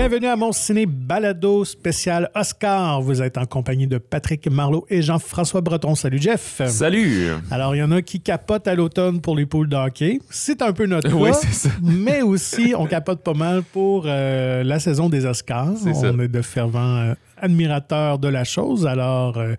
Bienvenue 0.00 0.28
à 0.28 0.36
mon 0.36 0.50
ciné 0.50 0.86
balado 0.86 1.62
spécial 1.66 2.30
Oscar. 2.34 3.02
Vous 3.02 3.20
êtes 3.20 3.36
en 3.36 3.44
compagnie 3.44 3.86
de 3.86 3.98
Patrick 3.98 4.50
Marlot 4.50 4.86
et 4.88 5.02
Jean-François 5.02 5.60
Breton. 5.60 5.94
Salut 5.94 6.18
Jeff. 6.18 6.62
Salut. 6.68 7.28
Alors, 7.50 7.76
il 7.76 7.80
y 7.80 7.82
en 7.82 7.92
a 7.92 8.00
qui 8.00 8.18
capotent 8.18 8.66
à 8.66 8.74
l'automne 8.74 9.20
pour 9.20 9.36
les 9.36 9.44
poules 9.44 9.68
d'hockey. 9.68 10.18
C'est 10.30 10.62
un 10.62 10.72
peu 10.72 10.86
notre 10.86 11.14
Oui, 11.14 11.28
cas, 11.32 11.36
c'est 11.42 11.68
ça. 11.68 11.68
mais 11.82 12.22
aussi 12.22 12.72
on 12.74 12.86
capote 12.86 13.22
pas 13.22 13.34
mal 13.34 13.62
pour 13.62 14.04
euh, 14.06 14.62
la 14.64 14.80
saison 14.80 15.10
des 15.10 15.26
Oscars. 15.26 15.74
On 15.84 15.92
ça. 15.92 16.08
est 16.08 16.28
de 16.28 16.40
fervents 16.40 16.96
euh, 16.96 17.14
admirateurs 17.42 18.18
de 18.18 18.28
la 18.28 18.44
chose. 18.44 18.86
Alors, 18.86 19.38
euh, 19.38 19.54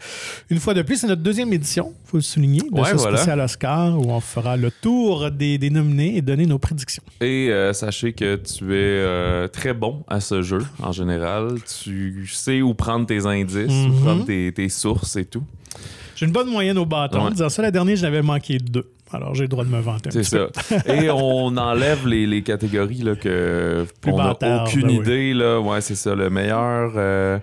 une 0.49 0.59
fois 0.59 0.73
de 0.73 0.81
plus, 0.81 0.97
c'est 0.97 1.07
notre 1.07 1.21
deuxième 1.21 1.51
édition, 1.53 1.93
il 2.05 2.09
faut 2.09 2.17
le 2.17 2.21
souligner, 2.23 2.61
de 2.71 2.79
Ouais, 2.79 2.89
ce 2.91 2.95
voilà. 2.95 3.17
spécial 3.17 3.39
Oscar 3.39 3.97
où 3.99 4.11
on 4.11 4.19
fera 4.19 4.57
le 4.57 4.71
tour 4.71 5.31
des, 5.31 5.57
des 5.57 5.69
nominés 5.69 6.17
et 6.17 6.21
donner 6.21 6.45
nos 6.45 6.59
prédictions. 6.59 7.03
Et 7.21 7.49
euh, 7.51 7.73
sachez 7.73 8.13
que 8.13 8.35
tu 8.35 8.73
es 8.73 8.77
euh, 8.77 9.47
très 9.47 9.73
bon 9.73 10.03
à 10.07 10.19
ce 10.19 10.41
jeu 10.41 10.59
en 10.81 10.91
général. 10.91 11.55
Tu 11.83 12.27
sais 12.31 12.61
où 12.61 12.73
prendre 12.73 13.05
tes 13.05 13.25
indices, 13.25 13.67
où 13.69 13.89
Mhm. 13.89 14.01
prendre 14.03 14.25
tes, 14.25 14.51
tes 14.51 14.69
sources 14.69 15.15
et 15.15 15.25
tout. 15.25 15.43
J'ai 16.15 16.25
une 16.27 16.31
bonne 16.31 16.49
moyenne 16.49 16.77
au 16.77 16.85
bâton. 16.85 17.25
Ouais. 17.25 17.31
Disant 17.31 17.49
ça, 17.49 17.61
la 17.63 17.71
dernière, 17.71 17.95
j'avais 17.95 18.21
manqué 18.21 18.57
deux. 18.59 18.91
Alors, 19.13 19.35
j'ai 19.35 19.41
le 19.41 19.47
droit 19.49 19.65
de 19.65 19.69
me 19.69 19.79
vanter 19.81 20.09
C'est 20.11 20.23
ça. 20.23 20.47
Et 20.87 21.09
on 21.09 21.57
enlève 21.57 22.07
les, 22.07 22.25
les 22.25 22.43
catégories 22.43 23.01
là, 23.01 23.15
que 23.15 23.85
Plus 23.99 24.11
on 24.13 24.17
n'a 24.17 24.31
aucune 24.63 24.83
ben 24.83 24.87
oui. 24.87 24.95
idée. 24.97 25.33
Là. 25.33 25.59
Ouais, 25.59 25.81
c'est 25.81 25.95
ça. 25.95 26.15
Le 26.15 26.29
meilleur 26.29 26.93
euh, 26.95 27.37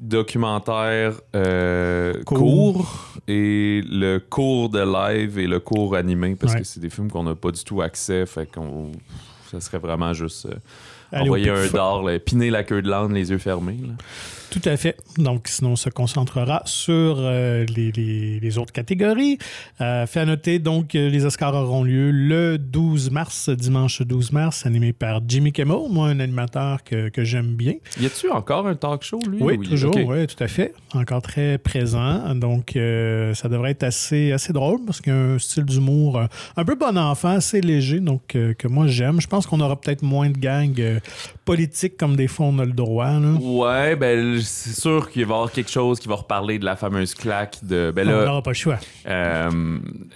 documentaire 0.00 1.20
euh, 1.34 2.22
Court. 2.24 2.38
court. 2.38 3.08
et 3.28 3.82
le 3.88 4.18
cours 4.18 4.68
de 4.68 4.80
live 4.80 5.38
et 5.38 5.46
le 5.46 5.60
cours 5.60 5.94
animé 5.96 6.36
parce 6.36 6.52
Ouais. 6.54 6.60
que 6.60 6.64
c'est 6.66 6.80
des 6.80 6.90
films 6.90 7.10
qu'on 7.10 7.24
n'a 7.24 7.34
pas 7.34 7.50
du 7.50 7.62
tout 7.64 7.80
accès. 7.82 8.24
Fait 8.26 8.46
qu'on 8.46 8.92
ça 9.50 9.60
serait 9.60 9.78
vraiment 9.78 10.12
juste 10.12 10.46
euh, 10.46 10.54
Allez 11.12 11.24
envoyer 11.24 11.50
un 11.50 11.66
dard, 11.68 12.02
là, 12.02 12.18
piner 12.18 12.50
la 12.50 12.62
queue 12.62 12.82
de 12.82 12.88
l'âne, 12.88 13.12
les 13.14 13.30
yeux 13.30 13.38
fermés. 13.38 13.76
là. 13.82 13.94
Tout 14.50 14.60
à 14.64 14.76
fait. 14.76 14.96
Donc, 15.16 15.46
sinon, 15.46 15.70
on 15.72 15.76
se 15.76 15.90
concentrera 15.90 16.62
sur 16.64 17.18
euh, 17.20 17.64
les, 17.76 17.92
les- 17.92 18.40
les 18.40 18.58
autres 18.58 18.72
catégories. 18.72 19.38
Euh, 19.80 20.08
fait 20.08 20.18
à 20.18 20.24
noter, 20.24 20.58
donc, 20.58 20.96
euh, 20.96 21.08
les 21.08 21.24
Oscars 21.24 21.54
auront 21.54 21.84
lieu 21.84 22.10
le 22.10 22.58
12 22.58 23.12
mars, 23.12 23.48
dimanche 23.48 24.02
12 24.02 24.32
mars, 24.32 24.66
animé 24.66 24.92
par 24.92 25.20
Jimmy 25.28 25.52
Kimmel, 25.52 25.76
moi, 25.88 26.08
un 26.08 26.18
animateur 26.18 26.82
que, 26.82 27.10
que 27.10 27.22
j'aime 27.22 27.54
bien. 27.54 27.74
Y 28.00 28.06
a-tu 28.06 28.28
encore 28.28 28.66
un 28.66 28.74
talk 28.74 29.04
show, 29.04 29.20
lui? 29.30 29.38
Oui, 29.40 29.56
ou 29.56 29.64
toujours, 29.64 29.94
oui, 29.94 30.26
tout 30.26 30.42
à 30.42 30.48
fait. 30.48 30.74
Encore 30.94 31.22
très 31.22 31.56
présent. 31.58 32.34
Donc, 32.34 32.74
euh, 32.74 33.34
ça 33.34 33.48
devrait 33.48 33.70
être 33.70 33.84
assez, 33.84 34.32
assez 34.32 34.52
drôle 34.52 34.80
parce 34.84 35.00
qu'il 35.00 35.12
y 35.12 35.16
a 35.16 35.18
un 35.20 35.38
style 35.38 35.64
d'humour 35.64 36.20
un 36.56 36.64
peu 36.64 36.74
bon 36.74 36.98
enfant, 36.98 37.28
assez 37.36 37.60
léger, 37.60 38.00
donc 38.00 38.22
que 38.26 38.66
moi 38.68 38.88
j'aime. 38.88 39.20
Je 39.20 39.28
pense 39.28 39.46
qu'on 39.46 39.60
aura 39.60 39.80
peut-être 39.80 40.02
moins 40.02 40.28
de 40.28 40.38
gangs 40.38 40.99
politiques 41.44 41.96
comme 41.96 42.16
des 42.16 42.28
fois 42.28 42.46
on 42.46 42.58
a 42.58 42.64
le 42.64 42.72
droit. 42.72 43.10
là. 43.18 43.32
Ouais, 43.40 43.96
ben 43.96 44.40
c'est 44.40 44.78
sûr 44.78 45.10
qu'il 45.10 45.24
va 45.26 45.32
y 45.32 45.34
avoir 45.34 45.52
quelque 45.52 45.70
chose 45.70 45.98
qui 46.00 46.08
va 46.08 46.16
reparler 46.16 46.58
de 46.58 46.64
la 46.64 46.76
fameuse 46.76 47.14
claque 47.14 47.58
de. 47.62 47.92
Ben 47.94 48.08
on 48.08 48.12
là, 48.12 48.24
n'aura 48.26 48.42
pas 48.42 48.50
le 48.50 48.54
choix. 48.54 48.78
euh, 49.06 49.50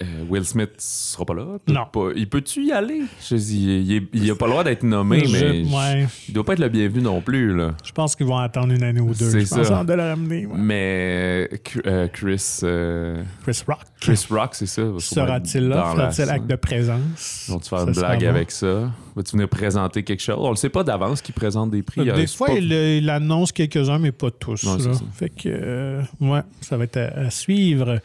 euh, 0.01 0.05
Will 0.29 0.45
Smith 0.45 0.71
sera 0.77 1.25
pas 1.25 1.33
là. 1.33 1.45
Non. 1.67 1.85
pas- 1.91 2.09
il 2.15 2.27
peut-tu 2.29 2.65
y 2.65 2.71
aller? 2.71 3.01
Je 3.29 3.35
dis, 3.35 3.83
il, 3.85 3.95
est- 3.97 4.03
il 4.13 4.29
a 4.31 4.35
pas 4.35 4.45
le 4.45 4.51
droit 4.51 4.63
d'être 4.63 4.83
nommé, 4.83 5.25
Je- 5.25 5.31
mais 5.31 5.63
ouais. 5.75 6.07
il 6.27 6.33
doit 6.33 6.43
pas 6.43 6.53
être 6.53 6.59
le 6.59 6.69
bienvenu 6.69 7.01
non 7.01 7.21
plus, 7.21 7.55
là. 7.55 7.73
Je 7.83 7.91
pense 7.91 8.15
qu'ils 8.15 8.27
vont 8.27 8.37
attendre 8.37 8.73
une 8.73 8.83
année 8.83 9.01
ou 9.01 9.13
deux. 9.13 9.29
C'est 9.29 9.41
Je 9.41 9.69
pense 9.69 9.85
de 9.85 9.93
le 9.93 10.01
ramener. 10.01 10.45
ouais. 10.45 10.55
Mais 10.57 11.49
euh, 11.85 12.07
Chris, 12.07 12.59
euh, 12.63 13.23
Chris 13.43 13.61
Rock. 13.67 13.79
Chris 13.99 14.25
Rock, 14.29 14.49
c'est 14.53 14.65
ça. 14.65 14.83
Sera-t-il 14.99 15.67
là? 15.67 15.91
Fera-t-il 15.93 16.29
acte 16.29 16.47
de 16.47 16.55
présence? 16.55 17.45
Vont-tu 17.49 17.69
faire 17.69 17.87
une 17.87 17.93
blague 17.93 18.25
avec 18.25 18.51
ça? 18.51 18.91
Va-tu 19.15 19.31
venir 19.33 19.47
présenter 19.49 20.03
quelque 20.03 20.21
chose? 20.21 20.37
On 20.39 20.49
le 20.49 20.55
sait 20.55 20.69
pas 20.75 20.83
d'avance 20.83 21.21
qui 21.21 21.31
présente 21.31 21.71
des 21.71 21.83
prix. 21.83 22.03
Des 22.03 22.09
euh, 22.11 22.27
fois, 22.27 22.47
pas- 22.47 22.53
il, 22.53 22.71
il 22.71 23.09
annonce 23.09 23.53
quelques-uns, 23.53 23.97
mais 23.97 24.11
pas 24.11 24.29
tous. 24.29 24.65
Non, 24.65 24.75
là. 24.75 24.93
ça. 24.93 25.01
Fait 25.13 25.29
que, 25.29 25.47
euh, 25.47 26.01
ouais, 26.19 26.41
ça 26.59 26.75
va 26.75 26.83
être 26.83 26.97
à, 26.97 27.27
à 27.27 27.29
suivre. 27.29 28.01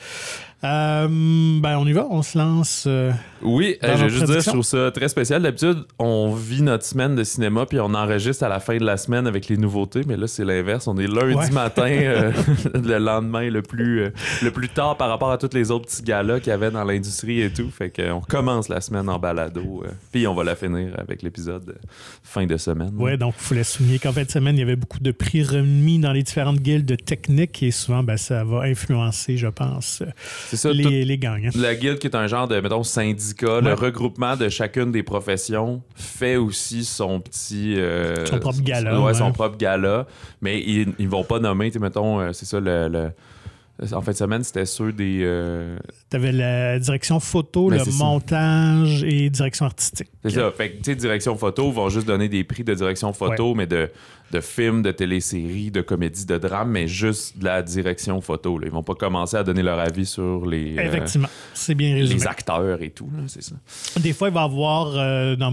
Euh, 0.62 1.08
ben, 1.08 1.78
on 1.78 1.86
y 1.86 1.92
va, 1.92 2.06
on 2.10 2.22
se 2.22 2.36
lance. 2.36 2.84
euh, 2.86 3.12
Oui, 3.40 3.76
euh, 3.82 3.96
je 3.96 4.02
veux 4.04 4.08
juste 4.10 4.26
dire, 4.26 4.40
je 4.40 4.50
trouve 4.50 4.62
ça 4.62 4.90
très 4.90 5.08
spécial. 5.08 5.40
D'habitude, 5.42 5.84
on 5.98 6.34
vit 6.34 6.60
notre 6.60 6.84
semaine 6.84 7.14
de 7.16 7.24
cinéma 7.24 7.64
puis 7.64 7.80
on 7.80 7.94
enregistre 7.94 8.44
à 8.44 8.48
la 8.50 8.60
fin 8.60 8.76
de 8.76 8.84
la 8.84 8.98
semaine 8.98 9.26
avec 9.26 9.48
les 9.48 9.56
nouveautés, 9.56 10.02
mais 10.06 10.18
là, 10.18 10.26
c'est 10.26 10.44
l'inverse. 10.44 10.86
On 10.86 10.98
est 10.98 11.06
lundi 11.06 11.34
Ouais. 11.34 11.50
matin, 11.50 11.88
le 12.74 12.98
lendemain 12.98 13.48
le 13.48 13.62
plus, 13.62 14.10
le 14.42 14.50
plus 14.50 14.68
tard 14.68 14.96
par 14.98 15.08
rapport 15.08 15.30
à 15.30 15.38
tous 15.38 15.54
les 15.54 15.70
autres 15.70 15.86
petits 15.86 16.02
galas 16.02 16.40
qu'il 16.40 16.50
y 16.50 16.52
avait 16.52 16.70
dans 16.70 16.84
l'industrie 16.84 17.40
et 17.40 17.50
tout. 17.50 17.70
Fait 17.70 17.90
qu'on 17.90 18.20
commence 18.20 18.68
la 18.68 18.82
semaine 18.82 19.08
en 19.08 19.18
balado, 19.18 19.82
puis 20.12 20.26
on 20.26 20.34
va 20.34 20.44
la 20.44 20.56
finir 20.56 20.92
avec 20.98 21.22
l'épisode 21.22 21.78
fin 22.22 22.44
de 22.46 22.56
semaine. 22.58 22.92
Ouais, 22.98 23.16
donc 23.16 23.34
il 23.40 23.44
fallait 23.44 23.64
souligner 23.64 23.98
qu'en 23.98 24.12
fin 24.12 24.24
de 24.24 24.30
semaine, 24.30 24.56
il 24.56 24.60
y 24.60 24.62
avait 24.62 24.76
beaucoup 24.76 25.00
de 25.00 25.12
prix 25.12 25.42
remis 25.42 25.98
dans 25.98 26.12
les 26.12 26.22
différentes 26.22 26.58
guildes 26.60 27.02
techniques 27.04 27.62
et 27.62 27.70
souvent, 27.70 28.02
ben, 28.02 28.18
ça 28.18 28.44
va 28.44 28.62
influencer, 28.64 29.38
je 29.38 29.46
pense, 29.46 30.02
ça. 30.56 30.72
les, 30.72 31.04
les 31.04 31.18
gagnants. 31.18 31.50
La 31.54 31.74
guilde 31.74 31.98
qui 31.98 32.06
est 32.06 32.16
un 32.16 32.26
genre 32.26 32.48
de, 32.48 32.60
mettons, 32.60 32.82
syndicat, 32.82 33.56
Ouais. 33.56 33.62
le 33.62 33.74
regroupement 33.74 34.36
de 34.36 34.48
chacune 34.48 34.90
des 34.92 35.02
professions 35.02 35.82
fait 35.94 36.36
aussi 36.36 36.84
son 36.84 37.20
petit... 37.20 37.74
euh, 37.78 38.24
Son 38.26 38.38
propre 38.38 38.60
gala, 38.62 38.98
Ouais, 38.98 39.06
ouais. 39.06 39.14
son 39.14 39.32
propre 39.32 39.56
gala. 39.56 40.06
Mais 40.40 40.60
ils, 40.60 40.92
ils 40.98 41.08
vont 41.08 41.24
pas 41.24 41.38
nommer, 41.38 41.68
tu 41.70 41.74
sais, 41.74 41.78
mettons, 41.78 42.20
euh, 42.20 42.32
c'est 42.32 42.46
ça, 42.46 42.60
le... 42.60 42.88
le- 42.88 43.12
En 43.94 44.02
fin 44.02 44.12
de 44.12 44.16
semaine, 44.16 44.44
c'était 44.44 44.66
ceux 44.66 44.92
des... 44.92 45.20
euh, 45.22 45.78
Tu 46.10 46.16
avais 46.16 46.32
la 46.32 46.78
direction 46.80 47.20
photo, 47.20 47.68
Ben, 47.70 47.78
le 47.78 47.84
ça. 47.84 48.04
montage 48.04 49.04
et 49.04 49.30
direction 49.30 49.66
artistique. 49.66 50.08
C'est 50.24 50.30
ça. 50.30 50.50
Fait 50.50 50.70
que, 50.72 50.76
tu 50.78 50.82
sais, 50.84 50.96
direction 50.96 51.36
photo, 51.36 51.70
vont 51.70 51.88
juste 51.88 52.06
donner 52.06 52.28
des 52.28 52.42
prix 52.42 52.64
de 52.64 52.74
direction 52.74 53.12
photo, 53.12 53.54
mais 53.54 53.66
de, 53.68 53.88
de 54.32 54.40
films, 54.40 54.82
de 54.82 54.90
téléséries, 54.90 55.70
de 55.70 55.82
comédies, 55.82 56.26
de 56.26 56.36
drames, 56.36 56.70
mais 56.70 56.88
juste 56.88 57.38
de 57.38 57.44
la 57.44 57.62
direction 57.62 58.20
photo. 58.20 58.58
Là. 58.58 58.66
Ils 58.66 58.72
vont 58.72 58.82
pas 58.82 58.94
commencer 58.96 59.36
à 59.36 59.44
donner 59.44 59.62
leur 59.62 59.78
avis 59.78 60.04
sur 60.04 60.46
les, 60.46 60.76
euh, 60.78 60.82
Effectivement, 60.82 61.28
c'est 61.54 61.74
bien 61.76 61.94
résumé. 61.94 62.20
les 62.20 62.26
acteurs 62.26 62.82
et 62.82 62.90
tout, 62.90 63.08
c'est 63.28 63.42
ça. 63.42 63.54
Des 64.00 64.12
fois, 64.12 64.28
il 64.28 64.34
va 64.34 64.42
y 64.42 64.44
avoir 64.44 64.92
euh, 64.96 65.36
dans 65.36 65.52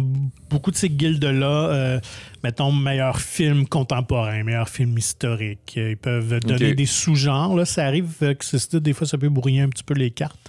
beaucoup 0.49 0.71
de 0.71 0.75
ces 0.75 0.89
guildes-là, 0.89 1.69
euh, 1.69 1.99
mettons, 2.43 2.71
meilleur 2.71 3.19
film 3.19 3.67
contemporain, 3.67 4.43
meilleur 4.43 4.69
film 4.69 4.97
historique. 4.97 5.73
Ils 5.75 5.97
peuvent 5.97 6.39
donner 6.39 6.73
des 6.73 6.85
sous-genres. 6.87 7.55
Là, 7.55 7.65
ça 7.65 7.85
arrive 7.85 8.07
que 8.19 8.77
des 8.77 8.93
fois, 8.93 9.05
ça 9.05 9.17
peut 9.17 9.29
brouiller 9.29 9.61
un 9.61 9.69
petit 9.69 9.83
peu 9.83 9.93
les 9.93 10.09
cartes. 10.11 10.39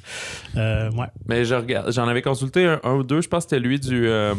Euh, 0.56 0.90
ouais. 0.92 1.06
Mais 1.28 1.44
je 1.44 1.54
regarde, 1.54 1.92
j'en 1.92 2.08
avais 2.08 2.22
consulté 2.22 2.64
un, 2.64 2.80
un 2.84 2.94
ou 2.94 3.02
deux. 3.02 3.20
Je 3.20 3.28
pense 3.28 3.44
que 3.44 3.50
c'était 3.50 3.60
lui 3.66 3.78
du 3.80 4.06
euh, 4.08 4.34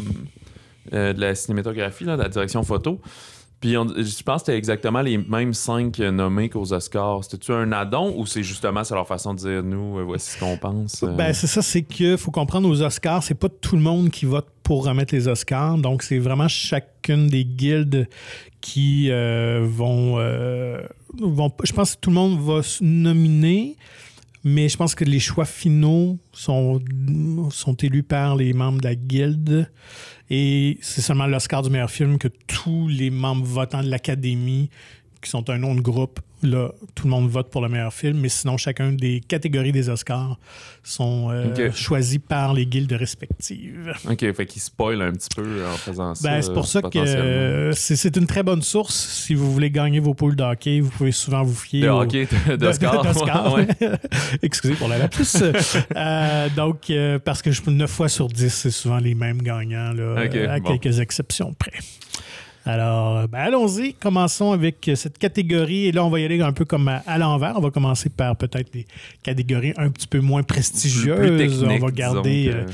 euh, 0.92 1.12
de 1.12 1.20
la 1.20 1.34
cinématographie, 1.34 2.04
là, 2.04 2.16
de 2.16 2.22
la 2.22 2.28
direction 2.28 2.62
photo. 2.62 3.00
Puis 3.60 3.76
on- 3.76 3.86
je 3.88 4.22
pense 4.22 4.40
que 4.42 4.46
c'était 4.46 4.56
exactement 4.58 5.02
les 5.02 5.18
mêmes 5.18 5.52
cinq 5.52 5.98
nommés 5.98 6.48
qu'aux 6.48 6.72
Oscars. 6.72 7.24
C'était-tu 7.24 7.52
un 7.52 7.70
addon 7.72 8.14
ou 8.16 8.24
c'est 8.24 8.42
justement 8.42 8.84
c'est 8.84 8.94
leur 8.94 9.06
façon 9.06 9.34
de 9.34 9.38
dire 9.40 9.62
nous, 9.62 10.02
voici 10.06 10.30
ce 10.30 10.40
qu'on 10.40 10.56
pense? 10.56 11.02
euh? 11.02 11.14
Ben, 11.14 11.34
c'est 11.34 11.46
ça, 11.46 11.60
c'est 11.60 11.82
que 11.82 12.16
faut 12.16 12.30
comprendre 12.30 12.66
aux 12.70 12.80
Oscars, 12.80 13.22
c'est 13.22 13.34
pas 13.34 13.50
tout 13.50 13.76
le 13.76 13.82
monde 13.82 14.08
qui 14.08 14.24
vote 14.24 14.46
pour 14.62 14.86
remettre 14.86 15.14
les 15.14 15.28
Oscars. 15.28 15.76
Donc, 15.76 16.02
c'est 16.02 16.18
vraiment 16.18 16.48
chacune 16.48 17.28
des 17.28 17.44
guildes 17.44 18.08
qui 18.62 19.08
euh, 19.10 19.60
vont, 19.68 20.14
euh, 20.18 20.80
vont. 21.18 21.52
Je 21.62 21.72
pense 21.74 21.96
que 21.96 22.00
tout 22.00 22.10
le 22.10 22.16
monde 22.16 22.40
va 22.40 22.62
se 22.62 22.82
nominer, 22.82 23.76
mais 24.44 24.68
je 24.68 24.76
pense 24.76 24.94
que 24.94 25.04
les 25.04 25.20
choix 25.20 25.44
finaux 25.44 26.18
sont, 26.32 26.80
élus 27.82 28.02
par 28.02 28.36
les 28.36 28.52
membres 28.52 28.80
de 28.80 28.86
la 28.86 28.94
guilde. 28.94 29.70
Et 30.30 30.78
c'est 30.80 31.02
seulement 31.02 31.26
l'Oscar 31.26 31.62
du 31.62 31.70
meilleur 31.70 31.90
film 31.90 32.18
que 32.18 32.28
tous 32.46 32.88
les 32.88 33.10
membres 33.10 33.44
votants 33.44 33.82
de 33.82 33.90
l'Académie, 33.90 34.70
qui 35.20 35.28
sont 35.28 35.50
un 35.50 35.58
nom 35.58 35.74
de 35.74 35.80
groupe, 35.80 36.20
là, 36.42 36.70
tout 36.94 37.04
le 37.04 37.10
monde 37.10 37.28
vote 37.28 37.50
pour 37.50 37.62
le 37.62 37.68
meilleur 37.68 37.92
film, 37.92 38.18
mais 38.18 38.28
sinon, 38.28 38.56
chacun 38.56 38.92
des 38.92 39.20
catégories 39.20 39.72
des 39.72 39.88
Oscars 39.88 40.38
sont 40.82 41.28
euh, 41.30 41.70
choisis 41.72 42.18
par 42.18 42.52
les 42.54 42.66
guildes 42.66 42.92
respectives. 42.92 43.92
Ok, 44.08 44.20
fait 44.34 44.46
qu'il 44.46 44.60
spoil 44.62 45.00
un 45.02 45.12
petit 45.12 45.28
peu 45.34 45.64
en 45.66 45.76
faisant 45.76 46.14
ça. 46.14 46.28
Ben, 46.28 46.42
c'est 46.42 46.52
pour 46.52 46.66
ça 46.66 46.82
que 46.82 46.98
euh, 46.98 47.72
c'est 47.72 48.16
une 48.16 48.26
très 48.26 48.42
bonne 48.42 48.62
source. 48.62 48.94
Si 48.94 49.34
vous 49.34 49.50
voulez 49.52 49.70
gagner 49.70 50.00
vos 50.00 50.14
poules 50.14 50.36
de 50.36 50.42
hockey, 50.42 50.80
vous 50.80 50.90
pouvez 50.90 51.12
souvent 51.12 51.42
vous 51.42 51.54
fier 51.54 51.82
De 51.82 51.88
au- 51.88 52.02
hockey, 52.02 52.28
d'Oscar. 52.58 53.02
d'Oscar, 53.04 53.52
ouais. 53.54 53.66
ouais. 53.80 53.88
Excusez 54.42 54.74
pour 54.74 54.88
la 54.88 54.98
lapsus. 54.98 55.24
Euh, 55.96 56.48
donc, 56.56 56.90
euh, 56.90 57.18
parce 57.18 57.40
que 57.42 57.50
je 57.50 57.60
9 57.70 57.90
fois 57.90 58.08
sur 58.08 58.28
10, 58.28 58.48
c'est 58.52 58.70
souvent 58.70 58.98
les 58.98 59.14
mêmes 59.14 59.42
gagnants, 59.42 59.92
là, 59.92 60.02
euh, 60.02 60.48
à 60.48 60.58
bon. 60.60 60.76
quelques 60.76 60.98
exceptions 61.00 61.52
près. 61.54 61.72
Alors, 62.72 63.16
euh, 63.18 63.26
ben, 63.26 63.38
allons-y. 63.38 63.94
Commençons 63.94 64.52
avec 64.52 64.88
euh, 64.88 64.94
cette 64.94 65.18
catégorie. 65.18 65.86
Et 65.86 65.92
là, 65.92 66.04
on 66.04 66.10
va 66.10 66.20
y 66.20 66.24
aller 66.24 66.40
un 66.40 66.52
peu 66.52 66.64
comme 66.64 66.88
à, 66.88 67.02
à 67.06 67.18
l'envers. 67.18 67.54
On 67.56 67.60
va 67.60 67.70
commencer 67.70 68.08
par 68.10 68.36
peut-être 68.36 68.70
les 68.74 68.86
catégories 69.22 69.72
un 69.76 69.90
petit 69.90 70.06
peu 70.06 70.20
moins 70.20 70.42
prestigieuses. 70.42 71.62
On 71.62 71.78
va 71.78 71.90
garder 71.90 72.50
euh, 72.54 72.66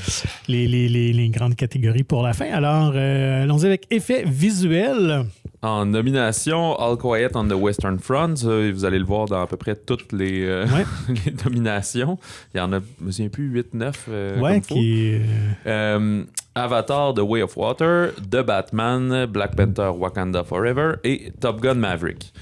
les, 0.47 0.67
les- 0.67 0.89
les- 0.89 1.13
les 1.13 1.29
grandes 1.29 1.55
catégories 1.55 2.03
pour 2.03 2.23
la 2.23 2.33
fin. 2.33 2.51
Alors, 2.51 2.93
euh, 2.95 3.43
allons-y 3.43 3.65
avec 3.65 3.85
effets 3.91 4.23
visuels. 4.25 5.25
En 5.63 5.87
nomination, 5.87 6.75
All 6.79 6.97
Quiet 6.97 7.29
on 7.35 7.47
the 7.47 7.53
Western 7.53 7.97
Front, 7.99 8.35
vous 8.35 8.85
allez 8.85 8.99
le 8.99 9.05
voir 9.05 9.25
dans 9.25 9.41
à 9.41 9.47
peu 9.47 9.57
près 9.57 9.75
toutes 9.75 10.13
les, 10.13 10.43
euh, 10.45 10.67
Ouais. 10.67 10.85
les 11.25 11.33
nominations. 11.43 12.19
Il 12.53 12.57
y 12.59 12.61
en 12.61 12.71
a, 12.73 12.79
je 12.99 13.05
me 13.05 13.11
souviens 13.11 13.29
plus, 13.29 13.47
8, 13.49 13.73
9. 13.73 14.05
euh, 14.07 14.39
ouais, 14.39 14.53
comme 14.53 14.61
faut. 14.63 14.75
qui 14.75 15.15
Avatar 16.57 17.13
The 17.13 17.19
Way 17.19 17.41
of 17.43 17.55
Water, 17.57 18.11
The 18.29 18.41
Batman, 18.43 19.25
Black 19.27 19.55
Panther 19.55 19.91
Wakanda 19.97 20.43
Forever 20.43 20.93
et 21.03 21.31
Top 21.39 21.61
Gun 21.61 21.75
Maverick. 21.75 22.33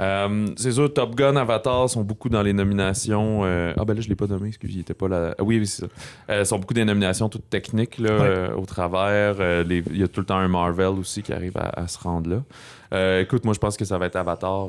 Euh, 0.00 0.46
c'est 0.56 0.70
sûr, 0.70 0.92
Top 0.94 1.16
Gun, 1.16 1.34
Avatar 1.34 1.90
sont 1.90 2.02
beaucoup 2.04 2.28
dans 2.28 2.42
les 2.42 2.52
nominations. 2.52 3.40
euh, 3.44 3.72
Ah, 3.76 3.84
ben 3.84 3.94
là, 3.94 4.00
je 4.00 4.08
l'ai 4.08 4.14
pas 4.14 4.26
nommé, 4.28 4.46
excusez, 4.48 4.74
il 4.74 4.80
était 4.80 4.94
pas 4.94 5.08
là. 5.08 5.34
Ah, 5.36 5.42
oui, 5.42 5.58
oui, 5.58 5.66
c'est 5.66 5.82
ça. 5.82 5.88
Euh, 6.30 6.44
sont 6.44 6.58
beaucoup 6.60 6.72
des 6.74 6.84
nominations 6.84 7.28
toutes 7.28 7.50
techniques 7.50 7.98
là, 7.98 8.10
Ouais. 8.16 8.26
euh, 8.26 8.54
au 8.54 8.64
travers. 8.64 9.36
Euh, 9.40 9.64
les- 9.64 9.82
Il 9.90 9.98
y 9.98 10.04
a 10.04 10.08
tout 10.08 10.20
le 10.20 10.26
temps 10.26 10.36
un 10.38 10.46
Marvel 10.46 10.86
aussi 11.00 11.20
qui 11.22 11.32
arrive 11.32 11.56
à, 11.56 11.70
à 11.80 11.88
se 11.88 11.98
rendre 11.98 12.30
là. 12.30 13.20
Écoute, 13.20 13.44
moi, 13.44 13.54
je 13.54 13.58
pense 13.58 13.76
que 13.76 13.84
ça 13.84 13.98
va 13.98 14.06
être 14.06 14.14
Avatar. 14.16 14.68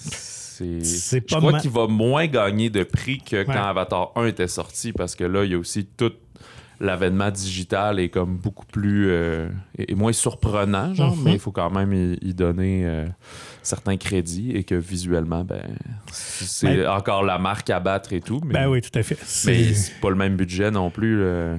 c'est... 0.00 0.84
Je 0.84 1.36
crois 1.36 1.52
ma- 1.52 1.60
qu'il 1.60 1.70
va 1.70 1.86
moins 1.86 2.26
gagner 2.26 2.70
de 2.70 2.82
prix 2.82 3.18
que 3.18 3.44
quand. 3.44 3.52
Avatar 3.52 4.12
1 4.16 4.26
était 4.26 4.48
sorti 4.48 4.92
parce 4.92 5.14
que 5.14 5.24
là, 5.24 5.44
il 5.44 5.52
y 5.52 5.54
a 5.54 5.58
aussi 5.58 5.86
tout 5.86 6.12
l'avènement 6.80 7.30
digital 7.30 8.00
est 8.00 8.08
comme 8.08 8.36
beaucoup 8.38 8.64
plus 8.66 9.06
euh, 9.10 9.48
est 9.78 9.94
moins 9.94 10.12
surprenant 10.12 10.94
genre 10.94 11.14
Mhm. 11.16 11.22
mais 11.24 11.32
il 11.34 11.38
faut 11.38 11.52
quand 11.52 11.70
même 11.70 11.92
y, 11.92 12.18
y 12.22 12.34
donner 12.34 12.86
euh, 12.86 13.06
certains 13.62 13.96
crédits 13.98 14.52
et 14.52 14.64
que 14.64 14.74
visuellement 14.74 15.44
ben 15.44 15.62
c'est 16.10 16.76
Ben- 16.78 16.88
encore 16.88 17.22
la 17.22 17.38
marque 17.38 17.68
à 17.70 17.80
battre 17.80 18.12
et 18.14 18.20
tout 18.20 18.40
mais, 18.44 18.54
Ben 18.54 18.68
oui, 18.68 18.80
tout 18.80 18.98
à 18.98 19.02
fait. 19.02 19.16
mais 19.20 19.24
C'est- 19.26 19.74
c'est 19.74 20.00
pas 20.00 20.08
le 20.10 20.16
même 20.16 20.36
budget 20.36 20.70
non 20.70 20.90
plus 20.90 21.20
euh, 21.20 21.56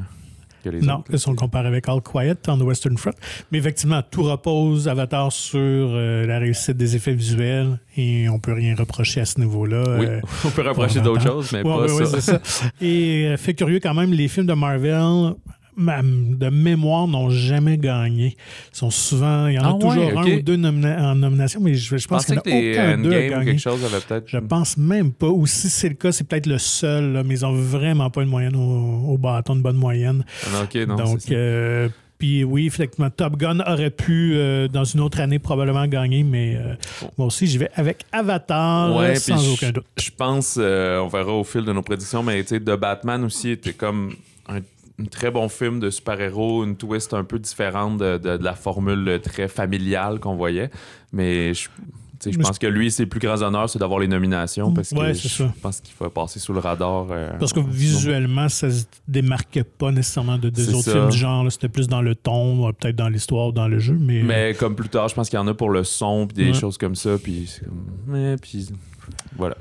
que 0.63 0.69
les 0.69 0.81
Non, 0.81 0.99
autres 0.99 1.11
là, 1.11 1.17
si 1.17 1.27
on 1.27 1.31
le 1.31 1.37
compare 1.37 1.65
avec 1.65 1.87
All 1.89 2.01
Quiet 2.01 2.35
on 2.47 2.57
the 2.57 2.61
Western 2.63 2.97
Front. 2.97 3.11
Mais 3.51 3.57
effectivement, 3.57 4.01
tout 4.09 4.23
repose 4.23 4.87
Avatar 4.87 5.31
sur 5.31 5.59
euh, 5.59 6.25
la 6.25 6.39
réussite 6.39 6.77
des 6.77 6.95
effets 6.95 7.13
visuels 7.13 7.79
et 7.97 8.27
on 8.29 8.39
peut 8.39 8.53
rien 8.53 8.75
reprocher 8.75 9.21
à 9.21 9.25
ce 9.25 9.39
niveau-là. 9.39 9.83
oui 9.99 10.05
Euh, 10.07 10.21
on 10.45 10.49
peut 10.49 10.67
reprocher 10.67 11.01
d'autres 11.01 11.23
choses 11.23 11.51
mais 11.51 11.59
Ouais, 11.63 11.87
pas 11.87 11.93
ouais, 11.93 12.05
ça, 12.05 12.21
ça. 12.21 12.39
Et 12.81 13.25
euh, 13.27 13.37
fait 13.37 13.53
curieux 13.53 13.79
quand 13.81 13.93
même, 13.93 14.11
les 14.13 14.27
films 14.27 14.45
de 14.47 14.53
Marvel, 14.53 14.91
ma- 14.91 15.35
de 15.77 16.49
mémoire, 16.49 17.07
n'ont 17.07 17.29
jamais 17.29 17.77
gagné. 17.77 18.35
Ils 18.73 18.77
sont 18.77 18.89
souvent, 18.89 19.47
il 19.47 19.55
y 19.55 19.59
en 19.59 19.63
a 19.63 19.67
Ah 19.67 19.73
ouais, 19.73 19.79
toujours 19.79 20.19
un 20.19 20.25
ou 20.27 20.41
deux 20.41 20.57
nomina- 20.57 21.11
en 21.11 21.15
nomination, 21.15 21.59
mais 21.61 21.73
je, 21.73 22.07
pense 22.07 22.25
qu'il 22.25 22.35
n'y 22.35 22.39
en 22.39 22.41
a 22.43 22.71
aucun 22.71 22.97
d'eux 22.97 23.09
gagner. 23.11 23.45
quelque 23.45 23.57
chose 23.61 23.83
avait 23.85 24.23
Je 24.25 24.37
pense 24.37 24.77
même 24.77 25.11
pas. 25.11 25.27
Ou 25.27 25.45
si 25.47 25.69
c'est 25.69 25.89
le 25.89 25.95
cas, 25.95 26.11
c'est 26.11 26.25
peut-être 26.25 26.47
le 26.47 26.57
seul, 26.57 27.13
là, 27.13 27.23
mais 27.23 27.35
ils 27.35 27.45
ont 27.45 27.53
vraiment 27.53 28.09
pas 28.09 28.21
une 28.23 28.29
moyenne 28.29 28.55
au, 28.55 29.11
au 29.13 29.17
bâton, 29.17 29.55
une 29.55 29.61
bonne 29.61 29.77
moyenne. 29.77 30.23
Ah, 30.47 30.63
ok 30.63 30.75
non 30.87 30.95
Donc, 30.95 31.19
euh, 31.31 31.89
puis 32.17 32.43
oui, 32.43 32.67
effectivement, 32.67 33.09
Top 33.09 33.37
Gun 33.37 33.59
aurait 33.61 33.89
pu, 33.89 34.33
euh, 34.35 34.67
dans 34.67 34.83
une 34.83 34.99
autre 34.99 35.19
année, 35.19 35.39
probablement 35.39 35.87
gagner, 35.87 36.23
mais 36.23 36.55
euh, 36.55 36.75
moi 37.17 37.27
aussi, 37.27 37.47
j'y 37.47 37.57
vais 37.57 37.69
avec 37.75 38.05
Avatar, 38.11 38.95
Ouais, 38.95 39.15
sans 39.15 39.51
aucun 39.53 39.71
doute. 39.71 39.85
Je 39.97 40.11
pense, 40.15 40.57
on 40.57 41.07
verra 41.07 41.31
au 41.33 41.43
fil 41.43 41.63
de 41.63 41.73
nos 41.73 41.81
prédictions, 41.81 42.21
mais 42.21 42.41
tu 42.43 42.49
sais, 42.49 42.59
The 42.59 42.75
Batman 42.77 43.23
aussi 43.23 43.51
était 43.51 43.73
comme 43.73 44.13
un, 44.47 44.59
un 45.01 45.05
très 45.05 45.31
bon 45.31 45.49
film 45.49 45.79
de 45.79 45.89
super-héros, 45.89 46.63
une 46.63 46.75
twist 46.75 47.13
un 47.13 47.23
peu 47.23 47.39
différente 47.39 47.97
de, 47.97 48.17
de- 48.17 48.37
de 48.37 48.43
la 48.43 48.53
formule 48.55 49.19
très 49.23 49.47
familiale 49.47 50.19
qu'on 50.19 50.35
voyait. 50.35 50.69
Mais 51.13 51.53
je, 51.53 51.67
pense 52.39 52.59
que 52.59 52.67
lui, 52.67 52.91
ses 52.91 53.07
plus 53.07 53.19
grands 53.19 53.41
honneurs, 53.41 53.67
c'est 53.69 53.79
d'avoir 53.79 53.99
les 53.99 54.07
nominations 54.07 54.71
parce 54.71 54.91
que 54.91 54.95
Ouais, 54.99 55.13
je 55.15 55.27
ça. 55.27 55.51
pense 55.61 55.81
qu'il 55.81 55.93
faut 55.95 56.07
passer 56.09 56.39
sous 56.39 56.53
le 56.53 56.59
radar. 56.59 57.07
euh, 57.09 57.31
Parce 57.39 57.51
que 57.51 57.59
visuellement, 57.59 58.47
ça 58.47 58.69
se 58.69 58.85
démarquait 59.07 59.63
pas 59.63 59.91
nécessairement 59.91 60.37
de 60.37 60.49
deux 60.49 60.69
autres 60.75 60.83
ça. 60.83 60.91
films 60.91 61.09
du 61.09 61.17
genre. 61.17 61.51
C'était 61.51 61.67
plus 61.69 61.87
dans 61.87 62.01
le 62.03 62.13
ton, 62.13 62.67
euh, 62.67 62.71
peut-être 62.73 62.95
dans 62.95 63.09
l'histoire 63.09 63.47
ou 63.47 63.51
dans 63.51 63.67
le 63.67 63.79
jeu, 63.79 63.97
mais, 63.99 64.21
Mais 64.23 64.53
comme 64.53 64.75
plus 64.75 64.89
tard, 64.89 65.07
je 65.07 65.15
pense 65.15 65.29
qu'il 65.31 65.37
y 65.37 65.41
en 65.41 65.47
a 65.47 65.53
pour 65.55 65.71
le 65.71 65.83
son 65.83 66.27
puis 66.27 66.35
des 66.45 66.51
Ouais. 66.51 66.59
choses 66.59 66.77
comme 66.77 66.95
ça. 66.95 67.17
Puis, 67.17 67.49
mais, 68.05 68.35
puis 68.37 68.67
voilà. 69.35 69.57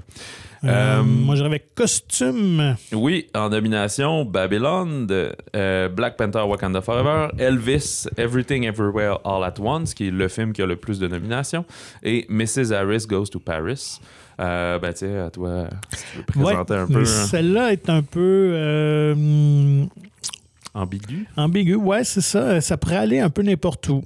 Euh, 0.65 0.99
euh, 1.01 1.03
moi, 1.03 1.37
j'irais 1.37 1.49
avec 1.49 1.75
costume. 1.75 2.77
Oui, 2.93 3.29
en 3.35 3.49
nomination, 3.49 4.25
Babylon, 4.25 5.07
de, 5.07 5.33
euh, 5.57 5.89
Black 5.89 6.17
Panther 6.17 6.41
Wakanda 6.47 6.81
Forever, 6.83 7.29
Elvis, 7.39 8.07
Everything 8.19 8.65
Everywhere 8.65 9.19
All 9.25 9.43
at 9.45 9.55
Once, 9.59 9.95
qui 9.95 10.09
est 10.09 10.11
le 10.11 10.29
film 10.29 10.53
qui 10.53 10.61
a 10.61 10.67
le 10.67 10.77
plus 10.77 10.99
de 10.99 11.09
nominations, 11.09 11.65
et 12.03 12.27
Mrs. 12.29 12.73
Harris 12.73 13.07
Goes 13.09 13.27
to 13.27 13.41
Paris. 13.41 14.01
Euh, 14.39 14.79
ben, 14.79 14.93
tu 14.93 15.01
sais, 15.01 15.19
à 15.19 15.31
toi, 15.31 15.65
si 15.95 16.05
tu 16.13 16.17
veux 16.19 16.45
Ouais, 16.45 16.53
présenter 16.53 16.75
un 16.75 16.87
peu 16.87 17.01
hein, 17.01 17.05
Celle-là 17.05 17.73
est 17.73 17.89
un 17.91 18.03
peu 18.03 19.17
ambigu. 20.75 21.27
ambigu. 21.37 21.75
Ouais, 21.75 22.05
c'est 22.05 22.21
ça. 22.21 22.61
Ça 22.61 22.77
pourrait 22.77 22.97
aller 22.97 23.19
un 23.19 23.31
peu 23.31 23.43
n'importe 23.43 23.89
où. 23.89 24.03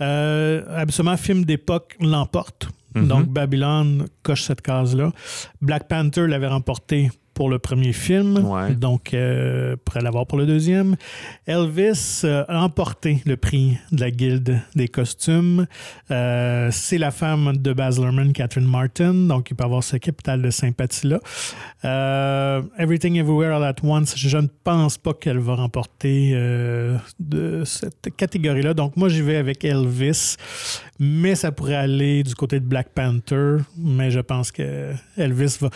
Absolument, 0.00 1.16
film 1.16 1.44
d'époque 1.44 1.96
l'emporte. 2.00 2.68
Mhm. 2.94 3.08
Donc, 3.08 3.26
Babylon 3.28 4.06
coche 4.22 4.42
cette 4.42 4.62
case-là. 4.62 5.12
Black 5.60 5.88
Panther 5.88 6.26
l'avait 6.26 6.46
remporté 6.48 7.10
pour 7.34 7.50
le 7.50 7.58
premier 7.58 7.92
film. 7.92 8.38
Ouais. 8.38 8.74
Donc, 8.74 9.12
euh, 9.12 9.76
pourrait 9.84 10.00
l'avoir 10.00 10.26
pour 10.26 10.38
le 10.38 10.46
deuxième. 10.46 10.96
Elvis 11.46 12.22
euh, 12.24 12.44
a 12.48 12.62
emporté 12.62 13.20
le 13.26 13.36
prix 13.36 13.76
de 13.92 14.00
la 14.00 14.10
Guilde 14.10 14.60
des 14.74 14.88
costumes. 14.88 15.66
Euh, 16.10 16.68
c'est 16.70 16.98
la 16.98 17.10
femme 17.10 17.56
de 17.56 17.72
Baz 17.72 18.00
Luhrmann, 18.00 18.32
Catherine 18.32 18.66
Martin. 18.66 19.14
Donc, 19.14 19.50
il 19.50 19.56
peut 19.56 19.64
avoir 19.64 19.82
ce 19.82 19.96
capital 19.96 20.42
de 20.42 20.50
sympathie-là. 20.50 21.18
Euh, 21.84 22.62
Everything 22.78 23.16
Everywhere 23.16 23.56
All 23.56 23.64
at 23.64 23.76
Once, 23.82 24.14
je 24.16 24.38
ne 24.38 24.48
pense 24.62 24.96
pas 24.96 25.12
qu'elle 25.12 25.38
va 25.38 25.56
remporter 25.56 26.32
euh, 26.34 26.96
de 27.18 27.64
cette 27.64 28.14
catégorie-là. 28.16 28.74
Donc, 28.74 28.96
moi, 28.96 29.08
j'y 29.08 29.22
vais 29.22 29.36
avec 29.36 29.64
Elvis. 29.64 30.36
Mais 31.00 31.34
ça 31.34 31.50
pourrait 31.50 31.74
aller 31.74 32.22
du 32.22 32.34
côté 32.36 32.60
de 32.60 32.64
Black 32.64 32.90
Panther. 32.94 33.56
Mais 33.76 34.10
je 34.10 34.20
pense 34.20 34.52
que 34.52 34.92
Elvis 35.16 35.58
va, 35.60 35.70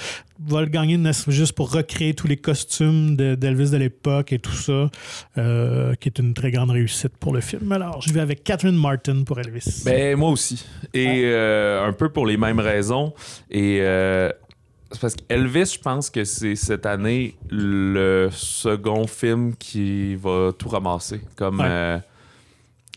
va 0.46 0.60
le 0.60 0.68
gagner 0.68 0.96
ne- 0.96 1.12
juste 1.28 1.52
pour 1.52 1.72
recréer 1.72 2.14
tous 2.14 2.26
les 2.28 2.36
costumes 2.36 3.16
de- 3.16 3.34
d'Elvis 3.34 3.70
de, 3.70 3.76
l'époque 3.76 4.32
et 4.32 4.38
tout 4.38 4.52
ça, 4.52 4.88
euh, 5.36 5.94
qui 5.96 6.08
est 6.08 6.18
une 6.18 6.34
très 6.34 6.50
grande 6.50 6.70
réussite 6.70 7.16
pour 7.18 7.32
le 7.32 7.40
film. 7.40 7.70
Alors, 7.72 8.00
je 8.02 8.12
vais 8.12 8.20
avec 8.20 8.44
Catherine 8.44 8.76
Martin 8.76 9.24
pour 9.24 9.38
Elvis. 9.40 9.82
Ben, 9.84 10.16
moi 10.16 10.30
aussi. 10.30 10.64
Et 10.94 11.22
euh, 11.24 11.84
un 11.86 11.92
peu 11.92 12.08
pour 12.08 12.26
les 12.26 12.36
mêmes 12.36 12.60
raisons. 12.60 13.12
Et 13.50 13.78
euh, 13.80 14.30
c'est 14.92 15.00
parce 15.00 15.16
qu'Elvis, 15.16 15.74
je 15.74 15.80
pense 15.80 16.08
que 16.10 16.24
c'est 16.24 16.54
cette 16.56 16.86
année 16.86 17.34
le 17.50 18.28
second 18.32 19.06
film 19.06 19.54
qui 19.56 20.14
va 20.14 20.52
tout 20.56 20.68
ramasser. 20.68 21.20
Comme 21.36 21.60
Ouais. 21.60 21.98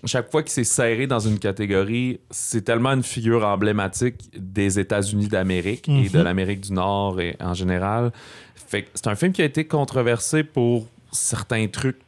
Chaque 0.07 0.31
fois 0.31 0.41
qu'il 0.43 0.51
s'est 0.51 0.63
serré 0.63 1.05
dans 1.07 1.19
une 1.19 1.37
catégorie, 1.39 2.19
c'est 2.29 2.63
tellement 2.63 2.91
une 2.91 3.03
figure 3.03 3.45
emblématique 3.45 4.29
des 4.37 4.79
États-Unis 4.79 5.27
d'Amérique 5.27 5.87
et 5.89 6.09
de 6.09 6.17
Mhm. 6.17 6.23
l'Amérique 6.23 6.61
du 6.61 6.73
Nord 6.73 7.19
et, 7.21 7.35
en 7.39 7.53
général. 7.53 8.11
Fait 8.55 8.87
c'est 8.93 9.07
un 9.07 9.15
film 9.15 9.31
qui 9.31 9.41
a 9.41 9.45
été 9.45 9.65
controversé 9.65 10.43
pour 10.43 10.87
certains 11.11 11.67
trucs 11.67 11.99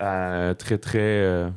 euh, 0.00 0.54
très 0.54 0.78
très 0.78 0.98
euh, 1.00 1.48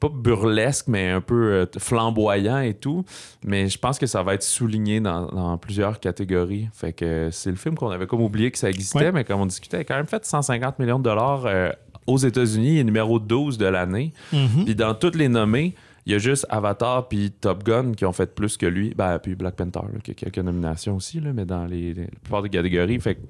pas 0.00 0.08
burlesque, 0.12 0.86
mais 0.88 1.10
un 1.10 1.20
peu 1.20 1.52
euh, 1.52 1.66
flamboyant 1.78 2.58
et 2.60 2.74
tout. 2.74 3.04
Mais 3.44 3.68
je 3.68 3.78
pense 3.78 3.98
que 3.98 4.06
ça 4.06 4.22
va 4.22 4.34
être 4.34 4.42
souligné 4.42 5.00
dans, 5.00 5.26
dans 5.26 5.56
plusieurs 5.58 6.00
catégories. 6.00 6.68
Fait 6.72 6.92
que 6.92 7.28
c'est 7.32 7.50
le 7.50 7.56
film 7.56 7.76
qu'on 7.76 7.90
avait 7.90 8.06
comme 8.06 8.22
oublié 8.22 8.50
que 8.50 8.58
ça 8.58 8.68
existait, 8.68 8.98
Ouais. 8.98 9.12
mais 9.12 9.24
comme 9.24 9.40
on 9.40 9.46
discutait, 9.46 9.78
il 9.78 9.80
a 9.80 9.84
quand 9.84 9.96
même 9.96 10.06
fait 10.06 10.24
150 10.24 10.78
millions 10.80 10.98
de 10.98 11.04
dollars 11.04 11.44
euh, 11.46 11.70
aux 12.06 12.18
États-Unis, 12.18 12.74
il 12.74 12.78
est 12.78 12.84
numéro 12.84 13.18
12 13.18 13.58
de 13.58 13.66
l'année. 13.66 14.12
Mhm. 14.32 14.64
Puis 14.64 14.74
dans 14.74 14.94
toutes 14.94 15.16
les 15.16 15.28
nommées, 15.28 15.74
il 16.06 16.12
y 16.12 16.14
a 16.14 16.18
juste 16.18 16.44
Avatar 16.50 17.08
puis 17.08 17.30
Top 17.30 17.64
Gun 17.64 17.92
qui 17.92 18.04
ont 18.04 18.12
fait 18.12 18.34
plus 18.34 18.58
que 18.58 18.66
lui. 18.66 18.92
Ben, 18.94 19.18
puis 19.18 19.34
Black 19.34 19.54
Panther, 19.56 19.80
là, 19.90 19.98
qui 20.02 20.10
a 20.10 20.14
quelques 20.14 20.38
nominations 20.38 20.96
aussi, 20.96 21.18
là, 21.18 21.32
mais 21.32 21.46
dans 21.46 21.64
les, 21.64 21.94
la 21.94 22.04
plupart 22.22 22.42
des 22.42 22.50
catégories. 22.50 23.00
Fait 23.00 23.14
que 23.14 23.20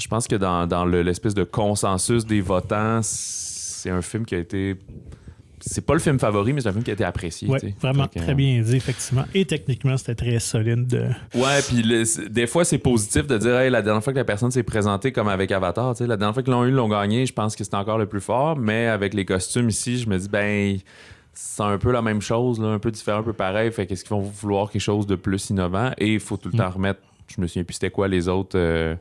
je 0.00 0.08
pense 0.08 0.26
que 0.26 0.34
dans, 0.34 0.66
dans 0.66 0.84
le- 0.84 1.02
l'espèce 1.02 1.34
de 1.34 1.44
consensus 1.44 2.26
des 2.26 2.40
votants, 2.40 2.98
c'est 3.02 3.90
un 3.90 4.02
film 4.02 4.24
qui 4.24 4.34
a 4.34 4.38
été. 4.38 4.74
C'est 5.66 5.86
pas 5.86 5.94
le 5.94 6.00
film 6.00 6.18
favori, 6.18 6.52
mais 6.52 6.60
c'est 6.60 6.68
un 6.68 6.72
film 6.72 6.84
qui 6.84 6.90
a 6.90 6.94
été 6.94 7.04
apprécié. 7.04 7.48
Ouais, 7.48 7.58
vraiment 7.80 8.06
très 8.06 8.34
bien 8.34 8.60
dit, 8.60 8.76
effectivement. 8.76 9.24
Et 9.34 9.44
techniquement, 9.46 9.96
c'était 9.96 10.14
très 10.14 10.38
solide. 10.38 10.86
de- 10.86 11.08
Ouais, 11.34 11.62
puis 11.66 11.82
le- 11.82 12.28
des 12.28 12.46
fois, 12.46 12.64
c'est 12.64 12.76
positif 12.78 13.26
de 13.26 13.38
dire, 13.38 13.56
hey, 13.58 13.70
la 13.70 13.80
dernière 13.80 14.04
fois 14.04 14.12
que 14.12 14.18
la 14.18 14.24
personne 14.24 14.50
s'est 14.50 14.62
présentée 14.62 15.10
comme 15.12 15.28
avec 15.28 15.50
Avatar, 15.52 15.94
la 16.00 16.16
dernière 16.16 16.34
fois 16.34 16.42
qu'ils 16.42 16.52
l'ont 16.52 16.64
eu, 16.64 16.68
ils 16.68 16.74
l'ont 16.74 16.88
gagné, 16.88 17.24
je 17.24 17.32
pense 17.32 17.56
que 17.56 17.64
c'était 17.64 17.76
encore 17.76 17.96
le 17.98 18.06
plus 18.06 18.20
fort. 18.20 18.56
Mais 18.56 18.86
avec 18.88 19.14
les 19.14 19.24
costumes 19.24 19.68
ici, 19.70 19.98
je 19.98 20.08
me 20.08 20.18
dis, 20.18 20.28
ben, 20.28 20.78
c'est 21.32 21.62
un 21.62 21.78
peu 21.78 21.90
la 21.92 22.02
même 22.02 22.20
chose, 22.20 22.60
là, 22.60 22.68
un 22.68 22.78
peu 22.78 22.90
différent, 22.90 23.20
un 23.20 23.22
peu 23.22 23.32
pareil. 23.32 23.72
Fait 23.72 23.86
qu'est-ce 23.86 24.04
qu'ils 24.04 24.10
vont 24.16 24.20
vouloir 24.20 24.70
quelque 24.70 24.82
chose 24.82 25.06
de 25.06 25.16
plus 25.16 25.50
innovant? 25.50 25.92
Et 25.98 26.12
il 26.14 26.20
faut 26.20 26.36
tout 26.36 26.48
le 26.50 26.54
Mm. 26.56 26.58
temps 26.58 26.70
remettre. 26.70 27.00
Je 27.34 27.40
me 27.40 27.46
souviens 27.46 27.64
plus 27.64 27.74
c'était 27.74 27.90
quoi 27.90 28.06
les 28.06 28.28
autres 28.28 28.58
euh, 28.58 28.94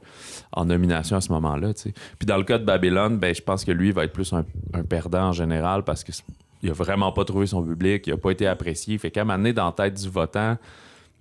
en 0.53 0.63
nomination 0.63 1.17
à 1.17 1.22
ce 1.22 1.29
moment-là. 1.34 1.74
Puis 1.74 2.25
dans 2.25 2.38
le 2.38 2.43
cas 2.46 2.58
de 2.58 2.63
Babylone, 2.63 3.17
ben, 3.20 3.36
je 3.36 3.41
pense 3.41 3.65
que 3.65 3.72
lui 3.72 3.91
va 3.91 4.05
être 4.05 4.13
plus 4.13 4.32
un, 4.32 4.46
un 4.74 4.84
perdant 4.84 5.27
en 5.27 5.34
général 5.34 5.84
parce 5.84 6.05
que 6.05 6.13
il 6.63 6.70
a 6.70 6.74
vraiment 6.74 7.12
pas 7.12 7.25
trouvé 7.25 7.46
son 7.46 7.62
public, 7.63 8.08
il 8.08 8.13
a 8.13 8.17
pas 8.17 8.32
été 8.32 8.48
apprécié. 8.48 8.98
Fait 8.98 9.12
qu'à 9.12 9.22
un 9.22 9.24
moment 9.25 9.38
donné, 9.38 9.53
dans 9.53 9.65
la 9.67 9.72
tête 9.74 9.93
du 10.01 10.10
votant, 10.10 10.58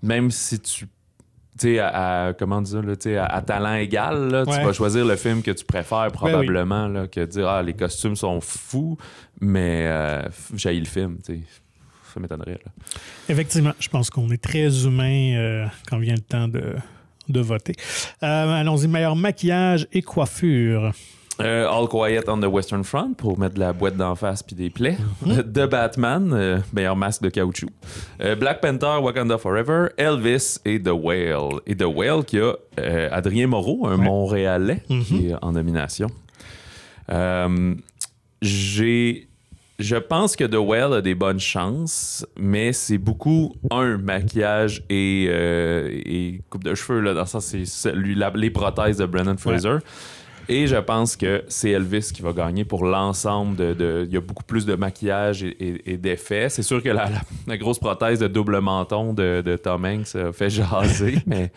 même 0.03 0.31
si 0.31 0.59
tu. 0.61 0.87
Tu 1.59 1.69
sais, 1.75 1.79
à, 1.81 2.29
à- 2.29 2.33
comment 2.33 2.63
dire, 2.63 2.81
là, 2.83 2.95
à, 3.23 3.37
à 3.37 3.43
talent 3.43 3.75
égal, 3.75 4.31
là, 4.31 4.47
tu 4.47 4.53
vas 4.53 4.73
choisir 4.73 5.05
le 5.05 5.17
film 5.17 5.43
que 5.43 5.51
tu 5.51 5.67
préfères 5.67 6.11
probablement, 6.11 6.89
là, 6.89 7.07
que 7.09 7.23
dire 7.27 7.47
ah, 7.47 7.63
les 7.63 7.75
costumes 7.75 8.17
sont 8.17 8.41
fous, 8.41 8.97
mais 9.39 9.85
euh, 9.87 10.23
j'ai 10.55 10.79
le 10.79 10.87
film. 10.87 11.19
tu 11.23 11.35
sais. 11.35 11.41
Ça 12.15 12.21
m'étonnerait. 12.21 12.59
là. 12.65 12.73
Effectivement, 13.29 13.73
je 13.79 13.89
pense 13.89 14.09
qu'on 14.09 14.31
est 14.31 14.43
très 14.43 14.85
humain 14.87 15.35
euh, 15.37 15.67
quand 15.89 15.99
vient 15.99 16.15
le 16.15 16.21
temps 16.21 16.49
de, 16.49 16.75
de 17.29 17.41
voter. 17.41 17.75
Euh, 18.23 18.61
Allons-y, 18.61 18.89
meilleur 18.89 19.17
maquillage 19.17 19.87
et 19.93 20.01
coiffure. 20.03 20.93
Euh, 21.41 21.67
All 21.69 21.89
Quiet 21.89 22.29
on 22.29 22.41
the 22.41 22.47
Western 22.47 22.85
Front 22.85 23.15
pour 23.15 23.39
mettre 23.39 23.55
de 23.55 23.61
la 23.61 23.73
boîte 23.73 23.97
d'en 23.97 24.15
face 24.15 24.43
puis 24.43 24.55
des 24.55 24.71
plaies. 24.71 24.99
The 25.27 25.67
Batman, 25.67 26.33
euh, 26.33 26.59
meilleur 26.73 26.97
masque 26.97 27.23
de 27.23 27.31
caoutchouc. 27.31 27.71
Euh, 28.21 28.35
Black 28.35 28.61
Panther, 28.61 28.99
Wakanda 29.01 29.39
Forever, 29.39 29.89
Elvis 29.97 30.59
et 30.65 30.81
The 30.81 30.91
Whale. 30.93 31.61
Et 31.67 31.75
The 31.75 31.87
Whale 31.87 32.25
qui 32.25 32.39
a 32.39 32.55
Adrien 33.11 33.47
Moreau, 33.47 33.87
un 33.87 33.97
Montréalais, 33.97 34.83
qui 35.07 35.29
est 35.29 35.35
en 35.43 35.53
nomination. 35.53 36.09
J'ai. 38.41 39.29
Je 39.79 39.97
pense 39.97 40.37
que 40.37 40.45
The 40.45 40.59
Whale 40.59 40.95
a 40.95 41.01
des 41.01 41.17
bonnes 41.17 41.41
chances, 41.41 42.25
mais 42.39 42.73
c'est 42.73 42.99
beaucoup 42.99 43.57
un 43.71 43.97
maquillage 43.97 44.85
et, 44.89 45.25
et 45.25 46.41
coupe 46.51 46.63
de 46.63 46.75
cheveux 46.77 47.01
là, 47.01 47.15
dans 47.15 47.23
le 47.23 47.27
sens 47.27 47.53
c'est 47.65 47.93
les 47.97 48.51
prothèses 48.51 48.99
de 48.99 49.07
Brendan 49.07 49.39
Fraser. 49.39 49.79
Et 50.49 50.67
je 50.67 50.77
pense 50.77 51.17
que 51.17 51.45
c'est 51.49 51.71
Elvis 51.71 52.11
qui 52.13 52.23
va 52.23 52.33
gagner 52.33 52.65
pour 52.65 52.85
l'ensemble 52.85 53.57
de, 53.57 53.75
de- 53.75 54.05
Il 54.09 54.13
y 54.15 54.17
a 54.17 54.21
beaucoup 54.21 54.45
plus 54.45 54.67
de 54.67 54.75
maquillage 54.75 55.43
et, 55.43 55.49
et- 55.49 55.93
et 55.93 55.97
d'effets. 55.97 56.49
C'est 56.49 56.63
sûr 56.63 56.83
que 56.83 56.89
la, 56.89 57.09
la- 57.09 57.23
la 57.47 57.57
grosse 57.59 57.79
prothèse 57.79 58.19
de 58.19 58.27
double 58.29 58.61
menton 58.61 59.13
de, 59.15 59.43
de 59.45 59.57
Tom 59.57 59.85
Hanks 59.85 60.15
a 60.17 60.33
fait 60.33 60.51
jaser, 60.51 61.19
mais 61.27 61.53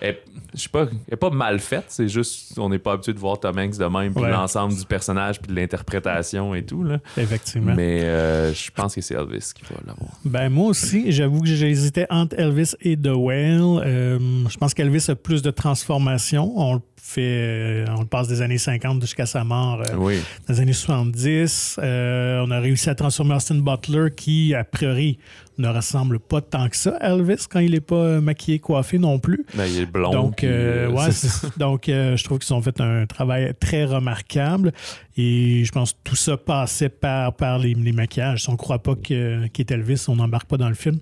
elle, 0.00 0.16
je 0.54 0.60
sais 0.62 0.68
pas, 0.68 0.82
elle 1.08 1.14
est 1.14 1.16
pas 1.16 1.30
mal 1.30 1.58
faite. 1.58 1.86
C'est 1.88 2.08
juste 2.08 2.56
on 2.58 2.68
n'est 2.68 2.78
pas 2.78 2.92
habitué 2.92 3.12
de 3.12 3.18
voir 3.18 3.40
Tom 3.40 3.58
Hanks 3.58 3.78
de 3.78 3.84
même, 3.86 4.12
puis 4.14 4.22
Ouais. 4.22 4.30
l'ensemble 4.30 4.76
du 4.76 4.84
personnage, 4.84 5.40
puis 5.40 5.50
de 5.52 5.56
l'interprétation 5.58 6.54
et 6.54 6.64
tout. 6.64 6.84
Là. 6.84 6.98
Effectivement. 7.16 7.74
Mais 7.74 8.02
euh, 8.04 8.52
je 8.54 8.70
pense 8.70 8.94
que 8.94 9.00
c'est 9.00 9.14
Elvis 9.14 9.52
qui 9.54 9.62
va 9.64 9.80
l'avoir. 9.86 10.10
Ben 10.24 10.50
moi 10.50 10.68
aussi, 10.68 11.10
j'avoue 11.10 11.40
que 11.40 11.48
j'hésitais 11.48 12.06
entre 12.10 12.38
Elvis 12.38 12.74
et 12.80 12.96
The 12.96 13.08
Whale. 13.12 13.82
Euh, 13.84 14.18
je 14.48 14.56
pense 14.56 14.72
qu'Elvis 14.72 15.06
a 15.08 15.16
plus 15.16 15.42
de 15.42 15.50
transformation. 15.50 16.52
On 16.56 16.74
le 16.74 16.80
fait, 17.08 17.22
euh, 17.22 17.86
on 17.96 18.00
le 18.00 18.06
passe 18.06 18.28
des 18.28 18.42
années 18.42 18.58
50 18.58 19.00
jusqu'à 19.00 19.26
sa 19.26 19.44
mort 19.44 19.82
euh, 19.82 19.96
Oui. 19.96 20.18
dans 20.46 20.54
les 20.54 20.60
années 20.60 20.72
70. 20.72 21.80
Euh, 21.82 22.44
on 22.46 22.50
a 22.50 22.60
réussi 22.60 22.90
à 22.90 22.94
transformer 22.94 23.34
Austin 23.34 23.56
Butler, 23.56 24.10
qui 24.14 24.54
a 24.54 24.64
priori 24.64 25.18
ne 25.58 25.68
ressemble 25.68 26.20
pas 26.20 26.40
tant 26.40 26.68
que 26.68 26.76
ça 26.76 26.96
à 27.00 27.10
Elvis 27.10 27.46
quand 27.50 27.58
il 27.58 27.72
n'est 27.72 27.80
pas 27.80 28.20
maquillé, 28.20 28.58
coiffé 28.60 28.98
non 28.98 29.18
plus. 29.18 29.44
Ben, 29.54 29.66
il 29.66 29.80
est 29.80 29.86
blond. 29.86 30.10
Donc, 30.12 30.44
euh, 30.44 30.88
euh, 30.88 31.48
donc 31.56 31.88
euh, 31.88 32.16
je 32.16 32.24
trouve 32.24 32.38
qu'ils 32.38 32.54
ont 32.54 32.62
fait 32.62 32.80
un 32.80 33.06
travail 33.06 33.52
très 33.58 33.84
remarquable. 33.84 34.72
Et 35.16 35.64
je 35.64 35.72
pense 35.72 35.92
que 35.92 35.98
tout 36.04 36.14
ça 36.16 36.36
passait 36.36 36.88
par, 36.88 37.34
par 37.34 37.58
les, 37.58 37.74
les 37.74 37.92
maquillages. 37.92 38.42
Si 38.42 38.48
on 38.48 38.52
ne 38.52 38.56
croit 38.56 38.78
pas 38.78 38.94
qu'il 38.94 39.50
est 39.58 39.70
Elvis, 39.70 40.04
on 40.08 40.16
n'embarque 40.16 40.48
pas 40.48 40.56
dans 40.58 40.68
le 40.68 40.76
film. 40.76 41.00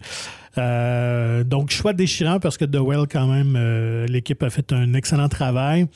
Euh, 0.59 1.45
donc, 1.45 1.71
choix 1.71 1.93
déchirant 1.93 2.41
parce 2.41 2.57
que 2.57 2.65
The 2.65 2.79
Well, 2.81 3.07
quand 3.11 3.27
même, 3.27 3.55
euh, 3.57 4.07
l'équipe 4.07 4.43
a 4.43 4.51
fait 4.51 4.73
un 4.73 4.95
excellent 4.95 5.29
travail. 5.29 5.87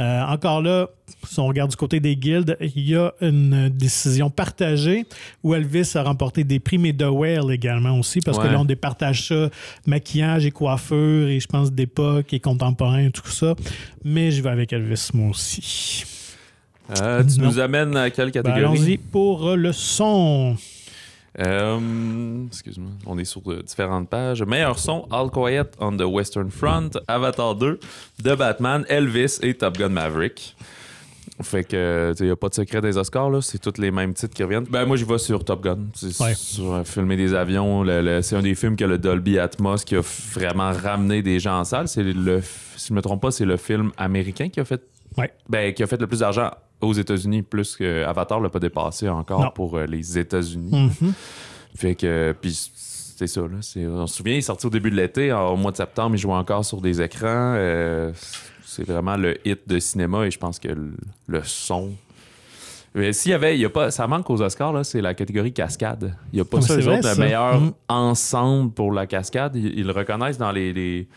Euh, 0.00 0.22
encore 0.24 0.60
là, 0.60 0.88
si 1.24 1.38
on 1.38 1.46
regarde 1.46 1.70
du 1.70 1.76
côté 1.76 2.00
des 2.00 2.16
guildes, 2.16 2.56
il 2.60 2.88
y 2.88 2.96
a 2.96 3.12
une 3.20 3.68
décision 3.68 4.28
partagée 4.28 5.06
où 5.44 5.54
Elvis 5.54 5.92
a 5.94 6.02
remporté 6.02 6.42
des 6.42 6.58
prix, 6.58 6.78
mais 6.78 6.92
The 6.92 7.04
Whale 7.08 7.52
également 7.52 7.96
aussi, 7.98 8.18
parce 8.20 8.36
que 8.38 8.42
Ouais. 8.44 8.52
là, 8.52 8.60
on 8.60 8.64
départage 8.64 9.28
ça, 9.28 9.48
maquillage 9.86 10.44
et 10.46 10.50
coiffure, 10.50 11.28
et 11.28 11.38
je 11.38 11.46
pense 11.46 11.70
d'époque 11.72 12.32
et 12.32 12.40
contemporain, 12.40 13.08
tout 13.10 13.28
ça. 13.30 13.54
Mais 14.04 14.32
je 14.32 14.42
vais 14.42 14.50
avec 14.50 14.72
Elvis, 14.72 15.10
moi 15.14 15.30
aussi. 15.30 16.04
Tu 16.94 17.00
Non. 17.02 17.22
nous 17.38 17.58
amènes 17.60 17.96
à 17.96 18.10
quelle 18.10 18.26
Ben, 18.32 18.42
catégorie? 18.42 18.64
Allons-y 18.64 18.98
pour 18.98 19.54
le 19.56 19.72
son. 19.72 20.56
Euh, 21.40 22.44
excuse-moi, 22.46 22.90
on 23.06 23.18
est 23.18 23.24
sur 23.24 23.40
de 23.42 23.60
différentes 23.62 24.08
pages. 24.08 24.42
Meilleur 24.42 24.78
son, 24.78 25.06
All 25.10 25.30
Quiet 25.30 25.64
on 25.80 25.96
the 25.96 26.02
Western 26.04 26.50
Front, 26.50 26.90
Avatar 27.08 27.54
2, 27.56 27.78
The 28.22 28.36
Batman, 28.36 28.84
Elvis 28.88 29.38
et 29.42 29.54
Top 29.54 29.76
Gun 29.78 29.88
Maverick. 29.88 30.56
Fait 31.42 31.64
que, 31.64 32.14
il 32.20 32.26
n'y 32.26 32.30
a 32.30 32.36
pas 32.36 32.48
de 32.48 32.54
secret 32.54 32.80
des 32.80 32.96
Oscars, 32.96 33.28
là. 33.28 33.40
C'est 33.42 33.58
tous 33.58 33.80
les 33.80 33.90
mêmes 33.90 34.14
titres 34.14 34.34
qui 34.34 34.44
reviennent. 34.44 34.66
Ben, 34.70 34.84
moi, 34.86 34.96
j'y 34.96 35.02
vais 35.04 35.18
sur 35.18 35.44
Top 35.44 35.64
Gun. 35.64 35.78
C'est 35.94 36.20
Ouais. 36.22 36.34
sur 36.34 36.72
euh, 36.74 36.84
filmer 36.84 37.16
des 37.16 37.34
avions. 37.34 37.82
Le- 37.82 38.02
le- 38.02 38.22
c'est 38.22 38.36
un 38.36 38.42
des 38.42 38.54
films 38.54 38.76
que 38.76 38.84
le 38.84 38.98
Dolby 38.98 39.40
Atmos 39.40 39.84
qui 39.84 39.96
a 39.96 40.00
vraiment 40.32 40.70
ramené 40.72 41.22
des 41.22 41.40
gens 41.40 41.58
en 41.58 41.64
salle. 41.64 41.88
C'est 41.88 42.04
le, 42.04 42.38
f- 42.38 42.44
si 42.76 42.88
je 42.88 42.92
ne 42.92 42.96
me 42.98 43.02
trompe 43.02 43.20
pas, 43.22 43.32
c'est 43.32 43.44
le 43.46 43.56
film 43.56 43.90
américain 43.96 44.48
qui 44.48 44.60
a 44.60 44.64
fait 44.64 44.80
Ouais. 45.16 45.32
ben, 45.48 45.72
qui 45.74 45.82
a 45.82 45.88
fait 45.88 46.00
le 46.00 46.06
plus 46.06 46.20
d'argent 46.20 46.50
aux 46.84 46.92
États-Unis, 46.92 47.42
plus 47.42 47.76
que 47.76 48.04
Avatar 48.04 48.40
l'a 48.40 48.48
pas 48.50 48.60
dépassé 48.60 49.08
encore 49.08 49.40
Non. 49.42 49.50
pour 49.54 49.76
euh, 49.76 49.86
les 49.86 50.18
États-Unis. 50.18 50.90
Mhm. 51.00 51.12
Fait 51.76 51.94
que, 51.94 52.34
puis 52.40 52.52
c'est 53.16 53.26
ça, 53.26 53.40
là. 53.42 53.58
On 53.88 54.06
se 54.06 54.16
souvient, 54.16 54.34
il 54.34 54.38
est 54.38 54.42
sorti 54.42 54.66
au 54.66 54.70
début 54.70 54.90
de 54.90 54.96
l'été, 54.96 55.32
au 55.32 55.56
mois 55.56 55.70
de 55.72 55.76
septembre, 55.76 56.14
il 56.16 56.18
jouait 56.18 56.32
encore 56.34 56.64
sur 56.64 56.80
des 56.80 57.00
écrans. 57.00 57.54
euh, 57.56 58.12
c'est 58.64 58.86
vraiment 58.86 59.16
le 59.16 59.36
hit 59.46 59.60
de 59.68 59.78
cinéma 59.78 60.26
et 60.26 60.30
je 60.32 60.38
pense 60.38 60.58
que 60.58 60.68
le, 60.68 60.94
le 61.28 61.42
son. 61.44 61.92
Mais 62.96 63.12
s'il 63.12 63.30
y 63.32 63.34
avait, 63.34 63.56
il 63.56 63.60
y 63.60 63.64
a 63.64 63.70
pas, 63.70 63.90
ça 63.90 64.06
manque 64.06 64.28
aux 64.30 64.40
Oscars, 64.40 64.72
là, 64.72 64.84
c'est 64.84 65.00
la 65.00 65.14
catégorie 65.14 65.52
cascade. 65.52 66.16
Il 66.32 66.36
n'y 66.36 66.40
a 66.40 66.44
pas 66.44 66.58
Ah, 66.58 66.62
ça, 66.62 66.76
vrai, 66.76 66.98
autres, 66.98 67.08
le 67.08 67.16
meilleur 67.20 67.60
Mhm. 67.60 67.72
ensemble 67.88 68.72
pour 68.72 68.92
la 68.92 69.06
cascade. 69.06 69.56
Ils, 69.56 69.78
ils 69.80 69.86
le 69.86 69.92
reconnaissent 69.92 70.38
dans 70.38 70.52
les, 70.52 70.72
les- 70.72 71.08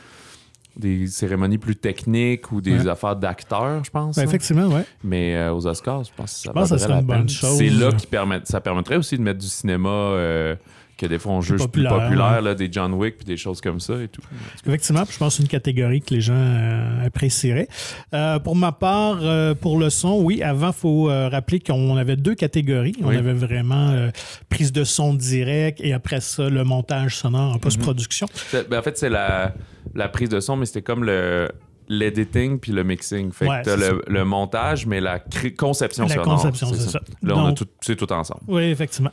des 0.80 1.08
cérémonies 1.08 1.58
plus 1.58 1.76
techniques 1.76 2.52
ou 2.52 2.62
des 2.62 2.80
Ouais. 2.82 2.88
affaires 2.90 3.16
d'acteurs, 3.16 3.84
je 3.84 3.90
pense. 3.90 4.16
Ben, 4.16 4.24
effectivement, 4.24 4.68
oui. 4.68 4.82
Mais 5.04 5.36
euh, 5.36 5.54
aux 5.54 5.66
Oscars, 5.68 6.04
je 6.04 6.12
pense 6.16 6.34
que 6.34 6.40
ça, 6.40 6.50
Je 6.50 6.52
pense 6.52 6.70
que 6.70 6.78
ça 6.78 6.88
la 6.88 7.00
une 7.00 7.06
bonne 7.06 7.30
chose. 7.30 7.58
C'est 7.58 7.70
là 7.70 7.92
qui 7.92 8.08
permet, 8.08 8.40
ça 8.44 8.62
permettrait 8.62 8.98
aussi 8.98 9.18
de 9.18 9.22
mettre 9.24 9.40
du 9.40 9.48
cinéma 9.48 9.90
euh, 9.90 10.56
que 10.98 11.06
des 11.06 11.20
fois 11.20 11.34
on 11.34 11.42
juge 11.42 11.68
plus 11.68 11.84
populaire, 11.84 12.42
là, 12.42 12.56
des 12.56 12.70
John 12.72 12.92
Wick 12.94 13.18
puis 13.18 13.26
des 13.26 13.38
choses 13.38 13.62
comme 13.62 13.80
ça 13.80 13.94
et 14.02 14.08
tout. 14.08 14.22
Effectivement, 14.66 15.04
je 15.08 15.16
pense 15.18 15.34
que 15.34 15.38
c'est 15.38 15.44
une 15.44 15.48
catégorie 15.50 16.02
que 16.02 16.12
les 16.14 16.22
gens 16.22 16.34
euh, 16.36 17.06
apprécieraient. 17.06 17.68
Euh, 18.16 18.40
pour 18.40 18.56
ma 18.56 18.72
part, 18.72 19.20
euh, 19.22 19.54
pour 19.54 19.78
le 19.78 19.92
son, 19.92 20.20
oui, 20.24 20.42
avant, 20.42 20.70
il 20.70 20.74
faut 20.74 21.04
rappeler 21.06 21.60
qu'on 21.60 21.96
avait 21.98 22.16
deux 22.16 22.34
catégories. 22.34 22.96
On 23.04 23.10
Oui. 23.10 23.18
avait 23.18 23.34
vraiment 23.34 24.10
prise 24.50 24.72
de 24.72 24.84
son 24.84 25.14
direct 25.14 25.80
et 25.84 25.94
après 25.94 26.20
ça, 26.20 26.50
le 26.50 26.64
montage 26.64 27.16
sonore 27.18 27.54
en 27.56 27.60
post-production. 27.60 28.28
C'est- 28.34 28.68
ben, 28.68 28.80
en 28.80 28.82
fait, 28.82 28.98
c'est 28.98 29.10
la, 29.10 29.54
la 29.98 30.08
prise 30.08 30.30
de 30.30 30.40
son, 30.40 30.56
mais 30.56 30.66
c'était 30.66 30.82
comme 30.82 31.04
le 31.04 31.50
l'editing 31.90 32.60
puis 32.60 32.74
le 32.74 32.84
mixing. 32.84 33.32
Fait 33.32 33.48
Ouais, 33.48 33.62
que 33.62 33.70
t'as 33.70 33.78
c'est 33.78 33.92
le, 33.92 34.02
le 34.08 34.26
montage, 34.26 34.86
mais 34.86 35.00
la 35.00 35.20
conception 35.58 36.04
La 36.04 36.10
sonore. 36.16 36.26
conception, 36.36 36.68
c'est 36.74 36.90
ça. 36.90 37.00
Là, 37.24 37.34
on 37.38 37.46
a 37.46 37.54
tout, 37.54 37.66
c'est 37.80 37.96
tout 37.96 38.12
ensemble. 38.12 38.42
Oui, 38.50 38.64
effectivement. 38.64 39.12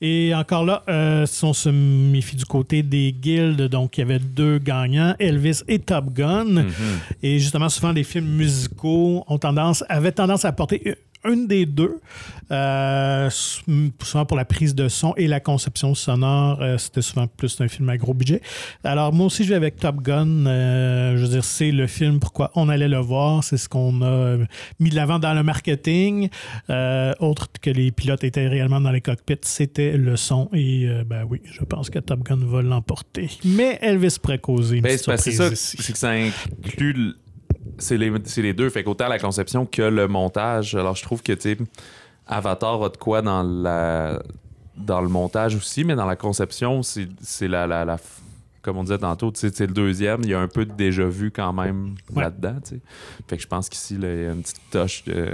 Et 0.00 0.32
encore 0.32 0.64
là, 0.64 0.84
euh, 0.88 1.26
si 1.26 1.44
on 1.44 1.52
se 1.52 1.68
méfie 1.68 2.36
du 2.36 2.44
côté 2.44 2.84
des 2.84 3.12
guildes, 3.12 3.62
donc 3.62 3.98
il 3.98 4.02
y 4.02 4.04
avait 4.04 4.20
deux 4.20 4.58
gagnants, 4.58 5.16
Elvis 5.18 5.62
et 5.66 5.80
Top 5.80 6.12
Gun. 6.12 6.44
Mhm. 6.44 6.72
Et 7.24 7.40
justement, 7.40 7.68
souvent, 7.68 7.90
les 7.90 8.04
films 8.04 8.28
musicaux 8.28 9.24
ont 9.26 9.38
tendance, 9.38 9.84
avaient 9.88 10.12
tendance 10.12 10.44
à 10.44 10.48
apporter 10.48 10.94
une 11.24 11.46
des 11.46 11.66
deux, 11.66 11.98
euh, 12.50 13.30
souvent 13.30 14.24
pour 14.26 14.36
la 14.36 14.44
prise 14.44 14.74
de 14.74 14.88
son 14.88 15.14
et 15.16 15.26
la 15.28 15.40
conception 15.40 15.94
sonore. 15.94 16.60
euh, 16.60 16.78
C'était 16.78 17.02
souvent 17.02 17.26
plus 17.26 17.60
un 17.60 17.68
film 17.68 17.88
à 17.88 17.96
gros 17.96 18.14
budget. 18.14 18.40
Alors, 18.84 19.12
moi 19.12 19.26
aussi, 19.26 19.44
je 19.44 19.50
vais 19.50 19.54
avec 19.54 19.76
Top 19.76 20.02
Gun. 20.02 20.46
Euh, 20.46 21.16
je 21.16 21.22
veux 21.22 21.28
dire, 21.28 21.44
c'est 21.44 21.70
le 21.70 21.86
film 21.86 22.20
pourquoi 22.20 22.50
on 22.54 22.68
allait 22.68 22.88
le 22.88 22.98
voir. 22.98 23.44
C'est 23.44 23.56
ce 23.56 23.68
qu'on 23.68 24.02
a 24.02 24.36
mis 24.80 24.90
de 24.90 24.94
l'avant 24.96 25.18
dans 25.18 25.34
le 25.34 25.42
marketing. 25.42 26.28
Autre 26.68 27.46
que 27.60 27.70
les 27.70 27.92
pilotes 27.92 28.24
étaient 28.24 28.48
réellement 28.48 28.80
dans 28.80 28.90
les 28.90 29.00
cockpits, 29.00 29.36
c'était 29.42 29.96
le 29.96 30.16
son. 30.16 30.48
Et 30.52 30.88
ben 31.06 31.24
oui, 31.28 31.40
je 31.44 31.64
pense 31.64 31.90
que 31.90 31.98
Top 31.98 32.22
Gun 32.24 32.40
va 32.42 32.62
l'emporter. 32.62 33.30
Mais 33.44 33.78
Elvis 33.80 34.16
pourrait 34.20 34.38
causer 34.38 34.76
une 34.76 34.82
Ben, 34.82 34.98
c'est 34.98 35.30
ça, 35.32 35.54
c'est 35.54 35.92
que 35.92 35.98
ça 35.98 36.10
inclut. 36.10 37.14
C'est 37.82 37.96
les, 38.42 38.52
deux. 38.54 38.70
Fait 38.70 38.84
qu'autant 38.84 39.08
la 39.08 39.18
conception 39.18 39.66
que 39.66 39.82
le 39.82 40.08
montage. 40.08 40.74
Alors, 40.74 40.94
je 40.96 41.02
trouve 41.02 41.22
que, 41.22 41.32
tu 41.32 41.58
Avatar 42.26 42.82
a 42.82 42.88
de 42.88 42.96
quoi 42.96 43.20
dans 43.22 43.42
la 43.42 44.22
dans 44.76 45.02
le 45.02 45.08
montage 45.08 45.54
aussi, 45.54 45.84
mais 45.84 45.94
dans 45.94 46.06
la 46.06 46.16
conception, 46.16 46.80
c'est 46.82 47.48
la, 47.48 47.66
la, 47.66 47.84
la- 47.84 47.98
Comme 48.62 48.78
on 48.78 48.84
disait 48.84 48.96
tantôt, 48.98 49.30
c'est 49.34 49.60
le 49.60 49.66
deuxième. 49.66 50.20
Il 50.22 50.30
y 50.30 50.34
a 50.34 50.40
un 50.40 50.48
peu 50.48 50.64
de 50.64 50.72
déjà 50.72 51.04
vu 51.04 51.30
quand 51.30 51.52
même 51.52 51.94
Ouais. 52.14 52.22
là-dedans. 52.22 52.58
Fait 53.28 53.36
que 53.36 53.42
je 53.42 53.48
pense 53.48 53.68
qu'ici, 53.68 53.96
il 53.96 54.02
y 54.02 54.06
a 54.06 54.32
une 54.32 54.42
petite 54.42 54.60
touche 54.70 55.04
de. 55.04 55.30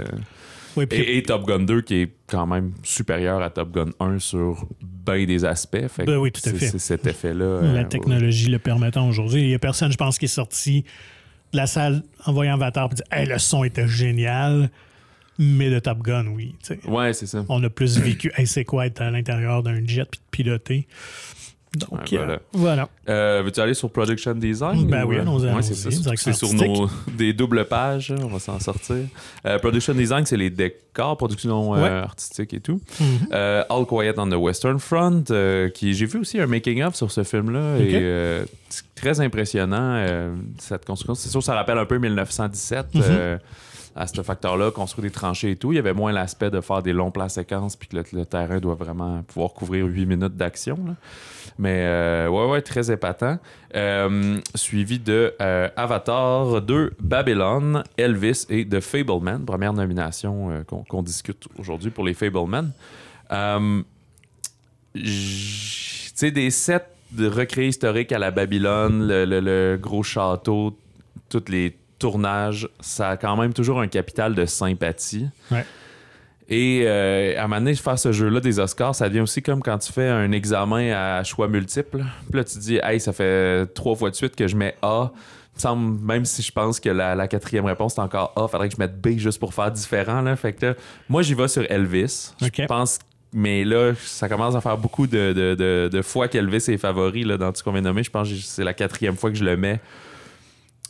Oui, 0.75 0.85
puis- 0.85 0.99
Et, 0.99 1.17
et 1.17 1.23
Top 1.23 1.45
Gun 1.47 1.59
2 1.61 1.81
qui 1.81 1.95
est 2.01 2.11
quand 2.27 2.45
même 2.45 2.73
supérieur 2.83 3.41
à 3.41 3.49
Top 3.49 3.71
Gun 3.71 3.89
1 3.99 4.19
sur 4.19 4.67
bien 4.81 5.25
des 5.25 5.45
aspects. 5.45 5.87
Fait 5.87 6.03
que 6.05 6.11
Ben 6.11 6.17
oui, 6.17 6.31
tout 6.31 6.41
à 6.45 6.49
c'est- 6.51 6.57
fait. 6.57 6.67
C'est 6.67 6.79
cet 6.79 7.07
effet-là. 7.07 7.61
la 7.61 7.79
euh, 7.81 7.83
technologie 7.85 8.49
le 8.49 8.59
permettant 8.59 9.07
aujourd'hui. 9.07 9.41
Il 9.43 9.47
n'y 9.47 9.55
a 9.55 9.59
personne, 9.59 9.91
je 9.91 9.97
pense, 9.97 10.17
qui 10.19 10.25
est 10.25 10.27
sorti 10.27 10.83
de 11.53 11.57
la 11.57 11.67
salle 11.67 12.03
en 12.25 12.33
voyant 12.33 12.53
Avatar 12.55 12.89
et 12.91 12.95
dit 12.95 13.01
hey, 13.11 13.25
le 13.27 13.37
son 13.39 13.63
était 13.63 13.87
génial, 13.87 14.69
mais 15.37 15.69
de 15.69 15.79
Top 15.79 15.99
Gun, 15.99 16.27
oui. 16.27 16.55
tu 16.61 16.75
sais. 16.75 16.79
Ouais, 16.87 17.13
c'est 17.13 17.25
ça. 17.27 17.43
On 17.49 17.63
a 17.63 17.69
plus 17.69 17.97
vécu 17.99 18.31
hey, 18.37 18.45
c'est 18.47 18.65
quoi 18.65 18.85
être 18.85 19.01
à 19.01 19.09
l'intérieur 19.11 19.63
d'un 19.63 19.85
jet 19.85 20.05
puis 20.09 20.19
de 20.19 20.29
piloter? 20.31 20.87
Donc, 21.77 21.91
Ouais, 21.91 22.17
voilà. 22.17 22.33
euh, 22.33 22.37
voilà. 22.53 22.89
Euh, 23.09 23.41
Veux-tu 23.45 23.59
aller 23.59 23.75
sur 23.75 23.91
Production 23.91 24.33
Design? 24.33 24.87
Ben 24.87 25.03
ou, 25.05 25.09
oui, 25.09 25.17
euh, 25.17 25.21
allons-y, 25.21 25.53
ouais, 25.53 25.61
c'est 25.61 26.33
sur 26.33 26.51
nos 26.55 26.89
des 27.15 27.31
doubles 27.31 27.63
pages, 27.65 28.11
on 28.23 28.25
va 28.27 28.39
s'en 28.39 28.59
sortir. 28.59 28.95
Euh, 29.45 29.59
production 29.59 29.93
Design, 29.93 30.25
c'est 30.25 30.35
les 30.35 30.49
décors, 30.49 31.15
production 31.15 31.75
euh, 31.75 31.81
Ouais. 31.83 31.89
artistique 31.89 32.55
et 32.55 32.59
tout. 32.59 32.81
Mhm. 32.99 33.05
Euh, 33.33 33.63
All 33.69 33.85
Quiet 33.85 34.15
on 34.17 34.27
the 34.27 34.33
Western 34.33 34.79
Front, 34.79 35.25
qui 35.75 35.93
j'ai 35.93 36.07
vu 36.07 36.17
aussi 36.21 36.39
un 36.39 36.47
making-of 36.47 36.95
sur 36.95 37.11
ce 37.11 37.23
film-là. 37.23 37.77
Et 37.77 38.41
très 38.99 39.19
impressionnant, 39.21 39.95
euh, 39.95 40.35
cette 40.57 40.85
construction. 40.85 41.15
C'est 41.15 41.29
sûr, 41.29 41.43
ça 41.43 41.55
rappelle 41.55 41.77
un 41.77 41.85
peu 41.85 41.97
1917. 41.97 42.95
Mhm. 42.95 43.01
euh, 43.05 43.37
à 43.95 44.07
ce 44.07 44.21
facteur-là, 44.21 44.71
construire 44.71 45.03
des 45.03 45.11
tranchées 45.11 45.51
et 45.51 45.55
tout. 45.55 45.73
Il 45.73 45.75
y 45.75 45.79
avait 45.79 45.93
moins 45.93 46.11
l'aspect 46.11 46.49
de 46.49 46.61
faire 46.61 46.81
des 46.81 46.93
longs 46.93 47.11
plans 47.11 47.27
séquences 47.27 47.75
puis 47.75 47.89
que 47.89 47.97
le, 47.97 48.03
le 48.13 48.25
terrain 48.25 48.59
doit 48.59 48.75
vraiment 48.75 49.23
pouvoir 49.23 49.53
couvrir 49.53 49.85
8 49.85 50.05
minutes 50.05 50.37
d'action. 50.37 50.77
Mais 51.57 51.81
euh, 51.83 52.29
ouais, 52.29 52.49
ouais, 52.49 52.61
très 52.61 52.91
épatant. 52.91 53.37
Euh, 53.75 54.39
suivi 54.55 54.99
de 54.99 55.35
euh, 55.41 55.67
Avatar 55.75 56.61
2, 56.61 56.93
Babylon, 57.01 57.83
Elvis 57.97 58.45
et 58.49 58.65
The 58.65 58.79
Fableman. 58.79 59.43
Première 59.45 59.73
nomination 59.73 60.63
qu'on 60.65 61.03
discute 61.03 61.47
aujourd'hui 61.57 61.91
pour 61.91 62.05
les 62.05 62.13
Fableman. 62.13 62.71
Tu 64.93 65.03
sais, 66.15 66.31
des 66.31 66.51
sets 66.51 66.85
de 67.11 67.27
recréés 67.27 67.69
historiques 67.69 68.11
à 68.11 68.19
la 68.19 68.31
Babylone, 68.31 69.07
le, 69.07 69.25
le- 69.25 69.39
le 69.39 69.77
gros 69.81 70.03
château, 70.03 70.77
tous 71.29 71.43
les 71.49 71.75
tournages, 71.97 72.69
ça 72.79 73.09
a 73.09 73.17
quand 73.17 73.35
même 73.35 73.53
toujours 73.53 73.81
un 73.81 73.87
capital 73.87 74.35
de 74.35 74.45
sympathie. 74.45 75.27
Ouais. 75.51 75.65
Et 76.47 76.83
euh, 76.85 77.37
à 77.37 77.43
un 77.43 77.47
moment 77.47 77.61
donné, 77.61 77.75
faire 77.75 77.99
ce 77.99 78.11
jeu-là 78.11 78.39
des 78.39 78.57
Oscars, 78.59 78.95
ça 78.95 79.07
devient 79.07 79.19
aussi 79.21 79.41
comme 79.43 79.61
quand 79.61 79.77
tu 79.77 79.91
fais 79.91 80.07
un 80.07 80.31
examen 80.31 80.91
à 80.93 81.23
choix 81.23 81.47
multiples. 81.47 82.03
Puis 82.29 82.37
là, 82.39 82.43
tu 82.43 82.55
te 82.55 82.59
dis, 82.59 82.79
hey, 82.81 82.99
ça 82.99 83.13
fait 83.13 83.67
trois 83.75 83.95
fois 83.95 84.09
de 84.09 84.15
suite 84.15 84.35
que 84.35 84.47
je 84.47 84.55
mets 84.55 84.75
A. 84.81 85.11
Semble, 85.57 85.99
même 86.03 86.23
si 86.23 86.41
je 86.41 86.51
pense 86.53 86.79
que 86.79 86.89
la, 86.89 87.15
la 87.15 87.27
quatrième 87.27 87.65
réponse 87.65 87.97
est 87.97 88.01
encore 88.01 88.31
A, 88.37 88.47
faudrait 88.47 88.69
que 88.69 88.75
je 88.75 88.79
mette 88.79 88.99
B 88.99 89.17
juste 89.17 89.39
pour 89.39 89.53
faire 89.53 89.69
différent. 89.69 90.21
Là. 90.21 90.37
Fait 90.37 90.53
que 90.53 90.67
là, 90.67 90.73
moi, 91.09 91.21
j'y 91.21 91.33
vais 91.33 91.49
sur 91.49 91.69
Elvis. 91.69 92.31
Je 92.41 92.65
pense, 92.65 92.97
mais 93.33 93.63
là, 93.63 93.93
ça 93.97 94.27
commence 94.29 94.55
à 94.55 94.61
faire 94.61 94.77
beaucoup 94.77 95.05
de, 95.07 95.33
de, 95.33 95.55
de- 95.55 95.89
de 95.91 96.01
fois 96.01 96.27
qu'Elvis 96.27 96.65
est 96.69 96.77
favori 96.77 97.23
là, 97.23 97.37
dans 97.37 97.51
tout 97.51 97.57
ce 97.59 97.63
qu'on 97.63 97.71
vient 97.71 97.81
de 97.81 97.87
nommer. 97.87 98.03
Je 98.03 98.09
pense 98.11 98.29
que 98.29 98.35
c'est 98.35 98.63
la 98.63 98.73
quatrième 98.73 99.15
fois 99.15 99.29
que 99.31 99.37
je 99.37 99.43
le 99.45 99.55
mets. 99.57 99.79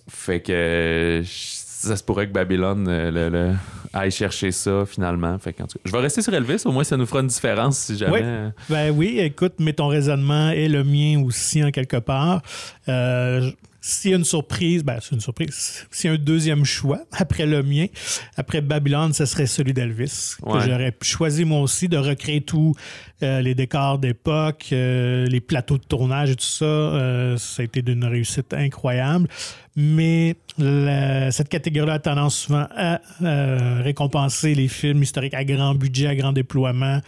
Fait 0.08 0.40
que 0.40 0.52
euh, 0.52 1.24
ça 1.26 1.96
se 1.96 2.04
pourrait 2.04 2.28
que 2.28 2.34
Babylone 2.34 2.88
euh, 2.90 3.12
le- 3.12 3.30
le- 3.30 3.54
aille 3.94 4.12
chercher 4.12 4.52
ça 4.52 4.86
finalement. 4.86 5.38
Fait 5.40 5.54
que, 5.54 5.64
en 5.64 5.68
tout 5.68 5.78
cas, 5.78 5.84
je 5.86 5.92
vais 5.92 6.00
rester 6.00 6.22
sur 6.22 6.34
Elvis, 6.34 6.64
au 6.66 6.72
moins 6.72 6.84
ça 6.84 6.98
nous 6.98 7.06
fera 7.06 7.22
une 7.22 7.28
différence 7.28 7.78
si 7.78 7.98
jamais. 7.98 8.22
Oui. 8.24 8.52
Ben 8.70 8.92
oui, 8.96 9.20
écoute, 9.20 9.54
mais 9.60 9.74
ton 9.74 9.88
raisonnement 9.88 10.50
est 10.50 10.68
le 10.68 10.84
mien 10.84 11.22
aussi 11.24 11.64
en 11.64 11.72
quelque 11.72 11.98
part. 11.98 12.42
Euh, 12.88 13.52
s'il 13.82 14.12
y 14.12 14.14
a 14.14 14.18
une 14.18 14.26
surprise, 14.26 14.84
ben 14.84 14.98
c'est 15.02 15.16
une 15.16 15.22
surprise. 15.22 15.86
S'il 15.92 16.10
y 16.10 16.12
a 16.12 16.16
un 16.16 16.20
deuxième 16.22 16.66
choix 16.66 17.00
après 17.12 17.46
le 17.46 17.64
mien, 17.64 17.86
après 18.36 18.62
Babylone, 18.62 19.14
ce 19.14 19.26
serait 19.26 19.46
celui 19.48 19.74
d'Elvis 19.74 20.36
que 20.44 20.50
Ouais. 20.50 20.60
j'aurais 20.66 20.96
choisi 21.02 21.46
moi 21.46 21.62
aussi 21.62 21.88
de 21.88 21.98
recréer 21.98 22.42
tous 22.42 22.76
euh, 23.24 23.42
les 23.42 23.56
décors 23.56 23.98
d'époque, 24.00 24.68
euh, 24.72 25.26
les 25.28 25.40
plateaux 25.42 25.78
de 25.78 25.84
tournage 25.84 26.32
et 26.32 26.36
tout 26.36 26.44
ça. 26.46 26.66
Euh, 26.66 27.38
ça 27.38 27.62
a 27.62 27.66
été 27.66 27.82
d'une 27.82 28.04
réussite 28.06 28.54
incroyable. 28.54 29.28
Mais 29.76 30.36
la- 30.60 31.32
cette 31.32 31.50
catégorie-là 31.50 31.94
a 31.96 32.00
tendance 32.00 32.36
souvent 32.38 32.68
à 32.76 33.00
euh, 33.22 33.82
récompenser 33.84 34.56
les 34.56 34.68
films 34.68 35.02
historiques 35.04 35.34
à 35.34 35.44
grand 35.44 35.76
budget, 35.76 36.08
à 36.08 36.16
grand 36.16 36.34
déploiement. 36.34 37.00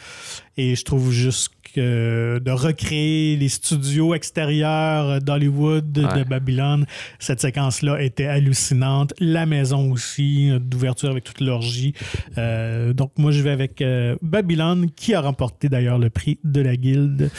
Et 0.57 0.75
je 0.75 0.83
trouve 0.83 1.11
juste 1.11 1.51
que 1.73 2.39
de 2.43 2.51
recréer 2.51 3.37
les 3.37 3.47
studios 3.47 4.13
extérieurs 4.13 5.21
d'Hollywood, 5.21 5.91
de. 5.93 6.23
Babylone, 6.27 6.85
cette 7.19 7.39
séquence-là 7.39 8.01
était 8.01 8.25
hallucinante. 8.25 9.13
La 9.19 9.45
maison 9.45 9.91
aussi, 9.91 10.51
d'ouverture 10.59 11.09
avec 11.09 11.23
toute 11.23 11.39
l'orgie. 11.39 11.93
Euh, 12.37 12.91
donc, 12.91 13.11
moi, 13.17 13.31
je 13.31 13.41
vais 13.41 13.49
avec 13.51 13.81
euh, 13.81 14.17
Babylone, 14.21 14.91
qui 14.91 15.13
a 15.13 15.21
remporté 15.21 15.69
d'ailleurs 15.69 15.97
le 15.97 16.09
prix 16.09 16.37
de 16.43 16.59
la 16.61 16.75
Guilde 16.75 17.31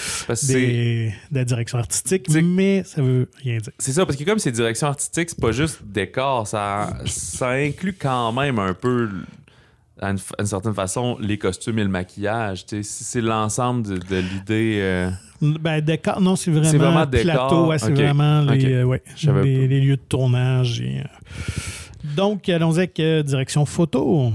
des, 0.49 1.13
de 1.31 1.37
la 1.37 1.45
direction 1.45 1.77
artistique, 1.79 2.29
mais 2.31 2.83
ça 2.85 3.03
veut 3.03 3.29
rien 3.43 3.59
dire. 3.59 3.73
C'est 3.79 3.93
ça, 3.93 4.07
parce 4.07 4.17
que 4.17 4.25
comme 4.25 4.39
c'est 4.39 4.53
direction 4.53 4.87
artistique, 4.87 5.29
c'est 5.31 5.41
pas 5.41 5.53
juste 5.53 5.81
décor, 6.07 6.47
ça, 6.47 6.91
ça 7.07 7.51
inclut 7.51 7.95
quand 7.99 8.33
même 8.33 8.59
un 8.59 8.75
peu, 8.75 9.09
à 10.01 10.11
une, 10.11 10.19
à 10.39 10.41
une 10.43 10.47
certaine 10.47 10.75
façon, 10.75 11.17
les 11.21 11.39
costumes 11.39 11.79
et 11.79 11.85
le 11.85 11.89
maquillage. 11.89 12.65
Si 12.67 12.83
c'est 12.85 13.21
l'ensemble 13.21 13.83
de, 13.87 13.97
de 13.99 14.17
l'idée. 14.17 14.79
euh, 14.81 15.11
Ben, 15.41 15.81
décor, 15.81 16.21
non, 16.21 16.37
c'est 16.37 16.51
vraiment, 16.51 16.79
vraiment 16.79 17.07
plateau, 17.07 17.67
ouais, 17.67 17.79
c'est 17.79 17.93
vraiment 17.93 18.41
les, 18.43 18.73
euh, 18.75 18.85
ouais, 18.85 19.03
lieux 19.25 19.97
de 19.97 20.03
tournage. 20.09 20.81
et, 20.81 21.01
euh, 21.01 22.13
Donc, 22.17 22.49
allons-y 22.49 22.79
avec 22.79 22.99
euh, 23.01 23.23
direction 23.23 23.65
photo. 23.65 24.33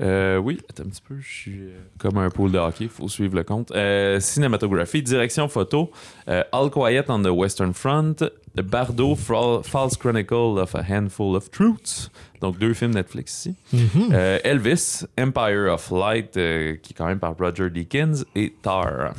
Euh, 0.00 0.36
oui, 0.36 0.60
attends 0.68 0.82
un 0.84 0.88
petit 0.90 1.02
peu, 1.06 1.16
je 1.20 1.28
suis 1.28 1.58
euh, 1.60 1.78
comme 1.98 2.18
un 2.18 2.28
pool 2.30 2.52
de 2.52 2.58
hockey, 2.58 2.84
il 2.84 2.90
faut 2.90 3.08
suivre 3.08 3.34
le 3.36 3.44
compte. 3.44 3.70
Euh, 3.72 4.20
cinématographie, 4.20 5.02
direction 5.02 5.48
photo, 5.48 5.90
euh, 6.28 6.42
All 6.52 6.70
Quiet 6.70 7.04
on 7.08 7.22
the 7.22 7.28
Western 7.30 7.72
Front, 7.72 8.16
Bardo, 8.54 9.14
Fra- 9.14 9.62
False 9.62 9.96
Chronicle 9.96 10.58
of 10.58 10.74
a 10.74 10.82
Handful 10.88 11.36
of 11.36 11.50
Truths, 11.50 12.10
donc 12.40 12.58
deux 12.58 12.74
films 12.74 12.94
Netflix 12.94 13.32
ici. 13.46 13.54
Mhm. 13.72 14.08
Euh, 14.12 14.38
Elvis, 14.44 15.04
Empire 15.18 15.72
of 15.72 15.90
Light, 15.90 16.36
euh, 16.36 16.76
qui 16.82 16.92
est 16.92 16.96
quand 16.96 17.06
même 17.06 17.18
par 17.18 17.34
Roger 17.38 17.70
Deakins, 17.70 18.24
et 18.34 18.54
Tar. 18.62 19.14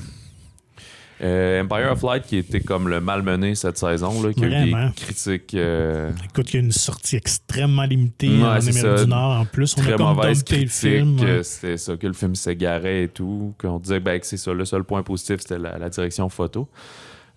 Euh, 1.19 1.63
Empire 1.63 1.91
of 1.91 2.03
Light 2.03 2.27
qui 2.27 2.38
était 2.38 2.60
comme 2.60 2.88
le 2.89 3.01
malmené 3.01 3.56
cette 3.56 3.77
saison, 3.80 4.21
là, 4.21 4.32
qui 4.34 4.43
a 4.43 4.47
eu 4.47 4.49
Vraiment. 4.51 4.88
des 4.89 4.93
critiques 4.93 5.53
euh, 5.56 6.12
Écoute, 6.25 6.53
il 6.53 6.58
y 6.58 6.58
a 6.58 6.63
une 6.63 6.71
sortie 6.71 7.15
extrêmement 7.15 7.84
limitée 7.86 8.30
Ouais, 8.30 8.43
en 8.43 8.49
Amérique 8.51 8.73
ça. 8.73 9.03
du 9.03 9.10
Nord 9.10 9.39
en 9.39 9.45
plus. 9.45 9.75
On 9.77 9.82
a 9.82 9.84
très 9.84 9.95
comme 9.95 10.21
dumpé 10.21 10.60
le 10.62 10.67
film. 10.67 11.17
euh, 11.21 11.38
ouais. 11.38 11.43
C'était 11.43 11.77
ça, 11.77 11.97
que 11.97 12.06
le 12.06 12.13
film 12.13 12.36
s'égarait 12.36 13.03
et 13.03 13.08
tout. 13.08 13.53
Qu'on 13.58 13.80
disait 13.80 13.99
ben, 13.99 14.19
que 14.19 14.27
c'est 14.27 14.38
ça, 14.38 14.53
le 14.53 14.63
seul 14.65 14.84
point 14.84 15.01
positif, 15.01 15.38
c'était 15.39 15.58
la, 15.58 15.77
la 15.80 15.89
direction 15.89 16.30
photo. 16.30 16.67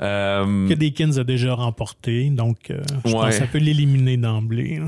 Euh, 0.02 0.68
Que 0.68 0.74
Deakins 0.74 1.16
a 1.18 1.24
déjà 1.24 1.54
remporté, 1.54 2.30
donc 2.30 2.56
je 3.04 3.10
pense 3.12 3.26
que 3.26 3.32
ça 3.32 3.46
peut 3.46 3.58
l'éliminer 3.58 4.16
d'emblée. 4.16 4.80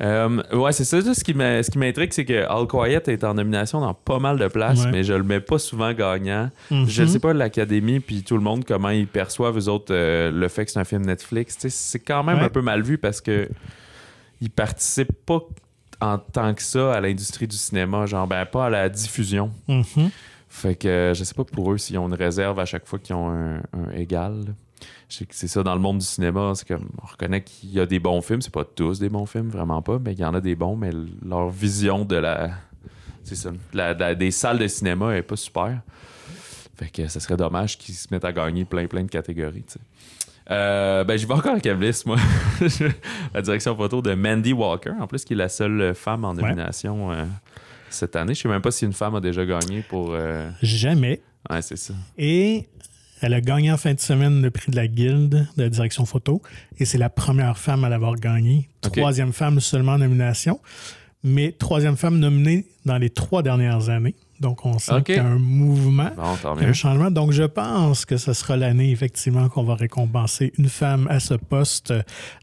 Euh, 0.00 0.42
ouais, 0.52 0.72
c'est 0.72 0.84
ça. 0.84 1.00
Ce 1.14 1.24
qui 1.24 1.32
m'a- 1.32 1.62
ce 1.62 1.70
qui 1.70 1.78
m'intrigue, 1.78 2.12
c'est 2.12 2.24
que 2.26 2.44
All 2.48 2.66
Quiet 2.66 3.02
est 3.06 3.24
en 3.24 3.32
nomination 3.34 3.80
dans 3.80 3.94
pas 3.94 4.18
mal 4.18 4.38
de 4.38 4.46
places, 4.48 4.84
Ouais. 4.84 4.90
mais 4.92 5.04
je 5.04 5.14
le 5.14 5.22
mets 5.22 5.40
pas 5.40 5.58
souvent 5.58 5.92
gagnant. 5.94 6.50
Mhm. 6.70 6.86
Je 6.86 7.02
ne 7.02 7.06
sais 7.08 7.18
pas 7.18 7.32
l'Académie 7.32 8.00
puis 8.00 8.22
tout 8.22 8.34
le 8.36 8.42
monde 8.42 8.64
comment 8.66 8.90
ils 8.90 9.06
perçoivent 9.06 9.56
eux 9.58 9.68
autres 9.68 9.94
euh, 9.94 10.30
le 10.30 10.48
fait 10.48 10.66
que 10.66 10.70
c'est 10.70 10.78
un 10.80 10.84
film 10.84 11.06
Netflix. 11.06 11.56
C'est 11.68 11.98
quand 12.00 12.22
même 12.24 12.38
Ouais. 12.38 12.44
un 12.44 12.48
peu 12.50 12.60
mal 12.60 12.82
vu 12.82 12.98
parce 12.98 13.20
que 13.22 13.48
ils 14.42 14.50
participent 14.50 15.24
pas 15.24 15.40
en 16.02 16.18
tant 16.18 16.52
que 16.52 16.62
ça 16.62 16.92
à 16.92 17.00
l'industrie 17.00 17.46
du 17.48 17.56
cinéma, 17.56 18.04
genre 18.04 18.26
ben 18.26 18.44
pas 18.44 18.66
à 18.66 18.70
la 18.70 18.88
diffusion. 18.90 19.50
Mhm. 19.66 20.10
Fait 20.50 20.74
que 20.74 20.88
euh, 20.88 21.14
je 21.14 21.24
sais 21.24 21.34
pas 21.34 21.44
pour 21.44 21.72
eux 21.72 21.78
s'ils 21.78 21.96
ont 21.98 22.06
une 22.06 22.14
réserve 22.14 22.58
à 22.60 22.66
chaque 22.66 22.86
fois 22.86 22.98
qu'ils 22.98 23.14
ont 23.16 23.30
un, 23.30 23.56
un 23.72 23.90
égal. 23.94 24.54
C'est 25.08 25.46
ça 25.48 25.62
dans 25.62 25.74
le 25.74 25.80
monde 25.80 25.98
du 25.98 26.04
cinéma, 26.04 26.52
c'est 26.54 26.66
comme 26.66 26.88
on 27.02 27.06
reconnaît 27.06 27.42
qu'il 27.42 27.70
y 27.72 27.80
a 27.80 27.86
des 27.86 27.98
bons 27.98 28.20
films, 28.22 28.42
c'est 28.42 28.52
pas 28.52 28.64
tous 28.64 28.98
des 28.98 29.08
bons 29.08 29.26
films, 29.26 29.48
vraiment 29.50 29.80
pas, 29.82 29.98
mais 29.98 30.12
il 30.12 30.18
y 30.18 30.24
en 30.24 30.34
a 30.34 30.40
des 30.40 30.54
bons, 30.56 30.76
mais 30.76 30.90
leur 31.24 31.48
vision 31.48 32.04
de 32.04 32.16
la 32.16 32.50
c'est 33.24 33.34
ça, 33.36 33.50
la- 33.72 33.92
la- 33.94 34.14
des 34.14 34.30
salles 34.30 34.58
de 34.58 34.68
cinéma 34.68 35.16
est 35.16 35.22
pas 35.22 35.36
super. 35.36 35.80
Fait 36.76 36.88
que 36.88 37.08
ça 37.08 37.20
serait 37.20 37.36
dommage 37.36 37.78
qu'ils 37.78 37.94
se 37.94 38.06
mettent 38.10 38.24
à 38.24 38.32
gagner 38.32 38.64
plein 38.64 38.86
plein 38.86 39.02
de 39.04 39.10
catégories. 39.10 39.64
Euh, 40.50 41.02
ben, 41.04 41.16
je 41.16 41.26
vais 41.26 41.34
encore 41.34 41.52
avec 41.52 41.66
Elvis, 41.66 42.02
moi. 42.06 42.18
la 43.34 43.42
direction 43.42 43.74
photo 43.76 44.00
de 44.02 44.14
Mandy 44.14 44.52
Walker, 44.52 44.92
en 45.00 45.06
plus, 45.06 45.24
qui 45.24 45.32
est 45.32 45.36
la 45.36 45.48
seule 45.48 45.94
femme 45.94 46.24
en 46.24 46.34
nomination 46.34 47.10
euh, 47.10 47.24
cette 47.90 48.14
année. 48.14 48.34
Je 48.34 48.42
sais 48.42 48.48
même 48.48 48.62
pas 48.62 48.70
si 48.70 48.84
une 48.84 48.92
femme 48.92 49.14
a 49.16 49.20
déjà 49.20 49.44
gagné 49.44 49.82
pour. 49.82 50.10
euh, 50.12 50.48
Jamais. 50.62 51.20
Ouais, 51.50 51.62
c'est 51.62 51.76
ça. 51.76 51.94
Et 52.16 52.68
elle 53.20 53.34
a 53.34 53.40
gagné 53.40 53.72
en 53.72 53.76
fin 53.76 53.94
de 53.94 54.00
semaine 54.00 54.42
le 54.42 54.50
prix 54.50 54.70
de 54.70 54.76
la 54.76 54.86
Guilde 54.86 55.46
de 55.56 55.62
la 55.62 55.68
direction 55.68 56.04
photo. 56.04 56.42
Et 56.78 56.84
c'est 56.84 56.98
la 56.98 57.08
première 57.10 57.58
femme 57.58 57.84
à 57.84 57.88
l'avoir 57.88 58.14
gagné. 58.16 58.68
Troisième 58.80 59.32
femme 59.32 59.60
seulement 59.60 59.92
en 59.92 59.98
nomination. 59.98 60.60
Mais 61.22 61.50
troisième 61.52 61.96
femme 61.96 62.18
nominée 62.18 62.66
dans 62.84 62.98
les 62.98 63.10
trois 63.10 63.42
dernières 63.42 63.88
années. 63.88 64.14
Donc, 64.38 64.66
on 64.66 64.78
sent 64.78 64.92
Ok. 64.92 65.04
qu'il 65.04 65.14
y 65.16 65.18
a 65.18 65.24
un 65.24 65.38
mouvement, 65.38 66.10
Bon, 66.14 66.56
un 66.60 66.72
changement. 66.74 67.10
Donc, 67.10 67.32
je 67.32 67.42
pense 67.44 68.04
que 68.04 68.18
ce 68.18 68.34
sera 68.34 68.56
l'année, 68.58 68.90
effectivement, 68.90 69.48
qu'on 69.48 69.64
va 69.64 69.74
récompenser 69.76 70.52
une 70.58 70.68
femme 70.68 71.06
à 71.08 71.18
ce 71.20 71.32
poste. 71.34 71.94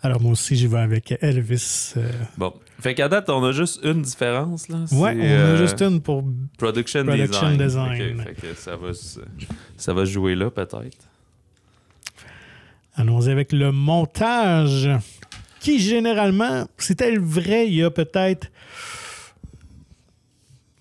Alors, 0.01 0.19
moi 0.19 0.31
aussi, 0.31 0.55
j'y 0.55 0.65
vais 0.65 0.79
avec 0.79 1.13
Elvis. 1.21 1.93
euh. 1.97 2.11
Bon. 2.35 2.51
Fait 2.79 2.95
qu'à 2.95 3.07
date, 3.07 3.29
on 3.29 3.43
a 3.43 3.51
juste 3.51 3.79
une 3.83 4.01
différence, 4.01 4.67
là. 4.67 4.79
Ouais, 4.91 5.15
on 5.15 5.21
a 5.21 5.25
euh, 5.25 5.57
juste 5.57 5.81
une 5.81 6.01
pour 6.01 6.23
Production, 6.57 7.05
Production 7.05 7.55
Design. 7.55 7.97
Design. 7.97 8.19
Ok, 8.19 8.25
fait 8.25 8.33
que 8.41 8.53
ça 8.55 8.75
va, 8.75 8.89
ça 9.77 9.93
va 9.93 10.05
jouer 10.05 10.35
là, 10.35 10.49
peut-être. 10.49 11.07
Allons-y 12.95 13.29
avec 13.29 13.51
le 13.53 13.71
montage, 13.71 14.89
qui 15.59 15.79
généralement, 15.79 16.67
c'était 16.77 17.11
le 17.11 17.21
vrai 17.21 17.67
il 17.67 17.75
y 17.75 17.83
a 17.83 17.89
peut-être 17.89 18.51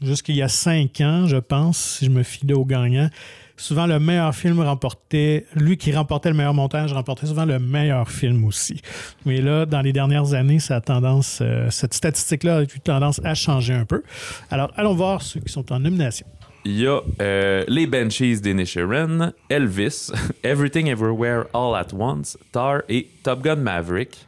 jusqu'il 0.03 0.37
y 0.37 0.43
a 0.43 0.49
cinq 0.49 1.01
ans, 1.01 1.27
je 1.27 1.37
pense, 1.37 1.79
si 1.79 2.07
je 2.07 2.11
me 2.11 2.23
fie 2.23 2.53
au 2.53 2.65
gagnant. 2.65 3.09
Souvent, 3.57 3.87
le 3.87 3.99
meilleur 3.99 4.35
film 4.35 4.61
remportait, 4.61 5.47
lui 5.55 5.77
qui 5.77 5.93
remportait 5.93 6.31
le 6.31 6.37
meilleur 6.37 6.55
montage 6.55 6.93
remportait 6.93 7.27
souvent 7.27 7.45
le 7.45 7.59
meilleur 7.59 8.11
film 8.11 8.45
aussi. 8.45 8.81
Mais 9.27 9.41
là, 9.41 9.67
dans 9.67 9.81
les 9.81 9.93
dernières 9.93 10.35
années, 10.35 10.59
ça 10.59 10.81
tendance, 10.81 11.41
euh, 11.43 11.69
cette 11.71 11.95
statistique-là 11.95 12.59
a 12.59 12.63
eu 12.63 12.81
tendance 12.83 13.21
à 13.25 13.35
changer 13.35 13.75
un 13.75 13.85
peu. 13.85 14.03
Alors, 14.51 14.73
allons 14.77 14.95
voir 14.95 15.23
ceux 15.23 15.41
qui 15.41 15.53
sont 15.53 15.73
en 15.73 15.81
nomination. 15.81 16.27
Il 16.65 16.79
y 16.79 16.87
a 16.87 17.01
euh, 17.21 17.65
Les 17.67 17.87
Banshees 17.87 18.41
d'Inisherin, 18.41 19.33
Elvis, 19.49 20.13
Everything 20.45 20.87
Everywhere 20.87 21.45
All 21.53 21.75
at 21.75 21.93
Once, 21.93 22.39
Tar 22.53 22.83
et 22.89 23.09
Top 23.23 23.43
Gun 23.43 23.57
Maverick. 23.57 24.27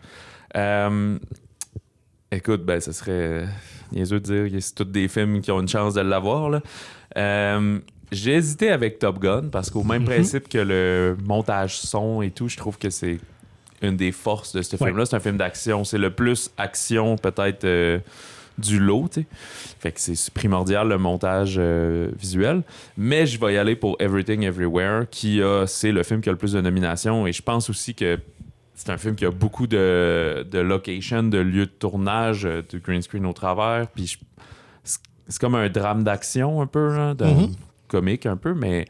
Euh, 0.57 1.19
Écoute, 2.35 2.65
ben, 2.65 2.81
ce 2.81 2.91
serait 2.91 3.47
niaiseux 3.93 4.19
de 4.19 4.25
dire 4.25 4.51
que 4.51 4.59
c'est 4.59 4.75
tous 4.75 4.85
des 4.85 5.07
films 5.07 5.41
qui 5.41 5.53
ont 5.53 5.61
une 5.61 5.69
chance 5.69 5.95
de 5.95 6.01
l'avoir. 6.01 6.61
J'ai 8.13 8.35
hésité 8.35 8.71
avec 8.71 8.99
Top 8.99 9.19
Gun 9.19 9.49
parce 9.51 9.71
qu'au 9.71 9.83
même 9.83 10.03
Mhm. 10.03 10.09
principe 10.09 10.49
que 10.49 10.59
le 10.59 11.17
montage 11.25 11.79
son 11.79 12.23
et 12.23 12.31
tout, 12.31 12.49
je 12.49 12.57
trouve 12.57 12.79
que 12.79 12.91
c'est 12.91 13.19
une 13.83 13.97
des 13.97 14.13
forces 14.13 14.55
de 14.55 14.63
ce 14.63 14.77
Ouais. 14.77 14.87
film-là. 14.87 15.07
C'est 15.07 15.17
un 15.17 15.21
film 15.21 15.37
d'action. 15.37 15.85
C'est 15.85 15.99
le 15.99 16.11
plus 16.11 16.51
action, 16.57 17.17
peut-être, 17.17 17.65
euh, 17.65 17.99
du 18.57 18.79
lot. 18.79 19.11
Fait 19.81 19.91
que 19.91 20.01
c'est 20.01 20.31
primordial 20.33 20.89
le 20.89 20.97
montage 20.97 21.57
euh, 21.59 22.09
visuel. 22.19 22.63
Mais 22.97 23.27
je 23.27 23.39
vais 23.41 23.55
y 23.55 23.57
aller 23.59 23.75
pour 23.75 23.97
Everything 23.99 24.43
Everywhere, 24.45 25.07
qui 25.11 25.43
a, 25.43 25.67
c'est 25.67 25.91
le 25.93 26.03
film 26.05 26.21
qui 26.21 26.29
a 26.29 26.33
le 26.33 26.39
plus 26.39 26.53
de 26.53 26.61
nominations. 26.61 27.27
Et 27.27 27.33
je 27.33 27.43
pense 27.43 27.69
aussi 27.69 27.95
que 27.95 28.19
c'est 28.77 28.91
un 28.91 28.97
film 28.97 29.17
qui 29.17 29.25
a 29.27 29.31
beaucoup 29.31 29.67
de, 29.67 30.47
de 30.51 30.59
locations, 30.61 31.25
de 31.25 31.39
lieux 31.39 31.67
de 31.67 31.71
tournage, 31.73 32.45
euh, 32.47 32.63
de 32.73 32.79
green 32.79 33.03
screen 33.03 33.27
au 33.27 33.33
travers. 33.33 33.89
Puis 33.89 34.19
c'est 34.85 35.41
comme 35.41 35.57
un 35.57 35.69
drame 35.69 36.05
d'action 36.05 36.63
un 36.63 36.67
peu, 36.67 36.95
là, 36.97 37.15
de. 37.15 37.25
Comique 37.95 38.27
un 38.27 38.37
peu, 38.37 38.55
mais 38.55 38.87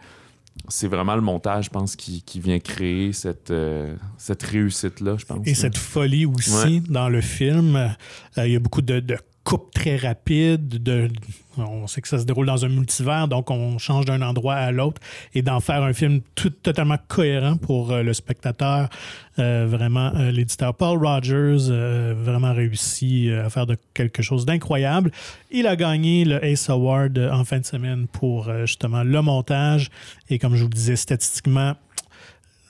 c'est 0.68 0.88
vraiment 0.88 1.14
le 1.14 1.20
montage, 1.20 1.66
je 1.66 1.70
pense, 1.70 1.94
qui, 1.94 2.22
qui 2.22 2.40
vient 2.40 2.58
créer 2.58 3.12
cette, 3.12 3.50
euh, 3.50 3.96
cette 4.16 4.42
réussite-là, 4.42 5.16
je 5.18 5.26
pense. 5.26 5.46
Et 5.46 5.54
cette 5.54 5.76
folie 5.76 6.24
aussi 6.26 6.80
dans 6.80 7.10
le 7.10 7.20
film. 7.20 7.76
Euh, 7.76 8.46
Il 8.46 8.52
y 8.52 8.56
a 8.56 8.60
beaucoup 8.60 8.82
de, 8.82 9.00
de 9.00 9.16
coupes 9.42 9.74
très 9.74 9.96
rapides. 9.96 10.82
De, 10.82 11.08
on 11.58 11.86
sait 11.86 12.00
que 12.00 12.08
ça 12.08 12.18
se 12.18 12.24
déroule 12.24 12.46
dans 12.46 12.64
un 12.64 12.68
multivers, 12.68 13.28
donc 13.28 13.50
on 13.50 13.78
change 13.78 14.04
d'un 14.04 14.22
endroit 14.22 14.54
à 14.54 14.72
l'autre. 14.72 15.00
Et 15.34 15.42
d'en 15.42 15.60
faire 15.60 15.82
un 15.82 15.92
film 15.92 16.20
tout, 16.34 16.50
totalement 16.50 16.98
cohérent 17.08 17.56
pour 17.56 17.92
euh, 17.92 18.02
le 18.02 18.12
spectateur. 18.12 18.88
Euh, 19.38 19.66
vraiment, 19.68 20.12
euh, 20.14 20.30
l'éditeur 20.30 20.74
Paul 20.74 21.04
Rogers 21.04 21.68
vraiment 22.14 22.52
réussi 22.52 23.30
à 23.30 23.50
faire 23.50 23.66
quelque 23.94 24.22
chose 24.22 24.46
d'incroyable. 24.46 25.10
Il 25.50 25.66
a 25.66 25.76
gagné 25.76 26.24
le 26.24 26.44
Ace 26.44 26.70
Award 26.70 27.18
en 27.32 27.44
fin 27.44 27.58
de 27.58 27.64
semaine 27.64 28.06
pour 28.06 28.50
justement 28.64 29.02
le 29.02 29.22
montage. 29.22 29.90
Et 30.30 30.38
comme 30.38 30.54
je 30.54 30.62
vous 30.62 30.68
le 30.68 30.74
disais, 30.74 30.96
statistiquement, 30.96 31.74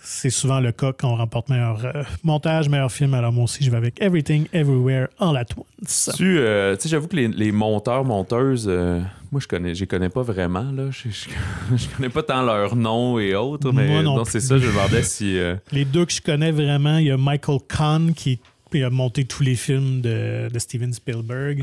c'est 0.05 0.31
souvent 0.31 0.61
le 0.61 0.71
cas 0.71 0.93
quand 0.93 1.09
on 1.13 1.17
remporte 1.17 1.49
meilleur 1.49 1.85
euh, 1.85 2.03
montage, 2.23 2.69
meilleur 2.69 2.93
film. 2.93 3.15
Alors 3.15 3.33
moi 3.33 3.45
aussi, 3.45 3.65
je 3.65 3.71
vais 3.71 3.77
avec 3.77 4.01
Everything, 4.01 4.47
Everywhere, 4.53 5.09
All 5.19 5.37
at 5.37 5.47
Once. 5.57 6.11
Tu 6.17 6.39
euh, 6.39 6.77
sais, 6.79 6.89
j'avoue 6.89 7.09
que 7.09 7.17
les, 7.17 7.29
les 7.29 7.53
monteurs, 7.53 8.05
monteuses, 8.05 8.67
euh, 8.69 9.01
moi, 9.33 9.41
je 9.41 9.49
connais, 9.49 9.75
je 9.75 9.81
les 9.81 9.87
connais 9.87 10.11
pas 10.11 10.23
vraiment. 10.23 10.71
Là. 10.71 10.91
Je, 10.91 11.09
je, 11.09 11.29
je 11.77 11.89
connais 11.97 12.11
pas 12.11 12.23
tant 12.23 12.43
leur 12.43 12.77
nom 12.77 13.19
et 13.19 13.35
autres, 13.35 13.73
mais 13.73 13.89
Moi 13.89 14.03
non 14.03 14.17
non, 14.17 14.25
c'est 14.25 14.41
ça, 14.41 14.59
je 14.59 14.67
me 14.67 14.73
demandais 14.73 15.03
si. 15.03 15.39
euh, 15.39 15.57
Les 15.73 15.85
deux 15.85 16.05
que 16.07 16.13
je 16.13 16.21
connais 16.21 16.53
vraiment, 16.53 16.99
il 16.99 17.07
y 17.07 17.11
a 17.11 17.17
Michael 17.17 17.59
Kahn 17.69 18.13
qui 18.15 18.39
il 18.75 18.85
a 18.85 18.91
monté 18.91 19.25
tous 19.25 19.43
les 19.43 19.55
films 19.57 20.01
de, 20.01 20.49
de 20.53 20.59
Steven 20.59 20.93
Spielberg. 20.93 21.63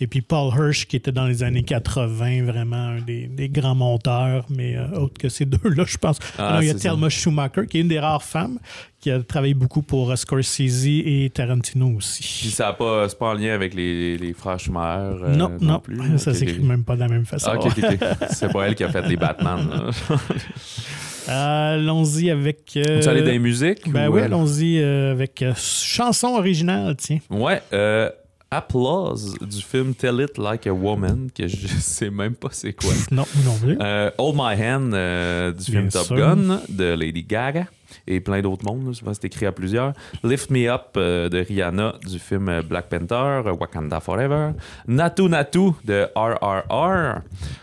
Et 0.00 0.06
puis 0.06 0.20
Paul 0.20 0.52
Hirsch 0.54 0.86
qui 0.86 0.96
était 0.96 1.12
dans 1.12 1.26
les 1.26 1.42
années 1.42 1.62
80, 1.62 2.44
vraiment 2.44 2.76
un 2.76 3.00
des, 3.00 3.26
des 3.26 3.48
grands 3.48 3.74
monteurs, 3.74 4.44
mais 4.50 4.76
euh, 4.76 4.88
autre 4.98 5.18
que 5.18 5.28
ces 5.28 5.44
deux-là, 5.46 5.84
je 5.86 5.96
pense. 5.96 6.18
Ah, 6.38 6.48
Alors, 6.48 6.62
il 6.62 6.68
y 6.68 6.70
a. 6.70 6.74
Thelma 6.74 7.08
Schumacher 7.08 7.66
qui 7.66 7.78
est 7.78 7.80
une 7.80 7.88
des 7.88 7.98
rares 8.00 8.22
femmes 8.22 8.58
qui 9.00 9.10
a 9.10 9.20
travaillé 9.22 9.54
beaucoup 9.54 9.82
pour 9.82 10.10
euh, 10.10 10.16
Scorsese 10.16 10.86
et 10.86 11.30
Tarantino 11.32 11.88
Puis 11.88 11.96
aussi. 11.96 12.50
ça 12.50 12.68
a 12.68 12.72
pas, 12.72 13.08
c'est 13.08 13.18
pas 13.18 13.26
en 13.30 13.34
lien 13.34 13.54
avec 13.54 13.74
les, 13.74 14.16
les 14.18 14.32
frères 14.32 14.58
Schumacher. 14.58 15.22
euh, 15.24 15.34
non, 15.36 15.52
non, 15.60 15.78
plus? 15.80 15.96
ça 16.18 16.30
Ok, 16.32 16.36
s'écrit 16.36 16.60
même 16.60 16.84
pas 16.84 16.94
de 16.94 17.00
la 17.00 17.08
même 17.08 17.24
façon. 17.26 17.50
Ah. 17.52 18.26
C'est 18.30 18.52
pas 18.52 18.68
elle 18.68 18.74
qui 18.74 18.84
a 18.84 18.90
fait 18.90 19.06
les 19.08 19.16
Batman. 19.16 19.68
Allons-y 21.28 22.30
avec. 22.30 22.76
euh, 22.76 23.00
Tu 23.00 23.08
allais 23.08 23.22
dans 23.22 23.30
les 23.30 23.38
musiques? 23.38 23.90
Ben 23.90 24.08
ou, 24.08 24.14
oui, 24.14 24.20
euh, 24.20 24.24
allons-y 24.24 24.78
euh, 24.80 25.12
avec 25.12 25.42
euh, 25.42 25.52
chanson 25.56 26.28
originale, 26.28 26.94
tiens. 26.96 27.18
Ouais, 27.30 27.60
euh, 27.72 28.10
Applause 28.56 29.36
du 29.40 29.60
film 29.62 29.94
Tell 29.94 30.20
It 30.20 30.38
Like 30.38 30.66
a 30.66 30.72
Woman, 30.72 31.28
que 31.34 31.46
je 31.46 31.66
sais 31.80 32.10
même 32.10 32.34
pas 32.34 32.48
c'est 32.52 32.72
quoi. 32.72 32.92
Non, 33.10 33.24
non 33.44 33.54
plus. 33.62 33.76
Euh, 33.80 34.10
Hold 34.18 34.34
My 34.36 34.62
Hand 34.64 34.94
euh, 34.94 35.52
du 35.52 35.70
Bien 35.70 35.80
film 35.80 35.88
Top 35.90 36.06
sûr. 36.06 36.16
Gun 36.16 36.60
de 36.68 36.94
Lady 36.94 37.22
Gaga 37.22 37.66
et 38.08 38.20
plein 38.20 38.40
d'autres 38.40 38.64
mondes. 38.64 38.86
là. 38.88 38.92
Souvent, 38.94 39.12
c'est 39.14 39.26
écrit 39.26 39.46
à 39.46 39.52
plusieurs. 39.52 39.92
Lift 40.24 40.50
Me 40.50 40.68
Up 40.68 40.96
euh, 40.96 41.28
de 41.28 41.38
Rihanna 41.38 41.94
du 42.06 42.18
film 42.18 42.62
Black 42.62 42.88
Panther, 42.88 43.42
Wakanda 43.58 44.00
Forever. 44.00 44.50
Natu 44.88 45.24
Natu 45.28 45.70
de 45.84 46.08
RRR, 46.16 47.20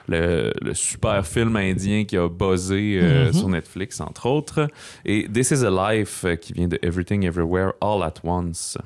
le, 0.07 0.53
le 0.61 0.73
super 0.73 1.25
film 1.25 1.55
indien 1.55 2.05
qui 2.05 2.17
a 2.17 2.27
buzzé 2.29 2.99
euh, 3.01 3.27
Mhm. 3.27 3.33
sur 3.33 3.49
Netflix, 3.49 3.99
entre 3.99 4.27
autres. 4.27 4.67
Et 5.05 5.27
This 5.31 5.51
Is 5.51 5.65
a 5.65 5.93
Life 5.93 6.23
euh, 6.25 6.35
qui 6.35 6.53
vient 6.53 6.67
de 6.67 6.77
Everything 6.81 7.23
Everywhere 7.25 7.71
All 7.81 8.03
at 8.03 8.13
Once. 8.23 8.77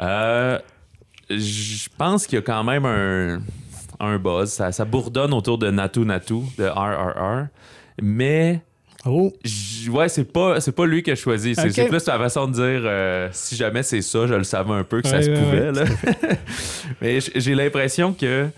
Euh, 0.00 0.58
je 1.30 1.88
pense 1.96 2.26
qu'il 2.26 2.36
y 2.36 2.38
a 2.38 2.42
quand 2.42 2.64
même 2.64 2.84
un, 2.86 3.40
un 4.00 4.18
buzz. 4.18 4.50
Ça, 4.50 4.72
ça 4.72 4.84
bourdonne 4.84 5.32
autour 5.34 5.58
de 5.58 5.70
Natu 5.70 6.00
Natu, 6.00 6.40
de 6.56 6.66
RRR. 6.66 7.46
Mais, 8.02 8.60
Oh, 9.06 9.32
ouais, 9.90 10.08
c'est 10.08 10.24
pas, 10.24 10.60
c'est 10.60 10.72
pas 10.72 10.84
lui 10.84 11.02
qui 11.04 11.10
a 11.12 11.14
choisi. 11.14 11.54
C'est 11.54 11.86
plus 11.88 12.04
la 12.06 12.18
façon 12.18 12.48
de 12.48 12.52
dire 12.52 12.82
euh, 12.84 13.28
si 13.32 13.54
jamais 13.54 13.82
c'est 13.84 14.02
ça, 14.02 14.26
je 14.26 14.34
le 14.34 14.42
savais 14.44 14.72
un 14.72 14.82
peu 14.84 15.00
que 15.00 15.08
ça 15.08 15.22
se 15.22 15.30
ouais, 15.30 15.38
pouvait. 15.40 15.70
ouais, 15.70 15.72
là. 15.72 15.84
Mais 17.00 17.18
j'ai 17.20 17.54
l'impression 17.54 18.12
que. 18.12 18.48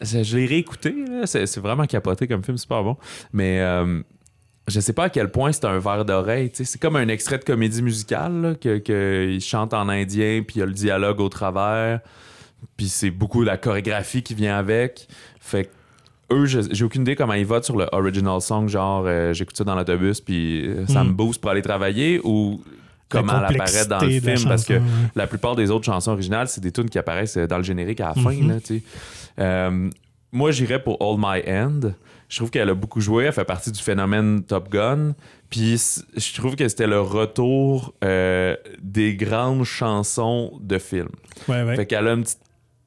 Je 0.00 0.36
l'ai 0.36 0.46
réécouté. 0.46 0.94
c'est 1.24 1.56
vraiment 1.58 1.86
capoté 1.86 2.26
comme 2.26 2.42
film, 2.44 2.58
super 2.58 2.82
bon. 2.82 2.96
Mais. 3.32 3.60
euh, 3.60 4.02
je 4.68 4.80
sais 4.80 4.92
pas 4.92 5.04
à 5.04 5.08
quel 5.10 5.30
point 5.30 5.52
c'est 5.52 5.64
un 5.64 5.78
verre 5.78 6.04
d'oreille. 6.04 6.50
C'est 6.52 6.80
comme 6.80 6.96
un 6.96 7.08
extrait 7.08 7.38
de 7.38 7.44
comédie 7.44 7.82
musicale 7.82 8.40
là, 8.42 8.54
que, 8.54 8.78
que 8.78 9.28
il 9.30 9.40
chante 9.40 9.72
en 9.74 9.88
indien, 9.88 10.42
puis 10.46 10.56
il 10.56 10.58
y 10.60 10.62
a 10.62 10.66
le 10.66 10.72
dialogue 10.72 11.20
au 11.20 11.28
travers. 11.28 12.00
Puis 12.76 12.88
c'est 12.88 13.10
beaucoup 13.10 13.42
la 13.42 13.56
chorégraphie 13.56 14.22
qui 14.22 14.34
vient 14.34 14.56
avec. 14.58 15.06
Fait 15.40 15.64
que 15.66 15.70
eux, 16.34 16.46
je- 16.46 16.72
j'ai 16.72 16.84
aucune 16.84 17.02
idée 17.02 17.14
comment 17.14 17.34
ils 17.34 17.46
votent 17.46 17.64
sur 17.64 17.76
le 17.76 17.86
original 17.92 18.40
song, 18.40 18.68
genre 18.68 19.04
euh, 19.06 19.32
j'écoute 19.32 19.56
ça 19.56 19.62
dans 19.64 19.76
l'autobus, 19.76 20.20
puis 20.20 20.66
euh, 20.66 20.86
ça 20.88 21.04
Mm. 21.04 21.08
me 21.08 21.12
booste 21.12 21.40
pour 21.40 21.50
aller 21.52 21.62
travailler, 21.62 22.20
ou 22.24 22.60
comment 23.08 23.34
elle 23.38 23.54
apparaît 23.54 23.86
dans 23.86 24.00
le 24.00 24.08
film, 24.20 24.48
parce 24.48 24.64
que 24.64 24.74
ouais. 24.74 24.82
la 25.14 25.28
plupart 25.28 25.54
des 25.54 25.70
autres 25.70 25.84
chansons 25.84 26.10
originales, 26.10 26.48
c'est 26.48 26.60
des 26.60 26.72
tunes 26.72 26.90
qui 26.90 26.98
apparaissent 26.98 27.36
euh, 27.36 27.46
dans 27.46 27.58
le 27.58 27.62
générique 27.62 28.00
à 28.00 28.08
la 28.08 28.14
fin. 28.20 28.32
Mhm. 28.32 28.48
là. 28.48 28.56
Euh, 29.38 29.90
moi, 30.32 30.50
j'irais 30.50 30.82
pour 30.82 30.96
All 31.00 31.16
My 31.18 31.48
End. 31.48 31.92
Je 32.28 32.36
trouve 32.38 32.50
qu'elle 32.50 32.68
a 32.68 32.74
beaucoup 32.74 33.00
joué. 33.00 33.24
Elle 33.24 33.32
fait 33.32 33.44
partie 33.44 33.70
du 33.70 33.82
phénomène 33.82 34.42
Top 34.42 34.68
Gun. 34.68 35.14
Puis 35.50 35.80
je 36.16 36.34
trouve 36.34 36.56
que 36.56 36.66
c'était 36.68 36.86
le 36.86 37.00
retour 37.00 37.94
euh, 38.04 38.56
des 38.82 39.14
grandes 39.14 39.64
chansons 39.64 40.58
de 40.60 40.78
film. 40.78 41.08
Ouais, 41.48 41.62
ouais. 41.62 41.76
Fait 41.76 41.86
qu'elle 41.86 42.08
a 42.08 42.12
une 42.12 42.22
petite 42.24 42.40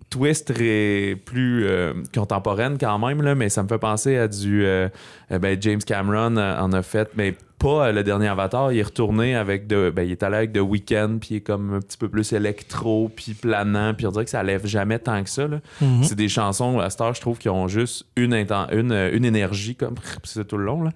twist 0.10 0.54
très 0.54 1.15
plus 1.23 1.65
euh, 1.65 1.93
contemporaine 2.13 2.78
quand 2.78 2.97
même, 2.99 3.21
là, 3.21 3.36
mais 3.36 3.49
ça 3.49 3.63
me 3.63 3.67
fait 3.67 3.78
penser 3.78 4.17
à 4.17 4.28
du. 4.28 4.65
euh, 4.65 4.89
ben, 5.30 5.58
James 5.62 5.82
Cameron 5.86 6.36
en 6.38 6.73
a 6.73 6.82
fait, 6.82 7.10
mais 7.15 7.36
pas 7.60 7.91
le 7.91 8.04
dernier 8.04 8.28
Avatar. 8.28 8.72
Il 8.72 8.80
est 8.80 8.84
retourné 8.84 9.36
avec. 9.36 9.67
De, 9.67 9.91
ben, 9.95 10.04
il 10.04 10.12
est 10.12 10.24
allé 10.24 10.38
avec 10.38 10.54
The 10.54 10.60
Weeknd, 10.62 11.17
puis 11.19 11.30
il 11.32 11.36
est 11.38 11.41
comme 11.41 11.74
un 11.76 11.80
petit 11.80 11.98
peu 11.98 12.10
plus 12.10 12.34
électro, 12.34 13.12
puis 13.15 13.34
planant, 13.34 13.93
puis 13.93 14.08
on 14.08 14.12
dirait 14.12 14.26
que 14.26 14.32
ça 14.32 14.41
lève 14.41 14.65
jamais 14.65 14.98
tant 15.00 15.24
que 15.24 15.30
ça. 15.30 15.48
Mhm. 15.82 16.04
C'est 16.04 16.15
des 16.15 16.30
chansons, 16.30 16.80
à 16.80 16.88
heure, 17.02 17.13
je 17.13 17.22
trouve, 17.22 17.38
qui 17.38 17.50
ont 17.50 17.67
juste 17.67 18.06
une, 18.15 18.34
une, 18.34 18.91
euh, 18.91 19.12
une 19.13 19.26
énergie, 19.26 19.76
comme 19.76 19.95
c'est 20.24 20.48
tout 20.48 20.58
le 20.58 20.65
long. 20.65 20.82
Là. 20.84 20.91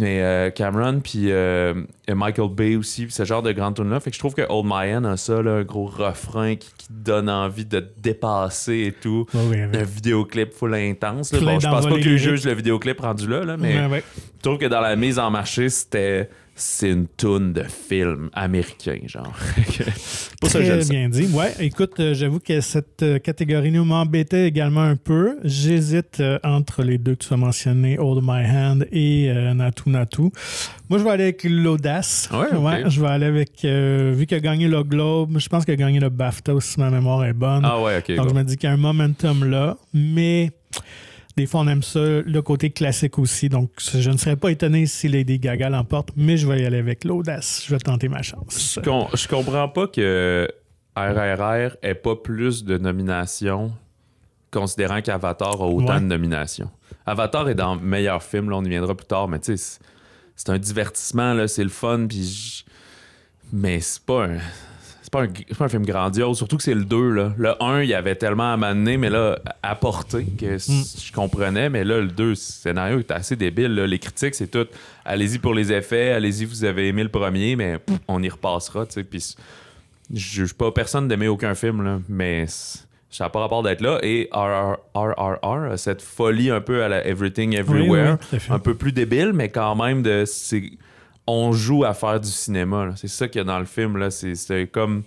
Mais 0.00 0.22
euh, 0.22 0.50
Cameron, 0.50 1.00
puis 1.00 1.24
euh, 1.32 1.74
Michael 2.08 2.50
Bay 2.50 2.76
aussi, 2.76 3.08
ce 3.10 3.24
genre 3.24 3.42
de 3.42 3.50
grande 3.50 3.74
tune 3.74 3.90
là 3.90 3.98
Fait 3.98 4.10
que 4.10 4.14
je 4.14 4.20
trouve 4.20 4.34
que 4.34 4.42
Old 4.48 4.64
My 4.64 4.94
Hand 4.94 5.06
a 5.06 5.16
ça, 5.16 5.42
là, 5.42 5.54
un 5.54 5.62
gros 5.64 5.86
refrain 5.86 6.54
qui, 6.54 6.70
qui 6.78 6.86
donne 6.88 7.28
envie 7.28 7.64
de 7.64 7.80
te 7.80 8.00
dépasser 8.00 8.84
et 8.86 8.92
tout. 8.92 9.26
Avec- 9.34 9.74
Un 9.74 9.82
vidéoclip 9.82 10.52
full 10.52 10.74
intense. 10.74 11.32
là. 11.32 11.40
Bon, 11.40 11.58
je 11.58 11.68
pense 11.68 11.84
pas 11.86 11.90
que 11.90 11.96
lyriques. 11.96 12.18
juge 12.18 12.44
le 12.44 12.52
vidéoclip 12.54 13.00
rendu 13.00 13.26
là, 13.26 13.44
là, 13.44 13.56
mais. 13.56 13.74
Je 14.38 14.42
trouve 14.42 14.58
que 14.58 14.66
dans 14.66 14.80
la 14.80 14.94
mise 14.96 15.18
en 15.18 15.30
marché, 15.30 15.68
c'était 15.68 16.28
c'est 16.60 16.90
une 16.90 17.06
tune 17.16 17.52
de 17.52 17.62
film 17.62 18.30
américain, 18.32 18.98
genre. 19.06 19.32
Pour 20.40 20.50
ça, 20.50 20.58
Très 20.58 20.82
ça. 20.82 20.92
bien 20.92 21.08
dit. 21.08 21.26
Ouais, 21.32 21.54
écoute, 21.60 22.00
euh, 22.00 22.14
j'avoue 22.14 22.40
que 22.40 22.60
cette 22.60 23.02
euh, 23.04 23.20
catégorie 23.20 23.70
nous 23.70 23.84
m'embêtait 23.84 24.48
également 24.48 24.82
un 24.82 24.96
peu. 24.96 25.38
J'hésite 25.44 26.18
euh, 26.18 26.38
entre 26.42 26.82
les 26.82 26.98
deux 26.98 27.14
que 27.14 27.24
tu 27.24 27.32
as 27.32 27.36
mentionnés, 27.36 27.96
Hold 27.98 28.24
My 28.24 28.44
Hand 28.44 28.88
et 28.90 29.30
euh, 29.30 29.54
Natu 29.54 29.88
Natu. 29.90 30.22
Moi, 30.90 30.98
je 30.98 31.04
vais 31.04 31.10
aller 31.10 31.22
avec 31.24 31.44
l'audace. 31.44 32.28
Ouais, 32.32 32.52
ok. 32.52 32.88
je 32.90 33.00
vais 33.00 33.08
aller 33.08 33.26
avec, 33.26 33.64
euh, 33.64 34.12
vu 34.16 34.26
qu'il 34.26 34.36
a 34.36 34.40
gagné 34.40 34.66
le 34.66 34.82
Globe, 34.82 35.38
je 35.38 35.48
pense 35.48 35.64
qu'il 35.64 35.74
a 35.74 35.76
gagné 35.76 36.00
le 36.00 36.08
BAFTA 36.08 36.54
aussi, 36.54 36.72
si 36.72 36.80
ma 36.80 36.90
mémoire 36.90 37.24
est 37.24 37.32
bonne. 37.34 37.62
Ah 37.64 37.80
ouais, 37.80 37.98
ok. 37.98 38.16
Donc, 38.16 38.30
je 38.30 38.34
me 38.34 38.42
dis 38.42 38.56
qu'il 38.56 38.68
y 38.68 38.70
a 38.70 38.74
un 38.74 38.78
momentum 38.78 39.44
là, 39.48 39.76
mais 39.94 40.50
des 41.38 41.46
fois, 41.46 41.60
on 41.60 41.68
aime 41.68 41.82
ça, 41.82 42.00
le 42.00 42.42
côté 42.42 42.70
classique 42.70 43.18
aussi. 43.18 43.48
Donc, 43.48 43.70
je 43.78 44.10
ne 44.10 44.16
serais 44.16 44.36
pas 44.36 44.50
étonné 44.50 44.86
si 44.86 45.08
Lady 45.08 45.38
Gaga 45.38 45.70
l'emporte, 45.70 46.10
mais 46.16 46.36
je 46.36 46.46
vais 46.48 46.60
y 46.62 46.66
aller 46.66 46.78
avec 46.78 47.04
l'audace. 47.04 47.62
Je 47.66 47.72
vais 47.74 47.78
tenter 47.78 48.08
ma 48.08 48.22
chance. 48.22 48.74
Je, 48.76 48.80
com- 48.80 49.06
je 49.14 49.28
comprends 49.28 49.68
pas 49.68 49.86
que 49.86 50.48
RRR 50.96 51.76
ait 51.82 51.94
pas 51.94 52.16
plus 52.16 52.64
de 52.64 52.76
nominations, 52.76 53.72
considérant 54.50 55.00
qu'Avatar 55.00 55.60
a 55.62 55.66
autant 55.68 55.94
Ouais. 55.94 56.00
de 56.00 56.06
nominations. 56.06 56.70
Avatar 57.06 57.48
est 57.48 57.54
dans 57.54 57.76
meilleur 57.76 58.22
film, 58.22 58.50
là, 58.50 58.56
on 58.56 58.64
y 58.64 58.68
viendra 58.68 58.94
plus 58.96 59.06
tard, 59.06 59.28
mais 59.28 59.38
tu 59.38 59.56
sais, 59.56 59.78
c'est- 60.34 60.50
un 60.50 60.58
divertissement, 60.58 61.34
là, 61.34 61.46
c'est 61.48 61.62
le 61.64 61.68
fun, 61.70 62.06
puis 62.08 62.64
mais 63.52 63.80
c'est 63.80 64.02
pas 64.04 64.24
un. 64.26 64.38
C'est 65.10 65.12
pas, 65.12 65.26
pas 65.58 65.64
un 65.64 65.68
film 65.68 65.84
grandiose, 65.86 66.36
surtout 66.36 66.56
que 66.58 66.62
c'est 66.62 66.74
le 66.74 66.84
2. 66.84 67.10
Là. 67.10 67.32
Le 67.38 67.62
1, 67.62 67.82
il 67.82 67.88
y 67.88 67.94
avait 67.94 68.14
tellement 68.14 68.52
à 68.52 68.56
m'amener, 68.56 68.96
mais 68.98 69.08
là, 69.10 69.38
apporté, 69.62 70.26
que 70.38 70.54
s- 70.56 71.02
je 71.06 71.12
comprenais. 71.12 71.70
Mais 71.70 71.82
là, 71.84 72.00
le 72.00 72.08
2, 72.08 72.28
le 72.30 72.34
scénario 72.34 72.98
est 72.98 73.10
assez 73.10 73.34
débile. 73.36 73.74
là. 73.74 73.86
Les 73.86 73.98
critiques, 73.98 74.34
c'est 74.34 74.48
tout. 74.50 74.66
Allez-y 75.04 75.38
pour 75.38 75.54
les 75.54 75.72
effets, 75.72 76.12
allez-y, 76.12 76.44
vous 76.44 76.64
avez 76.64 76.88
aimé 76.88 77.02
le 77.02 77.08
premier, 77.08 77.56
mais 77.56 77.78
pff, 77.78 77.98
on 78.08 78.22
y 78.22 78.28
repassera. 78.28 78.84
Puis 79.10 79.34
je 80.12 80.18
juge 80.18 80.52
pas 80.54 80.70
personne 80.72 81.08
d'aimer 81.08 81.28
aucun 81.28 81.54
film, 81.54 81.82
là, 81.82 82.00
mais 82.08 82.46
ça 83.10 83.24
n'a 83.24 83.30
pas 83.30 83.40
rapport 83.40 83.62
d'être 83.62 83.80
là. 83.80 83.98
Et 84.02 84.28
RRR, 84.32 85.78
cette 85.78 86.02
folie 86.02 86.50
un 86.50 86.60
peu 86.60 86.82
à 86.82 86.88
la 86.88 87.06
Everything 87.06 87.54
Everywhere, 87.54 88.18
oui, 88.32 88.38
un 88.50 88.58
peu 88.58 88.74
plus 88.74 88.92
débile, 88.92 89.32
mais 89.32 89.48
quand 89.48 89.74
même, 89.76 90.02
de, 90.02 90.24
on 91.30 91.52
joue 91.52 91.84
à 91.84 91.94
faire 91.94 92.18
du 92.20 92.28
cinéma. 92.28 92.92
C'est 92.96 93.08
ça 93.08 93.28
qu'il 93.28 93.38
y 93.38 93.42
a 93.42 93.44
dans 93.44 93.58
le 93.58 93.64
film. 93.66 93.96
là. 93.98 94.10
C'est, 94.10 94.66
comme. 94.72 95.02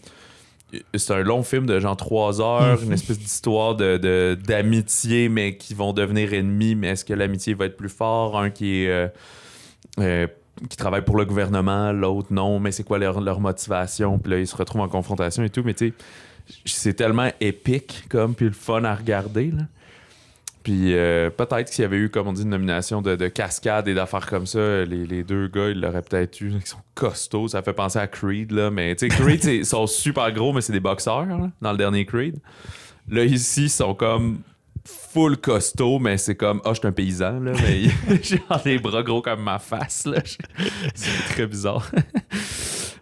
C'est 0.96 1.12
un 1.14 1.20
long 1.24 1.44
film 1.44 1.66
de 1.66 1.80
genre 1.82 1.98
trois 1.98 2.40
heures, 2.40 2.78
Mhm. 2.80 2.86
une 2.86 2.94
espèce 2.94 3.20
d'histoire 3.20 3.76
de, 3.76 3.98
de- 3.98 4.38
d'amitié, 4.48 5.28
mais 5.28 5.58
qui 5.58 5.74
vont 5.74 5.92
devenir 5.92 6.34
ennemis. 6.34 6.76
Mais 6.76 6.88
est-ce 6.90 7.04
que 7.04 7.14
l'amitié 7.14 7.54
va 7.56 7.66
être 7.66 7.76
plus 7.76 7.90
fort? 7.90 8.40
Un 8.40 8.50
qui 8.52 8.84
est. 8.84 8.90
euh, 8.90 9.08
euh, 10.00 10.28
qui 10.70 10.78
travaille 10.78 11.04
pour 11.04 11.18
le 11.18 11.26
gouvernement, 11.26 11.92
l'autre 11.92 12.28
non, 12.32 12.60
mais 12.60 12.72
c'est 12.72 12.84
quoi 12.84 13.00
leur, 13.00 13.20
leur 13.20 13.40
motivation? 13.40 14.20
Puis 14.20 14.32
là, 14.32 14.40
ils 14.40 14.46
se 14.48 14.56
retrouvent 14.56 14.82
en 14.82 14.88
confrontation 14.90 15.44
et 15.44 15.50
tout. 15.50 15.64
Mais 15.66 15.74
tu 15.74 15.88
sais, 15.90 15.94
c'est 16.66 16.94
tellement 16.94 17.30
épique, 17.42 18.04
comme, 18.10 18.36
puis 18.36 18.46
le 18.46 18.52
fun 18.52 18.84
à 18.84 18.94
regarder. 18.94 19.52
Là. 19.52 19.64
Puis 20.63 20.93
euh, 20.93 21.30
peut-être 21.30 21.69
s'il 21.69 21.82
y 21.82 21.86
avait 21.86 21.97
eu, 21.97 22.10
comme 22.10 22.28
on 22.28 22.34
dit, 22.34 22.43
une 22.43 22.50
nomination 22.50 23.02
de, 23.02 23.15
de 23.15 23.28
cascade 23.28 23.88
et 23.88 23.93
d'affaires 23.93 24.28
comme 24.28 24.45
ça, 24.45 24.86
les, 24.86 25.06
les 25.06 25.24
deux 25.24 25.47
gars, 25.47 25.69
ils 25.69 25.80
l'auraient 25.80 26.02
peut-être 26.02 26.39
eu. 26.41 26.52
Ils 26.52 26.65
sont 26.65 26.78
costauds. 26.93 27.47
Ça 27.47 27.62
fait 27.62 27.74
penser 27.74 28.00
à 28.00 28.08
Creed, 28.08 28.52
là. 28.52 28.69
Mais 28.69 28.95
tu 28.95 29.10
sais, 29.10 29.15
Creed, 29.15 29.43
ils 29.45 29.65
sont 29.65 29.88
super 29.88 30.32
gros, 30.32 30.54
mais 30.54 30.62
c'est 30.62 30.74
des 30.74 30.80
boxeurs, 30.80 31.26
là, 31.26 31.50
dans 31.62 31.71
le 31.71 31.78
dernier 31.78 32.06
Creed. 32.06 32.38
Là, 33.10 33.24
ici, 33.24 33.63
ils 33.63 33.69
sont 33.69 33.95
comme 33.95 34.41
full 34.86 35.38
costaud, 35.38 36.00
mais 36.00 36.17
c'est 36.17 36.36
comme, 36.36 36.62
ah, 36.65 36.69
je 36.74 36.80
suis 36.80 36.88
un 36.88 36.91
paysan, 36.91 37.39
là. 37.39 37.52
Mais 37.62 38.19
j'ai 38.24 38.41
des 38.63 38.80
bras 38.80 39.04
gros 39.04 39.21
comme 39.21 39.43
ma 39.43 39.60
face, 39.60 40.06
là. 40.06 40.21
C'est 40.95 41.34
très 41.34 41.47
bizarre. 41.47 41.89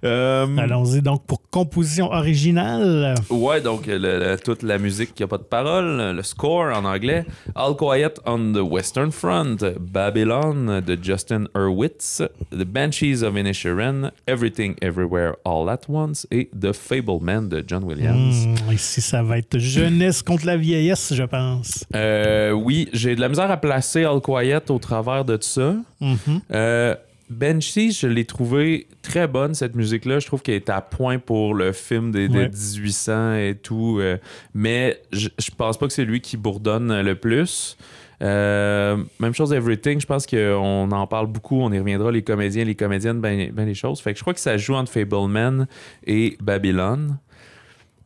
Euh, 0.04 0.48
Allons-y 0.58 1.02
donc 1.02 1.26
pour 1.26 1.42
composition 1.50 2.12
originale. 2.12 3.16
Ouais, 3.30 3.60
donc 3.62 3.88
le- 3.88 3.98
le- 3.98 4.38
toute 4.38 4.64
la 4.64 4.78
musique 4.78 5.14
qui 5.14 5.24
a 5.24 5.28
pas 5.28 5.38
de 5.38 5.44
parole, 5.44 6.14
le 6.16 6.24
score 6.24 6.76
en 6.76 6.86
anglais, 6.86 7.26
All 7.56 7.76
Quiet 7.76 8.14
on 8.26 8.54
the 8.54 8.62
Western 8.62 9.12
Front, 9.12 9.58
Babylon 9.80 10.82
de 10.86 10.98
Justin 11.02 11.46
Hurwitz, 11.56 12.22
The 12.52 12.64
Banshees 12.64 13.24
of 13.24 13.36
Inisherin, 13.36 14.12
Everything 14.28 14.76
Everywhere 14.82 15.34
All 15.46 15.70
at 15.70 15.82
Once 15.90 16.26
et 16.32 16.50
The 16.60 16.72
Fableman 16.74 17.50
de 17.50 17.64
John 17.68 17.84
Williams. 17.84 18.46
Hmm, 18.46 18.72
ici, 18.72 19.02
ça 19.02 19.22
va 19.24 19.38
être 19.38 19.58
jeunesse 19.60 20.22
contre 20.22 20.46
la 20.46 20.58
vieillesse, 20.58 21.14
je 21.14 21.24
pense. 21.24 21.86
Euh, 21.96 22.52
oui, 22.52 22.88
j'ai 22.94 23.16
de 23.16 23.22
la 23.22 23.30
misère 23.30 23.52
à 23.52 23.58
placer 23.58 24.04
All 24.06 24.22
Quiet 24.22 24.70
au 24.70 24.80
travers 24.80 25.26
de 25.26 25.36
tout 25.36 25.48
ça. 25.48 25.76
Mhm. 26.02 26.18
Euh, 26.54 26.96
Banshee, 27.30 27.92
je 27.92 28.08
l'ai 28.08 28.26
trouvé 28.26 28.88
très 29.02 29.28
bonne, 29.28 29.54
cette 29.54 29.76
musique-là. 29.76 30.20
Je 30.20 30.26
trouve 30.28 30.42
qu'elle 30.42 30.56
est 30.56 30.70
à 30.70 30.82
point 30.82 31.20
pour 31.20 31.54
le 31.54 31.72
film 31.74 32.12
des, 32.12 32.28
de 32.28 32.34
Ouais. 32.40 32.50
1800 32.50 33.36
et 33.36 33.56
tout. 33.62 33.98
euh, 34.00 34.18
mais 34.54 35.02
je, 35.12 35.30
je 35.38 35.52
pense 35.52 35.78
pas 35.78 35.88
que 35.88 35.94
c'est 35.94 36.06
lui 36.06 36.22
qui 36.22 36.38
bourdonne 36.38 37.02
le 37.02 37.16
plus. 37.16 37.78
Euh, 38.22 38.98
même 39.20 39.34
chose 39.34 39.54
Everything, 39.54 40.02
je 40.02 40.06
pense 40.06 40.26
qu'on 40.28 40.92
en 40.92 41.08
parle 41.08 41.28
beaucoup, 41.28 41.62
on 41.62 41.72
y 41.72 41.80
reviendra, 41.80 42.12
les 42.12 42.22
comédiens, 42.24 42.66
les 42.66 42.76
comédiennes, 42.76 43.22
ben, 43.22 43.52
ben 43.54 43.66
les 43.66 43.74
choses. 43.76 44.02
Fait 44.02 44.12
que 44.14 44.18
je 44.18 44.24
crois 44.24 44.34
que 44.34 44.42
ça 44.42 44.58
joue 44.58 44.74
entre 44.76 44.92
Fableman 44.92 45.68
et 46.06 46.36
Babylon. 46.42 47.18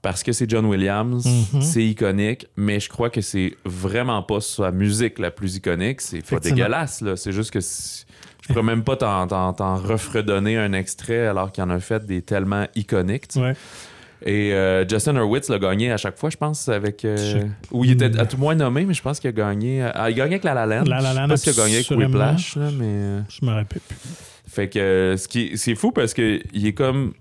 Parce 0.03 0.21
que 0.21 0.33
c'est 0.33 0.49
John 0.49 0.65
Williams, 0.65 1.25
Mhm. 1.53 1.61
c'est 1.61 1.85
iconique, 1.85 2.45
mais 2.57 2.81
je 2.81 2.89
crois 2.89 3.09
que 3.09 3.21
c'est 3.21 3.55
vraiment 3.63 4.21
pas 4.21 4.41
sa 4.41 4.69
musique 4.69 5.17
la 5.17 5.31
plus 5.31 5.55
iconique. 5.55 6.01
C'est 6.01 6.21
pas 6.29 6.41
dégueulasse, 6.41 6.99
là. 6.99 7.15
C'est 7.15 7.31
juste 7.31 7.51
que 7.51 7.59
je 8.43 8.47
pourrais 8.53 8.63
même 8.63 8.83
pas 8.83 8.95
t'en, 8.97 9.75
refredonner 9.77 10.57
un 10.57 10.73
extrait 10.73 11.25
alors 11.27 11.51
qu'il 11.51 11.63
en 11.63 11.69
a 11.69 11.79
fait 11.79 12.05
des 12.05 12.21
tellement 12.21 12.67
iconiques. 12.75 13.27
tu 13.29 13.39
sais. 13.39 13.45
Ouais. 13.45 13.53
Et 14.25 14.53
euh, 14.53 14.87
Justin 14.87 15.15
Hurwitz 15.17 15.49
l'a 15.49 15.59
gagné 15.59 15.91
à 15.91 15.97
chaque 15.97 16.17
fois, 16.17 16.29
je 16.29 16.37
pense, 16.37 16.69
avec. 16.69 17.03
euh, 17.03 17.43
Où 17.71 17.83
il 17.83 17.91
était 17.91 18.17
à 18.17 18.25
tout 18.25 18.37
moins 18.37 18.55
nommé, 18.55 18.85
mais 18.85 18.93
je 18.93 19.01
pense 19.01 19.19
qu'il 19.19 19.27
a 19.29 19.33
gagné. 19.33 19.81
Ah, 19.93 20.09
il 20.09 20.15
gagnait 20.15 20.35
avec 20.35 20.45
La 20.45 20.53
La 20.53 20.65
Land. 20.65 20.85
La 20.85 21.01
La 21.01 21.23
Je 21.23 21.27
pas 21.27 21.35
s'il 21.37 21.59
a 21.59 21.63
gagné 21.63 21.75
avec. 21.75 21.89
Whiplash, 21.91 22.55
là, 22.55 22.69
mais. 22.71 22.85
euh, 22.85 23.21
Je 23.27 23.45
me 23.45 23.51
rappelle 23.51 23.81
plus. 23.81 23.97
fait 24.47 24.69
que 24.69 25.15
ce 25.17 25.27
qui, 25.27 25.57
c'est 25.57 25.75
fou 25.75 25.91
parce 25.91 26.13
que 26.13 26.39
il 26.53 26.65
est 26.67 26.73
comme 26.73 27.13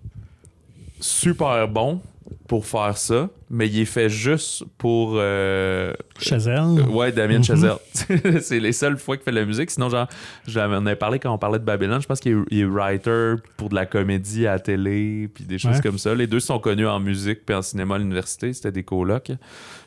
super 1.01 1.67
bon 1.67 2.01
pour 2.49 2.67
faire 2.67 2.97
ça, 2.99 3.31
mais 3.51 3.67
il 3.69 3.79
est 3.81 3.85
fait 3.87 4.09
juste 4.09 4.65
pour 4.79 5.15
euh, 5.17 5.93
Chazelle. 6.19 6.57
euh, 6.79 6.87
ouais 6.87 7.13
Damien 7.13 7.39
Mhm. 7.39 7.45
Chazelle. 7.45 7.77
c'est 8.43 8.61
les 8.61 8.73
seules 8.73 8.99
fois 8.99 9.17
qu'il 9.17 9.25
fait 9.25 9.31
de 9.31 9.37
la 9.37 9.45
musique. 9.45 9.71
Sinon, 9.71 9.89
genre, 9.89 10.07
j'en 10.47 10.71
avais 10.85 10.97
parlé 10.97 11.19
quand 11.19 11.33
on 11.33 11.39
parlait 11.39 11.59
de 11.59 11.65
Babylon. 11.65 12.01
Je 12.01 12.07
pense 12.07 12.21
qu'il 12.21 12.33
est, 12.33 12.37
il 12.51 12.61
est 12.61 12.65
writer 12.65 13.35
pour 13.57 13.69
de 13.71 13.75
la 13.75 13.87
comédie 13.87 14.47
à 14.47 14.53
la 14.53 14.59
télé, 14.59 15.29
puis 15.33 15.45
des 15.45 15.59
choses 15.59 15.77
Ouais. 15.77 15.83
comme 15.83 15.99
ça. 15.99 16.15
Les 16.15 16.27
deux 16.27 16.41
sont 16.41 16.59
connus 16.59 16.87
en 16.87 17.01
musique 17.01 17.45
puis 17.47 17.55
en 17.55 17.63
cinéma 17.63 17.95
à 17.95 17.99
l'université. 17.99 18.53
C'était 18.53 18.73
des 18.73 18.83
colocs. 18.83 19.33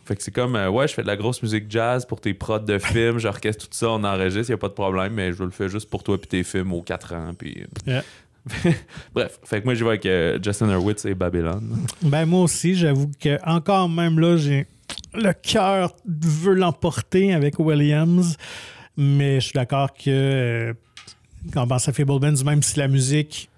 Fait 0.05 0.15
que 0.15 0.21
c'est 0.21 0.31
comme, 0.33 0.55
euh, 0.55 0.69
ouais, 0.69 0.87
je 0.87 0.93
fais 0.93 1.01
de 1.01 1.07
la 1.07 1.17
grosse 1.17 1.41
musique 1.41 1.65
jazz 1.69 2.05
pour 2.05 2.21
tes 2.21 2.35
prods 2.35 2.59
de 2.59 2.77
films, 2.77 3.17
j'orchestre 3.17 3.65
tout 3.67 3.71
ça, 3.75 3.89
on 3.89 4.03
enregistre, 4.03 4.51
y 4.51 4.53
a 4.53 4.57
pas 4.57 4.67
de 4.67 4.73
problème, 4.73 5.13
mais 5.13 5.33
je 5.33 5.43
le 5.43 5.49
fais 5.49 5.67
juste 5.67 5.89
pour 5.89 6.03
toi 6.03 6.19
puis 6.19 6.27
tes 6.27 6.43
films 6.43 6.73
aux 6.73 6.83
4 6.83 7.13
ans. 7.15 7.31
Puis... 7.35 7.63
Yeah. 7.87 8.03
Bref, 9.13 9.39
fait 9.43 9.61
que 9.61 9.65
moi, 9.65 9.73
je 9.73 9.83
vais 9.83 9.89
avec 9.91 10.05
euh, 10.05 10.39
Justin 10.41 10.69
Hurwitz 10.69 11.05
et 11.05 11.15
Babylon. 11.15 11.61
Ben 12.01 12.25
moi 12.25 12.41
aussi, 12.41 12.75
j'avoue 12.75 13.09
que 13.19 13.39
encore 13.43 13.89
même 13.89 14.19
là, 14.19 14.37
j'ai 14.37 14.67
le 15.13 15.33
cœur 15.33 15.95
veut 16.05 16.53
l'emporter 16.53 17.33
avec 17.33 17.59
Williams, 17.59 18.37
mais 18.97 19.39
je 19.39 19.45
suis 19.45 19.53
d'accord 19.53 19.93
que 19.93 20.09
euh, 20.09 20.73
quand 21.53 21.63
on 21.63 21.67
pense 21.67 21.87
à 21.87 21.93
Fablemans, 21.93 22.43
même 22.43 22.61
si 22.61 22.79
la 22.79 22.87
musique 22.87 23.49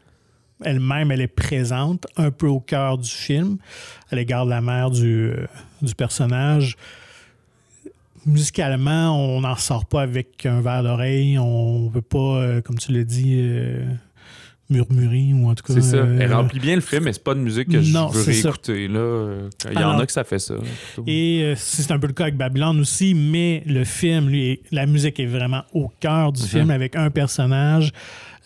elle-même, 0.63 1.12
elle 1.12 1.21
est 1.21 1.28
présente 1.28 2.08
un 2.15 2.32
peu 2.32 2.47
au 2.47 2.60
cœur 2.60 2.97
du 2.97 3.10
film, 3.10 3.58
à 4.12 4.15
l'égard 4.15 4.45
de 4.45 4.50
la 4.50 4.62
mère 4.62 4.89
du, 4.89 5.30
euh, 5.30 5.47
du 5.82 5.93
personnage. 5.93 6.78
Musicalement, 8.26 9.15
on 9.15 9.41
n'en 9.41 9.56
sort 9.56 9.86
pas 9.86 10.02
avec 10.02 10.45
un 10.45 10.60
verre 10.62 10.84
d'oreille. 10.84 11.38
On 11.39 11.88
veut 11.89 12.02
pas, 12.02 12.62
comme 12.62 12.78
tu 12.78 12.91
dit, 13.06 13.39
euh, 13.41 13.86
murmurer 14.69 15.32
ou 15.34 15.49
en 15.49 15.56
tout 15.56 15.63
cas. 15.63 15.73
C'est 15.73 15.82
ça. 15.82 15.97
euh, 15.97 16.17
Elle 16.19 16.34
remplit 16.34 16.60
bien 16.60 16.75
le 16.75 16.82
film, 16.82 17.03
mais 17.06 17.13
c'est 17.13 17.23
pas 17.23 17.34
de 17.34 17.39
musique 17.39 17.69
que 17.69 17.77
Non, 17.93 18.10
je 18.13 18.19
veux 18.19 18.23
réécouter. 18.25 18.88
Là. 18.88 19.47
Il 19.71 19.80
y 19.80 19.84
en 19.84 19.97
a 19.99 20.06
que 20.06 20.12
ça 20.12 20.23
fait 20.23 20.39
ça. 20.39 20.56
Et 21.06 21.41
euh, 21.43 21.53
c'est 21.58 21.91
un 21.91 21.99
peu 21.99 22.08
le 22.08 22.13
cas 22.13 22.23
avec 22.23 22.36
Babylone 22.38 22.80
aussi, 22.80 23.13
mais 23.13 23.63
le 23.65 23.84
film, 23.84 24.30
lui, 24.30 24.60
la 24.71 24.86
musique 24.86 25.19
est 25.19 25.25
vraiment 25.25 25.63
au 25.73 25.91
cœur 25.99 26.32
du 26.34 26.41
Mhm. 26.41 26.47
film 26.47 26.71
avec 26.71 26.95
un 26.95 27.10
personnage. 27.10 27.91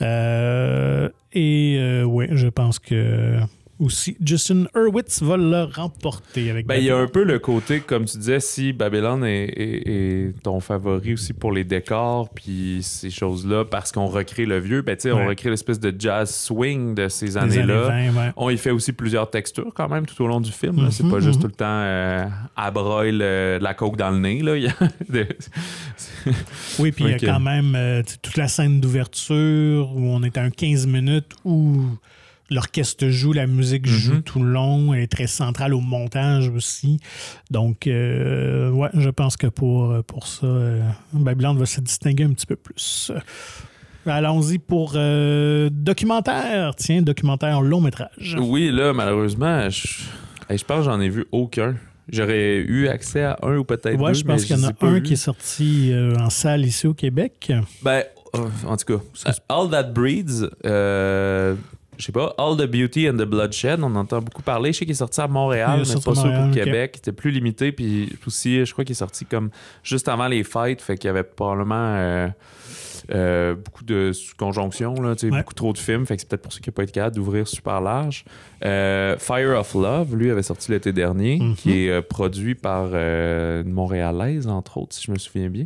Euh, 0.01 1.09
et 1.33 2.01
oui, 2.05 2.25
je 2.31 2.47
pense 2.47 2.79
que 2.79 3.37
aussi 3.81 4.15
Justin 4.23 4.65
Hurwitz 4.75 5.21
va 5.23 5.35
le 5.37 5.63
remporter 5.63 6.49
avec 6.49 6.67
Ben, 6.67 6.75
il 6.75 6.83
y 6.85 6.89
a 6.91 6.97
un 6.97 7.07
peu 7.07 7.23
le 7.23 7.39
côté, 7.39 7.79
comme 7.81 8.05
tu 8.05 8.17
disais, 8.17 8.39
si 8.39 8.71
Babylon 8.73 9.23
est, 9.23 9.45
est- 9.45 9.89
est 9.89 10.41
ton 10.43 10.59
favori 10.59 11.13
aussi 11.13 11.33
pour 11.33 11.51
les 11.51 11.63
décors, 11.63 12.29
puis 12.29 12.79
ces 12.81 13.09
choses-là, 13.09 13.65
parce 13.65 13.91
qu'on 13.91 14.07
recrée 14.07 14.45
le 14.45 14.59
vieux, 14.59 14.81
ben, 14.81 14.95
tu 14.95 15.03
sais, 15.03 15.11
on 15.11 15.17
Ouais. 15.17 15.27
recrée 15.27 15.49
l'espèce 15.49 15.79
de 15.79 15.93
jazz 15.97 16.33
swing 16.33 16.95
de 16.95 17.07
ces 17.09 17.37
années 17.37 17.57
années-là. 17.57 17.81
20, 17.87 18.09
ouais. 18.15 18.31
On 18.37 18.49
y 18.49 18.57
fait 18.57 18.71
aussi 18.71 18.93
plusieurs 18.93 19.29
textures 19.29 19.71
quand 19.73 19.89
même 19.89 20.05
tout 20.05 20.21
au 20.23 20.27
long 20.27 20.39
du 20.41 20.51
film. 20.51 20.77
là. 20.83 20.91
C'est 20.91 21.03
Mhm, 21.03 21.11
pas 21.11 21.19
juste 21.19 21.35
mhm. 21.37 21.41
tout 21.41 21.47
le 21.47 21.53
temps 21.53 21.65
euh, 21.67 22.25
à 22.55 22.71
broil 22.71 23.19
euh, 23.21 23.57
de 23.59 23.63
la 23.63 23.73
coke 23.73 23.97
dans 23.97 24.11
le 24.11 24.19
nez. 24.19 24.41
Là. 24.41 24.53
Oui, 26.79 26.91
puis 26.91 27.05
il 27.05 27.11
y 27.11 27.13
a 27.13 27.19
quand 27.19 27.39
même 27.39 27.73
euh, 27.75 28.03
toute 28.21 28.37
la 28.37 28.47
scène 28.47 28.79
d'ouverture 28.79 29.91
où 29.95 30.05
on 30.07 30.23
est 30.23 30.37
à 30.37 30.43
un 30.43 30.49
15 30.49 30.85
minutes 30.87 31.31
où 31.45 31.81
l'orchestre 32.51 33.07
joue, 33.09 33.33
la 33.33 33.47
musique 33.47 33.87
joue 33.87 34.15
Mhm. 34.15 34.21
tout 34.21 34.43
le 34.43 34.51
long, 34.51 34.93
elle 34.93 35.01
est 35.03 35.07
très 35.11 35.25
centrale 35.27 35.73
au 35.73 35.79
montage 35.81 36.49
aussi. 36.49 36.99
Donc, 37.49 37.87
euh, 37.87 38.69
ouais, 38.69 38.89
je 38.93 39.09
pense 39.09 39.37
que 39.37 39.47
pour, 39.47 40.03
pour 40.03 40.27
ça, 40.27 40.45
euh, 40.45 40.81
Babylone 41.13 41.57
va 41.57 41.65
se 41.65 41.81
distinguer 41.81 42.25
un 42.25 42.33
petit 42.33 42.45
peu 42.45 42.55
plus. 42.57 43.11
Allons-y 44.05 44.57
pour 44.57 44.93
euh, 44.95 45.69
documentaire. 45.71 46.73
Tiens, 46.75 47.01
documentaire 47.01 47.61
long 47.61 47.81
métrage. 47.81 48.35
Oui, 48.39 48.71
là, 48.71 48.93
malheureusement, 48.93 49.69
je, 49.69 49.87
je 50.49 50.63
pense 50.63 50.79
que 50.79 50.83
j'en 50.85 50.99
ai 50.99 51.09
vu 51.09 51.25
aucun. 51.31 51.75
J'aurais 52.11 52.57
eu 52.57 52.87
accès 52.87 53.21
à 53.23 53.37
un 53.43 53.57
ou 53.57 53.63
peut-être 53.63 53.99
Ouais, 54.01 54.11
deux, 54.11 54.17
je 54.19 54.23
pense 54.25 54.43
qu'il 54.45 54.57
y 54.57 54.59
en 54.59 54.67
a 54.67 54.73
un 54.81 54.99
qui 55.01 55.13
est 55.13 55.17
sorti 55.17 55.91
euh, 55.93 56.15
en 56.17 56.29
salle 56.31 56.65
ici 56.65 56.87
au 56.87 56.93
Québec. 56.95 57.53
Ben, 57.83 58.03
euh, 58.35 58.39
en 58.67 58.75
tout 58.75 58.97
cas, 58.97 59.03
All 59.47 59.69
That 59.69 59.83
Breeds, 59.83 60.49
euh, 60.65 61.55
je 62.01 62.07
sais 62.07 62.11
pas, 62.11 62.33
All 62.37 62.57
the 62.57 62.65
Beauty 62.65 63.07
and 63.09 63.13
the 63.13 63.25
Bloodshed, 63.25 63.81
on 63.83 63.95
entend 63.95 64.21
beaucoup 64.21 64.41
parler. 64.41 64.73
Je 64.73 64.79
sais 64.79 64.85
qu'il 64.85 64.93
est 64.93 64.95
sorti 64.95 65.21
à 65.21 65.27
Montréal, 65.27 65.77
mais 65.79 65.85
sorti 65.85 66.05
pas 66.05 66.15
sûr 66.15 66.23
pour 66.23 66.31
Montréal, 66.31 66.49
ok. 66.49 66.63
Québec. 66.63 66.91
C'était 66.95 67.11
plus 67.11 67.29
limité, 67.31 67.71
puis 67.71 68.11
aussi, 68.25 68.65
je 68.65 68.71
crois 68.73 68.83
qu'il 68.83 68.93
est 68.93 68.95
sorti 68.95 69.25
comme 69.25 69.51
juste 69.83 70.07
avant 70.09 70.27
les 70.27 70.43
fêtes, 70.43 70.81
fait 70.81 70.97
qu'il 70.97 71.07
y 71.07 71.11
avait 71.11 71.23
probablement. 71.23 71.75
euh, 71.97 72.27
euh, 73.13 73.55
beaucoup 73.55 73.83
de 73.83 74.11
conjonctions, 74.37 74.93
là, 75.01 75.15
Ouais. 75.21 75.29
beaucoup 75.29 75.53
trop 75.55 75.73
de 75.73 75.77
films. 75.77 76.05
Fait 76.05 76.15
que 76.15 76.21
c'est 76.21 76.29
peut-être 76.29 76.43
pour 76.43 76.53
ça 76.53 76.59
qu'il 76.59 76.69
n'a 76.71 76.75
pas 76.75 76.83
été 76.83 76.91
capable 76.93 77.15
d'ouvrir 77.15 77.47
super 77.47 77.81
large. 77.81 78.23
Euh, 78.63 79.17
Fire 79.17 79.59
of 79.59 79.73
Love, 79.73 80.15
lui, 80.15 80.29
avait 80.29 80.43
sorti 80.43 80.71
l'été 80.71 80.93
dernier, 80.93 81.39
Mhm. 81.39 81.55
qui 81.55 81.87
est 81.87 82.01
produit 82.03 82.55
par 82.55 82.93
une 82.95 83.71
Montréalaise, 83.71 84.47
entre 84.47 84.77
autres, 84.77 84.95
si 84.95 85.03
je 85.07 85.11
me 85.11 85.17
souviens 85.17 85.49
bien. 85.49 85.65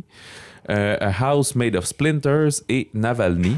A 0.68 1.10
House 1.30 1.54
Made 1.54 1.76
of 1.76 1.84
Splinters 1.84 2.62
et 2.68 2.88
Navalny. 2.94 3.56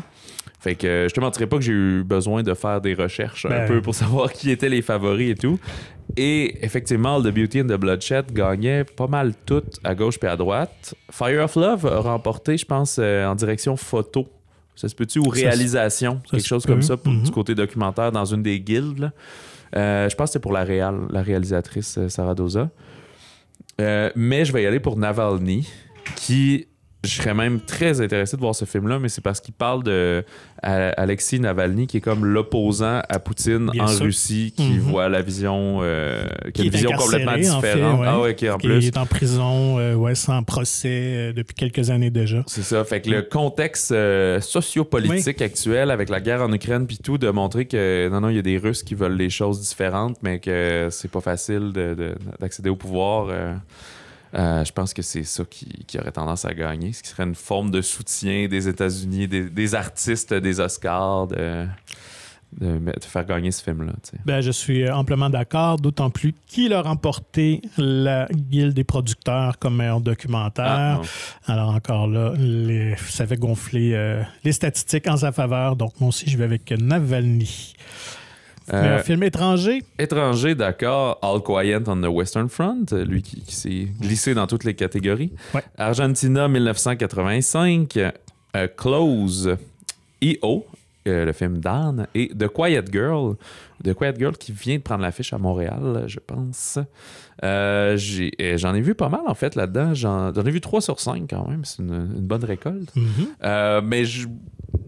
Fait 0.61 0.75
que 0.75 0.87
euh, 0.87 1.09
je 1.09 1.15
te 1.15 1.21
mentirais 1.21 1.47
pas 1.47 1.57
que 1.57 1.63
j'ai 1.63 1.73
eu 1.73 2.03
besoin 2.05 2.43
de 2.43 2.53
faire 2.55 2.81
des 2.81 2.95
recherches 2.95 3.47
un 3.47 3.51
Ben. 3.51 3.69
peu 3.69 3.81
pour 3.81 3.95
savoir 3.95 4.33
qui 4.33 4.51
étaient 4.51 4.69
les 4.69 4.83
favoris 4.83 5.31
et 5.31 5.35
tout. 5.37 5.59
Et 6.17 6.65
effectivement, 6.65 7.21
The 7.23 7.29
Beauty 7.29 7.61
and 7.63 7.67
the 7.67 7.75
Bloodshed 7.79 8.33
gagnait 8.33 8.83
pas 8.85 9.07
mal 9.07 9.35
toutes 9.47 9.79
à 9.85 9.95
gauche 9.95 10.19
et 10.23 10.27
à 10.27 10.37
droite. 10.37 10.95
Fire 11.13 11.45
of 11.45 11.55
Love 11.55 11.87
a 11.87 12.01
remporté, 12.01 12.57
je 12.57 12.65
pense, 12.65 12.97
euh, 12.99 13.27
en 13.27 13.35
direction 13.35 13.77
photo. 13.77 14.27
Ça 14.75 14.89
se 14.89 14.95
peut-tu? 14.95 15.19
Ou 15.21 15.29
réalisation, 15.29 16.21
ça 16.25 16.31
quelque 16.33 16.43
se 16.43 16.49
chose 16.49 16.65
peut. 16.65 16.73
comme 16.73 16.83
ça, 16.83 16.97
pour, 16.97 17.13
Mhm. 17.13 17.23
du 17.25 17.31
côté 17.31 17.55
documentaire 17.55 18.11
dans 18.11 18.25
une 18.25 18.43
des 18.43 18.59
guildes. 18.61 19.13
Euh, 19.77 20.09
je 20.09 20.17
pense 20.17 20.31
que 20.31 20.33
c'était 20.35 20.43
pour 20.43 20.53
la, 20.53 20.65
réal, 20.65 20.97
la 21.11 21.21
réalisatrice 21.23 21.99
Sarah 22.09 22.35
Doza. 22.35 22.71
Euh, 23.81 24.11
mais 24.17 24.45
je 24.45 24.53
vais 24.53 24.63
y 24.63 24.67
aller 24.67 24.81
pour 24.81 24.97
Navalny, 24.97 25.69
qui 26.17 26.67
je 27.05 27.11
serais 27.11 27.33
même 27.35 27.61
très 27.61 28.01
intéressé 28.01 28.37
de 28.37 28.41
voir 28.41 28.55
ce 28.57 28.65
film-là, 28.65 28.99
mais 28.99 29.09
c'est 29.09 29.21
parce 29.21 29.41
qu'il 29.41 29.55
parle 29.55 29.85
de 29.85 30.25
Alexis 30.63 31.39
Navalny, 31.39 31.87
qui 31.87 31.99
est 31.99 32.01
comme 32.01 32.25
l'opposant 32.25 33.01
à 33.09 33.19
Poutine 33.21 33.71
Bien 33.73 33.85
en 33.85 33.87
sûr. 33.87 34.07
Russie, 34.07 34.53
qui 34.57 34.71
Mhm. 34.73 34.79
voit 34.81 35.09
la 35.09 35.23
vision, 35.23 35.79
euh, 35.83 36.27
qui 36.47 36.53
Qui 36.53 36.61
a 36.61 36.65
une 36.65 36.69
est 36.69 36.73
vision 36.73 36.91
complètement 36.93 37.31
en 37.33 37.61
fait, 37.61 37.75
différente. 37.75 38.01
ouais. 38.01 38.07
Ah 38.09 38.21
ouais, 38.21 38.51
en 38.51 38.59
Qui 38.59 38.67
plus. 38.67 38.87
est 38.89 38.97
en 38.97 39.07
prison, 39.07 39.79
euh, 39.79 39.95
ouais, 39.95 40.17
sans 40.17 40.43
procès 40.43 40.89
euh, 40.91 41.33
depuis 41.33 41.55
quelques 41.55 41.91
années 41.91 42.11
déjà. 42.11 42.43
C'est 42.49 42.63
ça. 42.63 42.85
Fait 42.85 43.01
que 43.01 43.11
le 43.11 43.23
contexte 43.23 43.93
euh, 43.93 44.41
sociopolitique 44.41 45.41
actuel 45.41 45.93
avec 45.93 46.09
la 46.09 46.21
guerre 46.21 46.43
en 46.43 46.53
Ukraine 46.53 46.87
puis 46.89 46.99
tout, 46.99 47.17
de 47.19 47.31
montrer 47.31 47.67
que 47.67 48.09
non, 48.11 48.21
non, 48.23 48.29
il 48.29 48.37
y 48.37 48.41
a 48.41 48.43
des 48.43 48.59
Russes 48.59 48.83
qui 48.83 48.97
veulent 48.97 49.19
des 49.19 49.31
choses 49.31 49.61
différentes, 49.61 50.17
mais 50.23 50.41
que 50.41 50.89
c'est 50.91 51.11
pas 51.11 51.21
facile 51.21 51.73
de- 51.73 51.95
de- 51.95 52.15
d'accéder 52.41 52.71
au 52.71 52.77
pouvoir. 52.77 53.29
Euh, 54.35 54.65
je 54.65 54.73
pense 54.73 54.93
que 54.95 55.03
c'est 55.03 55.25
ça 55.25 55.45
qui, 55.49 55.67
qui 55.87 55.99
aurait 55.99 56.13
tendance 56.13 56.45
à 56.45 56.53
gagner, 56.55 56.93
ce 56.93 57.03
qui 57.03 57.09
serait 57.11 57.25
une 57.25 57.35
forme 57.35 57.71
de 57.71 57.81
soutien 57.83 58.49
des 58.49 58.69
États-Unis, 58.69 59.29
des, 59.29 59.49
des 59.51 59.75
artistes 59.75 60.35
des 60.35 60.61
Oscars, 60.61 61.29
de, 61.29 61.67
de, 62.61 62.79
de 62.79 63.05
faire 63.05 63.25
gagner 63.27 63.51
ce 63.51 63.63
film-là. 63.63 63.93
Ben, 64.25 64.41
je 64.41 64.51
suis 64.51 64.89
amplement 64.91 65.29
d'accord, 65.31 65.79
d'autant 65.79 66.09
plus 66.11 66.35
qu'il 66.47 66.73
a 66.73 66.81
remporté 66.83 67.61
la 67.77 68.27
Guilde 68.33 68.73
des 68.75 68.85
producteurs 68.85 69.59
comme 69.59 69.77
meilleur 69.77 70.01
documentaire. 70.01 71.01
Ah. 71.47 71.53
Alors 71.53 71.71
encore 71.75 72.07
là, 72.07 72.33
les- 72.39 72.97
ça 73.09 73.27
fait 73.27 73.37
gonfler 73.39 73.93
euh, 73.95 74.23
les 74.45 74.53
statistiques 74.53 75.07
en 75.09 75.19
sa 75.19 75.31
faveur. 75.33 75.77
Donc 75.77 75.93
moi 76.01 76.09
aussi, 76.09 76.29
je 76.29 76.39
vais 76.39 76.45
avec 76.45 76.71
Navalny. 76.73 77.75
Euh, 78.73 78.83
Meilleur 78.83 79.01
film 79.01 79.23
étranger, 79.23 79.83
Étranger, 79.99 80.55
d'accord. 80.55 81.19
All 81.23 81.41
Quiet 81.43 81.83
on 81.89 82.01
the 82.03 82.07
Western 82.15 82.49
Front, 82.49 82.85
euh, 82.93 83.05
lui 83.05 83.23
qui, 83.23 83.41
qui 83.41 83.55
s'est 83.55 83.89
glissé 84.01 84.35
dans 84.35 84.47
toutes 84.47 84.65
les 84.65 84.75
catégories. 84.75 85.33
Ouais. 85.55 85.63
Argentina 85.79 86.49
1985, 86.49 87.97
euh, 88.57 88.69
Close, 88.77 89.57
E.O., 90.23 90.67
euh, 91.07 91.25
le 91.25 91.33
film 91.33 91.59
d'Anne, 91.59 92.07
et 92.15 92.29
The 92.29 92.49
Quiet 92.49 92.85
Girl. 92.93 93.37
The 93.85 93.95
Quiet 93.95 94.15
Girl 94.19 94.37
qui 94.37 94.53
vient 94.53 94.77
de 94.77 94.83
prendre 94.83 95.03
l'affiche 95.03 95.33
à 95.33 95.39
Montréal, 95.39 96.05
je 96.07 96.19
pense. 96.19 96.79
Euh, 97.45 97.97
euh, 98.41 98.57
J'en 98.59 98.75
ai, 98.75 98.81
vu 98.81 98.95
pas 98.97 99.09
mal 99.09 99.21
en 99.27 99.35
fait 99.35 99.55
là-dedans. 99.55 99.95
J'en 99.95 100.33
ai 100.33 100.51
vu 100.51 100.61
3 100.61 100.81
sur 100.81 100.99
5 101.01 101.31
quand 101.31 101.47
même. 101.49 101.65
C'est 101.65 101.79
une, 101.83 101.95
une 102.17 102.27
bonne 102.27 102.45
récolte. 102.45 102.95
Mhm. 102.97 103.07
Euh, 103.45 103.81
mais 103.83 104.05
je- 104.05 104.27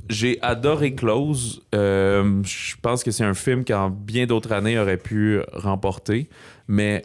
j'ai 0.08 0.38
adoré 0.42 0.94
Close. 0.94 1.62
Euh, 1.74 2.42
je 2.42 2.74
pense 2.82 3.04
que 3.04 3.10
c'est 3.10 3.24
un 3.24 3.34
film 3.34 3.64
qu'en 3.64 3.90
bien 3.90 4.26
d'autres 4.26 4.52
années 4.52 4.78
aurait 4.78 4.96
pu 4.96 5.40
remporter. 5.52 6.28
Mais 6.68 7.02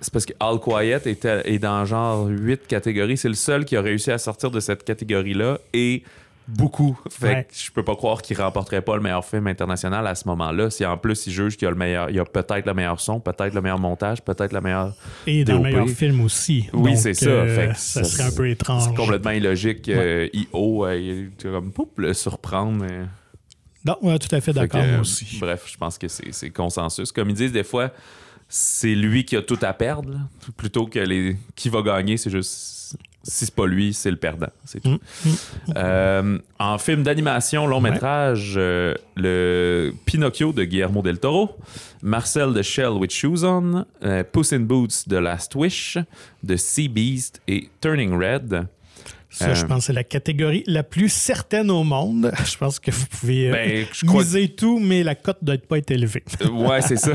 c'est 0.00 0.12
parce 0.12 0.26
que 0.26 0.34
All 0.40 0.58
Quiet 0.58 1.00
était, 1.06 1.42
est 1.44 1.58
dans 1.58 1.84
genre 1.84 2.26
8 2.26 2.66
catégories. 2.66 3.16
C'est 3.16 3.28
le 3.28 3.34
seul 3.34 3.64
qui 3.64 3.76
a 3.76 3.82
réussi 3.82 4.10
à 4.10 4.18
sortir 4.18 4.50
de 4.50 4.60
cette 4.60 4.84
catégorie-là 4.84 5.58
et 5.72 6.02
beaucoup. 6.46 6.98
Fait 7.10 7.26
Ouais. 7.26 7.46
que 7.48 7.54
je 7.56 7.70
peux 7.72 7.82
pas 7.82 7.96
croire 7.96 8.20
qu'il 8.22 8.36
remporterait 8.40 8.82
pas 8.82 8.96
le 8.96 9.02
meilleur 9.02 9.24
film 9.24 9.46
international 9.46 10.06
à 10.06 10.14
ce 10.14 10.28
moment-là. 10.28 10.70
Si 10.70 10.84
en 10.84 10.96
plus 10.98 11.26
il 11.26 11.32
juge 11.32 11.56
qu'il 11.56 11.64
y 11.64 11.68
a 11.68 11.70
le 11.70 11.76
meilleur, 11.76 12.10
il 12.10 12.16
y 12.16 12.18
a 12.20 12.24
peut-être 12.24 12.66
le 12.66 12.74
meilleur 12.74 13.00
son, 13.00 13.20
peut-être 13.20 13.54
le 13.54 13.60
meilleur 13.62 13.78
montage, 13.78 14.22
peut-être 14.22 14.52
le 14.52 14.60
meilleur. 14.60 14.94
et 15.26 15.44
dans 15.44 15.54
le 15.54 15.60
meilleur 15.60 15.88
film 15.88 16.20
aussi. 16.20 16.68
Oui, 16.72 16.96
c'est 16.96 17.14
ça. 17.14 17.26
euh, 17.30 17.54
Fait 17.54 17.68
que 17.72 17.78
ça 17.78 18.02
ça- 18.02 18.04
serait 18.04 18.28
un 18.28 18.36
peu 18.36 18.48
étrange. 18.48 18.82
C'est 18.84 18.94
complètement 18.94 19.30
illogique. 19.30 19.88
euh, 19.88 20.28
I.O. 20.32 20.84
euh, 20.84 20.96
il 20.98 21.10
est 21.38 21.42
comme 21.42 21.72
poup, 21.72 21.92
le 21.98 22.12
surprendre. 22.14 22.84
Non, 23.86 23.96
ouais, 24.02 24.18
tout 24.18 24.34
à 24.34 24.40
fait 24.40 24.52
d'accord, 24.52 24.80
euh, 24.82 25.00
aussi. 25.00 25.38
Bref, 25.40 25.64
je 25.70 25.76
pense 25.76 25.98
que 25.98 26.08
c'est 26.08 26.32
c'est 26.32 26.50
consensus. 26.50 27.12
Comme 27.12 27.28
ils 27.30 27.36
disent 27.36 27.52
des 27.52 27.64
fois, 27.64 27.90
c'est 28.48 28.94
lui 28.94 29.24
qui 29.24 29.36
a 29.36 29.42
tout 29.42 29.58
à 29.62 29.72
perdre, 29.74 30.10
là. 30.10 30.18
plutôt 30.56 30.86
que 30.86 30.98
les 30.98 31.36
qui 31.54 31.68
va 31.68 31.82
gagner, 31.82 32.16
c'est 32.16 32.30
juste 32.30 32.52
si 33.24 33.46
c'est 33.46 33.54
pas 33.54 33.66
lui, 33.66 33.92
c'est 33.94 34.10
le 34.10 34.16
perdant. 34.16 34.50
C'est 34.64 34.80
tout. 34.80 34.90
Mm, 34.90 34.98
mm. 35.28 35.32
Euh, 35.76 36.38
en 36.58 36.78
film 36.78 37.02
d'animation 37.02 37.66
long 37.66 37.82
Ouais. 37.82 37.90
métrage, 37.90 38.54
euh, 38.56 38.94
le 39.16 39.92
Pinocchio 40.04 40.52
de 40.52 40.64
Guillermo 40.64 41.02
del 41.02 41.18
Toro, 41.18 41.56
Marcel 42.02 42.52
de 42.52 42.62
Shell 42.62 42.90
with 42.90 43.10
Shoes 43.10 43.44
On, 43.44 43.84
euh, 44.04 44.22
Puss 44.30 44.52
in 44.52 44.60
Boots 44.60 45.08
de 45.08 45.16
Last 45.16 45.54
Wish, 45.54 45.98
The 46.46 46.56
Sea 46.56 46.88
Beast 46.88 47.40
et 47.48 47.68
Turning 47.80 48.16
Red. 48.16 48.66
Ça, 49.34 49.52
je 49.52 49.64
euh, 49.64 49.66
pense 49.66 49.78
que 49.78 49.84
c'est 49.86 49.92
la 49.92 50.04
catégorie 50.04 50.62
la 50.66 50.84
plus 50.84 51.08
certaine 51.08 51.70
au 51.70 51.82
monde. 51.82 52.30
Je 52.44 52.56
pense 52.56 52.78
que 52.78 52.90
vous 52.92 53.06
pouvez 53.06 53.48
euh, 53.48 53.52
Ben, 53.52 53.86
je 53.92 54.06
crois 54.06 54.22
miser 54.22 54.48
tout, 54.48 54.78
mais 54.78 55.02
la 55.02 55.16
cote 55.16 55.38
doit 55.42 55.56
pas 55.58 55.78
être 55.78 55.90
élevée. 55.90 56.22
Euh, 56.44 56.48
ouais, 56.48 56.82
c'est 56.82 56.96
ça. 56.96 57.12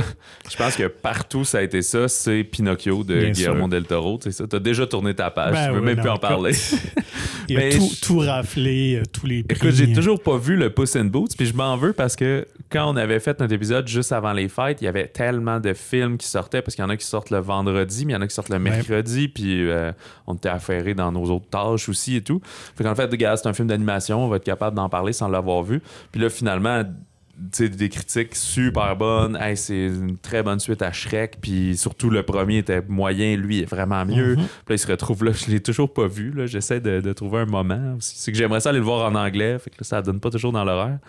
Je 0.49 0.55
pense 0.55 0.75
que 0.75 0.87
partout 0.87 1.43
ça 1.45 1.59
a 1.59 1.61
été 1.61 1.81
ça. 1.81 2.07
C'est 2.07 2.43
Pinocchio 2.43 3.03
de 3.03 3.19
Bien 3.19 3.31
Guillermo 3.31 3.59
sûr. 3.61 3.69
del 3.69 3.83
Toro. 3.85 4.19
Ça. 4.29 4.47
T'as 4.47 4.59
déjà 4.59 4.87
tourné 4.87 5.13
ta 5.13 5.29
page. 5.29 5.53
Ben 5.53 5.67
tu 5.67 5.73
veux 5.75 5.81
même 5.81 5.97
non, 5.97 6.01
plus 6.03 6.11
en 6.11 6.17
parler. 6.17 6.51
Il 7.47 7.57
a 7.57 7.59
Mais 7.59 7.69
tout, 7.69 7.89
je- 7.93 8.01
tout 8.01 8.19
raflé, 8.19 9.01
tous 9.11 9.25
les 9.25 9.43
prix. 9.43 9.57
Écoute, 9.57 9.75
j'ai 9.75 9.91
toujours 9.93 10.21
pas 10.21 10.37
vu 10.37 10.55
le 10.55 10.69
Puss 10.69 10.95
in 10.95 11.05
Boots, 11.05 11.35
puis 11.37 11.45
je 11.47 11.53
m'en 11.53 11.77
veux 11.77 11.93
parce 11.93 12.15
que 12.15 12.47
quand 12.69 12.91
on 12.91 12.95
avait 12.95 13.19
fait 13.19 13.39
notre 13.39 13.53
épisode 13.53 13.87
juste 13.87 14.11
avant 14.11 14.33
les 14.33 14.47
fêtes, 14.47 14.81
il 14.81 14.85
y 14.85 14.87
avait 14.87 15.07
tellement 15.07 15.59
de 15.59 15.73
films 15.73 16.17
qui 16.17 16.27
sortaient, 16.27 16.61
parce 16.61 16.75
qu'il 16.75 16.83
y 16.83 16.85
en 16.85 16.89
a 16.89 16.97
qui 16.97 17.05
sortent 17.05 17.31
le 17.31 17.39
vendredi, 17.39 18.05
mais 18.05 18.13
il 18.13 18.15
y 18.15 18.17
en 18.17 18.21
a 18.21 18.27
qui 18.27 18.35
sortent 18.35 18.49
le 18.49 18.59
mercredi, 18.59 19.27
puis 19.27 19.67
euh, 19.69 19.91
on 20.27 20.35
était 20.35 20.49
affairés 20.49 20.93
dans 20.93 21.11
nos 21.11 21.25
autres 21.25 21.49
tâches 21.49 21.89
aussi 21.89 22.08
et 22.15 22.21
tout. 22.21 22.41
Fait 22.43 22.83
qu'en 22.83 22.95
fait, 22.95 23.13
gars, 23.15 23.37
c'est 23.37 23.47
un 23.47 23.53
film 23.53 23.67
d'animation, 23.67 24.23
on 24.23 24.27
va 24.27 24.37
être 24.37 24.43
capable 24.43 24.75
d'en 24.75 24.89
parler 24.89 25.13
sans 25.13 25.27
l'avoir 25.27 25.63
vu. 25.63 25.81
Puis 26.11 26.21
là, 26.21 26.29
finalement, 26.29 26.83
tu 26.83 27.65
sais, 27.65 27.69
des 27.69 27.89
critiques 27.89 28.35
super 28.35 28.95
bonnes. 28.95 29.37
Hey, 29.39 29.55
c'est 29.55 29.87
une 29.87 30.17
très 30.17 30.43
bonne 30.43 30.59
suite 30.59 30.81
à 30.81 30.91
Shrek. 30.91 31.37
Puis 31.41 31.77
surtout, 31.77 32.09
le 32.09 32.23
premier 32.23 32.57
était 32.57 32.81
moyen, 32.87 33.37
lui 33.37 33.61
est 33.61 33.69
vraiment 33.69 34.05
mieux. 34.05 34.35
Mhm. 34.35 34.43
Puis 34.43 34.45
là, 34.69 34.75
il 34.75 34.79
se 34.79 34.87
retrouve 34.87 35.23
là. 35.23 35.31
Je 35.31 35.49
l'ai 35.49 35.61
toujours 35.61 35.93
pas 35.93 36.07
vu. 36.07 36.33
J'essaie 36.47 36.81
de, 36.81 36.99
de 36.99 37.13
trouver 37.13 37.39
un 37.39 37.45
moment. 37.45 37.95
C'est 37.99 38.31
que 38.31 38.37
j'aimerais 38.37 38.59
ça 38.59 38.69
aller 38.69 38.79
le 38.79 38.85
voir 38.85 39.09
en 39.09 39.15
anglais. 39.15 39.57
Fait 39.59 39.69
que 39.69 39.77
là, 39.79 39.83
ça 39.83 40.01
donne 40.01 40.19
pas 40.19 40.29
toujours 40.29 40.51
dans 40.51 40.65
l'horaire. 40.65 40.99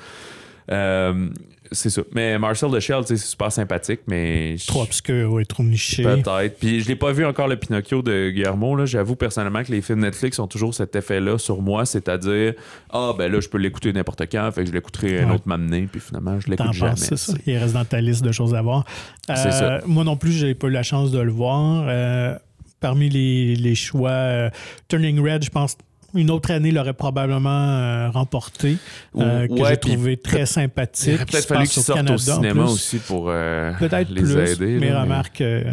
Euh, 0.71 1.29
c'est 1.73 1.91
ça. 1.91 2.03
Mais 2.13 2.39
Marcel 2.39 2.71
de 2.71 2.81
Shell, 2.81 3.01
tu 3.01 3.09
sais, 3.09 3.17
c'est 3.17 3.29
super 3.29 3.53
sympathique, 3.53 4.01
mais. 4.07 4.57
Trop 4.67 4.83
obscur, 4.83 5.33
oui, 5.33 5.47
trop 5.47 5.63
niché. 5.63 6.03
Peut-être. 6.03 6.59
Puis 6.59 6.81
je 6.81 6.89
l'ai 6.89 6.97
pas 6.97 7.13
vu 7.13 7.25
encore 7.25 7.49
le 7.49 7.57
Pinocchio 7.57 8.03
de 8.03 8.31
Guillermo. 8.31 8.85
J'avoue 8.87 9.17
personnellement 9.17 9.63
que 9.63 9.71
les 9.71 9.81
films 9.81 10.01
Netflix 10.01 10.39
ont 10.39 10.47
toujours 10.47 10.75
cet 10.75 10.97
effet-là 10.97 11.39
sur 11.39 11.63
moi, 11.63 11.87
c'est-à-dire 11.87 12.55
ah 12.93 13.13
ben 13.17 13.31
là 13.31 13.41
je 13.41 13.49
peux 13.49 13.59
l'écouter 13.59 13.93
n'importe 13.93 14.23
quand, 14.31 14.51
fait 14.53 14.63
que 14.63 14.69
je 14.69 14.73
l'écouterai 14.73 15.21
un 15.21 15.31
autre 15.31 15.45
m'amener, 15.47 15.89
puis 15.91 16.01
finalement 16.01 16.41
je 16.41 16.49
l'écoute 16.49 16.73
jamais. 16.73 16.97
c'est 16.97 17.17
ça? 17.17 17.35
Il 17.47 17.57
reste 17.57 17.75
dans 17.75 17.85
ta 17.85 18.01
liste 18.01 18.25
de 18.25 18.33
choses 18.33 18.55
à 18.55 18.63
voir. 18.63 18.85
Euh, 19.29 19.35
ça. 19.35 19.81
Moi 19.87 20.05
non 20.05 20.17
plus, 20.17 20.33
j'ai 20.33 20.55
pas 20.55 20.69
eu 20.69 20.73
la 20.73 20.83
chance 20.83 21.11
de 21.11 21.21
le 21.21 21.33
voir. 21.33 21.85
Euh, 21.89 22.37
parmi 22.81 23.09
les, 23.09 23.55
les 23.57 23.75
choix, 23.75 24.11
euh, 24.11 24.51
Turning 24.89 25.21
Red, 25.21 25.45
je 25.45 25.51
pense 25.51 25.77
une 26.15 26.31
autre 26.31 26.51
année 26.51 26.71
l'aurait 26.71 26.93
probablement 26.93 27.49
euh, 27.51 28.11
remporté, 28.11 28.77
euh, 29.17 29.47
que 29.47 29.53
Ouais, 29.53 29.71
j'ai 29.71 29.77
trouvé 29.77 30.17
très 30.17 30.41
Il 30.41 30.47
sympathique. 30.47 31.15
aurait 31.15 31.25
qui 31.25 31.33
peut-être 31.33 31.47
fallu 31.49 31.67
qu'ils 31.67 31.83
sortent 31.83 32.11
au 32.11 32.19
cinéma 32.19 32.65
aussi 32.65 32.99
pour 32.99 33.27
euh, 33.29 33.73
les 33.81 34.05
plus, 34.23 34.37
aider. 34.37 34.79
mais 34.81 34.89
là, 34.89 34.95
mais- 34.97 35.01
remarque, 35.03 35.41
euh, 35.41 35.73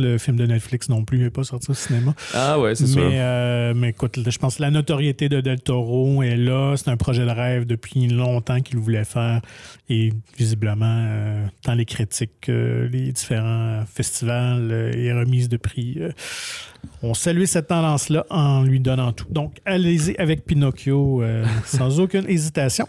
le 0.00 0.18
film 0.18 0.36
de 0.36 0.46
Netflix 0.46 0.88
non 0.88 1.04
plus 1.04 1.18
n'est 1.18 1.30
pas 1.30 1.44
sorti 1.44 1.70
au 1.70 1.74
cinéma. 1.74 2.14
Ah 2.34 2.58
ouais, 2.58 2.74
c'est 2.74 2.86
sûr. 2.86 3.02
Mais, 3.02 3.20
euh, 3.20 3.74
mais 3.74 3.90
écoute, 3.90 4.18
je 4.28 4.38
pense 4.38 4.56
que 4.56 4.62
la 4.62 4.70
notoriété 4.70 5.28
de 5.28 5.40
Del 5.40 5.60
Toro 5.60 6.22
est 6.22 6.36
là. 6.36 6.74
C'est 6.76 6.90
un 6.90 6.96
projet 6.96 7.24
de 7.24 7.30
rêve 7.30 7.66
depuis 7.66 8.08
longtemps 8.08 8.60
qu'il 8.60 8.78
voulait 8.78 9.04
faire. 9.04 9.40
Et 9.88 10.12
visiblement, 10.38 11.04
euh, 11.08 11.46
tant 11.62 11.74
les 11.74 11.84
critiques 11.84 12.32
que 12.40 12.88
les 12.90 13.12
différents 13.12 13.84
festivals 13.86 14.68
euh, 14.70 14.92
et 14.92 15.12
remises 15.12 15.48
de 15.48 15.56
prix 15.56 15.98
ont 17.02 17.14
salué 17.14 17.46
cette 17.46 17.68
tendance-là 17.68 18.26
en 18.30 18.62
lui 18.62 18.80
donnant 18.80 19.12
tout. 19.12 19.26
Donc, 19.30 19.58
allez-y 19.64 20.16
avec 20.18 20.44
Pinocchio 20.44 21.22
sans 21.64 22.00
aucune 22.00 22.28
hésitation. 22.28 22.88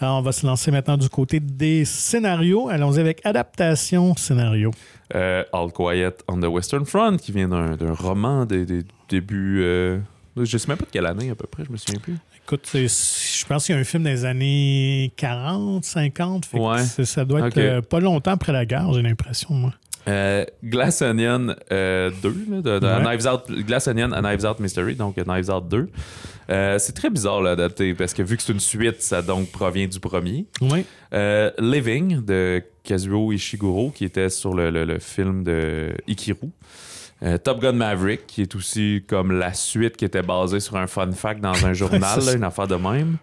Alors, 0.00 0.18
on 0.18 0.22
va 0.22 0.32
se 0.32 0.46
lancer 0.46 0.70
maintenant 0.70 0.98
du 0.98 1.08
côté 1.08 1.40
des 1.40 1.86
scénarios. 1.86 2.68
Allons-y 2.68 3.00
avec 3.00 3.24
adaptation 3.24 4.14
scénario. 4.14 4.70
Euh, 5.14 5.44
All 5.52 5.70
Quiet 5.72 6.14
on 6.28 6.40
the 6.40 6.46
Western 6.46 6.84
Front, 6.84 7.16
qui 7.18 7.32
vient 7.32 7.48
d'un 7.48 7.92
roman 7.94 8.44
des, 8.44 8.64
des 8.66 8.84
débuts 9.08 9.62
euh, 9.62 9.98
Je 10.36 10.58
sais 10.58 10.68
même 10.68 10.78
pas 10.78 10.84
de 10.84 10.90
quelle 10.90 11.06
année 11.06 11.30
à 11.30 11.34
peu 11.34 11.46
près, 11.46 11.64
je 11.64 11.70
me 11.70 11.76
souviens 11.76 12.00
plus. 12.00 12.16
Écoute, 12.44 12.68
je 12.74 13.44
pense 13.46 13.66
qu'il 13.66 13.74
y 13.74 13.78
a 13.78 13.80
un 13.80 13.84
film 13.84 14.04
des 14.04 14.24
années 14.24 15.12
40, 15.16 15.84
50. 15.84 16.44
fait 16.46 16.58
Ouais. 16.58 16.82
Ça 17.04 17.24
doit 17.24 17.48
être 17.48 17.58
euh, 17.58 17.82
pas 17.82 17.98
longtemps 17.98 18.30
après 18.32 18.52
la 18.52 18.64
guerre, 18.64 18.92
j'ai 18.92 19.02
l'impression, 19.02 19.52
moi. 19.52 19.72
Euh, 20.08 20.44
Glass 20.62 21.02
Onion 21.02 21.56
euh, 21.72 22.12
2, 22.22 22.28
là, 22.48 22.56
de, 22.62 22.78
de 22.78 22.86
Ouais. 22.86 23.02
Knives 23.16 23.26
Out, 23.26 23.50
Glass 23.66 23.88
Onion 23.88 24.12
à 24.12 24.22
Knives 24.22 24.44
Out 24.46 24.60
Mystery, 24.60 24.94
donc 24.94 25.16
Knives 25.16 25.50
Out 25.50 25.68
2. 25.68 25.88
Euh, 26.48 26.78
c'est 26.78 26.92
très 26.92 27.10
bizarre 27.10 27.40
là, 27.42 27.50
adapté 27.52 27.92
parce 27.94 28.14
que 28.14 28.22
vu 28.22 28.36
que 28.36 28.42
c'est 28.42 28.52
une 28.52 28.60
suite, 28.60 29.02
ça 29.02 29.20
donc 29.22 29.50
provient 29.50 29.88
du 29.88 29.98
premier. 30.00 30.46
Oui. 30.60 30.84
Euh, 31.12 31.50
Living 31.58 32.24
de 32.24 32.62
Kazuo 32.84 33.32
Ishiguro, 33.32 33.90
qui 33.90 34.04
était 34.04 34.28
sur 34.28 34.54
le, 34.54 34.70
le- 34.70 34.84
le 34.84 34.98
film 34.98 35.42
de 35.42 35.92
Ikiru. 36.06 36.50
Euh, 37.22 37.38
Top 37.38 37.60
Gun 37.62 37.72
Maverick, 37.72 38.26
qui 38.26 38.42
est 38.42 38.54
aussi 38.54 39.02
comme 39.08 39.32
la 39.32 39.54
suite 39.54 39.96
qui 39.96 40.04
était 40.04 40.20
basée 40.22 40.60
sur 40.60 40.76
un 40.76 40.86
fun 40.86 41.10
fact 41.12 41.40
dans 41.40 41.64
un 41.64 41.72
journal, 41.72 42.20
là, 42.24 42.32
une 42.34 42.44
affaire 42.44 42.68
de 42.68 42.74
même. 42.76 43.16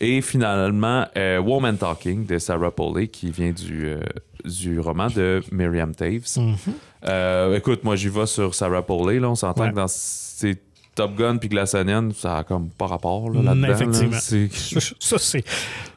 Et 0.00 0.20
finalement, 0.22 1.06
euh, 1.16 1.40
Woman 1.40 1.76
Talking 1.76 2.24
de 2.24 2.38
Sarah 2.38 2.70
Polley, 2.70 3.08
qui 3.08 3.32
vient 3.32 3.50
du, 3.50 3.86
euh, 3.88 4.00
du 4.44 4.78
roman 4.78 5.08
de 5.08 5.42
Miriam 5.50 5.92
Taves. 5.92 6.38
Mhm. 6.38 7.54
Écoute, 7.56 7.82
moi 7.82 7.96
j'y 7.96 8.08
vais 8.08 8.26
sur 8.26 8.54
Sarah 8.54 8.82
Polley. 8.86 9.18
Là, 9.18 9.28
on 9.30 9.34
s'entend 9.34 9.64
Ouais. 9.64 9.70
que 9.70 9.74
dans 9.76 9.88
ces 9.88 10.56
Top 10.94 11.16
Gun 11.16 11.38
puis 11.38 11.48
Glass 11.48 11.74
Onion, 11.74 12.10
ça 12.14 12.38
a 12.38 12.44
comme 12.44 12.68
pas 12.68 12.86
rapport 12.86 13.30
là, 13.30 13.42
là-dedans. 13.42 13.66
là. 13.66 13.72
effectivement. 13.72 14.18
Ça, 15.00 15.18
c'est. 15.18 15.42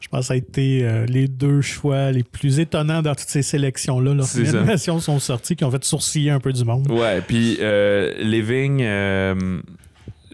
Je 0.00 0.08
pense 0.08 0.20
que 0.20 0.26
ça 0.26 0.34
a 0.34 0.36
été 0.36 0.80
euh, 0.84 1.04
les 1.06 1.26
deux 1.28 1.60
choix 1.60 2.12
les 2.12 2.22
plus 2.22 2.60
étonnants 2.60 3.02
dans 3.02 3.14
toutes 3.14 3.28
ces 3.28 3.42
sélections-là. 3.42 4.14
C'est 4.22 4.40
les 4.42 4.54
animations 4.56 5.00
sont 5.00 5.18
sorties, 5.18 5.56
qui 5.56 5.64
ont 5.64 5.70
fait 5.70 5.84
sourciller 5.84 6.30
un 6.30 6.40
peu 6.40 6.52
du 6.52 6.64
monde. 6.64 6.90
Ouais, 6.90 7.20
puis 7.20 7.58
euh, 7.60 8.14
Living, 8.20 8.80
euh, 8.82 9.60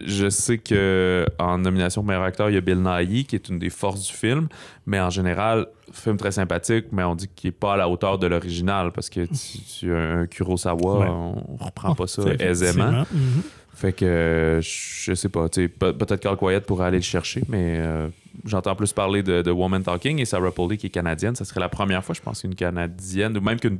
je 0.05 0.29
sais 0.29 0.59
que 0.59 1.25
en 1.39 1.57
nomination 1.57 2.03
meilleur 2.03 2.23
acteur, 2.23 2.49
il 2.49 2.53
y 2.53 2.57
a 2.57 2.61
Bill 2.61 2.81
Nighy, 2.81 3.25
qui 3.25 3.35
est 3.35 3.49
une 3.49 3.57
des 3.59 3.69
forces 3.71 4.07
du 4.07 4.13
film, 4.13 4.47
mais 4.85 4.99
en 4.99 5.09
général, 5.09 5.67
film 5.91 6.17
très 6.17 6.31
sympathique, 6.31 6.85
mais 6.91 7.03
on 7.03 7.15
dit 7.15 7.27
qu'il 7.35 7.49
n'est 7.49 7.51
pas 7.53 7.73
à 7.73 7.77
la 7.77 7.89
hauteur 7.89 8.17
de 8.19 8.27
l'original, 8.27 8.91
parce 8.91 9.09
que 9.09 9.21
tu, 9.25 9.59
tu 9.79 9.93
as 9.93 9.97
un 10.19 10.27
Kurosawa, 10.27 10.99
Ouais. 10.99 11.07
on 11.09 11.57
reprend 11.65 11.95
pas 11.95 12.07
ça 12.07 12.21
aisément. 12.39 13.03
Fait 13.75 13.91
que 13.93 14.59
je 14.61 15.13
sais 15.13 15.29
pas, 15.29 15.49
tu 15.49 15.63
sais, 15.63 15.67
pe- 15.67 15.93
peut-être 15.93 16.19
Carl 16.21 16.37
Quiet 16.37 16.61
pourrait 16.61 16.85
aller 16.87 16.97
le 16.99 17.03
chercher, 17.03 17.41
mais 17.49 17.79
euh, 17.79 18.07
j'entends 18.45 18.75
plus 18.75 18.93
parler 18.93 19.23
de, 19.23 19.41
de 19.41 19.51
Woman 19.51 19.81
Talking 19.83 20.19
et 20.19 20.25
Sarah 20.25 20.51
Polley 20.51 20.77
qui 20.77 20.87
est 20.87 20.89
canadienne. 20.91 21.35
Ça 21.35 21.43
serait 21.43 21.59
la 21.59 21.69
première 21.69 22.03
fois, 22.05 22.13
je 22.15 22.21
pense, 22.21 22.41
qu'une 22.41 22.55
canadienne, 22.55 23.35
ou 23.37 23.41
même 23.41 23.59
qu'une. 23.59 23.79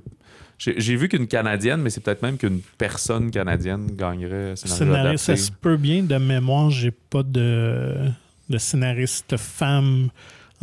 J'ai 0.58 0.96
vu 0.96 1.10
qu'une 1.10 1.28
canadienne, 1.28 1.82
mais 1.82 1.90
c'est 1.90 2.02
peut-être 2.02 2.22
même 2.22 2.38
qu'une 2.38 2.62
personne 2.78 3.32
canadienne 3.32 3.88
gagnerait 3.96 4.56
scénario 4.56 4.86
Scénariste, 4.94 5.26
ça 5.26 5.36
se 5.36 5.52
peut 5.52 5.78
bien. 5.78 6.04
De 6.04 6.16
mémoire, 6.18 6.70
j'ai 6.70 6.92
pas 6.92 7.24
de, 7.24 7.96
de 8.50 8.58
scénariste 8.58 9.36
femme 9.38 10.10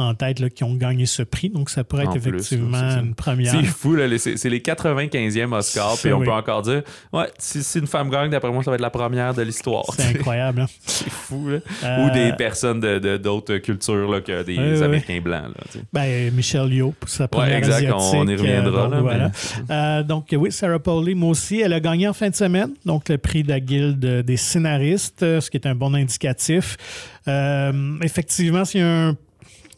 en 0.01 0.14
tête 0.14 0.40
là, 0.40 0.48
qui 0.51 0.64
ont 0.64 0.74
gagné 0.74 1.07
ce 1.07 1.22
prix. 1.22 1.51
Donc, 1.51 1.70
ça 1.70 1.84
pourrait 1.84 2.05
être 2.05 2.11
En 2.11 2.14
effectivement 2.16 2.78
une 2.98 3.14
première. 3.14 3.53
C'est 3.53 3.62
fou, 3.64 3.94
là, 3.94 4.07
c'est 4.18 4.48
les 4.48 4.61
95e 4.61 5.53
Oscars, 5.53 5.96
puis 6.03 6.12
on 6.12 6.18
oui. 6.18 6.26
peut 6.26 6.32
encore 6.32 6.62
dire, 6.62 6.82
ouais, 7.12 7.26
si, 7.38 7.62
si 7.62 7.78
une 7.78 7.86
femme 7.86 8.11
gagne, 8.11 8.30
d'après 8.30 8.51
moi, 8.51 8.62
ça 8.62 8.70
va 8.70 8.76
être 8.76 8.80
la 8.80 8.90
première 8.90 9.34
de 9.34 9.42
l'histoire. 9.42 9.84
C'est 9.96 10.18
incroyable. 10.18 10.62
hein. 10.62 10.66
C'est 10.86 11.11
fou, 11.11 11.48
là. 11.48 11.59
Euh, 11.84 12.07
Ou 12.07 12.11
des 12.11 12.32
personnes 12.36 12.80
de- 12.80 12.98
de- 12.98 13.16
d'autres 13.16 13.57
cultures 13.59 14.11
là, 14.11 14.20
que 14.20 14.42
des 14.42 14.82
Américains 14.82 15.20
blancs. 15.20 15.44
Là. 15.57 15.80
Ben, 15.92 16.32
Michel 16.34 16.72
Yeoh, 16.72 16.94
pour 16.98 17.09
sa 17.09 17.28
première 17.28 17.51
ouais, 17.51 17.59
exact, 17.59 17.90
on, 17.92 18.18
on 18.20 18.26
y 18.28 18.36
reviendra. 18.36 18.82
euh, 18.82 18.84
donc, 18.84 18.92
là, 18.94 19.01
voilà. 19.01 19.30
mais- 19.68 19.74
Euh, 19.74 20.03
donc, 20.03 20.28
oui, 20.32 20.51
Sarah 20.53 20.78
Pauli, 20.78 21.14
moi 21.14 21.30
aussi, 21.30 21.61
elle 21.61 21.72
a 21.72 21.80
gagné 21.80 22.09
en 22.09 22.12
fin 22.12 22.28
de 22.30 22.34
semaine, 22.34 22.70
donc 22.84 23.09
le 23.09 23.18
prix 23.18 23.42
de 23.42 23.48
la 23.48 23.61
Guilde 23.61 24.22
des 24.24 24.36
scénaristes, 24.36 25.20
ce 25.20 25.51
qui 25.51 25.57
est 25.57 25.66
un 25.66 25.74
bon 25.74 25.94
indicatif. 25.94 26.76
Effectivement, 28.03 28.64
s'il 28.64 28.80
y 28.80 28.84
a 28.84 29.09
un, 29.09 29.16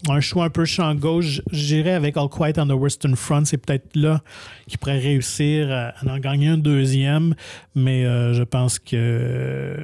un 0.09 0.20
choix 0.20 0.44
un 0.46 0.50
peu 0.50 0.64
champ 0.64 0.94
gauche, 0.94 1.40
j'irais 1.53 1.92
avec 1.92 2.16
All 2.16 2.28
Quiet 2.28 2.59
on 2.59 2.66
the 2.66 2.72
Western 2.72 3.14
Front. 3.16 3.44
C'est 3.44 3.59
peut-être 3.59 3.94
là 3.94 4.20
qu'il 4.66 4.78
pourrait 4.78 4.98
réussir 4.98 5.70
à, 5.70 5.92
en 6.09 6.18
gagner 6.18 6.48
un 6.48 6.59
deuxième, 6.59 7.34
mais 7.74 8.05
euh, 8.05 8.34
je 8.34 8.42
pense 8.42 8.78
que. 8.78 9.76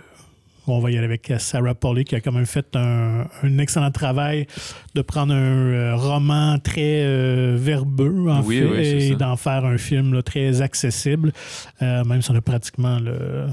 On 0.71 0.81
va 0.81 0.91
y 0.91 0.99
aller 0.99 1.07
avec 1.07 1.33
Sarah 1.39 1.75
Pauli 1.75 2.05
qui 2.05 2.15
a 2.15 2.21
quand 2.21 2.31
même 2.33 2.45
fait 2.45 2.77
un, 2.77 3.25
un 3.43 3.59
excellent 3.59 3.91
travail 3.91 4.47
de 4.95 5.01
prendre 5.01 5.33
un 5.33 5.37
euh, 5.73 5.97
roman 5.97 6.59
très 6.59 7.05
euh, 7.07 7.57
verbeux 7.59 8.27
en 8.29 8.43
Oui, 8.43 8.59
fait 8.59 8.65
oui, 8.67 8.85
c'est 8.85 9.07
et 9.07 9.17
d'en 9.17 9.37
faire 9.37 9.65
un 9.65 9.79
film 9.79 10.13
là, 10.13 10.23
très 10.23 10.61
accessible. 10.61 11.33
Euh, 11.81 12.05
même 12.05 12.21
si 12.21 12.31
on 12.33 12.35
a 12.35 12.43
pratiquement 12.43 12.99
le- 12.99 13.47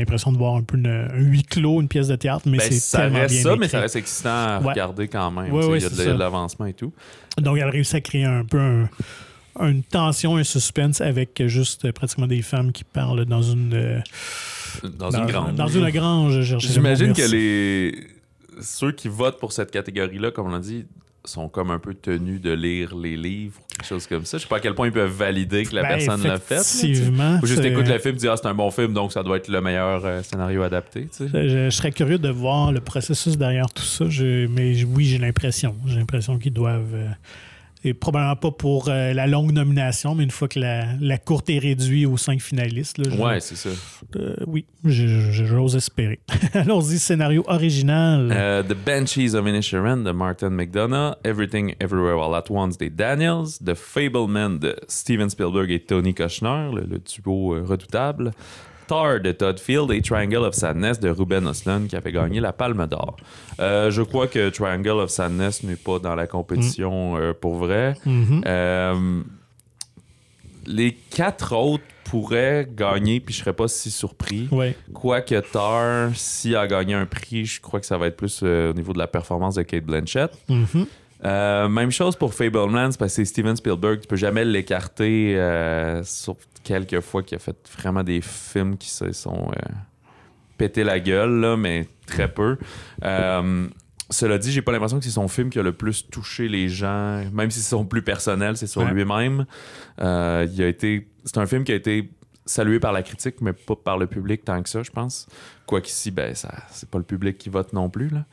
l'impression 0.00 0.32
de 0.32 0.38
voir 0.38 0.56
un 0.56 0.62
peu 0.62 0.76
une- 0.76 0.86
un 0.86 1.18
huis 1.18 1.42
clos, 1.42 1.80
une 1.80 1.88
pièce 1.88 2.08
de 2.08 2.16
théâtre, 2.16 2.42
mais 2.46 2.58
Ben, 2.58 2.64
c'est 2.68 2.78
ça 2.80 2.98
tellement 3.02 3.18
reste 3.20 3.34
bien 3.34 3.42
ça, 3.42 3.56
mais 3.56 3.68
ça 3.68 3.80
reste 3.80 3.96
excitant 3.96 4.30
à 4.30 4.60
Ouais. 4.60 4.70
regarder 4.70 5.08
quand 5.08 5.30
même. 5.30 5.52
Ouais, 5.52 5.64
ouais, 5.66 5.78
il 5.78 5.82
y 5.82 5.86
a 5.86 5.90
de, 5.90 6.10
a 6.10 6.14
l'avancement 6.14 6.66
et 6.66 6.72
tout. 6.74 6.92
Donc, 7.38 7.56
elle 7.58 7.64
a 7.64 7.70
réussi 7.70 7.96
à 7.96 8.00
créer 8.00 8.24
un 8.24 8.44
peu 8.44 8.58
un- 8.58 8.88
une 9.60 9.82
tension, 9.82 10.36
un 10.36 10.44
suspense 10.44 11.00
avec 11.02 11.42
juste 11.46 11.84
euh, 11.84 11.92
pratiquement 11.92 12.26
des 12.26 12.40
femmes 12.42 12.72
qui 12.72 12.84
parlent 12.84 13.24
dans 13.26 13.42
une, 13.42 13.74
euh, 13.74 14.00
Dans, 14.98 15.10
une 15.10 15.26
grange. 15.26 15.54
Dans 15.54 15.68
une 15.68 15.90
grange, 15.90 16.40
J'imagine 16.58 17.12
que 17.12 17.30
les 17.30 18.06
ceux 18.60 18.92
qui 18.92 19.08
votent 19.08 19.38
pour 19.38 19.52
cette 19.52 19.70
catégorie-là, 19.70 20.30
comme 20.30 20.46
on 20.46 20.50
l'a 20.50 20.58
dit, 20.58 20.86
sont 21.24 21.48
comme 21.48 21.70
un 21.70 21.78
peu 21.78 21.94
tenus 21.94 22.40
de 22.40 22.50
lire 22.52 22.96
les 22.96 23.16
livres 23.16 23.54
ou 23.60 23.74
quelque 23.76 23.86
chose 23.86 24.06
comme 24.06 24.24
ça. 24.24 24.38
Je 24.38 24.42
sais 24.42 24.48
pas 24.48 24.56
à 24.56 24.60
quel 24.60 24.74
point 24.74 24.88
ils 24.88 24.92
peuvent 24.92 25.10
valider 25.12 25.64
que 25.64 25.74
la 25.74 25.82
Ben, 25.82 25.88
personne 25.98 26.22
l'a 26.24 26.38
fait. 26.38 26.56
Effectivement. 26.60 27.38
Ou 27.42 27.46
juste 27.46 27.64
écoute 27.64 27.86
le 27.86 27.98
film, 27.98 28.16
dis 28.16 28.26
ah 28.28 28.36
c'est 28.36 28.46
un 28.48 28.54
bon 28.54 28.70
film, 28.70 28.92
donc 28.92 29.12
ça 29.12 29.22
doit 29.22 29.36
être 29.36 29.48
le 29.48 29.60
meilleur 29.60 30.04
euh, 30.04 30.22
scénario 30.22 30.62
adapté. 30.62 31.08
Je, 31.20 31.26
je 31.48 31.70
serais 31.70 31.92
curieux 31.92 32.18
de 32.18 32.28
voir 32.28 32.72
le 32.72 32.80
processus 32.80 33.38
derrière 33.38 33.70
tout 33.72 33.82
ça, 33.84 34.06
je- 34.08 34.46
mais 34.48 34.82
oui, 34.84 35.04
j'ai 35.04 35.18
l'impression. 35.18 35.76
J'ai 35.86 35.96
l'impression 35.96 36.38
qu'ils 36.38 36.52
doivent. 36.52 36.94
euh, 36.94 37.08
et 37.84 37.94
probablement 37.94 38.36
pas 38.36 38.50
pour 38.52 38.88
euh, 38.88 39.12
la 39.12 39.26
longue 39.26 39.52
nomination, 39.52 40.14
mais 40.14 40.24
une 40.24 40.30
fois 40.30 40.48
que 40.48 40.58
la, 40.60 40.86
la 41.00 41.18
courte 41.18 41.50
est 41.50 41.58
réduite 41.58 42.06
aux 42.06 42.16
cinq 42.16 42.40
finalistes. 42.40 42.98
là, 42.98 43.14
Ouais, 43.16 43.40
c'est 43.40 43.56
ça. 43.56 43.70
euh, 44.16 44.36
oui, 44.46 44.64
j'ose 44.84 45.74
espérer. 45.76 46.20
Allons-y, 46.54 46.98
scénario 46.98 47.44
original. 47.46 48.30
Euh, 48.32 48.62
The 48.62 48.74
Banshees 48.74 49.34
of 49.34 49.46
Inisherin 49.46 49.98
de 49.98 50.12
Martin 50.12 50.50
McDonough, 50.50 51.16
Everything 51.24 51.74
Everywhere 51.80 52.22
All 52.22 52.34
at 52.34 52.44
Once 52.50 52.78
des 52.78 52.90
Daniels, 52.90 53.58
The 53.64 53.74
Fableman 53.74 54.58
de 54.58 54.76
Steven 54.88 55.28
Spielberg 55.28 55.70
et 55.70 55.80
Tony 55.80 56.14
Kushner, 56.14 56.70
le, 56.74 56.82
le 56.82 56.98
duo 57.00 57.56
redoutable, 57.64 58.30
Tar 58.92 59.20
de 59.20 59.32
Todd 59.32 59.58
Field 59.58 59.90
et 59.90 60.02
Triangle 60.02 60.44
of 60.44 60.54
Sadness 60.54 61.00
de 61.00 61.08
Ruben 61.08 61.48
Östlund 61.48 61.88
qui 61.88 61.96
avait 61.96 62.12
gagné 62.12 62.40
la 62.40 62.52
Palme 62.52 62.86
d'Or. 62.86 63.16
Euh, 63.58 63.90
je 63.90 64.02
crois 64.02 64.26
que 64.26 64.50
Triangle 64.50 65.00
of 65.00 65.08
Sadness 65.08 65.62
n'est 65.62 65.76
pas 65.76 65.98
dans 65.98 66.14
la 66.14 66.26
compétition 66.26 67.16
euh, 67.16 67.32
pour 67.32 67.54
vrai. 67.54 67.94
Mhm. 68.04 68.42
Euh, 68.44 69.22
les 70.66 70.92
quatre 70.92 71.56
autres 71.56 71.84
pourraient 72.04 72.68
gagner, 72.70 73.20
puis 73.20 73.34
je 73.34 73.40
serais 73.40 73.54
pas 73.54 73.66
si 73.66 73.90
surpris. 73.90 74.46
Ouais. 74.52 74.76
Quoique 74.92 75.40
Tar, 75.40 76.10
s'il 76.14 76.54
a 76.56 76.66
gagné 76.66 76.92
un 76.92 77.06
prix, 77.06 77.46
je 77.46 77.62
crois 77.62 77.80
que 77.80 77.86
ça 77.86 77.96
va 77.96 78.08
être 78.08 78.18
plus 78.18 78.40
euh, 78.42 78.72
au 78.72 78.74
niveau 78.74 78.92
de 78.92 78.98
la 78.98 79.06
performance 79.06 79.54
de 79.54 79.62
Kate 79.62 79.84
Blanchett. 79.84 80.32
Mhm. 80.50 80.86
Euh, 81.24 81.68
même 81.68 81.90
chose 81.92 82.16
pour 82.16 82.34
Fableman, 82.34 82.90
parce 82.98 83.12
que 83.12 83.16
c'est 83.16 83.24
Steven 83.24 83.54
Spielberg, 83.56 84.00
tu 84.00 84.08
peux 84.08 84.16
jamais 84.16 84.44
l'écarter, 84.44 85.36
euh, 85.38 86.02
sauf 86.02 86.36
quelques 86.64 87.00
fois 87.00 87.22
qu'il 87.22 87.36
a 87.36 87.38
fait 87.38 87.56
vraiment 87.78 88.02
des 88.02 88.20
films 88.20 88.76
qui 88.76 88.90
se 88.90 89.12
sont 89.12 89.50
euh, 89.50 89.72
pété 90.58 90.82
la 90.84 90.98
gueule, 90.98 91.40
là, 91.40 91.56
mais 91.56 91.86
très 92.06 92.26
peu. 92.32 92.56
Euh, 93.04 93.66
cela 94.10 94.36
dit, 94.38 94.50
j'ai 94.52 94.62
pas 94.62 94.72
l'impression 94.72 94.98
que 94.98 95.04
c'est 95.04 95.10
son 95.10 95.28
film 95.28 95.48
qui 95.48 95.58
a 95.58 95.62
le 95.62 95.72
plus 95.72 96.08
touché 96.10 96.48
les 96.48 96.68
gens, 96.68 97.22
même 97.32 97.50
si 97.50 97.60
c'est 97.60 97.70
son 97.70 97.84
plus 97.86 98.02
personnel, 98.02 98.56
c'est 98.56 98.66
sur 98.66 98.82
Ouais. 98.82 98.90
lui-même. 98.92 99.46
Il 99.98 100.04
a 100.62 100.66
été, 100.68 101.08
c'est 101.24 101.38
un 101.38 101.46
film 101.46 101.64
qui 101.64 101.72
a 101.72 101.76
été 101.76 102.10
salué 102.44 102.80
par 102.80 102.92
la 102.92 103.02
critique, 103.02 103.36
mais 103.40 103.52
pas 103.52 103.76
par 103.76 103.96
le 103.98 104.06
public 104.08 104.44
tant 104.44 104.60
que 104.62 104.68
ça, 104.68 104.82
je 104.82 104.90
pense. 104.90 105.28
Quoiqu'ici, 105.66 106.10
ben, 106.10 106.34
ça, 106.34 106.52
c'est 106.70 106.90
pas 106.90 106.98
le 106.98 107.04
public 107.04 107.38
qui 107.38 107.48
vote 107.48 107.72
non 107.72 107.88
plus. 107.88 108.08
Là. 108.08 108.24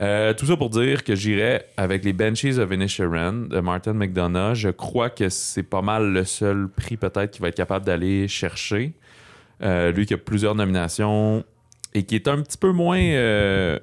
Euh, 0.00 0.32
tout 0.34 0.46
ça 0.46 0.56
pour 0.56 0.70
dire 0.70 1.04
que 1.04 1.14
j'irais 1.14 1.66
avec 1.76 2.04
les 2.04 2.12
Benchies 2.12 2.58
of 2.58 2.72
Inisherin 2.72 3.32
de 3.50 3.60
Martin 3.60 3.92
McDonough. 3.92 4.54
Je 4.54 4.70
crois 4.70 5.10
que 5.10 5.28
c'est 5.28 5.62
pas 5.62 5.82
mal 5.82 6.12
le 6.12 6.24
seul 6.24 6.68
prix 6.68 6.96
peut-être 6.96 7.30
qu'il 7.30 7.42
va 7.42 7.48
être 7.48 7.56
capable 7.56 7.84
d'aller 7.84 8.26
chercher. 8.26 8.92
Euh, 9.62 9.92
lui 9.92 10.06
qui 10.06 10.14
a 10.14 10.18
plusieurs 10.18 10.54
nominations 10.54 11.44
et 11.94 12.02
qui 12.04 12.16
est 12.16 12.26
un 12.26 12.42
petit 12.42 12.58
peu 12.58 12.72
moins... 12.72 13.00
euh, 13.00 13.78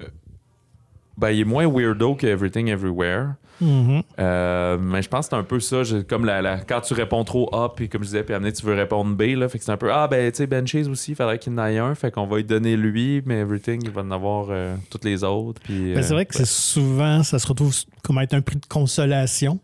ben, 1.16 1.30
il 1.30 1.40
est 1.40 1.44
moins 1.44 1.66
weirdo 1.66 2.14
que 2.14 2.26
Everything 2.26 2.68
Everywhere. 2.68 3.34
Mhm. 3.60 4.02
Euh, 4.18 4.78
mais 4.80 5.02
je 5.02 5.08
pense 5.08 5.26
que 5.26 5.30
c'est 5.36 5.40
un 5.40 5.44
peu 5.44 5.60
ça. 5.60 5.82
comme 6.08 6.24
la, 6.24 6.40
la- 6.42 6.58
quand 6.58 6.80
tu 6.80 6.94
réponds 6.94 7.24
trop 7.24 7.48
A, 7.54 7.74
puis 7.74 7.88
comme 7.88 8.02
je 8.02 8.06
disais, 8.06 8.22
puis 8.22 8.34
amener, 8.34 8.52
tu 8.52 8.64
veux 8.64 8.74
répondre 8.74 9.14
B, 9.14 9.36
là, 9.36 9.48
fait 9.48 9.58
que 9.58 9.64
c'est 9.64 9.72
un 9.72 9.76
peu 9.76 9.92
Ah, 9.92 10.08
ben, 10.08 10.30
tu 10.30 10.38
sais, 10.38 10.46
Benchies 10.46 10.88
aussi, 10.88 11.12
il 11.12 11.14
faudrait 11.14 11.38
qu'il 11.38 11.52
en 11.58 11.66
ait 11.66 11.78
un, 11.78 11.94
fait 11.94 12.10
qu'on 12.10 12.26
va 12.26 12.38
lui 12.38 12.44
donner 12.44 12.76
lui, 12.76 13.22
mais 13.26 13.40
Everything, 13.40 13.80
il 13.84 13.90
va 13.90 14.02
en 14.02 14.10
avoir 14.10 14.46
euh, 14.50 14.74
toutes 14.90 15.04
les 15.04 15.24
autres. 15.24 15.60
Puis, 15.62 15.94
Ben, 15.94 16.02
c'est 16.02 16.12
euh, 16.12 16.14
vrai 16.14 16.26
que 16.26 16.34
c'est 16.34 16.46
souvent, 16.46 17.22
ça 17.22 17.38
se 17.38 17.46
retrouve 17.46 17.74
comme 18.02 18.18
être 18.18 18.34
un 18.34 18.40
prix 18.40 18.56
de 18.56 18.66
consolation. 18.66 19.58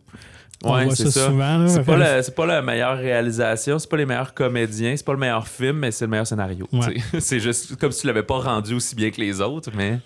On 0.64 0.74
Ouais, 0.74 0.88
c'est 0.94 1.10
ça. 1.10 1.30
C'est 1.68 1.84
pas, 1.84 1.96
la, 1.96 2.22
pas 2.22 2.46
la 2.46 2.62
meilleure 2.62 2.96
réalisation, 2.96 3.78
c'est 3.78 3.88
pas 3.90 3.98
les 3.98 4.06
meilleurs 4.06 4.32
comédiens, 4.32 4.94
c'est 4.96 5.04
pas 5.04 5.12
le 5.12 5.18
meilleur 5.18 5.46
film, 5.46 5.76
mais 5.78 5.90
c'est 5.90 6.06
le 6.06 6.10
meilleur 6.10 6.26
scénario. 6.26 6.66
Ouais. 6.72 6.96
C'est 7.20 7.40
juste 7.40 7.76
comme 7.76 7.92
si 7.92 8.00
tu 8.02 8.06
l'avais 8.06 8.22
pas 8.22 8.38
rendu 8.38 8.74
aussi 8.74 8.94
bien 8.94 9.10
que 9.10 9.20
les 9.20 9.40
autres, 9.40 9.70
mais. 9.76 9.98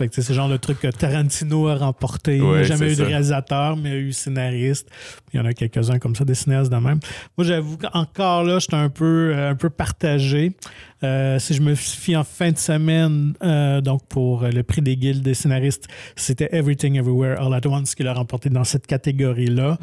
Fait 0.00 0.08
que, 0.08 0.14
c'est 0.14 0.26
le 0.30 0.34
genre 0.34 0.48
de 0.48 0.56
truc 0.56 0.80
que 0.80 0.88
Tarantino 0.88 1.68
a 1.68 1.74
remporté. 1.74 2.36
Il 2.38 2.42
n'a 2.42 2.48
Ouais, 2.48 2.64
jamais 2.64 2.88
c'est 2.88 2.94
eu 2.94 2.96
de 2.96 3.02
réalisateur, 3.02 3.76
mais 3.76 3.90
il 3.90 3.92
y 3.92 3.96
a 3.96 3.98
eu 3.98 4.12
scénariste. 4.12 4.88
Il 5.34 5.36
y 5.36 5.40
en 5.42 5.44
a 5.44 5.52
quelques-uns 5.52 5.98
comme 5.98 6.16
ça, 6.16 6.24
des 6.24 6.34
cinéastes 6.34 6.72
de 6.72 6.76
même. 6.76 7.00
Moi, 7.36 7.46
j'avoue 7.46 7.76
qu'encore 7.76 8.44
là, 8.44 8.58
j'étais 8.60 8.76
un 8.76 8.88
peu, 8.88 9.32
euh, 9.34 9.50
un 9.50 9.56
peu 9.56 9.68
partagé. 9.68 10.56
Euh, 11.04 11.38
si 11.38 11.52
je 11.52 11.60
me 11.60 11.74
fie 11.74 12.16
en 12.16 12.24
fin 12.24 12.50
de 12.50 12.56
semaine, 12.58 13.34
euh, 13.42 13.82
donc 13.82 14.06
pour 14.08 14.42
le 14.44 14.62
prix 14.62 14.80
des 14.80 14.96
guildes 14.96 15.22
des 15.22 15.34
scénaristes, 15.34 15.86
c'était 16.16 16.48
Everything 16.52 16.96
Everywhere 16.96 17.40
All 17.40 17.52
at 17.52 17.66
Once 17.66 17.94
qui 17.94 18.02
l'a 18.02 18.14
remporté 18.14 18.48
dans 18.48 18.64
cette 18.64 18.86
catégorie-là. 18.86 19.78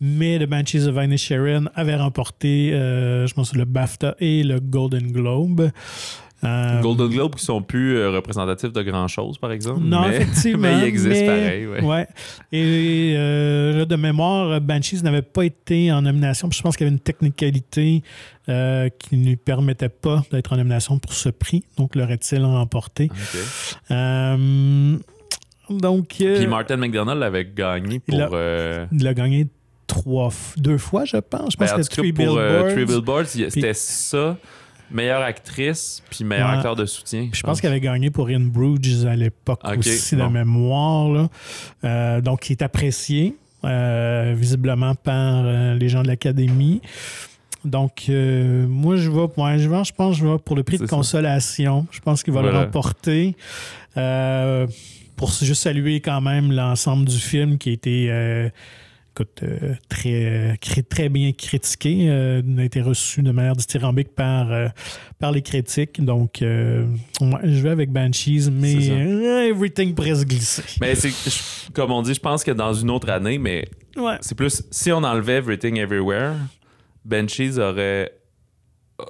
Mais 0.00 0.38
The 0.38 0.48
Banshees 0.48 0.86
of 0.86 0.96
Inisherin 0.96 1.64
avait 1.74 1.96
remporté, 1.96 2.72
euh, 2.72 3.26
je 3.26 3.34
pense, 3.34 3.54
le 3.54 3.66
BAFTA 3.66 4.16
et 4.20 4.42
le 4.42 4.58
Golden 4.58 5.12
Globe. 5.12 5.70
Euh, 6.42 6.80
Golden 6.80 7.08
Globe 7.08 7.34
qui 7.34 7.44
sont 7.44 7.60
plus 7.60 7.96
euh, 7.96 8.10
représentatifs 8.10 8.72
de 8.72 8.82
grand 8.82 9.08
chose, 9.08 9.36
par 9.38 9.52
exemple. 9.52 9.80
Non, 9.82 10.08
mais, 10.08 10.16
effectivement. 10.16 10.62
mais 10.62 10.78
ils 10.78 10.84
existent 10.84 11.10
mais- 11.10 11.26
pareil, 11.26 11.66
ouais. 11.66 11.82
Ouais. 11.82 12.06
Et 12.52 13.14
euh, 13.16 13.78
là, 13.78 13.84
de 13.84 13.96
mémoire, 13.96 14.60
Banshees 14.60 15.02
n'avait 15.02 15.20
pas 15.22 15.44
été 15.44 15.92
en 15.92 16.02
nomination. 16.02 16.48
Puis 16.48 16.56
je 16.58 16.62
pense 16.62 16.76
qu'il 16.76 16.86
y 16.86 16.88
avait 16.88 16.94
une 16.96 17.00
technicalité 17.00 18.02
qui 18.46 19.16
ne 19.16 19.26
lui 19.26 19.36
permettait 19.36 19.88
pas 19.90 20.24
d'être 20.32 20.52
en 20.52 20.56
nomination 20.56 20.98
pour 20.98 21.12
ce 21.12 21.28
prix. 21.28 21.62
Donc, 21.76 21.94
l'aurait-il 21.94 22.44
remporté? 22.44 23.08
Ok. 23.12 23.40
Euh, 23.92 24.96
donc, 25.68 26.08
Puis 26.08 26.46
Martin 26.48 26.76
McDonald 26.76 27.20
l'avait 27.20 27.44
gagné 27.44 28.00
pour. 28.00 28.14
il 28.92 29.06
a 29.06 29.14
gagné 29.14 29.46
trois, 29.86 30.30
deux 30.56 30.78
fois, 30.78 31.04
je 31.04 31.16
pense. 31.18 31.52
Je 31.52 31.58
ben, 31.58 31.66
pense 31.66 31.72
en 31.72 31.76
que 31.82 31.88
cas, 31.88 32.02
Three 32.02 32.12
Billboards. 32.12 32.72
Three 32.72 32.84
Billboards, 32.86 33.26
il- 33.36 33.50
c'était 33.50 33.74
ça, 33.74 34.36
meilleure 34.90 35.22
actrice, 35.22 36.02
puis 36.10 36.24
meilleur 36.24 36.48
Ouais. 36.50 36.56
acteur 36.56 36.76
de 36.76 36.84
soutien. 36.86 37.28
Puis 37.30 37.40
je 37.40 37.42
pense 37.42 37.60
qu'elle 37.60 37.70
avait 37.70 37.80
gagné 37.80 38.10
pour 38.10 38.28
In 38.28 38.40
Bruges 38.40 39.04
à 39.06 39.16
l'époque 39.16 39.60
aussi, 39.78 40.16
de 40.16 40.22
mémoire. 40.24 41.08
là. 41.08 41.28
Euh, 41.84 42.20
donc, 42.20 42.48
il 42.50 42.52
est 42.52 42.62
apprécié 42.62 43.36
euh, 43.64 44.34
visiblement 44.36 44.94
par 44.94 45.42
euh, 45.44 45.74
les 45.74 45.88
gens 45.88 46.02
de 46.02 46.08
l'Académie. 46.08 46.80
Donc, 47.64 48.04
moi, 48.08 48.96
je 48.96 49.10
vais, 49.10 49.26
ouais, 49.36 49.58
je, 49.58 49.68
vais, 49.68 49.84
je 49.84 49.92
pense 49.92 50.16
que 50.16 50.22
je 50.22 50.26
vais 50.26 50.38
pour 50.38 50.56
le 50.56 50.62
prix 50.62 50.78
de 50.78 50.86
ça. 50.86 50.96
consolation. 50.96 51.86
Je 51.90 52.00
pense 52.00 52.22
qu'il 52.22 52.32
va 52.32 52.42
le 52.42 52.50
remporter. 52.50 53.36
Pour 55.16 55.30
juste 55.32 55.62
saluer 55.62 56.00
quand 56.00 56.22
même 56.22 56.50
l'ensemble 56.52 57.04
du 57.04 57.18
film 57.18 57.58
qui 57.58 57.68
a 57.68 57.72
été 57.72 58.50
écoute, 59.14 59.40
euh, 59.42 59.74
très, 59.88 60.56
cri- 60.60 60.84
très 60.84 61.08
bien 61.08 61.32
critiqué, 61.32 62.08
euh, 62.08 62.42
a 62.58 62.62
été 62.64 62.80
reçu 62.80 63.22
de 63.22 63.30
manière 63.32 63.56
dithyrambique 63.56 64.14
par, 64.14 64.50
euh, 64.52 64.68
par 65.18 65.32
les 65.32 65.42
critiques. 65.42 66.02
Donc, 66.04 66.42
euh, 66.42 66.86
je 67.20 67.60
vais 67.62 67.70
avec 67.70 67.90
Banshees, 67.90 68.50
mais 68.50 68.90
euh, 68.90 69.48
everything 69.48 69.94
se 69.96 70.24
glisser. 70.24 70.62
Mais 70.80 70.94
c'est, 70.94 71.12
comme 71.72 71.90
on 71.90 72.02
dit, 72.02 72.14
je 72.14 72.20
pense 72.20 72.44
que 72.44 72.50
dans 72.52 72.72
une 72.72 72.90
autre 72.90 73.10
année, 73.10 73.38
mais 73.38 73.66
Ouais. 73.96 74.16
c'est 74.20 74.34
plus. 74.36 74.62
Si 74.70 74.92
on 74.92 75.02
enlevait 75.02 75.34
Everything 75.38 75.76
Everywhere, 75.78 76.34
Banshees 77.04 77.58
aurait. 77.58 78.12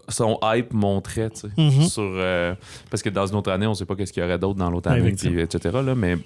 Son 0.08 0.38
hype 0.44 0.72
montrait, 0.72 1.30
tu 1.30 1.40
sais. 1.40 1.48
Mhm. 1.58 1.82
sur, 1.82 2.02
euh, 2.04 2.54
parce 2.90 3.02
que 3.02 3.08
dans 3.08 3.26
une 3.26 3.34
autre 3.34 3.50
année, 3.50 3.66
on 3.66 3.74
sait 3.74 3.84
pas 3.86 3.96
qu'est-ce 3.96 4.12
qu'il 4.12 4.22
y 4.22 4.26
aurait 4.26 4.38
d'autre 4.38 4.56
dans 4.58 4.70
l'autre 4.70 4.88
année, 4.88 5.10
puis, 5.12 5.40
etc. 5.40 5.78
Là, 5.84 5.96
mais 5.96 6.16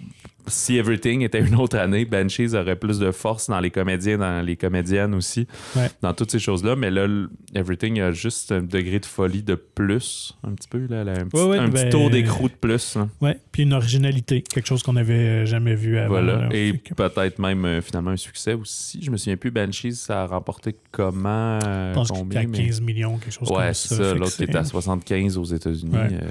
si 0.47 0.77
Everything 0.77 1.23
était 1.23 1.41
une 1.41 1.55
autre 1.57 1.77
année, 1.79 2.05
Banshees 2.05 2.55
aurait 2.55 2.77
plus 2.77 2.99
de 2.99 3.11
force 3.11 3.49
dans 3.49 3.61
les 3.61 3.71
comédiens, 3.71 4.19
dans 4.19 4.45
les 4.45 4.57
comédiennes 4.57 5.15
aussi, 5.15 5.47
Ouais. 5.77 5.89
dans 6.03 6.13
toutes 6.13 6.31
ces 6.31 6.39
choses-là. 6.39 6.77
Mais 6.77 6.91
là, 6.91 7.07
Everything 7.55 8.01
a 8.01 8.11
juste 8.13 8.53
un 8.53 8.63
degré 8.63 8.99
de 8.99 9.07
folie 9.07 9.43
de 9.43 9.55
plus, 9.55 10.35
un 10.47 10.53
petit 10.53 10.69
peu, 10.69 10.87
là, 10.89 11.05
là, 11.05 11.13
un 11.13 11.27
petit, 11.27 11.37
Ouais, 11.43 11.49
ouais, 11.49 11.59
un 11.59 11.71
petit 11.71 11.85
ben- 11.85 11.91
taux 11.91 12.11
d'écrou 12.11 12.49
de 12.49 12.55
plus. 12.55 12.99
Ouais. 13.21 13.39
Puis 13.53 13.63
une 13.63 13.73
originalité, 13.73 14.43
quelque 14.43 14.67
chose 14.67 14.83
qu'on 14.83 14.93
n'avait 14.95 15.15
euh, 15.15 15.47
jamais 15.47 15.75
vu 15.75 15.97
avant. 15.99 16.09
Voilà. 16.09 16.37
là. 16.37 16.49
Et 16.53 16.79
que- 16.79 16.95
peut-être 16.95 17.39
même 17.39 17.65
euh, 17.65 17.81
finalement 17.81 18.11
un 18.11 18.17
succès 18.17 18.55
aussi. 18.55 19.01
Je 19.03 19.11
me 19.11 19.17
souviens 19.17 19.37
plus, 19.37 19.51
Banshees, 19.51 19.93
ça 19.93 20.23
a 20.23 20.27
remporté 20.27 20.77
comment 20.93 21.59
euh, 21.65 21.91
je 21.93 21.95
pense 21.95 22.11
combien 22.11 22.41
à 22.41 22.45
mais- 22.47 22.59
15 22.65 22.81
millions, 22.81 23.19
quelque 23.19 23.33
chose 23.33 23.49
Ouais, 23.51 23.65
comme 23.65 23.75
c'est 23.75 23.89
ça. 23.89 23.97
ça. 23.97 24.05
Fait 24.11 24.15
que 24.15 24.19
L'autre 24.21 24.37
qui 24.37 24.45
était 24.45 24.57
à 24.57 24.65
c'est- 24.65 24.71
75 24.71 25.39
aux 25.39 25.45
États-Unis. 25.45 25.93
Ouais. 25.93 26.09
euh, 26.13 26.29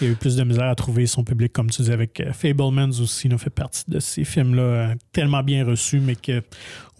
Il 0.00 0.06
y 0.06 0.10
a 0.10 0.12
eu 0.12 0.16
plus 0.16 0.36
de 0.36 0.44
misère 0.44 0.68
à 0.68 0.74
trouver 0.76 1.06
son 1.06 1.24
public, 1.24 1.52
comme 1.52 1.70
tu 1.70 1.82
disais, 1.82 1.92
avec 1.92 2.20
euh, 2.20 2.32
Fablemans 2.32 3.00
aussi, 3.00 3.26
il 3.26 3.36
fait 3.38 3.50
partie 3.50 3.82
de 3.88 3.98
ces 3.98 4.24
films-là 4.24 4.62
euh, 4.62 4.94
tellement 5.12 5.42
bien 5.42 5.64
reçus, 5.64 5.98
mais 5.98 6.14
que 6.14 6.40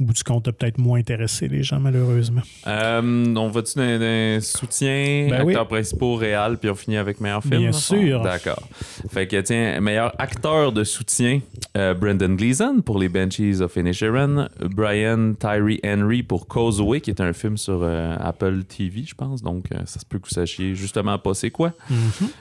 au 0.01 0.05
bout 0.05 0.12
du 0.12 0.22
compte, 0.22 0.46
a 0.49 0.53
peut-être 0.53 0.78
moins 0.78 0.99
intéressé 0.99 1.49
les 1.49 1.62
gens, 1.62 1.80
malheureusement? 1.80 2.42
Euh, 2.66 3.34
on 3.36 3.49
va-tu 3.49 3.78
dans 3.78 3.82
un 3.82 4.38
soutien, 4.40 5.28
Ben 5.30 5.42
oui. 5.44 5.53
acteurs 5.53 5.68
principaux, 5.68 6.14
réel, 6.16 6.57
puis 6.61 6.70
on 6.70 6.74
finit 6.74 6.96
avec 6.96 7.20
meilleur 7.20 7.42
film? 7.42 7.59
Bien 7.61 7.72
sûr. 7.72 8.22
D'accord. 8.22 8.62
Fait 9.11 9.26
que, 9.26 9.40
tiens, 9.40 9.80
meilleur 9.80 10.14
acteur 10.20 10.72
de 10.72 10.84
soutien, 10.84 11.40
euh, 11.76 11.94
Brendan 11.94 12.36
Gleeson 12.36 12.80
pour 12.84 12.99
les 12.99 13.09
Banshees 13.09 13.61
of 13.61 13.74
Inisherin, 13.76 14.49
Brian 14.61 15.34
Tyree 15.38 15.80
Henry 15.84 16.22
pour 16.22 16.46
Causeway, 16.46 17.01
qui 17.01 17.11
est 17.11 17.20
un 17.20 17.32
film 17.32 17.57
sur 17.57 17.80
euh, 17.82 18.16
Apple 18.20 18.64
TV, 18.64 19.05
je 19.07 19.14
pense. 19.14 19.42
Donc, 19.42 19.66
euh, 19.72 19.78
ça 19.86 20.01
se 20.01 20.05
peut 20.07 20.18
que 20.18 20.28
vous 20.28 20.34
sachiez 20.34 20.74
justement 20.74 21.18
pas 21.18 21.34
c'est 21.34 21.51
quoi. 21.51 21.72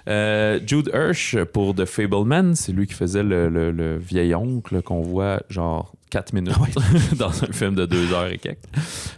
Euh, 0.08 0.60
Jude 0.66 0.90
Hirsch 0.94 1.36
pour 1.54 1.76
The 1.76 1.86
Fableman, 1.86 2.56
c'est 2.56 2.72
lui 2.72 2.88
qui 2.88 2.94
faisait 2.94 3.24
le, 3.24 3.50
le- 3.50 3.72
le 3.72 3.98
vieil 3.98 4.34
oncle 4.36 4.82
qu'on 4.82 5.02
voit 5.02 5.42
genre 5.50 5.94
4 6.10 6.34
minutes 6.34 6.54
dans 7.18 7.44
un 7.44 7.52
film 7.52 7.76
de 7.76 7.86
2 7.86 8.14
heures 8.14 8.28
et 8.28 8.38
quelques. 8.38 8.60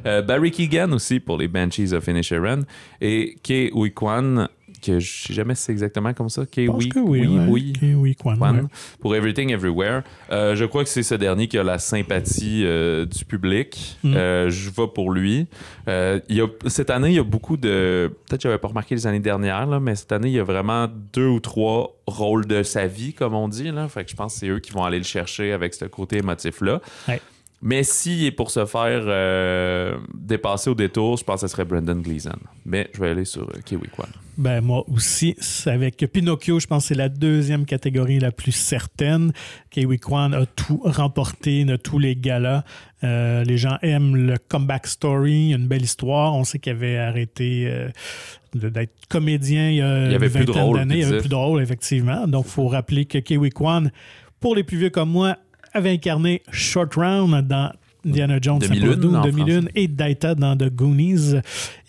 Euh, 0.05 0.21
Barry 0.21 0.51
Keegan 0.51 0.91
aussi 0.91 1.19
pour 1.19 1.37
les 1.37 1.47
Banshees 1.47 1.93
of 1.93 2.07
Inisherin 2.07 2.61
et 3.01 3.35
Kei 3.43 3.71
Hui 3.73 3.91
Kwan, 3.93 4.47
que 4.79 4.99
je 4.99 5.27
sais 5.27 5.33
jamais 5.33 5.55
si 5.55 5.63
c'est 5.63 5.71
exactement 5.71 6.13
comme 6.13 6.29
ça. 6.29 6.45
Que 6.45 6.67
oui. 6.67 6.91
Ouais. 6.95 7.19
Hui 7.19 7.73
Ok, 7.75 7.89
oui, 7.97 8.15
Kwan, 8.15 8.37
Kwan 8.37 8.55
ouais. 8.55 8.67
pour 8.99 9.15
Everything 9.15 9.51
Everywhere. 9.51 10.03
Euh, 10.31 10.55
je 10.55 10.65
crois 10.65 10.83
que 10.83 10.89
c'est 10.89 11.03
ce 11.03 11.15
dernier 11.15 11.47
qui 11.47 11.57
a 11.57 11.63
la 11.63 11.79
sympathie 11.79 12.63
euh, 12.65 13.05
du 13.05 13.25
public. 13.25 13.97
Mm. 14.03 14.13
Euh, 14.15 14.49
je 14.49 14.69
vais 14.69 14.87
pour 14.87 15.11
lui. 15.11 15.47
Euh, 15.87 16.19
il 16.29 16.37
y 16.37 16.41
a, 16.41 16.47
cette 16.67 16.89
année, 16.89 17.09
il 17.09 17.15
y 17.15 17.19
a 17.19 17.23
beaucoup 17.23 17.57
de. 17.57 18.11
Peut-être 18.27 18.41
que 18.41 18.49
j'avais 18.49 18.57
pas 18.57 18.67
remarqué 18.69 18.95
les 18.95 19.07
années 19.07 19.19
dernières, 19.19 19.65
là, 19.65 19.79
mais 19.79 19.95
cette 19.95 20.11
année, 20.11 20.29
il 20.29 20.35
y 20.35 20.39
a 20.39 20.43
vraiment 20.43 20.87
deux 21.13 21.27
ou 21.27 21.39
trois 21.39 21.95
rôles 22.07 22.45
de 22.45 22.63
sa 22.63 22.87
vie, 22.87 23.13
comme 23.13 23.33
on 23.33 23.47
dit. 23.47 23.71
Là. 23.71 23.87
Fait 23.87 24.03
que 24.03 24.11
je 24.11 24.15
pense 24.15 24.33
que 24.33 24.39
c'est 24.39 24.47
eux 24.47 24.59
qui 24.59 24.71
vont 24.71 24.83
aller 24.83 24.97
le 24.97 25.03
chercher 25.03 25.51
avec 25.51 25.73
ce 25.73 25.85
côté 25.85 26.17
émotif-là. 26.17 26.81
Ouais. 27.07 27.21
Mais 27.61 27.83
s'il 27.83 28.23
est 28.23 28.31
pour 28.31 28.51
se 28.51 28.65
faire 28.65 29.03
euh, 29.05 29.97
dépasser 30.13 30.69
au 30.69 30.75
détour, 30.75 31.17
je 31.17 31.23
pense 31.23 31.41
que 31.41 31.47
ce 31.47 31.51
serait 31.51 31.65
Brendan 31.65 32.01
Gleeson. 32.01 32.39
Mais 32.65 32.89
je 32.93 33.01
vais 33.01 33.09
aller 33.09 33.25
sur 33.25 33.43
euh, 33.43 33.59
Kiwi 33.65 33.89
Kwan. 33.89 34.09
Ben, 34.39 34.61
moi 34.61 34.85
aussi, 34.89 35.35
avec 35.65 35.97
Pinocchio, 36.13 36.61
je 36.61 36.67
pense 36.67 36.83
que 36.83 36.87
c'est 36.89 36.95
la 36.95 37.09
deuxième 37.09 37.65
catégorie 37.65 38.19
la 38.19 38.31
plus 38.31 38.53
certaine. 38.53 39.33
Kiwi 39.69 39.99
Kwan 39.99 40.33
a 40.33 40.45
tout 40.45 40.79
remporté 40.85 41.65
de 41.65 41.75
tous 41.75 41.99
les 41.99 42.15
galas. 42.15 42.63
Euh, 43.03 43.43
les 43.43 43.57
gens 43.57 43.77
aiment 43.81 44.15
le 44.15 44.37
comeback 44.37 44.87
story, 44.87 45.51
une 45.51 45.67
belle 45.67 45.81
histoire. 45.81 46.35
On 46.35 46.45
sait 46.45 46.59
qu'il 46.59 46.71
avait 46.71 46.97
arrêté 46.97 47.65
euh, 47.67 47.89
d'être 48.53 48.93
comédien 49.09 49.69
il 49.69 49.75
y 49.75 49.81
a 49.81 50.05
Il 50.05 50.11
y 50.13 50.15
avait 50.15 50.27
une 50.27 50.45
vingtaine 50.45 50.73
d'années. 50.73 50.95
Il 50.95 51.01
y 51.01 51.03
avait 51.03 51.19
plus 51.19 51.27
de 51.27 51.35
rôle, 51.35 51.61
effectivement. 51.61 52.25
Donc, 52.25 52.45
il 52.47 52.51
faut 52.51 52.67
rappeler 52.69 53.03
que 53.03 53.17
Kiwi 53.17 53.49
Kwan, 53.49 53.91
pour 54.39 54.55
les 54.55 54.63
plus 54.63 54.77
vieux 54.77 54.89
comme 54.89 55.09
moi, 55.09 55.35
avait 55.73 55.91
incarné 55.91 56.41
Short 56.51 56.95
Round 56.95 57.47
dans 57.47 57.71
Indiana 58.05 58.37
Jones, 58.41 58.59
Demi-lune, 58.59 59.21
Demi-lune 59.23 59.69
et 59.75 59.87
Daita 59.87 60.35
dans 60.35 60.55
The 60.55 60.73
Goonies. 60.73 61.35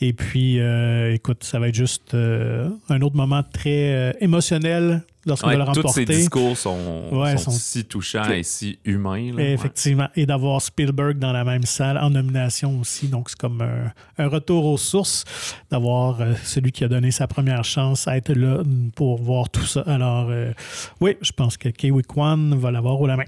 Et 0.01 0.13
puis, 0.13 0.59
euh, 0.59 1.15
écoute, 1.15 1.45
ça 1.45 1.59
va 1.59 1.69
être 1.69 1.75
juste 1.75 2.15
euh, 2.15 2.69
un 2.89 3.01
autre 3.01 3.17
moment 3.17 3.43
très 3.43 3.95
euh, 3.95 4.13
émotionnel 4.21 5.03
lorsqu'on 5.27 5.49
Ouais, 5.49 5.57
va 5.57 5.67
le 5.67 5.73
tous 5.73 5.77
remporter. 5.81 6.07
ces 6.07 6.17
discours 6.17 6.57
sont, 6.57 7.09
Ouais, 7.13 7.37
sont 7.37 7.51
sont- 7.51 7.59
si 7.59 7.85
touchants 7.85 8.31
et 8.31 8.43
si 8.43 8.79
humains. 8.85 9.33
là. 9.33 9.43
Et 9.43 9.47
Ouais. 9.49 9.53
effectivement, 9.53 10.09
et 10.17 10.27
d'avoir 10.27 10.61
Spielberg 10.63 11.19
dans 11.19 11.33
la 11.33 11.45
même 11.45 11.65
salle 11.65 11.99
en 11.99 12.11
nomination 12.11 12.79
aussi. 12.81 13.09
Donc, 13.09 13.31
c'est 13.31 13.39
comme 13.39 13.61
un, 13.61 13.93
un 14.23 14.29
retour 14.29 14.65
aux 14.67 14.79
sources 14.79 15.25
d'avoir 15.71 16.21
euh, 16.21 16.35
celui 16.45 16.73
qui 16.73 16.85
a 16.85 16.89
donné 16.89 17.11
sa 17.11 17.27
première 17.27 17.65
chance 17.65 18.09
à 18.09 18.17
être 18.17 18.33
là 18.33 18.63
pour 18.97 19.21
voir 19.23 19.49
tout 19.51 19.65
ça. 19.67 19.81
Alors, 19.87 20.29
euh, 20.31 20.53
oui, 21.01 21.17
je 21.21 21.33
pense 21.33 21.57
que 21.57 21.69
Kiwi 21.69 22.03
Kwan 22.05 22.55
va 22.59 22.71
l'avoir 22.71 23.01
au 23.01 23.07
la 23.07 23.17
main. 23.17 23.25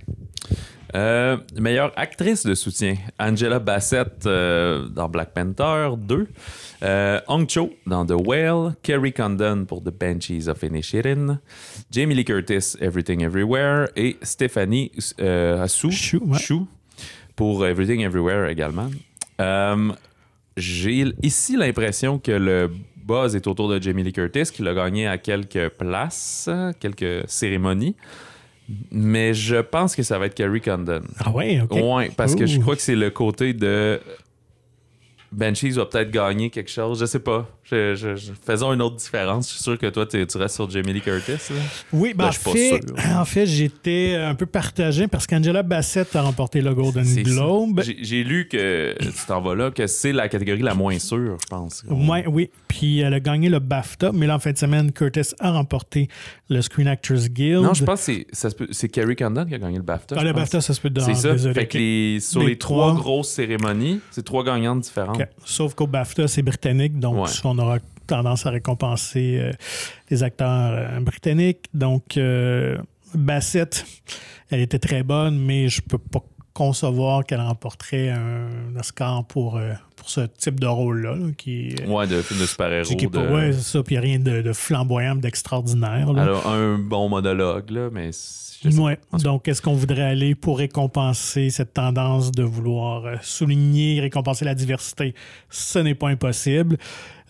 Euh, 0.95 1.39
meilleure 1.59 1.91
actrice 1.97 2.45
de 2.45 2.55
soutien, 2.55 2.97
Angela 3.19 3.59
Bassett 3.59 4.27
euh, 4.27 4.89
dans 4.89 5.09
Black 5.09 5.33
Panther 5.33 5.97
2, 5.97 6.29
euh, 6.83 7.21
Hong 7.29 7.49
Cho 7.49 7.73
dans 7.87 8.05
The 8.05 8.13
Whale, 8.13 8.75
Kerry 8.83 9.15
Condon 9.15 9.65
pour 9.65 9.83
The 9.83 9.91
Banshees 9.91 10.49
of 10.49 10.63
Inisherin, 10.63 11.41
Jamie 11.91 12.15
Lee 12.15 12.27
Curtis, 12.27 12.77
Everything 12.79 13.23
Everywhere 13.23 13.89
et 13.97 14.19
ouais. 14.21 15.67
Hsu 15.67 16.61
pour 17.37 17.67
Everything 17.67 18.03
Everywhere 18.03 18.51
également. 18.51 18.91
J'ai 20.59 21.07
ici 21.23 21.57
l'impression 21.57 22.19
que 22.19 22.33
le 22.33 22.71
buzz 22.97 23.35
est 23.35 23.47
autour 23.47 23.71
de 23.71 23.81
Jamie 23.81 24.03
Lee 24.03 24.13
Curtis, 24.13 24.53
qui 24.53 24.63
l'a 24.63 24.75
gagné 24.75 25.07
à 25.07 25.17
quelques 25.17 25.71
places, 25.71 26.51
quelques 26.79 27.27
cérémonies. 27.27 27.97
Mais 28.91 29.35
je 29.35 29.57
pense 29.57 29.97
que 29.97 30.03
ça 30.03 30.19
va 30.19 30.27
être 30.27 30.35
Carrie 30.35 30.61
Condon. 30.61 31.03
Ah 31.19 31.31
ouais, 31.31 31.61
ok. 31.61 31.73
Ouais, 31.73 32.11
parce 32.17 32.35
que 32.35 32.47
je 32.47 32.59
crois 32.61 32.77
que 32.77 32.83
c'est 32.83 32.97
le 32.97 33.11
côté 33.11 33.53
de 33.53 34.01
Banshees 35.33 35.71
va 35.73 35.87
peut-être 35.87 36.11
gagner 36.11 36.51
quelque 36.51 36.71
chose. 36.71 37.01
Je 37.01 37.07
sais 37.07 37.19
pas. 37.19 37.49
Je- 37.65 37.95
je- 37.95 38.17
je- 38.17 38.33
Faisons 38.45 38.73
une 38.73 38.83
autre 38.83 38.97
différence. 38.97 39.49
Je 39.49 39.55
suis 39.55 39.63
sûr 39.63 39.79
que 39.79 39.87
toi, 39.89 40.05
tu 40.07 40.19
restes 40.37 40.55
sur 40.55 40.69
Jamie 40.71 40.93
Lee 40.93 41.01
Curtis. 41.01 41.33
là. 41.33 41.61
Oui, 41.93 42.13
ben, 42.15 42.25
Ben, 42.25 42.29
en, 42.29 42.33
fait, 42.33 42.81
en 43.17 43.25
fait, 43.25 43.47
j'étais 43.47 44.17
un 44.17 44.35
peu 44.35 44.47
partagé 44.47 45.09
parce 45.09 45.27
qu'Angela 45.27 45.63
Bassett 45.63 46.15
a 46.17 46.23
remporté 46.23 46.61
le 46.61 46.75
Golden 46.75 47.05
ça. 47.05 47.23
Globe. 47.23 47.83
J'ai 48.01 48.25
lu 48.25 48.47
que 48.49 48.95
tu 49.01 49.09
t'en 49.27 49.41
vas 49.41 49.55
là, 49.55 49.71
que 49.71 49.87
c'est 49.87 50.13
la 50.13 50.29
catégorie 50.29 50.63
la 50.63 50.75
moins 50.75 50.99
sûre, 50.99 51.37
je 51.41 51.47
pense. 51.49 51.83
Ouais, 51.89 52.25
oui, 52.27 52.51
puis 52.69 53.01
elle 53.01 53.15
a 53.15 53.21
gagné 53.21 53.49
le 53.49 53.59
BAFTA, 53.59 54.13
mais 54.13 54.27
là, 54.27 54.37
en 54.37 54.39
fin 54.39 54.53
de 54.53 54.59
semaine, 54.59 54.93
Curtis 54.93 55.33
a 55.41 55.53
remporté 55.53 56.09
le 56.51 56.61
Screen 56.61 56.89
Actors 56.89 57.29
Guild. 57.31 57.63
Non, 57.63 57.75
je 57.75 57.85
pense 57.85 58.07
que 58.07 58.13
c'est- 58.13 58.27
ça 58.73 58.89
Carrie 58.89 59.17
Condon 59.17 59.47
qui 59.47 59.55
a 59.55 59.59
gagné 59.59 59.77
le 59.79 59.83
BAFTA. 59.83 60.17
Ah, 60.19 60.25
le. 60.25 60.33
BAFTA, 60.33 60.61
ça 60.61 60.75
se 60.75 60.81
peut 60.81 60.91
C'est 60.99 61.15
ça. 61.15 61.33
désolé, 61.33 61.55
Fait 61.55 61.67
que 61.67 61.77
ok. 61.79 61.81
les, 61.81 62.21
sur 62.21 62.41
Les 62.41 62.47
les, 62.49 62.59
trois, 62.59 62.89
trois- 62.91 63.01
grosses 63.01 63.29
cérémonies, 63.31 64.01
c'est 64.11 64.25
trois 64.25 64.45
gagnantes 64.45 64.81
différentes. 64.81 65.22
Sauf 65.45 65.75
qu'au 65.75 65.87
BAFTA, 65.87 66.29
c'est 66.29 66.43
britannique, 66.43 66.99
donc 66.99 67.17
Ouais. 67.25 67.31
on 67.45 67.59
aura 67.59 67.79
tendance 68.07 68.47
à 68.47 68.51
récompenser 68.51 69.39
euh, 69.41 69.53
les 70.11 70.23
acteurs 70.23 70.73
euh, 70.73 71.01
britanniques. 71.01 71.67
Donc, 71.73 72.17
euh, 72.17 72.77
Bassett, 73.15 73.85
elle 74.51 74.61
était 74.61 74.79
très 74.79 75.03
bonne, 75.03 75.39
mais 75.39 75.69
je 75.69 75.81
peux 75.83 75.99
pas 75.99 76.23
concevoir 76.55 77.25
qu'elle 77.25 77.41
remporterait 77.41 78.11
un 78.11 78.49
Oscar 78.79 79.25
pour, 79.25 79.57
euh, 79.57 79.73
pour 79.97 80.09
ce 80.11 80.21
type 80.23 80.61
de 80.61 80.67
rôle-là, 80.67 81.15
là, 81.17 81.27
qui, 81.37 81.75
euh, 81.83 81.87
Ouais, 81.87 82.07
de 82.07 82.21
film 82.23 82.41
de 82.41 82.47
super-héros. 82.47 82.95
de- 82.95 83.19
ouais, 83.35 83.53
c'est 83.53 83.61
ça, 83.61 83.83
puis 83.83 83.95
il 83.95 84.01
n'y 84.01 84.05
a 84.05 84.09
rien 84.11 84.19
de, 84.19 84.43
de 84.43 84.53
flamboyant, 84.53 85.15
d'extraordinaire. 85.17 86.09
Alors, 86.17 86.47
un 86.49 86.79
bon 86.79 87.09
monologue, 87.09 87.71
là, 87.71 87.89
mais 87.93 88.11
Ouais. 88.79 88.97
Donc, 89.25 89.49
est-ce 89.49 89.61
qu'on 89.61 89.75
voudrait 89.75 90.03
aller 90.05 90.37
pour 90.37 90.59
récompenser 90.59 91.51
cette 91.51 91.75
tendance 91.75 92.31
de 92.31 92.45
vouloir 92.45 93.05
euh, 93.07 93.17
souligner, 93.21 93.99
récompenser 94.01 94.45
la 94.45 94.55
diversité? 94.55 95.15
Ce 95.51 95.81
n'est 95.81 95.97
pas 95.97 96.11
impossible. 96.11 96.77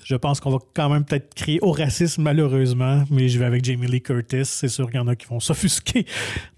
Je 0.04 0.16
pense 0.16 0.40
qu'on 0.40 0.50
va 0.50 0.58
quand 0.74 0.88
même 0.88 1.04
peut-être 1.04 1.32
crier 1.34 1.58
au 1.62 1.70
racisme, 1.72 2.22
malheureusement, 2.22 3.04
mais 3.10 3.28
je 3.28 3.38
vais 3.38 3.44
avec 3.44 3.64
Jamie 3.64 3.86
Lee 3.86 4.00
Curtis. 4.02 4.44
C'est 4.44 4.68
sûr 4.68 4.86
qu'il 4.90 4.96
y 4.96 4.98
en 5.02 5.06
a 5.08 5.14
qui 5.14 5.26
vont 5.26 5.38
s'offusquer. 5.40 6.06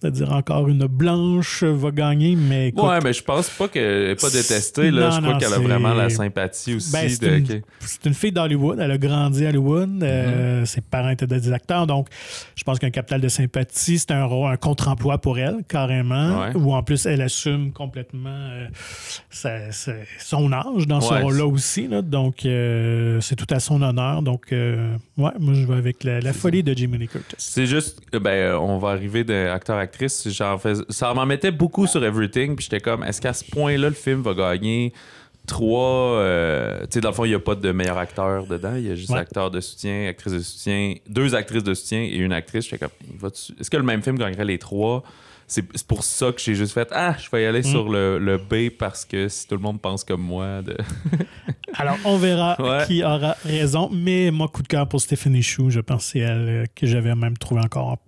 C'est-à-dire 0.01 0.32
encore 0.32 0.68
une 0.68 0.86
blanche 0.86 1.62
va 1.62 1.90
gagner, 1.90 2.36
mais 2.36 2.68
écoute, 2.68 2.84
Ouais, 2.84 2.99
mais 3.05 3.12
je 3.12 3.22
pense 3.22 3.51
pas 3.51 3.68
qu'elle 3.68 4.09
n'est 4.09 4.14
pas 4.14 4.30
détestée. 4.30 4.90
Là. 4.90 5.09
Non, 5.09 5.11
je 5.16 5.20
crois 5.20 5.38
qu'elle 5.38 5.53
a 5.53 5.59
vraiment 5.59 5.92
la 5.95 6.09
sympathie 6.11 6.74
aussi. 6.74 6.90
Ben, 6.92 7.09
c'est 7.09 7.20
de... 7.22 7.36
une- 7.36 7.62
c'est 7.80 8.07
une 8.07 8.14
fille 8.14 8.32
d'Hollywood. 8.32 8.78
Elle 8.80 8.90
a 8.90 8.99
grandi 8.99 9.45
à 9.47 9.51
Hollywood. 9.51 9.90
Mm-hmm. 9.90 10.03
Euh, 10.03 10.64
ses 10.64 10.80
parents 10.80 11.11
étaient 11.11 11.26
des 11.26 11.53
acteurs. 11.53 11.86
Donc, 11.86 12.09
je 12.57 12.64
pense 12.64 12.78
qu'un 12.78 12.90
capital 12.90 13.20
de 13.20 13.28
sympathie, 13.28 13.99
c'est 13.99 14.11
un, 14.12 14.24
rôle- 14.24 14.51
un 14.51 14.57
contre-emploi 14.57 15.18
pour 15.18 15.38
elle, 15.38 15.59
carrément. 15.68 16.40
Ouais. 16.40 16.57
Où 16.57 16.72
en 16.74 16.82
plus, 16.82 17.05
elle 17.07 17.20
assume 17.22 17.72
complètement 17.72 18.30
euh, 18.30 18.66
sa- 19.30 19.70
sa- 19.72 19.92
son 20.18 20.53
âge 20.53 20.86
dans 20.86 21.01
ce 21.01 21.12
rôle-là 21.14 21.47
aussi. 21.47 21.88
là. 21.88 22.01
Donc, 22.03 22.47
euh, 22.47 23.20
c'est 23.20 23.34
tout 23.37 23.47
à 23.51 23.61
son 23.61 23.80
honneur. 23.82 24.22
Donc, 24.22 24.53
euh, 24.53 24.97
ouais, 25.16 25.30
moi, 25.39 25.55
je 25.55 25.64
vais 25.64 25.74
avec 25.74 26.05
la, 26.05 26.20
la 26.20 26.32
folie 26.32 26.62
de 26.62 26.76
Jamie 26.76 26.99
Lee 26.99 27.09
Curtis. 27.09 27.37
C'est 27.39 27.66
juste, 27.66 28.01
euh, 28.14 28.18
ben, 28.20 28.30
euh, 28.30 28.59
on 28.59 28.78
va 28.78 28.91
arriver 28.91 29.24
d'acteur-actrice. 29.24 30.28
Fais... 30.61 30.74
Ça 30.89 31.14
m'en 31.14 31.26
mettait 31.26 31.51
beaucoup 31.51 31.87
sur 31.87 32.05
Everything. 32.05 32.57
Puis 32.57 32.64
j'étais 32.64 32.80
comme, 32.80 33.03
est-ce 33.05 33.20
qu'à 33.20 33.32
ce 33.32 33.45
point-là, 33.45 33.89
le 33.89 33.95
film 33.95 34.22
va 34.22 34.35
gagner 34.35 34.93
trois. 35.47 36.18
euh, 36.18 36.80
tu 36.82 36.87
sais, 36.95 37.01
dans 37.01 37.11
le 37.11 37.14
fond, 37.14 37.24
il 37.24 37.28
n'y 37.28 37.35
a 37.35 37.39
pas 37.41 37.55
de 37.55 37.70
meilleur 37.72 37.99
acteur 37.99 38.47
dedans. 38.47 38.74
Il 38.76 38.87
y 38.87 38.91
a 38.91 38.95
juste 38.95 39.11
Ouais. 39.11 39.18
acteur 39.18 39.51
de 39.51 39.61
soutien, 39.61 40.09
actrice 40.09 40.32
de 40.32 40.39
soutien, 40.41 40.95
deux 41.09 41.35
actrices 41.35 41.64
de 41.64 41.74
soutien 41.74 42.01
et 42.01 42.16
une 42.16 42.32
actrice. 42.32 42.64
J'étais 42.64 42.78
comme, 42.78 43.28
est-ce 43.61 43.70
que 43.70 43.76
le 43.76 43.82
même 43.82 44.03
film 44.03 44.16
gagnerait 44.18 44.45
les 44.47 44.59
trois? 44.59 45.03
C'est 45.47 45.86
pour 45.86 46.03
ça 46.05 46.32
que 46.32 46.40
j'ai 46.40 46.55
juste 46.55 46.72
fait 46.72 46.88
Ah, 46.92 47.14
je 47.22 47.28
vais 47.30 47.42
y 47.42 47.47
aller 47.47 47.61
Mm. 47.61 47.64
sur 47.64 47.88
le, 47.88 48.18
le 48.18 48.38
B 48.38 48.70
parce 48.76 49.05
que 49.05 49.28
si 49.28 49.47
tout 49.47 49.55
le 49.57 49.61
monde 49.61 49.80
pense 49.80 50.03
comme 50.05 50.22
moi. 50.22 50.62
De... 50.62 50.76
Alors, 51.74 51.97
on 52.05 52.16
verra 52.16 52.57
Ouais. 52.61 52.84
qui 52.86 53.03
aura 53.05 53.36
raison. 53.45 53.90
Mais 53.92 54.30
moi, 54.30 54.49
coup 54.49 54.62
de 54.62 54.68
cœur 54.68 54.88
pour 54.88 55.01
Stephanie 55.01 55.42
Chou. 55.42 55.70
Je 55.70 55.80
c'est 55.99 56.18
elle 56.20 56.49
euh, 56.49 56.64
que 56.74 56.86
j'avais 56.86 57.14
même 57.14 57.36
trouvé 57.36 57.61
encore 57.62 57.99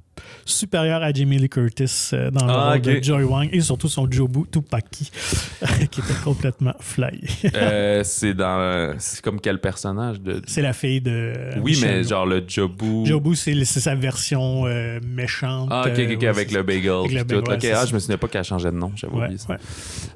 supérieure 0.44 1.02
à 1.02 1.12
Jamie 1.12 1.38
Lee 1.38 1.48
Curtis 1.48 2.10
euh, 2.12 2.30
dans 2.30 2.46
le 2.46 2.52
Ah, 2.52 2.68
rôle 2.70 2.78
ok. 2.78 2.82
de 2.84 3.02
Joy 3.02 3.22
Wang 3.24 3.48
et 3.52 3.60
surtout 3.60 3.88
son 3.88 4.10
Jobu 4.10 4.40
Tupaki 4.50 5.10
qui 5.90 6.00
était 6.00 6.14
complètement 6.24 6.74
fly. 6.80 7.20
Euh, 7.54 8.02
c'est 8.04 8.34
dans. 8.34 8.94
C'est 8.98 9.22
comme 9.22 9.40
quel 9.40 9.60
personnage 9.60 10.20
de. 10.20 10.40
c'est 10.46 10.62
la 10.62 10.72
fille 10.72 11.00
de. 11.00 11.32
Oui, 11.56 11.72
Michel. 11.72 11.98
mais 11.98 12.04
genre 12.04 12.26
le 12.26 12.42
Jobu. 12.46 13.04
Jobu, 13.06 13.34
c'est 13.36 13.64
sa 13.64 13.94
version 13.94 14.64
euh, 14.66 15.00
méchante. 15.06 15.68
Ah, 15.70 15.84
ok, 15.86 15.92
ok, 15.92 15.98
euh, 15.98 16.14
ok, 16.14 16.20
ouais, 16.22 16.26
avec 16.28 16.52
le 16.52 16.62
bagel. 16.62 16.92
avec 16.92 17.12
le 17.12 17.24
bagel, 17.24 17.42
tout. 17.42 17.50
ouais, 17.66 17.72
ah, 17.74 17.86
je 17.86 17.94
me 17.94 17.98
souvenais 17.98 18.18
pas 18.18 18.28
qu'elle 18.28 18.44
changeait 18.44 18.70
de 18.70 18.76
nom. 18.76 18.92
J'avais 18.96 19.14
Ouais, 19.14 19.24
oublié 19.24 19.38
ça. 19.38 19.56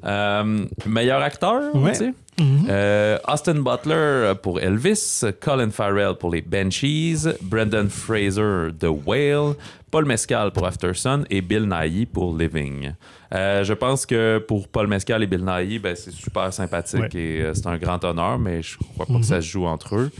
Euh, 0.05 0.65
meilleur 0.85 1.21
acteur, 1.21 1.61
tu 1.73 1.93
sais? 1.95 2.13
Mhm. 2.39 2.65
Euh, 2.69 3.17
Austin 3.27 3.55
Butler 3.61 4.33
pour 4.41 4.59
Elvis, 4.59 5.21
Colin 5.41 5.69
Farrell 5.69 6.15
pour 6.19 6.31
les 6.31 6.41
Banshees, 6.41 7.27
Brendan 7.41 7.89
Fraser 7.89 8.69
The 8.79 8.87
Whale, 9.05 9.55
Paul 9.91 10.05
Mescal 10.05 10.51
pour 10.51 10.65
Aftersun 10.65 11.23
et 11.29 11.41
Bill 11.41 11.67
Nighy 11.67 12.05
pour 12.05 12.35
Living. 12.37 12.93
Euh, 13.33 13.63
je 13.63 13.73
pense 13.73 14.05
que 14.05 14.37
pour 14.39 14.67
Paul 14.69 14.87
Mescal 14.87 15.21
et 15.23 15.27
Bill 15.27 15.43
Nighy, 15.45 15.79
ben, 15.79 15.95
c'est 15.95 16.11
super 16.11 16.51
sympathique 16.53 17.01
Ouais. 17.01 17.09
et 17.19 17.41
euh, 17.41 17.53
c'est 17.53 17.67
un 17.67 17.77
grand 17.77 18.03
honneur, 18.05 18.39
mais 18.39 18.61
je 18.61 18.77
crois 18.77 19.05
pas 19.05 19.13
Mhm. 19.13 19.19
que 19.19 19.25
ça 19.25 19.41
se 19.41 19.47
joue 19.47 19.65
entre 19.65 19.95
eux. 19.97 20.11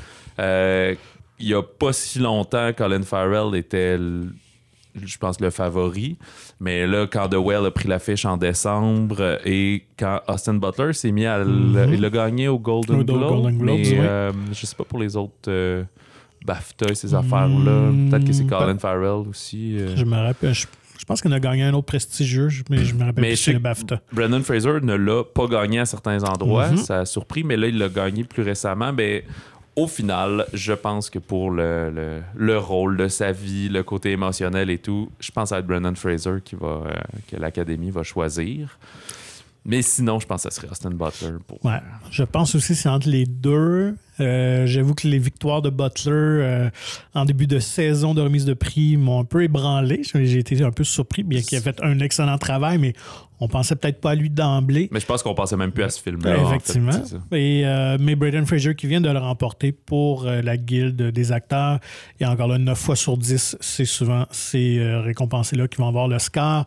Il 1.43 1.47
y 1.47 1.55
a 1.55 1.63
pas 1.63 1.91
si 1.91 2.19
longtemps, 2.19 2.71
Colin 2.77 3.01
Farrell 3.01 3.55
était, 3.55 3.97
je 4.95 5.17
pense, 5.17 5.39
le 5.39 5.49
favori. 5.49 6.17
Mais 6.59 6.85
là, 6.87 7.07
quand 7.11 7.29
The 7.29 7.35
Whale 7.35 7.65
a 7.65 7.71
pris 7.71 7.87
l'affiche 7.87 8.25
en 8.25 8.37
décembre 8.37 9.39
et 9.45 9.85
quand 9.97 10.19
Austin 10.27 10.55
Butler 10.55 10.93
s'est 10.93 11.11
mis 11.11 11.25
à. 11.25 11.43
Mhm. 11.43 11.93
Il 11.93 12.03
a 12.05 12.09
gagné 12.09 12.47
au 12.47 12.59
Golden 12.59 13.03
Globe. 13.03 13.19
Golden 13.29 13.57
Globes, 13.57 13.77
mais 13.79 13.99
euh, 13.99 14.31
je 14.51 14.65
sais 14.65 14.75
pas 14.75 14.83
pour 14.83 14.99
les 14.99 15.15
autres 15.15 15.33
euh, 15.49 15.83
BAFTA 16.45 16.87
et 16.91 16.95
ces 16.95 17.13
affaires-là. 17.13 17.89
Hmm, 17.91 18.09
Peut-être 18.09 18.25
que 18.25 18.33
c'est 18.33 18.43
pas- 18.47 18.59
Colin 18.59 18.77
Farrell 18.77 19.27
aussi. 19.29 19.77
euh. 19.79 19.95
Je 19.95 20.05
me 20.05 20.15
rappelle. 20.17 20.53
Je, 20.53 20.65
je 20.99 21.05
pense 21.05 21.19
qu'on 21.21 21.31
a 21.31 21.39
gagné 21.39 21.63
un 21.63 21.73
autre 21.73 21.87
prestigieux, 21.87 22.49
mais 22.69 22.77
je 22.85 22.93
me 22.93 23.03
rappelle 23.03 23.21
Mais 23.23 23.29
plus 23.29 23.37
c'est 23.37 23.53
le 23.53 23.59
BAFTA. 23.59 24.01
Brendan 24.13 24.43
Fraser 24.43 24.81
ne 24.83 24.93
l'a 24.93 25.23
pas 25.23 25.47
gagné 25.47 25.79
à 25.79 25.85
certains 25.85 26.23
endroits. 26.23 26.69
Mhm. 26.69 26.77
Ça 26.77 26.99
a 26.99 27.05
surpris, 27.05 27.43
mais 27.43 27.57
là, 27.57 27.67
il 27.67 27.77
l'a 27.79 27.89
gagné 27.89 28.23
plus 28.23 28.43
récemment. 28.43 28.93
Ben, 28.93 29.23
au 29.75 29.87
final, 29.87 30.45
je 30.53 30.73
pense 30.73 31.09
que 31.09 31.19
pour 31.19 31.51
le, 31.51 31.89
le, 31.91 32.21
le 32.35 32.57
rôle 32.57 32.97
de 32.97 33.07
sa 33.07 33.31
vie, 33.31 33.69
le 33.69 33.83
côté 33.83 34.11
émotionnel 34.11 34.69
et 34.69 34.77
tout, 34.77 35.09
je 35.19 35.31
pense 35.31 35.51
à 35.51 35.59
être 35.59 35.67
Brendan 35.67 35.95
Fraser 35.95 36.37
qui 36.43 36.55
va, 36.55 36.67
euh, 36.67 36.93
que 37.29 37.37
l'Académie 37.37 37.91
va 37.91 38.03
choisir. 38.03 38.77
Mais 39.63 39.83
sinon, 39.83 40.19
je 40.19 40.25
pense 40.25 40.43
que 40.43 40.49
ça 40.49 40.55
serait 40.55 40.69
Austin 40.71 40.89
Butler. 40.89 41.37
Je 42.09 42.23
pense 42.23 42.55
aussi 42.55 42.69
que 42.69 42.79
c'est 42.79 42.89
entre 42.89 43.07
les 43.07 43.27
deux. 43.27 43.95
Euh, 44.19 44.65
J'avoue 44.65 44.95
que 44.95 45.07
les 45.07 45.19
victoires 45.19 45.61
de 45.61 45.69
Butler 45.69 46.11
euh, 46.11 46.69
en 47.13 47.25
début 47.25 47.45
de 47.45 47.59
saison 47.59 48.15
de 48.15 48.21
remise 48.21 48.45
de 48.45 48.55
prix 48.55 48.97
m'ont 48.97 49.19
un 49.19 49.23
peu 49.23 49.43
ébranlé. 49.43 50.01
J'ai 50.03 50.39
été 50.39 50.63
un 50.63 50.71
peu 50.71 50.83
surpris, 50.83 51.21
bien 51.21 51.41
qu'il 51.41 51.59
ait 51.59 51.61
fait 51.61 51.79
un 51.83 51.99
excellent 51.99 52.39
travail, 52.39 52.79
mais 52.79 52.93
on 53.41 53.47
pensait 53.47 53.75
peut-être 53.75 53.99
pas 53.99 54.11
à 54.11 54.15
lui 54.15 54.29
d'emblée. 54.29 54.87
Mais 54.91 54.99
je 54.99 55.05
pense 55.07 55.23
qu'on 55.23 55.33
pensait 55.33 55.57
même 55.57 55.71
plus 55.71 55.83
à 55.83 55.89
ce 55.89 55.99
film-là. 55.99 56.31
Ouais, 56.31 56.39
en 56.39 56.49
fait, 56.49 56.55
effectivement. 56.57 56.91
Et, 57.31 57.63
euh, 57.65 57.97
mais 57.99 58.15
Braden 58.15 58.45
Fraser 58.45 58.75
qui 58.75 58.85
vient 58.85 59.01
de 59.01 59.09
le 59.09 59.17
remporter 59.17 59.71
pour 59.71 60.27
euh, 60.27 60.43
la 60.43 60.57
guilde 60.57 61.01
des 61.01 61.31
acteurs. 61.31 61.79
Et 62.19 62.25
encore 62.25 62.47
là, 62.47 62.59
9 62.59 62.77
fois 62.77 62.95
sur 62.95 63.17
10, 63.17 63.57
c'est 63.59 63.85
souvent 63.85 64.27
ces 64.29 64.77
euh, 64.77 65.01
récompensés-là 65.01 65.67
qui 65.67 65.77
vont 65.77 65.87
avoir 65.87 66.07
le 66.07 66.19
score. 66.19 66.65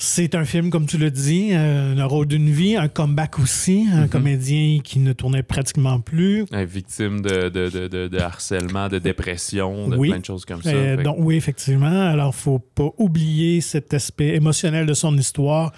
C'est 0.00 0.36
un 0.36 0.44
film, 0.44 0.70
comme 0.70 0.86
tu 0.86 0.96
l'as 0.96 1.10
dit, 1.10 1.48
euh, 1.52 1.96
un 1.98 2.04
rôle 2.04 2.26
d'une 2.26 2.48
vie, 2.50 2.76
un 2.76 2.86
comeback 2.86 3.40
aussi, 3.40 3.84
un 3.92 4.02
Mhm. 4.02 4.08
comédien 4.08 4.78
qui 4.84 5.00
ne 5.00 5.12
tournait 5.12 5.42
pratiquement 5.42 5.98
plus. 5.98 6.44
Victime 6.52 7.20
de, 7.20 7.48
de, 7.48 7.68
de, 7.88 8.06
de- 8.06 8.18
harcèlement, 8.18 8.88
de 8.88 9.00
dépression, 9.00 9.88
de 9.88 9.96
Oui. 9.96 10.10
plein 10.10 10.20
de 10.20 10.24
choses 10.24 10.44
comme 10.44 10.62
ça. 10.62 10.70
Euh, 10.70 10.96
Fait 10.98 11.02
donc 11.02 11.16
oui, 11.18 11.34
effectivement. 11.34 12.06
Alors, 12.08 12.32
faut 12.32 12.60
pas 12.60 12.90
oublier 12.96 13.60
cet 13.60 13.92
aspect 13.92 14.36
émotionnel 14.36 14.86
de 14.86 14.94
son 14.94 15.16
histoire 15.18 15.72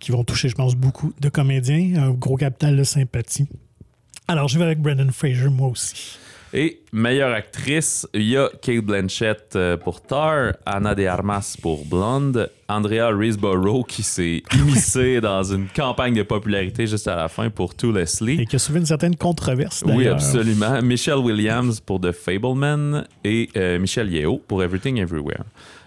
qui 0.00 0.12
vont 0.12 0.24
toucher, 0.24 0.48
je 0.48 0.54
pense, 0.54 0.74
beaucoup 0.74 1.12
de 1.20 1.28
comédiens. 1.28 2.02
Un 2.02 2.10
gros 2.12 2.36
capital 2.36 2.74
de 2.74 2.84
sympathie. 2.84 3.48
Alors, 4.28 4.48
je 4.48 4.58
vais 4.58 4.64
avec 4.64 4.80
Brendan 4.80 5.10
Fraser, 5.10 5.50
moi 5.50 5.68
aussi. 5.68 6.16
Et 6.54 6.80
meilleure 6.92 7.34
actrice, 7.34 8.08
il 8.14 8.22
y 8.22 8.36
a 8.36 8.48
Kate 8.62 8.78
Blanchett 8.84 9.54
euh, 9.54 9.76
pour 9.76 10.00
Tar, 10.00 10.54
Anna 10.64 10.94
de 10.94 11.04
Armas 11.04 11.56
pour 11.60 11.84
Blonde, 11.84 12.50
Andrea 12.68 13.10
Riseborough 13.14 13.86
qui 13.86 14.02
s'est 14.02 14.42
immiscée 14.54 15.20
dans 15.22 15.42
une 15.42 15.68
campagne 15.68 16.14
de 16.14 16.22
popularité 16.22 16.86
juste 16.86 17.06
à 17.06 17.16
la 17.16 17.28
fin 17.28 17.50
pour 17.50 17.74
To 17.74 17.92
Leslie. 17.92 18.40
Et 18.40 18.46
qui 18.46 18.56
a 18.56 18.58
soulevé 18.58 18.80
une 18.80 18.86
certaine 18.86 19.16
controverse, 19.16 19.84
Oui, 19.86 20.06
absolument. 20.08 20.80
Michelle 20.80 21.18
Williams 21.18 21.80
pour 21.80 22.00
The 22.00 22.12
Fableman 22.12 23.06
et 23.24 23.50
euh, 23.56 23.78
Michelle 23.78 24.10
Yeo 24.10 24.38
pour 24.38 24.62
Everything 24.62 24.98
Everywhere. 24.98 25.44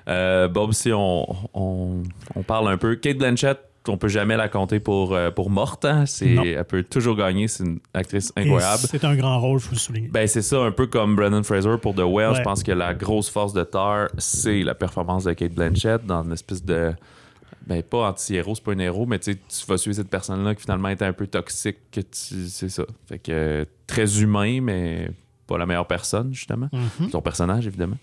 Euh, 0.07 0.47
Bob, 0.47 0.73
si 0.73 0.91
on, 0.93 1.25
on, 1.53 2.03
on 2.35 2.43
parle 2.43 2.67
un 2.67 2.77
peu, 2.77 2.95
Kate 2.95 3.17
Blanchett, 3.17 3.57
on 3.87 3.97
peut 3.97 4.07
jamais 4.07 4.37
la 4.37 4.47
compter 4.49 4.79
pour, 4.79 5.13
euh, 5.15 5.31
pour 5.31 5.49
morte. 5.49 5.85
hein. 5.85 6.05
C'est, 6.05 6.33
elle 6.35 6.63
peut 6.65 6.83
toujours 6.83 7.15
gagner. 7.15 7.47
C'est 7.47 7.63
une 7.63 7.79
actrice 7.93 8.31
incroyable. 8.35 8.83
C'est 8.89 9.03
un 9.03 9.15
grand 9.15 9.39
rôle, 9.39 9.59
il 9.59 9.63
faut 9.63 9.71
le 9.73 9.77
souligner. 9.79 10.07
Ben, 10.09 10.27
c'est 10.27 10.41
ça, 10.41 10.59
un 10.61 10.71
peu 10.71 10.87
comme 10.87 11.15
Brendan 11.15 11.43
Fraser 11.43 11.77
pour 11.81 11.95
The 11.95 11.99
Whale. 11.99 12.31
Ouais. 12.31 12.37
Je 12.37 12.41
pense 12.43 12.63
que 12.63 12.71
la 12.71 12.93
grosse 12.93 13.29
force 13.29 13.53
de 13.53 13.63
Tar, 13.63 14.09
c'est 14.17 14.61
la 14.63 14.75
performance 14.75 15.23
de 15.23 15.33
Kate 15.33 15.53
Blanchett 15.53 16.05
dans 16.05 16.23
une 16.23 16.33
espèce 16.33 16.63
de. 16.63 16.93
Ben, 17.67 17.83
pas 17.83 18.09
anti-héros, 18.09 18.55
c'est 18.55 18.63
pas 18.63 18.71
un 18.73 18.79
héros, 18.79 19.05
mais 19.05 19.19
tu 19.19 19.35
vas 19.67 19.77
suivre 19.77 19.95
cette 19.95 20.09
personne-là 20.09 20.55
qui 20.55 20.63
finalement 20.63 20.89
est 20.89 21.01
un 21.03 21.13
peu 21.13 21.27
toxique. 21.27 21.77
que 21.91 22.01
tu- 22.01 22.47
C'est 22.49 22.69
ça. 22.69 22.83
Fait 23.07 23.19
que 23.19 23.65
très 23.85 24.21
humain, 24.21 24.61
mais 24.61 25.11
pas 25.51 25.57
la 25.57 25.65
meilleure 25.65 25.87
personne, 25.87 26.33
justement. 26.33 26.69
Mhm. 26.71 27.09
Son 27.11 27.21
personnage, 27.21 27.67
évidemment. 27.67 27.97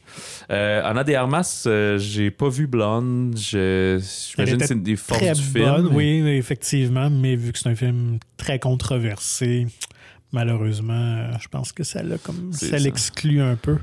Euh, 0.50 0.82
Anna 0.84 1.04
de 1.04 1.14
Armas, 1.14 1.64
euh, 1.66 1.98
j'ai 1.98 2.30
pas 2.30 2.48
vu 2.48 2.66
Blonde. 2.66 3.36
Je- 3.36 3.98
J'imagine 4.34 4.58
que 4.58 4.66
c'est 4.66 4.74
une 4.74 4.82
des 4.82 4.96
forces 4.96 5.20
Très 5.20 5.32
du 5.32 5.40
film. 5.42 5.64
bonne, 5.64 5.88
mais- 5.90 5.96
oui, 6.22 6.28
effectivement, 6.36 7.08
mais 7.10 7.36
vu 7.36 7.52
que 7.52 7.58
c'est 7.58 7.68
un 7.68 7.74
film 7.74 8.18
très 8.36 8.58
controversé, 8.58 9.66
malheureusement, 10.32 10.92
euh, 10.92 11.32
je 11.40 11.48
pense 11.48 11.72
que 11.72 11.84
ça 11.84 12.02
l'a 12.02 12.18
comme 12.18 12.50
C'est 12.52 12.66
ça 12.66 12.78
ça. 12.78 12.84
l'exclut 12.84 13.40
un 13.40 13.56
peu. 13.56 13.78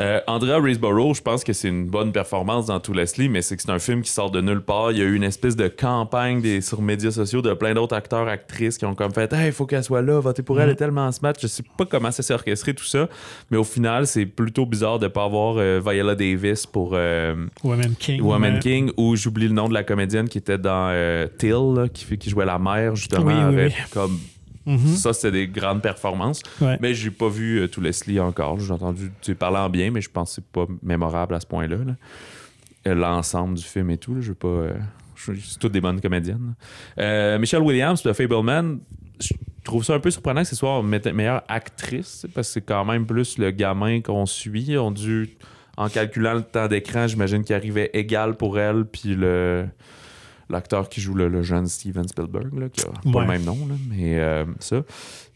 Euh, 0.00 0.20
Andrea 0.26 0.60
Riseborough, 0.60 1.14
je 1.14 1.22
pense 1.22 1.44
que 1.44 1.52
c'est 1.52 1.68
une 1.68 1.86
bonne 1.86 2.10
performance 2.10 2.66
dans 2.66 2.80
tout 2.80 2.92
Leslie, 2.92 3.28
mais 3.28 3.42
c'est 3.42 3.56
que 3.56 3.62
c'est 3.62 3.70
un 3.70 3.78
film 3.78 4.02
qui 4.02 4.10
sort 4.10 4.30
de 4.30 4.40
nulle 4.40 4.60
part. 4.60 4.90
Il 4.90 4.98
y 4.98 5.02
a 5.02 5.04
eu 5.04 5.14
une 5.14 5.22
espèce 5.22 5.54
de 5.54 5.68
campagne 5.68 6.40
des, 6.40 6.60
sur 6.60 6.82
médias 6.82 7.12
sociaux 7.12 7.42
de 7.42 7.54
plein 7.54 7.74
d'autres 7.74 7.94
acteurs, 7.94 8.26
actrices 8.26 8.76
qui 8.76 8.84
ont 8.86 8.94
comme 8.94 9.12
fait 9.12 9.32
Hey, 9.32 9.46
il 9.48 9.52
faut 9.52 9.66
qu'elle 9.66 9.84
soit 9.84 10.02
là, 10.02 10.18
votez 10.18 10.42
pour 10.42 10.60
elle, 10.60 10.68
elle 10.68 10.74
est 10.74 10.78
tellement 10.78 11.10
smart. 11.12 11.34
Je 11.40 11.46
sais 11.46 11.62
pas 11.78 11.86
comment 11.86 12.10
ça 12.10 12.22
s'est 12.22 12.34
orchestré 12.34 12.74
tout 12.74 12.84
ça, 12.84 13.08
mais 13.50 13.56
au 13.56 13.64
final, 13.64 14.06
c'est 14.06 14.26
plutôt 14.26 14.66
bizarre 14.66 14.98
de 14.98 15.06
pas 15.06 15.24
avoir 15.24 15.56
euh, 15.58 15.80
Viola 15.84 16.16
Davis 16.16 16.66
pour 16.66 16.92
euh, 16.94 17.46
Woman 17.62 17.94
King. 17.96 18.20
Woman 18.20 18.58
King 18.58 18.90
ou 18.96 19.14
j'oublie 19.14 19.46
le 19.46 19.54
nom 19.54 19.68
de 19.68 19.74
la 19.74 19.84
comédienne 19.84 20.28
qui 20.28 20.38
était 20.38 20.58
dans 20.58 20.92
Till, 21.38 21.74
là, 21.76 21.88
qui, 21.88 22.30
jouait 22.30 22.46
la 22.46 22.58
mère 22.58 22.96
justement. 22.96 23.26
Oui, 23.26 23.34
oui, 23.34 23.40
avec 23.40 23.72
oui. 23.72 23.84
Comme, 23.92 24.18
mhm, 24.66 24.78
Ça, 24.96 25.12
c'était 25.12 25.30
des 25.32 25.48
grandes 25.48 25.82
performances. 25.82 26.40
ouais. 26.60 26.78
Mais 26.80 26.94
j'ai 26.94 27.10
pas 27.10 27.28
vu 27.28 27.60
euh, 27.60 27.68
tout 27.68 27.80
Leslie 27.80 28.20
encore. 28.20 28.58
J'ai 28.60 28.72
entendu 28.72 29.10
tu 29.20 29.34
parler 29.34 29.58
en 29.58 29.68
bien, 29.70 29.90
mais 29.90 30.00
je 30.00 30.10
pense 30.10 30.30
que 30.30 30.34
c'est 30.36 30.46
pas 30.52 30.66
mémorable 30.82 31.34
à 31.34 31.40
ce 31.40 31.46
point-là. 31.46 31.76
là. 31.76 31.94
Euh, 32.86 32.94
L'ensemble 32.94 33.54
du 33.54 33.62
film 33.64 33.90
et 33.90 33.98
tout, 33.98 34.20
je 34.20 34.28
veux 34.28 34.34
pas. 34.34 34.48
euh, 34.48 34.72
c'est 35.16 35.58
toutes 35.58 35.72
des 35.72 35.80
bonnes 35.80 36.00
comédiennes. 36.00 36.54
Euh, 36.98 37.38
Michelle 37.38 37.62
Williams 37.62 38.02
de 38.02 38.12
Fableman, 38.12 38.78
je 39.20 39.32
trouve 39.64 39.82
ça 39.84 39.94
un 39.94 40.00
peu 40.00 40.10
surprenant 40.10 40.42
que 40.42 40.48
ce 40.48 40.56
soit 40.56 40.82
me- 40.82 41.12
meilleure 41.12 41.42
actrice, 41.48 42.26
parce 42.34 42.48
que 42.48 42.52
c'est 42.54 42.60
quand 42.60 42.84
même 42.84 43.06
plus 43.06 43.38
le 43.38 43.50
gamin 43.50 44.00
qu'on 44.02 44.26
suit. 44.26 44.76
On 44.76 44.90
dû, 44.90 45.30
en 45.78 45.88
calculant 45.88 46.34
le 46.34 46.42
temps 46.42 46.68
d'écran, 46.68 47.06
j'imagine 47.06 47.42
qu'il 47.42 47.54
arrivait 47.56 47.88
égal 47.94 48.36
pour 48.36 48.58
elle, 48.58 48.84
puis 48.84 49.14
le 49.14 49.66
l'acteur 50.50 50.88
qui 50.88 51.00
joue 51.00 51.14
le, 51.14 51.28
le 51.28 51.42
jeune 51.42 51.66
Steven 51.66 52.06
Spielberg, 52.06 52.58
là, 52.58 52.68
qui 52.68 52.82
a 52.82 53.12
pas 53.12 53.22
le 53.22 53.26
même 53.26 53.44
nom, 53.44 53.58
là, 53.68 53.74
mais 53.88 54.18
euh, 54.18 54.44
ça. 54.60 54.82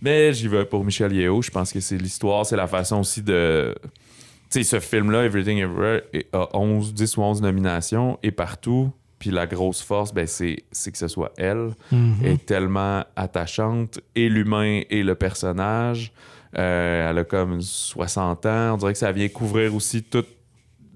Mais 0.01 0.33
j'y 0.33 0.49
vais 0.49 0.65
pour 0.65 0.85
Michel 0.85 1.13
Yeo. 1.13 1.43
Je 1.43 1.51
pense 1.51 1.73
que 1.73 1.81
c'est 1.81 1.99
l'histoire, 1.99 2.47
c'est 2.47 2.57
la 2.57 2.67
façon 2.67 3.01
aussi 3.01 3.23
de. 3.23 3.75
Tu 4.51 4.63
sais, 4.63 4.63
ce 4.63 4.81
film-là, 4.81 5.25
Everything 5.25 5.59
Everywhere, 5.59 6.01
a 6.33 6.57
11, 6.57 6.95
10 6.95 7.17
ou 7.17 7.23
11 7.23 7.43
nominations 7.43 8.19
et 8.23 8.31
partout. 8.31 8.91
Puis 9.19 9.31
la 9.31 9.47
grosse 9.47 9.83
force, 9.83 10.15
ben, 10.15 10.27
c'est 10.27 10.63
que 10.71 10.99
ce 10.99 11.09
soit 11.09 11.33
elle. 11.37 11.71
Mhm. 11.91 12.25
est 12.25 12.47
tellement 12.47 13.05
attachante, 13.17 14.01
et 14.15 14.29
l'humain 14.29 14.83
et 14.89 15.03
le 15.03 15.15
personnage. 15.17 16.13
Euh, 16.57 17.11
elle 17.11 17.19
a 17.19 17.25
comme 17.25 17.61
60 17.61 18.47
ans. 18.47 18.75
On 18.75 18.77
dirait 18.79 18.93
que 18.93 18.99
ça 18.99 19.13
vient 19.13 19.29
couvrir 19.29 19.75
aussi 19.75 20.03
toute 20.03 20.38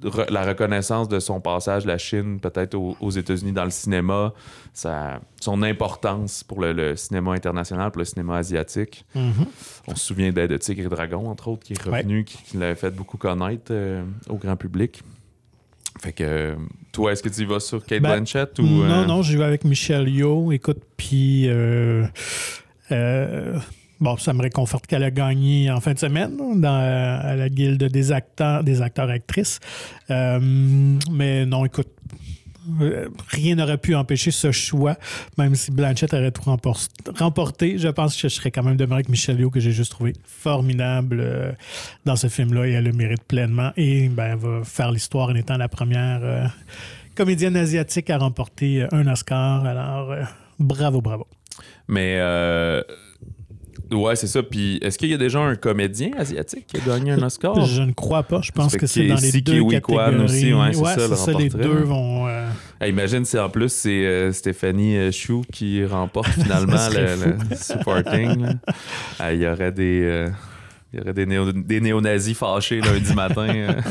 re- 0.03 0.31
la 0.31 0.45
reconnaissance 0.45 1.09
de 1.09 1.19
son 1.21 1.41
passage 1.41 1.85
de 1.85 1.89
la 1.89 1.99
Chine, 1.99 2.41
peut-être 2.41 2.75
aux, 2.75 2.97
aux 3.01 3.11
États-Unis 3.11 3.53
dans 3.53 3.65
le 3.65 3.71
cinéma, 3.71 4.33
sa- 4.73 5.21
son 5.41 5.63
importance 5.63 6.43
pour 6.45 6.61
le, 6.61 6.73
le 6.73 6.97
cinéma 6.97 7.33
international, 7.33 7.91
pour 7.91 8.01
le 8.01 8.05
cinéma 8.05 8.37
asiatique. 8.37 9.05
Mhm. 9.15 9.47
On 9.89 9.95
se 9.95 10.05
souvient 10.07 10.33
de, 10.33 10.47
de 10.47 10.57
Tigre 10.57 10.87
et 10.87 10.89
Dragon, 10.89 11.29
entre 11.29 11.49
autres, 11.49 11.65
qui 11.65 11.73
est 11.75 11.83
revenu, 11.83 12.25
qui, 12.25 12.39
qui 12.43 12.57
l'avait 12.57 12.75
fait 12.75 12.91
beaucoup 12.91 13.17
connaître 13.19 13.71
euh, 13.71 14.03
au 14.29 14.37
grand 14.37 14.57
public. 14.57 15.03
Fait 16.01 16.13
que, 16.13 16.57
toi, 16.91 17.13
est-ce 17.13 17.23
que 17.23 17.29
tu 17.29 17.43
y 17.43 17.45
vas 17.45 17.61
sur 17.61 17.85
Kate 17.85 18.03
Ben, 18.03 18.17
Blanchett 18.17 18.59
ou. 18.59 18.63
Non, 18.63 18.85
euh, 18.91 19.05
non, 19.07 19.23
j'y 19.23 19.37
vais 19.37 19.45
avec 19.45 19.65
Michel 19.65 20.09
Yo. 20.09 20.51
Écoute, 20.53 20.81
puis. 20.97 21.49
euh, 21.49 22.07
bon, 24.03 24.17
ça 24.19 24.33
me 24.35 24.43
réconforte 24.43 24.87
qu'elle 24.87 25.05
a 25.05 25.11
gagné 25.11 25.71
en 25.71 25.81
fin 25.81 25.95
de 25.95 25.99
semaine 25.99 26.37
dans, 26.61 26.81
euh, 26.81 27.33
à 27.33 27.37
la 27.37 27.49
guilde 27.49 27.85
des 27.85 28.13
acteurs, 28.13 28.63
des 28.65 28.83
acteurs-actrices. 28.83 29.61
Euh, 30.11 30.39
mais 31.11 31.47
non, 31.47 31.65
écoute. 31.65 31.89
euh, 32.81 33.09
Rien 33.29 33.55
n'aurait 33.57 33.79
pu 33.79 33.95
empêcher 33.95 34.31
ce 34.31 34.53
choix, 34.53 34.97
même 35.39 35.55
si 35.55 35.71
Blanchett 35.71 36.13
aurait 36.15 36.31
tout 36.33 36.43
rempor- 36.43 36.89
remporté. 37.19 37.79
Je 37.79 37.89
pense 37.89 38.15
que 38.15 38.29
je 38.29 38.35
serais 38.35 38.51
quand 38.51 38.63
même 38.63 38.77
demeuré 38.77 38.99
avec 38.99 39.09
Michel 39.09 39.39
Yeoh, 39.41 39.51
que 39.51 39.61
j'ai 39.61 39.73
juste 39.73 39.93
trouvé 39.93 40.13
formidable 40.25 41.57
dans 42.05 42.17
ce 42.17 42.29
film-là 42.29 42.67
et 42.67 42.73
elle 42.73 42.85
le 42.85 42.93
mérite 42.93 43.25
pleinement. 43.25 43.71
Et 43.77 44.09
ben, 44.09 44.33
elle 44.33 44.39
va 44.39 44.65
faire 44.65 44.91
l'histoire 44.93 45.29
en 45.31 45.35
étant 45.35 45.57
la 45.57 45.69
première 45.69 46.53
comédienne 47.15 47.57
asiatique 47.57 48.11
à 48.11 48.19
remporter 48.19 48.87
un 48.93 49.07
Oscar. 49.07 49.65
Alors, 49.65 50.15
bravo, 50.59 51.01
bravo. 51.01 51.27
Mais 51.89 52.19
ouais, 53.93 54.17
c'est 54.17 54.27
ça. 54.27 54.43
Puis 54.43 54.79
est-ce 54.83 54.99
qu'il 54.99 55.09
y 55.11 55.15
a 55.15 55.19
déjà 55.19 55.41
un 55.41 55.55
comédien 55.55 56.11
asiatique 56.19 56.67
qui 56.67 56.77
a 56.77 56.81
gagné 56.81 57.13
un 57.13 57.23
Oscar? 57.23 57.61
Je 57.65 57.83
ne 57.83 57.93
crois 57.93 58.23
pas. 58.23 58.41
Je 58.43 58.53
pense 58.53 58.77
que 58.77 58.87
c'est 58.87 59.07
dans 59.07 59.15
les 59.17 59.31
Siki 59.31 59.43
deux 59.43 59.65
catégories. 59.65 59.81
Kwan 59.81 60.21
aussi, 60.23 60.53
ouais, 60.53 60.73
c'est 60.73 60.85
ça, 60.85 61.09
le 61.09 61.17
ça, 61.17 61.33
les 61.33 61.49
deux 61.49 61.83
vont... 61.85 62.27
euh, 62.29 62.49
imagine 62.87 63.25
si 63.25 63.39
en 63.39 63.49
plus 63.49 63.71
c'est 63.73 64.05
euh, 64.05 64.33
Stéphanie 64.33 64.97
euh, 64.97 65.11
Chou 65.13 65.43
qui 65.53 65.85
remporte 65.85 66.29
finalement 66.43 66.89
le, 66.91 67.37
le 67.51 67.57
supporting. 67.57 68.47
Ah, 69.19 69.33
Il 69.33 69.41
y 69.43 69.47
aurait 69.47 69.73
des. 69.73 70.29
Il 70.93 70.99
y 70.99 71.03
aurait 71.03 71.13
des, 71.15 71.27
néo- 71.27 71.53
des 71.53 71.81
néo-nazis 71.81 72.37
fâchés 72.37 72.81
lundi 72.81 73.15
matin. 73.15 73.49
euh. 73.49 73.73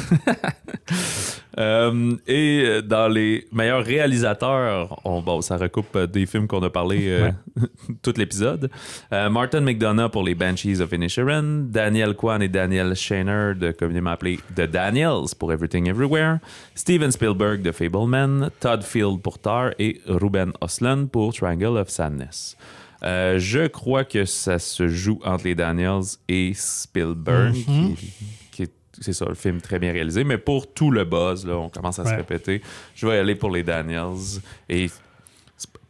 Euh, 1.58 2.16
et 2.28 2.64
euh, 2.66 2.82
dans 2.82 3.10
les 3.10 3.46
meilleurs 3.52 3.84
réalisateurs, 3.84 5.02
on, 5.04 5.22
bon, 5.22 5.42
ça 5.42 5.58
recoupe 5.58 5.94
euh, 5.98 6.08
des 6.08 6.26
films 6.26 6.48
qu'on 6.48 6.64
a 6.64 6.70
parlé 6.70 7.08
euh, 7.10 7.30
tout 8.02 8.14
l'épisode. 8.16 8.70
Euh, 9.12 9.30
Martin 9.30 9.60
McDonough 9.60 10.10
pour 10.12 10.24
les 10.24 10.34
Banshees 10.34 10.80
of 10.80 10.94
Inisherin, 10.94 11.66
Daniel 11.70 12.14
Kwan 12.16 12.42
et 12.42 12.48
Daniel 12.48 12.96
Shaner, 12.96 13.54
de, 13.56 13.72
communément 13.72 14.12
appelé 14.12 14.40
The 14.56 14.62
Daniels 14.62 15.36
pour 15.38 15.52
Everything 15.52 15.90
Everywhere, 15.90 16.38
Steven 16.74 17.12
Spielberg 17.12 17.62
de 17.62 17.74
Fableman, 17.74 18.50
Todd 18.62 18.82
Field 18.84 19.22
pour 19.22 19.38
Tar 19.38 19.72
et 19.78 20.00
Ruben 20.08 20.54
Ostlund 20.62 21.10
pour 21.10 21.34
Triangle 21.34 21.78
of 21.78 21.90
Sadness. 21.90 22.56
Euh, 23.04 23.40
je 23.40 23.68
crois 23.68 24.04
que 24.04 24.26
ça 24.26 24.60
se 24.60 24.88
joue 24.88 25.20
entre 25.24 25.46
les 25.46 25.56
Daniels 25.56 26.04
et 26.28 26.52
Spielberg, 26.56 27.56
Mhm. 27.68 27.96
qui, 27.96 28.14
qui 28.52 28.64
est, 28.64 28.72
c'est 29.00 29.14
ça, 29.14 29.26
le 29.26 29.34
film 29.34 29.60
très 29.62 29.80
bien 29.80 29.92
réalisé. 29.92 30.24
Mais 30.24 30.38
pour 30.38 30.72
tout 30.72 30.92
le 30.92 31.04
buzz, 31.04 31.46
là, 31.46 31.58
on 31.58 31.70
commence 31.70 31.98
à 32.00 32.06
se 32.06 32.14
répéter. 32.14 32.62
Je 32.96 33.08
vais 33.08 33.18
aller 33.18 33.36
pour 33.36 33.50
les 33.50 33.64
Daniels. 33.64 34.40
Et 34.70 34.90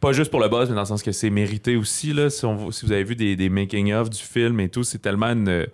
pas 0.00 0.12
juste 0.12 0.30
pour 0.30 0.40
le 0.40 0.48
buzz, 0.48 0.68
mais 0.68 0.74
dans 0.74 0.80
le 0.82 0.86
sens 0.86 1.02
que 1.02 1.12
c'est 1.12 1.30
mérité 1.30 1.76
aussi. 1.76 2.12
Là, 2.12 2.28
si, 2.30 2.44
on- 2.44 2.70
si 2.70 2.86
vous 2.86 2.92
avez 2.92 3.04
vu 3.04 3.14
des, 3.14 3.36
des 3.36 3.48
making-of 3.48 4.08
du 4.10 4.18
film 4.20 4.58
et 4.60 4.68
tout, 4.68 4.82
c'est 4.82 4.98
tellement 4.98 5.28
une 5.32 5.66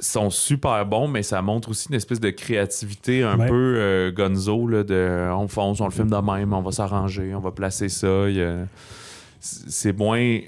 sont 0.00 0.28
super 0.30 0.84
bons, 0.86 1.06
mais 1.06 1.22
ça 1.22 1.40
montre 1.40 1.68
aussi 1.70 1.88
une 1.88 1.94
espèce 1.94 2.18
de 2.18 2.30
créativité 2.30 3.22
un 3.22 3.38
Ouais. 3.38 3.46
peu 3.46 3.74
euh, 3.78 4.10
gonzo, 4.10 4.66
là, 4.66 4.82
de 4.82 5.28
on 5.32 5.46
fonce, 5.46 5.80
on 5.80 5.84
le 5.86 5.92
filme 5.92 6.10
de 6.10 6.16
même, 6.16 6.52
on 6.52 6.62
va 6.62 6.72
s'arranger, 6.72 7.32
on 7.34 7.40
va 7.40 7.52
placer 7.52 7.88
ça. 7.88 8.28
il 8.28 8.36
y 8.36 8.42
a- 8.42 8.66
C'est 9.44 9.96
moins. 9.96 10.40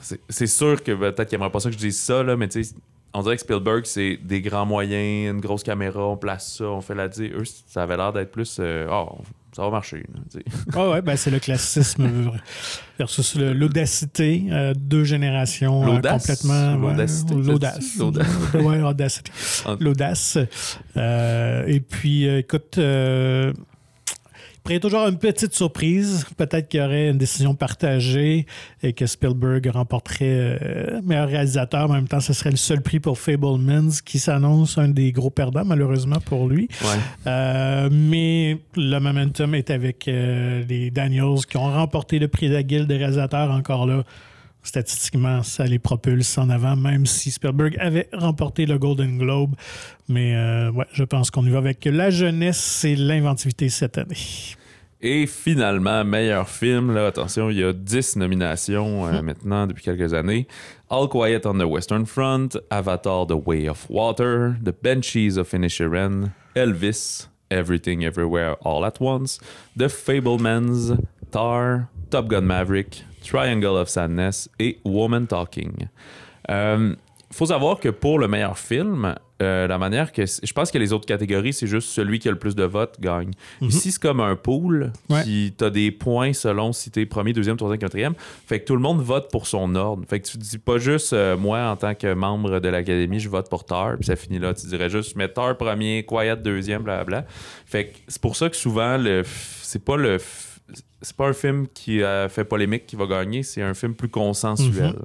c'est- 0.00 0.46
sûr 0.46 0.82
que 0.82 0.92
peut-être 0.92 1.28
qu'il 1.28 1.36
aimerait 1.36 1.50
pas 1.50 1.60
ça 1.60 1.68
que 1.68 1.74
je 1.74 1.78
dise 1.80 1.98
ça, 2.00 2.22
là, 2.22 2.36
mais 2.36 2.48
tu 2.48 2.64
sais, 2.64 2.74
on 3.14 3.22
dirait 3.22 3.36
que 3.36 3.42
Spielberg, 3.42 3.82
c'est 3.84 4.18
des 4.22 4.40
grands 4.40 4.66
moyens, 4.66 5.34
une 5.34 5.40
grosse 5.40 5.62
caméra, 5.62 6.06
on 6.08 6.16
place 6.16 6.56
ça, 6.58 6.64
on 6.64 6.80
fait 6.80 6.94
la 6.94 7.08
dire. 7.08 7.30
Eux, 7.36 7.44
ça 7.68 7.82
avait 7.82 7.96
l'air 7.96 8.12
d'être 8.12 8.30
plus. 8.32 8.56
euh, 8.60 8.86
Ah, 8.90 9.06
ça 9.54 9.62
va 9.62 9.70
marcher. 9.70 9.98
là, 10.12 10.20
sais. 10.30 10.78
Ouais, 10.78 11.02
ben 11.02 11.16
c'est 11.16 11.30
le 11.30 11.38
classicisme 11.40 12.32
versus 12.98 13.34
l'audacité, 13.36 14.44
euh, 14.50 14.74
deux 14.76 15.04
générations 15.04 15.82
euh, 15.82 15.94
L'audace? 15.96 16.20
complètement. 16.26 16.74
ouais, 16.76 16.90
l'audacité, 16.92 17.34
L'audace. 17.34 17.96
L'audace. 17.98 18.26
Ouais, 18.54 18.78
L'audace. 19.80 20.38
Euh, 20.96 21.64
et 21.66 21.80
puis, 21.80 22.26
écoute, 22.28 22.78
pourrait 24.68 24.80
toujours 24.80 25.08
une 25.08 25.18
petite 25.18 25.54
surprise. 25.54 26.26
Peut-être 26.36 26.68
qu'il 26.68 26.80
y 26.80 26.82
aurait 26.82 27.08
une 27.08 27.16
décision 27.16 27.54
partagée 27.54 28.44
et 28.82 28.92
que 28.92 29.06
Spielberg 29.06 29.66
remporterait 29.72 30.58
euh, 30.60 31.00
meilleur 31.02 31.28
réalisateur. 31.28 31.88
En 31.90 31.94
même 31.94 32.06
temps, 32.06 32.20
ce 32.20 32.34
serait 32.34 32.50
le 32.50 32.56
seul 32.56 32.82
prix 32.82 33.00
pour 33.00 33.18
Fablemans 33.18 33.88
qui 34.04 34.18
s'annonce 34.18 34.76
un 34.76 34.88
des 34.88 35.10
gros 35.10 35.30
perdants, 35.30 35.64
malheureusement 35.64 36.20
pour 36.22 36.48
lui. 36.48 36.68
Ouais. 36.82 36.88
Euh, 37.26 37.88
mais 37.90 38.58
le 38.76 38.98
momentum 38.98 39.54
est 39.54 39.70
avec 39.70 40.06
euh, 40.06 40.62
les 40.68 40.90
Daniels 40.90 41.46
qui 41.48 41.56
ont 41.56 41.72
remporté 41.72 42.18
le 42.18 42.28
prix 42.28 42.50
de 42.50 42.54
la 42.54 42.62
Guilde 42.62 42.88
des 42.88 42.98
réalisateurs 42.98 43.50
encore 43.50 43.86
là. 43.86 44.04
Statistiquement, 44.62 45.42
ça 45.44 45.64
les 45.64 45.78
propulse 45.78 46.36
en 46.36 46.50
avant, 46.50 46.76
même 46.76 47.06
si 47.06 47.30
Spielberg 47.30 47.76
avait 47.80 48.08
remporté 48.12 48.66
le 48.66 48.78
Golden 48.78 49.16
Globe. 49.16 49.54
Mais 50.08 50.34
euh, 50.34 50.70
ouais, 50.72 50.84
je 50.92 51.04
pense 51.04 51.30
qu'on 51.30 51.46
y 51.46 51.48
va 51.48 51.58
avec 51.58 51.86
la 51.86 52.10
jeunesse 52.10 52.84
et 52.84 52.96
l'inventivité 52.96 53.70
cette 53.70 53.96
année. 53.96 54.16
Et 55.00 55.26
finalement, 55.26 56.04
meilleur 56.04 56.48
film, 56.48 56.92
là, 56.92 57.06
attention, 57.06 57.50
il 57.50 57.58
y 57.58 57.64
a 57.64 57.72
10 57.72 58.16
nominations 58.16 59.06
euh, 59.06 59.22
maintenant 59.22 59.66
depuis 59.68 59.84
quelques 59.84 60.12
années. 60.12 60.48
All 60.90 61.08
Quiet 61.08 61.46
on 61.46 61.58
the 61.58 61.64
Western 61.64 62.04
Front, 62.04 62.58
Avatar 62.70 63.26
The 63.26 63.46
Way 63.46 63.68
of 63.68 63.86
Water, 63.88 64.56
The 64.60 64.72
Banshees 64.82 65.38
of 65.38 65.52
Inisherin, 65.52 66.32
Elvis, 66.56 67.28
Everything 67.48 68.02
Everywhere 68.02 68.56
All 68.64 68.84
at 68.84 69.00
Once, 69.00 69.38
The 69.76 69.88
Fablemans, 69.88 70.98
Tar, 71.30 71.88
Top 72.10 72.28
Gun 72.28 72.46
Maverick, 72.46 73.04
Triangle 73.22 73.76
of 73.76 73.88
Sadness 73.88 74.48
et 74.58 74.78
Woman 74.84 75.28
Talking. 75.28 75.88
Euh, 76.50 76.96
faut 77.30 77.46
savoir 77.46 77.78
que 77.80 77.88
pour 77.90 78.18
le 78.18 78.26
meilleur 78.28 78.58
film, 78.58 79.14
euh, 79.42 79.66
la 79.68 79.78
manière 79.78 80.12
que. 80.12 80.24
Je 80.26 80.52
pense 80.52 80.70
que 80.70 80.78
les 80.78 80.92
autres 80.92 81.06
catégories, 81.06 81.52
c'est 81.52 81.66
juste 81.66 81.88
celui 81.90 82.18
qui 82.18 82.28
a 82.28 82.30
le 82.32 82.38
plus 82.38 82.56
de 82.56 82.64
votes 82.64 82.96
gagne. 83.00 83.30
Ici, 83.60 83.92
c'est 83.92 84.00
comme 84.00 84.20
un 84.20 84.34
pool 84.34 84.92
Ouais. 85.10 85.22
qui 85.24 85.54
t'as 85.56 85.70
des 85.70 85.90
points 85.92 86.32
selon 86.32 86.72
si 86.72 86.90
t'es 86.90 87.06
premier, 87.06 87.32
deuxième, 87.32 87.56
troisième, 87.56 87.78
quatrième. 87.78 88.14
Fait 88.46 88.60
que 88.60 88.64
tout 88.64 88.74
le 88.74 88.80
monde 88.82 89.00
vote 89.00 89.30
pour 89.30 89.46
son 89.46 89.74
ordre. 89.76 90.04
Fait 90.08 90.20
que 90.20 90.26
tu 90.26 90.38
dis 90.38 90.58
pas 90.58 90.78
juste 90.78 91.12
euh, 91.12 91.36
moi 91.36 91.60
en 91.70 91.76
tant 91.76 91.94
que 91.94 92.12
membre 92.14 92.58
de 92.60 92.68
l'académie, 92.68 93.20
je 93.20 93.28
vote 93.28 93.48
pour 93.48 93.64
Tar, 93.64 93.96
puis 93.96 94.06
ça 94.06 94.16
finit 94.16 94.38
là. 94.38 94.54
Tu 94.54 94.66
dirais 94.66 94.90
juste 94.90 95.14
mets 95.14 95.28
Tar 95.28 95.56
premier, 95.56 96.04
Quiet 96.04 96.36
deuxième, 96.36 96.82
blablabla. 96.82 97.26
Fait 97.66 97.88
que 97.88 97.98
c'est 98.08 98.20
pour 98.22 98.36
ça 98.36 98.48
que 98.48 98.56
souvent 98.56 98.96
le 98.96 99.22
c'est 99.62 99.84
pas 99.84 99.96
le 99.96 100.16
c'est 101.00 101.16
pas 101.16 101.28
un 101.28 101.32
film 101.32 101.66
qui 101.72 102.02
euh, 102.02 102.28
fait 102.28 102.44
polémique 102.44 102.86
qui 102.86 102.96
va 102.96 103.06
gagner, 103.06 103.42
c'est 103.44 103.62
un 103.62 103.74
film 103.74 103.94
plus 103.94 104.08
consensuel. 104.08 104.96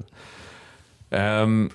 Euh, 1.14 1.68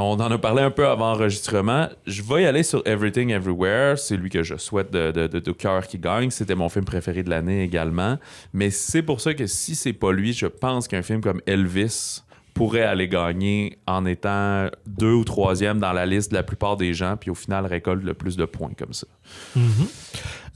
on 0.00 0.14
en 0.14 0.30
a 0.30 0.38
parlé 0.38 0.62
un 0.62 0.70
peu 0.70 0.86
avant 0.86 1.12
enregistrement. 1.12 1.88
Je 2.06 2.22
vais 2.22 2.42
y 2.42 2.46
aller 2.46 2.62
sur 2.62 2.82
Everything 2.86 3.30
Everywhere. 3.30 3.98
C'est 3.98 4.16
lui 4.16 4.30
que 4.30 4.42
je 4.42 4.56
souhaite 4.56 4.90
de, 4.90 5.52
cœur 5.52 5.86
qui 5.86 5.98
gagne. 5.98 6.30
C'était 6.30 6.54
mon 6.54 6.68
film 6.68 6.84
préféré 6.84 7.22
de 7.22 7.30
l'année 7.30 7.62
également. 7.62 8.18
Mais 8.52 8.70
c'est 8.70 9.02
pour 9.02 9.20
ça 9.20 9.34
que 9.34 9.46
si 9.46 9.74
c'est 9.74 9.92
pas 9.92 10.12
lui, 10.12 10.32
je 10.32 10.46
pense 10.46 10.88
qu'un 10.88 11.02
film 11.02 11.20
comme 11.20 11.40
Elvis 11.46 12.22
pourrait 12.54 12.82
aller 12.82 13.08
gagner 13.08 13.78
en 13.86 14.04
étant 14.04 14.68
deux 14.86 15.12
ou 15.12 15.24
troisième 15.24 15.78
dans 15.78 15.92
la 15.92 16.06
liste 16.06 16.30
de 16.30 16.36
la 16.36 16.42
plupart 16.42 16.76
des 16.76 16.92
gens, 16.92 17.16
puis 17.16 17.30
au 17.30 17.34
final 17.34 17.64
récolte 17.64 18.04
le 18.04 18.12
plus 18.12 18.36
de 18.36 18.44
points 18.44 18.72
comme 18.76 18.92
ça. 18.92 19.06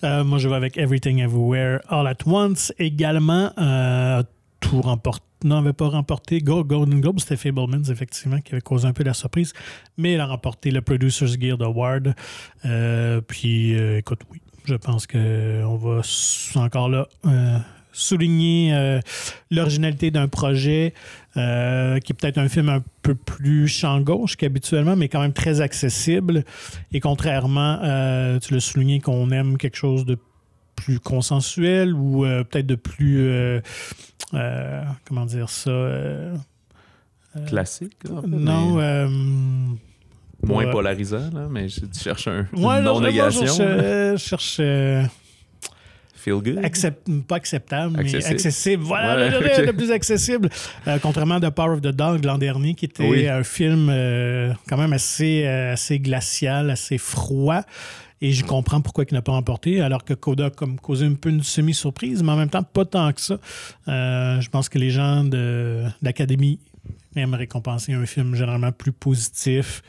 Euh, 0.05 0.25
moi, 0.25 0.37
je 0.39 0.49
vais 0.49 0.55
avec 0.55 0.77
Everything 0.77 1.21
Everywhere 1.21 1.81
All 1.89 2.07
at 2.07 2.19
Once. 2.27 2.71
Également, 2.79 3.51
euh, 3.59 4.23
tout 4.61 4.83
remporté. 4.83 5.25
N'avait 5.47 5.73
pas 5.73 5.89
remporté. 5.89 6.41
Go- 6.41 6.65
Golden 6.65 7.01
Globe, 7.01 7.21
c'était 7.21 7.37
Fablemans, 7.37 7.85
effectivement, 7.89 8.41
qui 8.41 8.53
avait 8.53 8.61
causé 8.61 8.89
un 8.89 8.93
peu 8.93 9.05
la 9.05 9.15
surprise. 9.15 9.53
Mais 9.97 10.15
il 10.15 10.21
a 10.21 10.27
remporté 10.27 10.73
le 10.73 10.81
Producers 10.81 11.37
Guild 11.39 11.63
Award. 11.63 12.17
Euh, 12.65 13.21
puis, 13.21 13.79
euh, 13.79 13.99
écoute, 13.99 14.23
oui, 14.33 14.41
je 14.65 14.75
pense 14.75 15.07
qu'on 15.07 15.77
va 15.77 16.01
encore 16.61 16.89
là 16.89 17.07
euh, 17.27 17.59
souligner 17.93 19.01
l'originalité 19.53 20.11
d'un 20.11 20.27
projet 20.27 20.93
qui 21.35 21.41
est 21.41 22.17
peut-être 22.19 22.39
un 22.39 22.49
film 22.49 22.69
un 22.69 22.83
peu 23.03 23.15
plus 23.15 23.69
champ 23.69 24.01
gauche 24.01 24.37
qu'habituellement, 24.37 24.97
mais 24.97 25.09
quand 25.09 25.21
même 25.21 25.33
très 25.33 25.61
accessible. 25.61 26.45
Et 26.93 26.99
contrairement, 26.99 27.77
tu 28.43 28.53
l'as 28.53 28.61
souligné 28.61 29.01
qu'on 29.01 29.31
aime 29.31 29.57
quelque 29.59 29.77
chose 29.77 30.05
de 30.05 30.19
plus 30.77 31.01
consensuel 31.01 31.93
ou 31.95 32.25
euh, 32.25 32.45
peut-être 32.45 32.67
de 32.67 32.75
plus. 32.77 33.21
euh, 33.29 33.61
euh, 34.35 34.83
comment 35.09 35.27
dire 35.27 35.49
ça 35.51 35.71
Classique, 37.47 37.93
là, 38.05 38.23
Non. 38.27 38.77
mais 38.77 39.07
moins 40.43 40.65
ouais. 40.65 40.71
polarisant, 40.71 41.31
là, 41.35 41.49
mais 41.51 41.69
je 41.69 41.81
tu 41.81 42.01
cherches 42.03 42.29
un, 42.29 42.47
ouais, 42.55 42.81
non, 42.81 42.95
non-négation. 43.01 43.43
Je 43.43 43.47
cherche, 43.47 44.13
je 44.13 44.17
cherche, 44.17 45.11
Feel 46.15 46.35
good. 46.43 46.65
accept- 46.65 47.09
pas 47.29 47.37
acceptable, 47.37 47.99
Accessible. 48.01 48.23
mais 48.27 48.35
accessible. 48.35 48.83
Voilà, 48.85 49.17
Ouais, 49.17 49.31
le, 49.61 49.67
le- 49.67 49.73
plus 49.75 49.91
accessible. 49.93 50.49
Euh, 50.89 50.99
contrairement 51.01 51.35
à 51.37 51.41
The 51.41 51.51
Power 51.51 51.75
of 51.75 51.81
the 51.83 51.89
Dog 51.89 52.25
l'an 52.25 52.39
dernier, 52.39 52.75
qui 52.75 52.87
était 52.87 53.07
Oui. 53.07 53.29
un 53.29 53.45
film 53.45 53.89
euh, 53.91 54.53
quand 54.69 54.77
même 54.79 54.93
assez, 54.95 55.45
euh, 55.45 55.75
assez 55.75 55.99
glacial, 55.99 56.71
assez 56.71 56.97
froid. 56.99 57.63
Et 58.23 58.33
je 58.33 58.45
comprends 58.45 58.81
pourquoi 58.81 59.05
il 59.09 59.15
n'a 59.15 59.23
pas 59.23 59.33
remporté, 59.33 59.81
alors 59.81 60.05
que 60.05 60.15
Coda 60.15 60.47
a 60.47 60.51
comme 60.51 60.81
causé 60.81 61.05
un 61.05 61.15
peu 61.15 61.29
une 61.29 61.43
semi-surprise, 61.43 62.23
mais 62.23 62.33
en 62.33 62.37
même 62.37 62.49
temps, 62.49 62.63
pas 62.63 62.85
tant 62.87 63.13
que 63.13 63.21
ça. 63.21 63.39
Euh, 63.89 64.41
je 64.41 64.49
pense 64.49 64.69
que 64.69 64.79
les 64.79 64.91
gens 64.91 65.23
de 65.23 65.85
l'Académie 66.01 66.59
aiment 67.15 67.35
récompenser 67.35 67.93
un 67.93 68.07
film 68.07 68.35
généralement 68.35 68.73
plus 68.73 68.93
positif. 68.93 69.83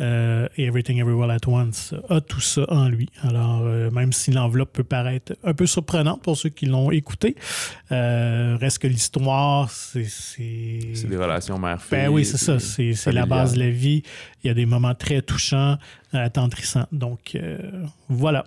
Euh, 0.00 0.48
et 0.56 0.64
Everything 0.66 0.98
Everywhere 1.00 1.30
at 1.30 1.48
Once 1.48 1.92
a 2.08 2.20
tout 2.20 2.40
ça 2.40 2.62
en 2.68 2.88
lui. 2.88 3.08
Alors, 3.22 3.62
euh, 3.64 3.90
même 3.90 4.12
si 4.12 4.30
l'enveloppe 4.30 4.72
peut 4.72 4.84
paraître 4.84 5.32
un 5.42 5.54
peu 5.54 5.66
surprenante 5.66 6.22
pour 6.22 6.36
ceux 6.36 6.50
qui 6.50 6.66
l'ont 6.66 6.90
écouté, 6.92 7.34
euh, 7.90 8.56
reste 8.60 8.78
que 8.78 8.86
l'histoire, 8.86 9.70
c'est. 9.70 10.04
C'est 10.04 11.06
des 11.08 11.16
relations 11.16 11.58
mère-fille. 11.58 11.98
ben 11.98 12.08
oui, 12.10 12.24
c'est 12.24 12.36
ça. 12.38 12.58
C'est 12.60 13.12
la 13.12 13.26
base 13.26 13.54
de 13.54 13.58
la 13.58 13.70
vie. 13.70 14.02
Il 14.44 14.46
y 14.46 14.50
a 14.50 14.54
des 14.54 14.66
moments 14.66 14.94
très 14.94 15.20
touchants, 15.22 15.76
euh, 16.14 16.24
attendrissants. 16.24 16.86
Donc, 16.92 17.34
euh, 17.34 17.58
voilà. 18.08 18.44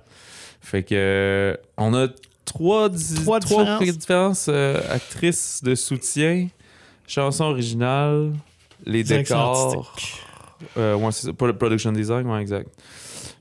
Fait 0.61 0.83
que 0.83 0.95
euh, 0.95 1.57
on 1.77 1.93
a 1.93 2.07
trois, 2.45 2.89
Trois 2.89 3.39
trois 3.39 3.63
différences. 3.63 3.97
différences, 3.97 4.45
euh, 4.49 4.79
actrices 4.89 5.61
de 5.63 5.75
soutien, 5.75 6.47
chanson 7.07 7.45
originale, 7.45 8.31
les 8.85 9.03
Direction 9.03 9.35
décors. 9.37 9.77
artistique. 9.89 10.21
Euh, 10.77 10.95
ouais, 10.95 11.11
c'est 11.11 11.27
ça. 11.27 11.33
Pro- 11.33 11.53
Production 11.53 11.91
design, 11.91 12.27
ouais, 12.27 12.41
exact. 12.41 12.69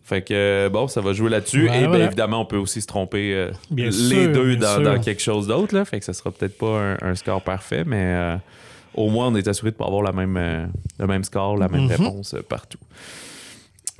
Fait 0.04 0.22
que 0.22 0.34
euh, 0.34 0.68
bon, 0.68 0.88
ça 0.88 1.00
va 1.00 1.12
jouer 1.12 1.30
là-dessus. 1.30 1.66
Et 1.66 1.86
bien 1.86 1.94
évidemment, 2.06 2.40
on 2.40 2.44
peut 2.44 2.56
aussi 2.56 2.80
se 2.80 2.86
tromper 2.86 3.32
euh, 3.34 3.50
les 3.70 3.92
sûr, 3.92 4.32
deux 4.32 4.56
dans, 4.56 5.00
quelque 5.00 5.22
chose 5.22 5.46
d'autre. 5.46 5.74
Là. 5.74 5.84
Fait 5.84 5.98
que 6.00 6.04
ça 6.04 6.12
sera 6.12 6.30
peut-être 6.32 6.58
pas 6.58 6.80
un, 6.80 6.96
un 7.02 7.14
score 7.14 7.42
parfait, 7.42 7.84
mais 7.86 8.02
euh, 8.02 8.36
au 8.94 9.08
moins 9.08 9.28
on 9.28 9.34
est 9.36 9.46
assuré 9.46 9.70
de 9.70 9.76
pas 9.76 9.86
avoir 9.86 10.02
la 10.02 10.10
même, 10.12 10.68
le 10.98 11.06
même 11.06 11.22
score, 11.22 11.56
la 11.56 11.68
même 11.68 11.82
Mhm. 11.82 11.88
réponse 11.90 12.34
partout. 12.48 12.78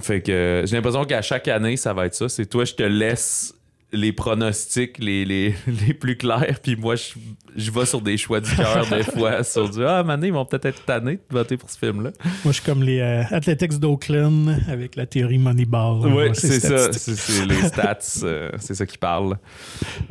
Fait 0.01 0.21
que 0.23 0.65
j'ai 0.67 0.77
l'impression 0.77 1.05
qu'à 1.05 1.23
chaque 1.23 1.47
année, 1.49 1.77
ça 1.77 1.93
va 1.93 2.07
être 2.07 2.15
ça. 2.15 2.29
C'est 2.29 2.47
toi, 2.47 2.65
je 2.65 2.75
te 2.75 2.83
laisse 2.83 3.55
les 3.93 4.13
pronostics 4.13 4.99
les, 4.99 5.25
les, 5.25 5.55
les 5.87 5.95
plus 5.95 6.17
clairs, 6.17 6.59
puis 6.63 6.77
moi, 6.77 6.95
je, 6.97 7.15
je 7.57 7.71
vais 7.71 7.85
sur 7.87 8.01
des 8.01 8.17
choix 8.17 8.41
du 8.41 8.55
cœur 8.55 8.87
des 8.87 9.03
fois, 9.19 9.43
sur 9.43 9.69
du 9.69 9.85
Ah, 9.85 10.03
Mané, 10.03 10.29
ils 10.29 10.33
vont 10.33 10.45
peut-être 10.45 10.67
être 10.67 10.85
tannés 10.85 11.17
de 11.17 11.21
voter 11.35 11.57
pour 11.57 11.69
ce 11.71 11.79
film-là. 11.79 12.11
Moi, 12.23 12.33
je 12.47 12.53
suis 12.53 12.63
comme 12.63 12.83
les 12.83 13.01
euh, 13.01 13.23
Athletics 13.31 13.79
d'Oakland 13.81 14.57
avec 14.69 14.97
la 14.97 15.07
théorie 15.07 15.39
Moneyball. 15.39 16.07
Oui, 16.13 16.31
c'est 16.35 16.61
ça. 16.61 16.93
C'est 16.93 17.47
les 17.47 17.63
stats. 17.69 17.99
euh, 18.25 18.51
c'est 18.59 18.75
ça 18.75 18.87
qui 18.87 18.97
parle. 18.99 19.37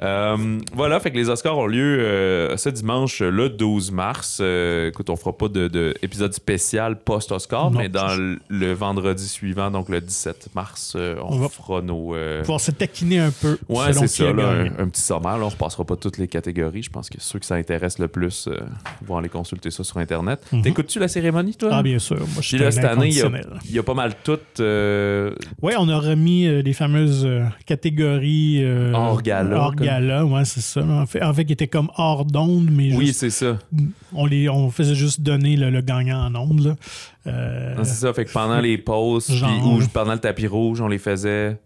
Euh, 0.01 0.59
voilà, 0.73 0.99
fait 0.99 1.11
que 1.11 1.17
les 1.17 1.29
Oscars 1.29 1.57
ont 1.57 1.67
lieu 1.67 1.99
euh, 1.99 2.57
ce 2.57 2.69
dimanche, 2.69 3.21
le 3.21 3.49
12 3.49 3.91
mars. 3.91 4.41
Écoute, 4.87 5.09
on 5.09 5.15
fera 5.15 5.37
pas 5.37 5.47
de, 5.47 5.67
de 5.67 5.93
spécial 6.31 6.99
post-Oscar, 7.01 7.71
mais 7.71 7.89
dans 7.89 8.15
le, 8.15 8.39
le 8.49 8.73
vendredi 8.73 9.27
suivant, 9.27 9.71
donc 9.71 9.89
le 9.89 10.01
17 10.01 10.49
mars, 10.55 10.95
on, 10.95 11.33
On 11.35 11.39
va- 11.39 11.49
fera 11.49 11.81
nos. 11.81 12.15
Pouvoir 12.41 12.59
se 12.59 12.71
taquiner 12.71 13.19
un 13.19 13.31
peu. 13.31 13.57
Ouais, 13.69 13.93
c'est 13.93 14.07
ça, 14.07 14.33
là, 14.33 14.49
un, 14.49 14.65
un 14.83 14.89
petit 14.89 15.01
sommaire. 15.01 15.37
Là, 15.37 15.45
on 15.45 15.49
repassera 15.49 15.85
pas 15.85 15.95
toutes 15.95 16.17
les 16.17 16.27
catégories. 16.27 16.83
Je 16.83 16.89
pense 16.89 17.09
que 17.09 17.17
ceux 17.19 17.39
que 17.39 17.45
ça 17.45 17.55
intéresse 17.55 17.99
le 17.99 18.07
plus 18.07 18.47
euh, 18.47 18.57
vont 19.05 19.17
aller 19.17 19.29
consulter 19.29 19.69
ça 19.71 19.83
sur 19.83 19.97
Internet. 19.97 20.41
Mhm. 20.51 20.61
T'écoutes-tu 20.63 20.99
la 20.99 21.07
cérémonie, 21.07 21.55
toi? 21.55 21.69
Ah, 21.73 21.83
bien 21.83 21.99
sûr. 21.99 22.17
Moi, 22.17 22.27
je 22.37 22.47
suis 22.47 22.57
Puis 22.57 22.65
là, 22.65 22.71
cette 22.71 22.83
année, 22.85 23.09
il 23.09 23.17
y 23.17 23.21
a, 23.21 23.79
y 23.81 23.83
pas 23.83 23.93
mal 23.93 24.13
toutes. 24.23 24.59
euh, 24.59 25.31
Oui, 25.61 25.73
on 25.77 25.87
a 25.89 25.97
remis 25.99 26.47
euh, 26.47 26.61
les 26.61 26.73
fameuses 26.73 27.27
catégories 27.65 28.63
Hors 28.93 29.21
gala, 29.21 29.57
Hors 29.57 29.75
comme. 29.75 29.85
gala, 29.85 30.25
ouais, 30.25 30.45
c'est 30.45 30.61
ça. 30.61 30.81
En 30.81 31.05
fait, 31.05 31.21
en 31.23 31.33
fait, 31.33 31.45
qui 31.45 31.53
étaient 31.53 31.67
comme 31.67 31.89
hors 31.97 32.25
d'onde, 32.25 32.69
mais 32.71 32.93
Oui, 32.95 33.13
c'est 33.13 33.29
ça. 33.29 33.57
on, 34.13 34.25
les, 34.25 34.49
on 34.49 34.69
faisait 34.71 34.95
juste 34.95 35.21
donner 35.21 35.55
le, 35.55 35.69
le 35.69 35.81
gagnant 35.81 36.25
en 36.25 36.35
onde. 36.35 36.59
là. 36.65 36.75
Euh, 37.27 37.75
Non, 37.75 37.83
c'est 37.83 37.95
ça. 37.95 38.13
Fait 38.13 38.25
que 38.25 38.31
pendant 38.31 38.59
les 38.61 38.77
pauses, 38.77 39.31
Genre. 39.31 39.49
puis- 39.49 39.85
ou 39.85 39.87
pendant 39.93 40.13
le 40.13 40.19
tapis 40.19 40.47
rouge, 40.47 40.81
on 40.81 40.87
les 40.87 40.97
faisait. 40.97 41.57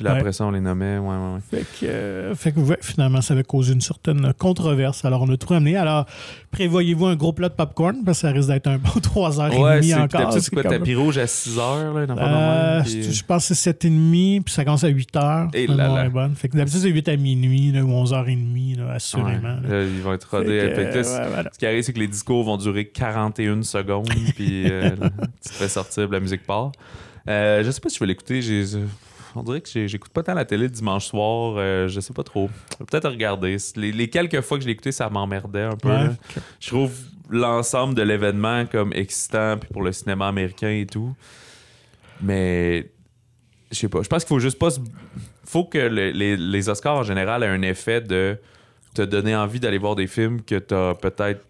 Puis 0.00 0.06
là, 0.06 0.14
Ouais. 0.14 0.20
après 0.20 0.32
ça, 0.32 0.46
on 0.46 0.50
les 0.50 0.60
nommait. 0.62 0.96
Ouais, 0.96 1.08
ouais, 1.08 1.34
ouais. 1.34 1.40
Fait 1.50 1.66
que, 1.78 1.84
euh, 1.86 2.34
fait 2.34 2.52
que, 2.52 2.60
finalement, 2.80 3.20
ça 3.20 3.34
avait 3.34 3.42
causé 3.44 3.74
une 3.74 3.82
certaine 3.82 4.32
controverse. 4.38 5.04
Alors, 5.04 5.20
on 5.20 5.28
a 5.30 5.36
tout 5.36 5.48
ramené. 5.48 5.76
Alors, 5.76 6.06
prévoyez-vous 6.52 7.04
un 7.04 7.16
gros 7.16 7.34
plat 7.34 7.50
de 7.50 7.54
popcorn, 7.54 7.96
parce 8.02 8.22
que 8.22 8.28
ça 8.28 8.32
risque 8.32 8.48
d'être 8.48 8.66
un 8.66 8.78
bon 8.78 8.88
3h30 9.00 9.60
Ouais, 9.60 9.82
c'est 9.82 9.92
encore. 9.94 10.32
c'est 10.32 10.50
quoi, 10.50 10.62
tapis 10.62 10.94
rouge 10.94 11.18
à 11.18 11.26
6 11.26 11.58
heures, 11.58 11.92
là, 11.92 12.06
dans 12.06 12.16
pas 12.16 12.22
Euh, 12.30 12.82
puis- 12.82 13.12
Je 13.12 13.24
pense 13.24 13.46
que 13.46 13.54
c'est 13.54 13.70
7h30, 13.72 14.40
puis 14.42 14.54
ça 14.54 14.64
commence 14.64 14.84
à 14.84 14.88
8h. 14.88 15.50
Et 15.52 15.66
là 15.66 15.88
là. 15.88 16.08
bonne. 16.08 16.34
Fait 16.34 16.48
que 16.48 16.56
d'habitude, 16.56 16.80
c'est 16.80 16.88
8 16.88 17.06
à 17.10 17.16
minuit, 17.18 17.70
là, 17.70 17.82
ou 17.82 17.90
11h30, 17.92 18.76
là, 18.78 18.92
assurément. 18.94 19.58
Là. 19.68 19.82
Ils 19.82 20.00
vont 20.00 20.14
être 20.14 20.30
Fait 20.30 20.36
rodés. 20.38 20.48
que, 20.70 20.74
Fait 20.76 20.90
que 20.94 21.28
voilà. 21.34 21.50
Ce 21.52 21.58
qui 21.58 21.66
arrive, 21.66 21.82
c'est 21.82 21.92
que 21.92 21.98
les 21.98 22.08
discours 22.08 22.42
vont 22.42 22.56
durer 22.56 22.86
41 22.86 23.62
secondes, 23.64 24.08
puis 24.34 24.70
euh, 24.70 24.90
tu 25.42 25.50
te 25.50 25.54
fais 25.54 25.68
sortir, 25.68 26.08
la 26.08 26.20
musique 26.20 26.46
part. 26.46 26.72
Euh, 27.28 27.62
je 27.62 27.70
sais 27.70 27.80
pas 27.82 27.90
si 27.90 27.96
je 27.96 28.00
vais 28.00 28.06
l'écouter. 28.06 28.40
j'ai- 28.40 28.64
On 29.36 29.42
dirait 29.42 29.60
que 29.60 29.86
j'écoute 29.86 30.10
pas 30.12 30.22
tant 30.22 30.34
la 30.34 30.44
télé 30.44 30.64
le 30.64 30.68
dimanche 30.70 31.06
soir. 31.06 31.54
euh, 31.56 31.86
je 31.88 32.00
sais 32.00 32.12
pas 32.12 32.24
trop. 32.24 32.50
Peut-être 32.78 33.08
regarder. 33.08 33.56
Les, 33.76 33.92
les 33.92 34.08
quelques 34.10 34.40
fois 34.40 34.56
que 34.58 34.62
je 34.62 34.66
l'ai 34.66 34.72
écouté, 34.72 34.90
ça 34.92 35.08
m'emmerdait 35.08 35.62
un 35.62 35.76
peu. 35.76 35.88
Ouais. 35.88 36.10
Je 36.58 36.68
trouve 36.68 36.92
l'ensemble 37.28 37.94
de 37.94 38.02
l'événement 38.02 38.66
comme 38.66 38.92
excitant, 38.92 39.56
puis 39.58 39.68
pour 39.72 39.82
le 39.82 39.92
cinéma 39.92 40.26
américain 40.28 40.70
et 40.70 40.86
tout. 40.86 41.14
Mais 42.20 42.90
je 43.70 43.78
sais 43.78 43.88
pas. 43.88 44.02
Je 44.02 44.08
pense 44.08 44.24
qu'il 44.24 44.28
faut 44.28 44.40
juste 44.40 44.58
pas. 44.58 44.70
se- 44.70 44.80
faut 45.44 45.64
que 45.64 45.78
le- 45.78 46.10
les, 46.10 46.36
les 46.36 46.68
Oscars 46.68 46.96
en 46.96 47.02
général 47.02 47.42
aient 47.42 47.48
un 47.48 47.62
effet 47.62 48.00
de 48.00 48.38
te 48.94 49.02
donner 49.02 49.34
envie 49.36 49.60
d'aller 49.60 49.78
voir 49.78 49.94
des 49.96 50.06
films 50.06 50.42
que 50.42 50.56
t'as 50.56 50.94
peut-être 50.94 51.46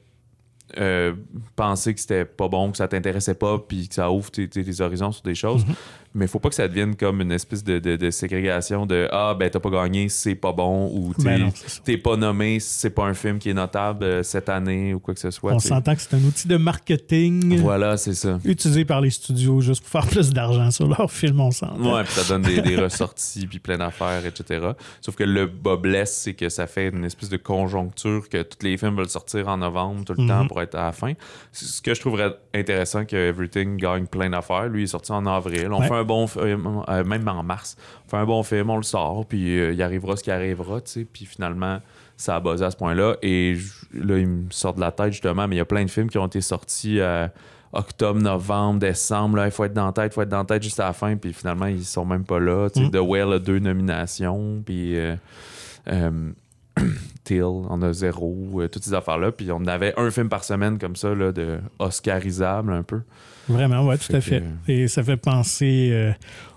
euh, 0.78 1.14
pensé 1.56 1.92
que 1.94 2.00
c'était 2.00 2.24
pas 2.24 2.46
bon, 2.48 2.70
que 2.70 2.76
ça 2.76 2.86
t'intéressait 2.86 3.34
pas, 3.34 3.58
puis 3.58 3.88
que 3.88 3.94
ça 3.94 4.10
ouvre 4.10 4.30
tes, 4.30 4.48
tes- 4.48 4.62
tes 4.64 4.80
horizons 4.80 5.10
sur 5.10 5.22
des 5.22 5.34
choses. 5.34 5.66
Mhm. 5.66 5.74
Mais 6.12 6.26
faut 6.26 6.40
pas 6.40 6.48
que 6.48 6.56
ça 6.56 6.66
devienne 6.66 6.96
comme 6.96 7.20
une 7.20 7.30
espèce 7.30 7.62
de, 7.62 7.78
de- 7.78 7.94
de 7.94 8.10
ségrégation 8.10 8.84
de 8.84 9.06
Ah, 9.12 9.34
ben 9.38 9.48
t'as 9.48 9.60
pas 9.60 9.70
gagné, 9.70 10.08
c'est 10.08 10.34
pas 10.34 10.52
bon, 10.52 10.90
ou 10.92 11.14
t'es 11.14 11.22
Ben 11.24 11.52
t'es 11.84 11.96
pas 11.98 12.16
nommé, 12.16 12.58
c'est 12.58 12.90
pas 12.90 13.04
un 13.04 13.14
film 13.14 13.38
qui 13.38 13.50
est 13.50 13.54
notable 13.54 14.04
euh, 14.04 14.22
cette 14.24 14.48
année, 14.48 14.92
ou 14.92 14.98
quoi 14.98 15.14
que 15.14 15.20
ce 15.20 15.30
soit. 15.30 15.52
On 15.52 15.60
s'entend 15.60 15.94
que 15.94 16.00
c'est 16.02 16.14
un 16.14 16.24
outil 16.24 16.48
de 16.48 16.56
marketing 16.56 17.60
Voilà, 17.60 17.96
c'est 17.96 18.14
ça. 18.14 18.38
utilisé 18.44 18.84
par 18.84 19.00
les 19.00 19.10
studios 19.10 19.60
juste 19.60 19.82
pour 19.82 19.90
faire 19.90 20.10
plus 20.10 20.30
d'argent 20.32 20.70
sur 20.72 20.88
leurs 20.88 21.10
films, 21.12 21.40
on 21.40 21.50
s'entend. 21.52 21.94
Ouais, 21.94 22.02
puis 22.04 22.12
ça 22.14 22.24
donne 22.28 22.42
des, 22.42 22.60
des 22.60 22.76
ressorties, 22.76 23.46
puis 23.46 23.60
plein 23.60 23.78
d'affaires, 23.78 24.24
etc. 24.26 24.70
Sauf 25.00 25.14
que 25.14 25.24
le 25.24 25.46
bas 25.46 25.76
blesse, 25.76 26.12
c'est 26.16 26.34
que 26.34 26.48
ça 26.48 26.66
fait 26.66 26.88
une 26.88 27.04
espèce 27.04 27.28
de 27.28 27.36
conjoncture 27.36 28.28
que 28.28 28.42
tous 28.42 28.64
les 28.66 28.76
films 28.76 28.96
veulent 28.96 29.08
sortir 29.08 29.46
en 29.48 29.58
novembre 29.58 30.04
tout 30.04 30.14
le 30.14 30.22
Mhm. 30.24 30.28
temps 30.28 30.46
pour 30.48 30.60
être 30.60 30.74
à 30.74 30.86
la 30.86 30.92
fin. 30.92 31.12
Ce 31.52 31.80
que 31.80 31.94
je 31.94 32.00
trouverais 32.00 32.34
intéressant 32.54 33.04
que 33.04 33.16
Everything 33.16 33.76
gagne 33.76 34.06
plein 34.06 34.28
d'affaires. 34.30 34.66
Lui, 34.68 34.82
il 34.82 34.84
est 34.84 34.88
sorti 34.88 35.12
en 35.12 35.24
avril. 35.26 35.68
On 35.72 35.80
Ouais. 35.80 35.88
fait 35.88 35.99
un 36.00 36.04
bon 36.04 36.26
film, 36.26 36.82
euh, 36.88 37.04
même 37.04 37.26
en 37.28 37.42
mars. 37.42 37.76
On 38.06 38.10
fait 38.10 38.16
un 38.16 38.26
bon 38.26 38.42
film, 38.42 38.70
on 38.70 38.76
le 38.76 38.82
sort, 38.82 39.24
puis 39.26 39.58
euh, 39.58 39.72
il 39.72 39.82
arrivera 39.82 40.16
ce 40.16 40.22
qui 40.24 40.30
arrivera, 40.30 40.80
tu 40.80 40.90
sais. 40.90 41.04
Puis 41.10 41.24
finalement, 41.26 41.80
ça 42.16 42.36
a 42.36 42.40
buzzé 42.40 42.64
à 42.64 42.70
ce 42.70 42.76
point-là. 42.76 43.16
Et 43.22 43.56
là, 43.94 44.18
il 44.18 44.26
me 44.26 44.50
sort 44.50 44.74
de 44.74 44.80
la 44.80 44.92
tête, 44.92 45.12
justement, 45.12 45.46
mais 45.48 45.56
il 45.56 45.58
y 45.58 45.62
a 45.62 45.64
plein 45.64 45.84
de 45.84 45.90
films 45.90 46.08
qui 46.10 46.18
ont 46.18 46.26
été 46.26 46.40
sortis 46.40 47.00
à 47.00 47.30
octobre, 47.72 48.20
novembre, 48.20 48.80
décembre. 48.80 49.36
Là, 49.36 49.44
il 49.46 49.52
faut 49.52 49.64
être 49.64 49.72
dans 49.72 49.86
la 49.86 49.92
tête, 49.92 50.12
il 50.12 50.14
faut 50.14 50.22
être 50.22 50.28
dans 50.28 50.38
la 50.38 50.44
tête 50.44 50.62
juste 50.62 50.80
à 50.80 50.86
la 50.86 50.92
fin. 50.92 51.16
Puis 51.16 51.32
finalement, 51.32 51.66
ils 51.66 51.84
sont 51.84 52.04
même 52.04 52.24
pas 52.24 52.40
là. 52.40 52.68
Tu 52.68 52.80
sais, 52.80 52.86
Mm. 52.88 52.90
The 52.90 52.96
Whale 53.00 53.32
a 53.34 53.38
deux 53.38 53.58
nominations. 53.60 54.62
Puis 54.66 54.98
euh, 54.98 55.14
euh, 55.88 56.32
Till 57.24 57.42
en 57.44 57.80
a 57.82 57.92
zéro. 57.92 58.36
euh, 58.60 58.68
toutes 58.68 58.82
ces 58.84 58.94
affaires-là. 58.94 59.30
Puis 59.32 59.50
on 59.52 59.64
avait 59.66 59.94
un 59.98 60.10
film 60.10 60.28
par 60.28 60.44
semaine 60.44 60.78
comme 60.78 60.96
ça, 60.96 61.14
là, 61.14 61.30
de 61.32 61.58
Oscarisable 61.78 62.72
un 62.72 62.82
peu. 62.82 63.00
Vraiment, 63.50 63.86
oui, 63.86 63.96
tout 63.98 64.04
Fait 64.04 64.14
à 64.14 64.20
que- 64.20 64.22
fait. 64.24 64.42
Et 64.68 64.88
ça 64.88 65.02
fait 65.02 65.16
penser 65.16 65.90
euh, 65.92 66.12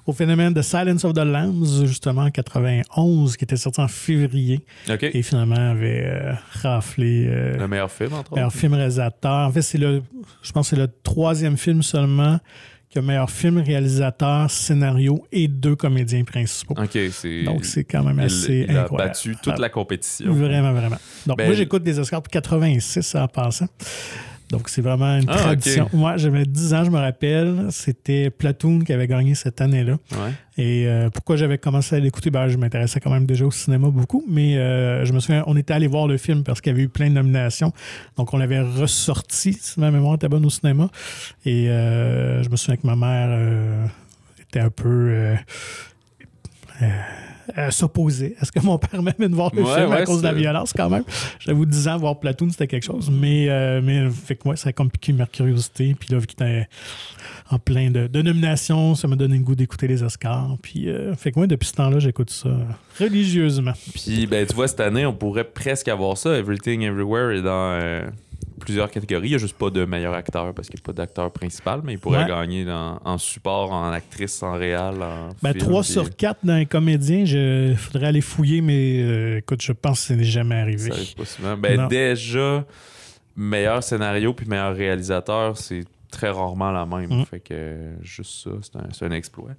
au 0.05 0.13
phénomène 0.13 0.53
de 0.53 0.61
Silence 0.61 1.03
of 1.05 1.13
the 1.13 1.19
Lambs, 1.25 1.85
justement, 1.85 2.23
en 2.23 2.31
91, 2.31 3.35
qui 3.37 3.43
était 3.43 3.57
sorti 3.57 3.81
en 3.81 3.87
février 3.87 4.65
et 4.89 5.21
finalement 5.21 5.55
avait 5.71 6.03
euh, 6.05 6.33
raflé 6.61 7.25
euh, 7.27 7.57
Le 7.57 7.67
meilleur 7.67 7.91
film, 7.91 8.13
entre 8.13 8.33
meilleur 8.33 8.47
autres. 8.49 8.57
film 8.57 8.73
réalisateur. 8.73 9.47
En 9.47 9.51
fait, 9.51 9.61
c'est 9.61 9.77
le, 9.77 10.01
je 10.41 10.51
pense 10.51 10.69
que 10.69 10.75
c'est 10.75 10.81
le 10.81 10.89
troisième 11.03 11.57
film 11.57 11.81
seulement 11.83 12.39
qui 12.89 12.99
a 12.99 13.01
meilleur 13.01 13.31
film, 13.31 13.57
réalisateur, 13.57 14.51
scénario 14.51 15.25
et 15.31 15.47
deux 15.47 15.75
comédiens 15.75 16.23
principaux. 16.23 16.75
OK, 16.77 16.95
c'est. 17.11 17.41
Donc, 17.43 17.65
c'est 17.65 17.83
quand 17.85 18.03
même 18.03 18.17
il, 18.19 18.25
assez 18.25 18.67
il 18.69 18.77
a 18.77 18.83
incroyable. 18.83 19.09
battu 19.13 19.35
toute 19.41 19.57
la 19.57 19.69
compétition. 19.69 20.31
Vraiment, 20.31 20.73
vraiment. 20.73 20.97
Donc, 21.25 21.37
Ben, 21.39 21.47
moi, 21.47 21.55
j'écoute 21.55 21.81
des 21.81 21.97
Oscars 21.97 22.21
pour 22.21 22.29
86 22.29 23.15
en 23.15 23.27
passant. 23.27 23.65
Donc, 24.53 24.69
c'est 24.69 24.83
vraiment 24.83 25.17
une 25.17 25.25
Ah, 25.27 25.35
tradition. 25.37 25.89
Moi, 25.93 26.15
j'avais 26.17 26.45
10 26.45 26.73
ans, 26.75 26.83
je 26.83 26.91
me 26.91 26.99
rappelle. 26.99 27.69
C'était 27.71 28.29
Platoon 28.29 28.81
qui 28.81 28.93
avait 28.93 29.07
gagné 29.07 29.33
cette 29.33 29.61
année-là. 29.61 29.93
Ouais. 30.11 30.31
Et 30.63 30.87
euh, 30.87 31.09
pourquoi 31.09 31.37
j'avais 31.37 31.57
commencé 31.57 31.95
à 31.95 31.99
l'écouter? 31.99 32.29
Ben, 32.29 32.47
je 32.49 32.57
m'intéressais 32.57 32.99
quand 32.99 33.09
même 33.09 33.25
déjà 33.25 33.47
au 33.47 33.49
cinéma 33.51 33.89
beaucoup, 33.89 34.23
mais 34.29 34.57
euh, 34.59 35.05
je 35.05 35.11
me 35.13 35.19
souviens, 35.19 35.43
on 35.47 35.57
était 35.57 35.73
allé 35.73 35.87
voir 35.87 36.05
le 36.05 36.17
film 36.17 36.43
parce 36.43 36.61
qu'il 36.61 36.71
y 36.71 36.75
avait 36.75 36.83
eu 36.83 36.87
plein 36.87 37.09
de 37.09 37.15
nominations. 37.15 37.73
Donc, 38.15 38.31
on 38.35 38.37
l'avait 38.37 38.61
ressorti, 38.61 39.53
si 39.59 39.79
ma 39.79 39.89
mémoire 39.89 40.13
était 40.15 40.29
bonne 40.29 40.45
au 40.45 40.51
cinéma. 40.51 40.89
Et 41.45 41.69
euh, 41.71 42.43
je 42.43 42.49
me 42.49 42.55
souviens 42.55 42.77
que 42.77 42.85
ma 42.85 42.95
mère 42.95 43.35
était 44.39 44.59
un 44.59 44.69
peu. 44.69 45.33
Euh, 47.49 47.67
euh, 47.67 47.71
s'opposait 47.71 48.35
à 48.39 48.45
ce 48.45 48.51
que 48.51 48.59
mon 48.59 48.77
père 48.77 49.01
m'amène 49.01 49.33
voir 49.33 49.51
le 49.53 49.63
Ouais, 49.63 49.73
film 49.75 49.91
à 49.91 49.95
ouais, 49.97 50.03
cause 50.03 50.21
de 50.21 50.27
la 50.27 50.33
violence 50.33 50.73
quand 50.73 50.89
même? 50.89 51.03
J'avoue, 51.39 51.65
10 51.65 51.87
ans, 51.87 51.97
voir 51.97 52.19
Platoon, 52.19 52.49
c'était 52.49 52.67
quelque 52.67 52.85
chose. 52.85 53.11
Mais, 53.11 53.49
euh, 53.49 53.81
mais 53.83 54.09
fait 54.09 54.35
que 54.35 54.41
moi, 54.45 54.55
ça 54.55 54.69
a 54.69 54.71
comme 54.71 54.89
piqué 54.89 55.13
ma 55.13 55.25
curiosité. 55.25 55.95
Puis 55.99 56.09
là, 56.11 56.19
vu 56.19 56.27
qu'il 56.27 56.43
était 56.45 56.67
en 57.49 57.59
plein 57.59 57.91
de, 57.91 58.07
de 58.07 58.21
nominations, 58.21 58.95
ça 58.95 59.07
m'a 59.07 59.15
donné 59.15 59.37
le 59.37 59.43
goût 59.43 59.55
d'écouter 59.55 59.87
les 59.87 60.03
Oscars. 60.03 60.57
Puis 60.61 60.89
euh, 60.89 61.13
fait 61.15 61.31
que 61.31 61.39
moi, 61.39 61.47
depuis 61.47 61.67
ce 61.67 61.73
temps-là, 61.73 61.99
j'écoute 61.99 62.29
ça 62.29 62.49
religieusement. 62.99 63.73
Puis, 63.93 64.27
ben, 64.27 64.45
tu 64.45 64.53
vois, 64.53 64.67
cette 64.67 64.79
année, 64.79 65.05
on 65.05 65.13
pourrait 65.13 65.43
presque 65.43 65.87
avoir 65.87 66.17
ça. 66.17 66.37
Everything 66.37 66.81
Everywhere 66.81 67.31
est 67.35 67.41
dans 67.41 67.79
euh, 67.81 68.01
plusieurs 68.63 68.89
catégories. 68.89 69.27
Il 69.27 69.31
n'y 69.31 69.35
a 69.35 69.39
juste 69.39 69.57
pas 69.57 69.69
de 69.69 69.85
meilleur 69.85 70.13
acteur 70.13 70.53
parce 70.53 70.67
qu'il 70.69 70.77
n'y 70.79 70.83
a 70.83 70.85
pas 70.87 70.93
d'acteur 70.93 71.31
principal, 71.31 71.81
mais 71.83 71.93
il 71.93 71.99
pourrait 71.99 72.23
Ouais. 72.23 72.27
gagner 72.29 72.65
dans- 72.65 72.99
en 73.03 73.17
support, 73.17 73.71
en 73.71 73.91
actrice, 73.91 74.41
en 74.43 74.53
réal, 74.53 75.01
en 75.01 75.29
Ben, 75.41 75.51
film, 75.53 75.57
3 75.65 75.81
puis- 75.81 75.91
sur 75.91 76.15
4 76.15 76.39
dans 76.43 76.55
les 76.55 76.65
comédiens, 76.65 77.23
il 77.25 77.75
faudrait 77.77 78.07
aller 78.07 78.21
fouiller, 78.21 78.61
mais 78.61 79.01
euh, 79.01 79.37
écoute, 79.39 79.61
je 79.61 79.71
pense 79.73 80.01
que 80.01 80.07
ce 80.07 80.13
n'est 80.13 80.23
jamais 80.23 80.55
arrivé. 80.55 80.89
Ça 80.89 80.93
arrive 80.95 81.15
pas 81.15 81.25
souvent. 81.25 81.57
Ben, 81.57 81.87
déjà, 81.87 82.65
meilleur 83.35 83.83
scénario 83.83 84.33
puis 84.33 84.45
meilleur 84.47 84.75
réalisateur, 84.75 85.57
c'est 85.57 85.83
très 86.13 86.29
rarement 86.29 86.71
la 86.71 86.85
même. 86.85 87.21
Mm. 87.21 87.25
Fait 87.25 87.39
que 87.41 87.91
juste 88.01 88.45
ça, 88.45 88.79
c'est 88.91 89.05
un, 89.05 89.11
exploit. 89.11 89.51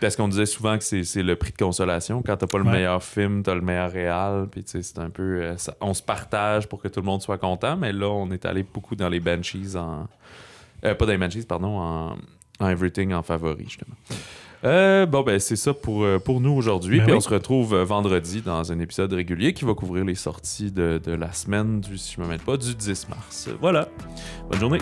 Parce 0.00 0.16
qu'on 0.16 0.28
disait 0.28 0.46
souvent 0.46 0.78
que 0.78 0.84
c'est 0.84 1.04
c'est 1.04 1.22
le 1.22 1.36
prix 1.36 1.52
de 1.52 1.56
consolation. 1.58 2.22
Quand 2.22 2.36
t'as 2.36 2.46
pas 2.46 2.58
le 2.58 2.64
Ouais. 2.64 2.72
meilleur 2.72 3.02
film, 3.02 3.42
t'as 3.42 3.54
le 3.54 3.60
meilleur 3.60 3.90
réal. 3.92 4.48
Puis 4.50 4.62
c'est 4.66 4.98
un 4.98 5.10
peu. 5.10 5.22
euh, 5.42 5.56
ça- 5.58 5.74
on 5.80 5.92
se 5.94 6.02
partage 6.02 6.66
pour 6.68 6.80
que 6.80 6.88
tout 6.88 7.00
le 7.00 7.06
monde 7.06 7.20
soit 7.22 7.38
content, 7.38 7.76
mais 7.76 7.92
là, 7.92 8.08
on 8.08 8.30
est 8.30 8.44
allé 8.46 8.62
beaucoup 8.62 8.96
dans 8.96 9.08
les 9.08 9.20
Banshees 9.20 9.76
en. 9.76 10.06
euh, 10.84 10.94
pas 10.94 11.04
dans 11.06 11.12
les 11.12 11.18
Banshees, 11.18 11.44
pardon, 11.46 11.78
en, 11.78 12.16
en 12.60 12.68
Everything 12.68 13.12
en 13.12 13.22
favori, 13.22 13.64
justement. 13.68 13.94
Euh, 14.64 15.06
bon, 15.06 15.22
ben, 15.22 15.40
c'est 15.40 15.56
ça 15.56 15.74
pour, 15.74 16.06
pour 16.24 16.40
nous 16.40 16.52
aujourd'hui. 16.52 16.98
Ben 16.98 17.04
Puis 17.06 17.12
oui. 17.12 17.18
on 17.18 17.20
se 17.20 17.28
retrouve 17.28 17.74
vendredi 17.82 18.42
dans 18.42 18.70
un 18.70 18.78
épisode 18.78 19.12
régulier 19.12 19.52
qui 19.54 19.64
va 19.64 19.74
couvrir 19.74 20.04
les 20.04 20.14
sorties 20.14 20.70
de, 20.70 21.00
de 21.04 21.10
la 21.12 21.32
semaine 21.32 21.80
du, 21.80 21.98
si 21.98 22.14
je 22.16 22.20
me 22.20 22.28
mets 22.28 22.38
pas, 22.38 22.56
du 22.56 22.72
10 22.72 23.08
mars. 23.08 23.48
Voilà. 23.60 23.88
Bonne 24.48 24.60
journée. 24.60 24.78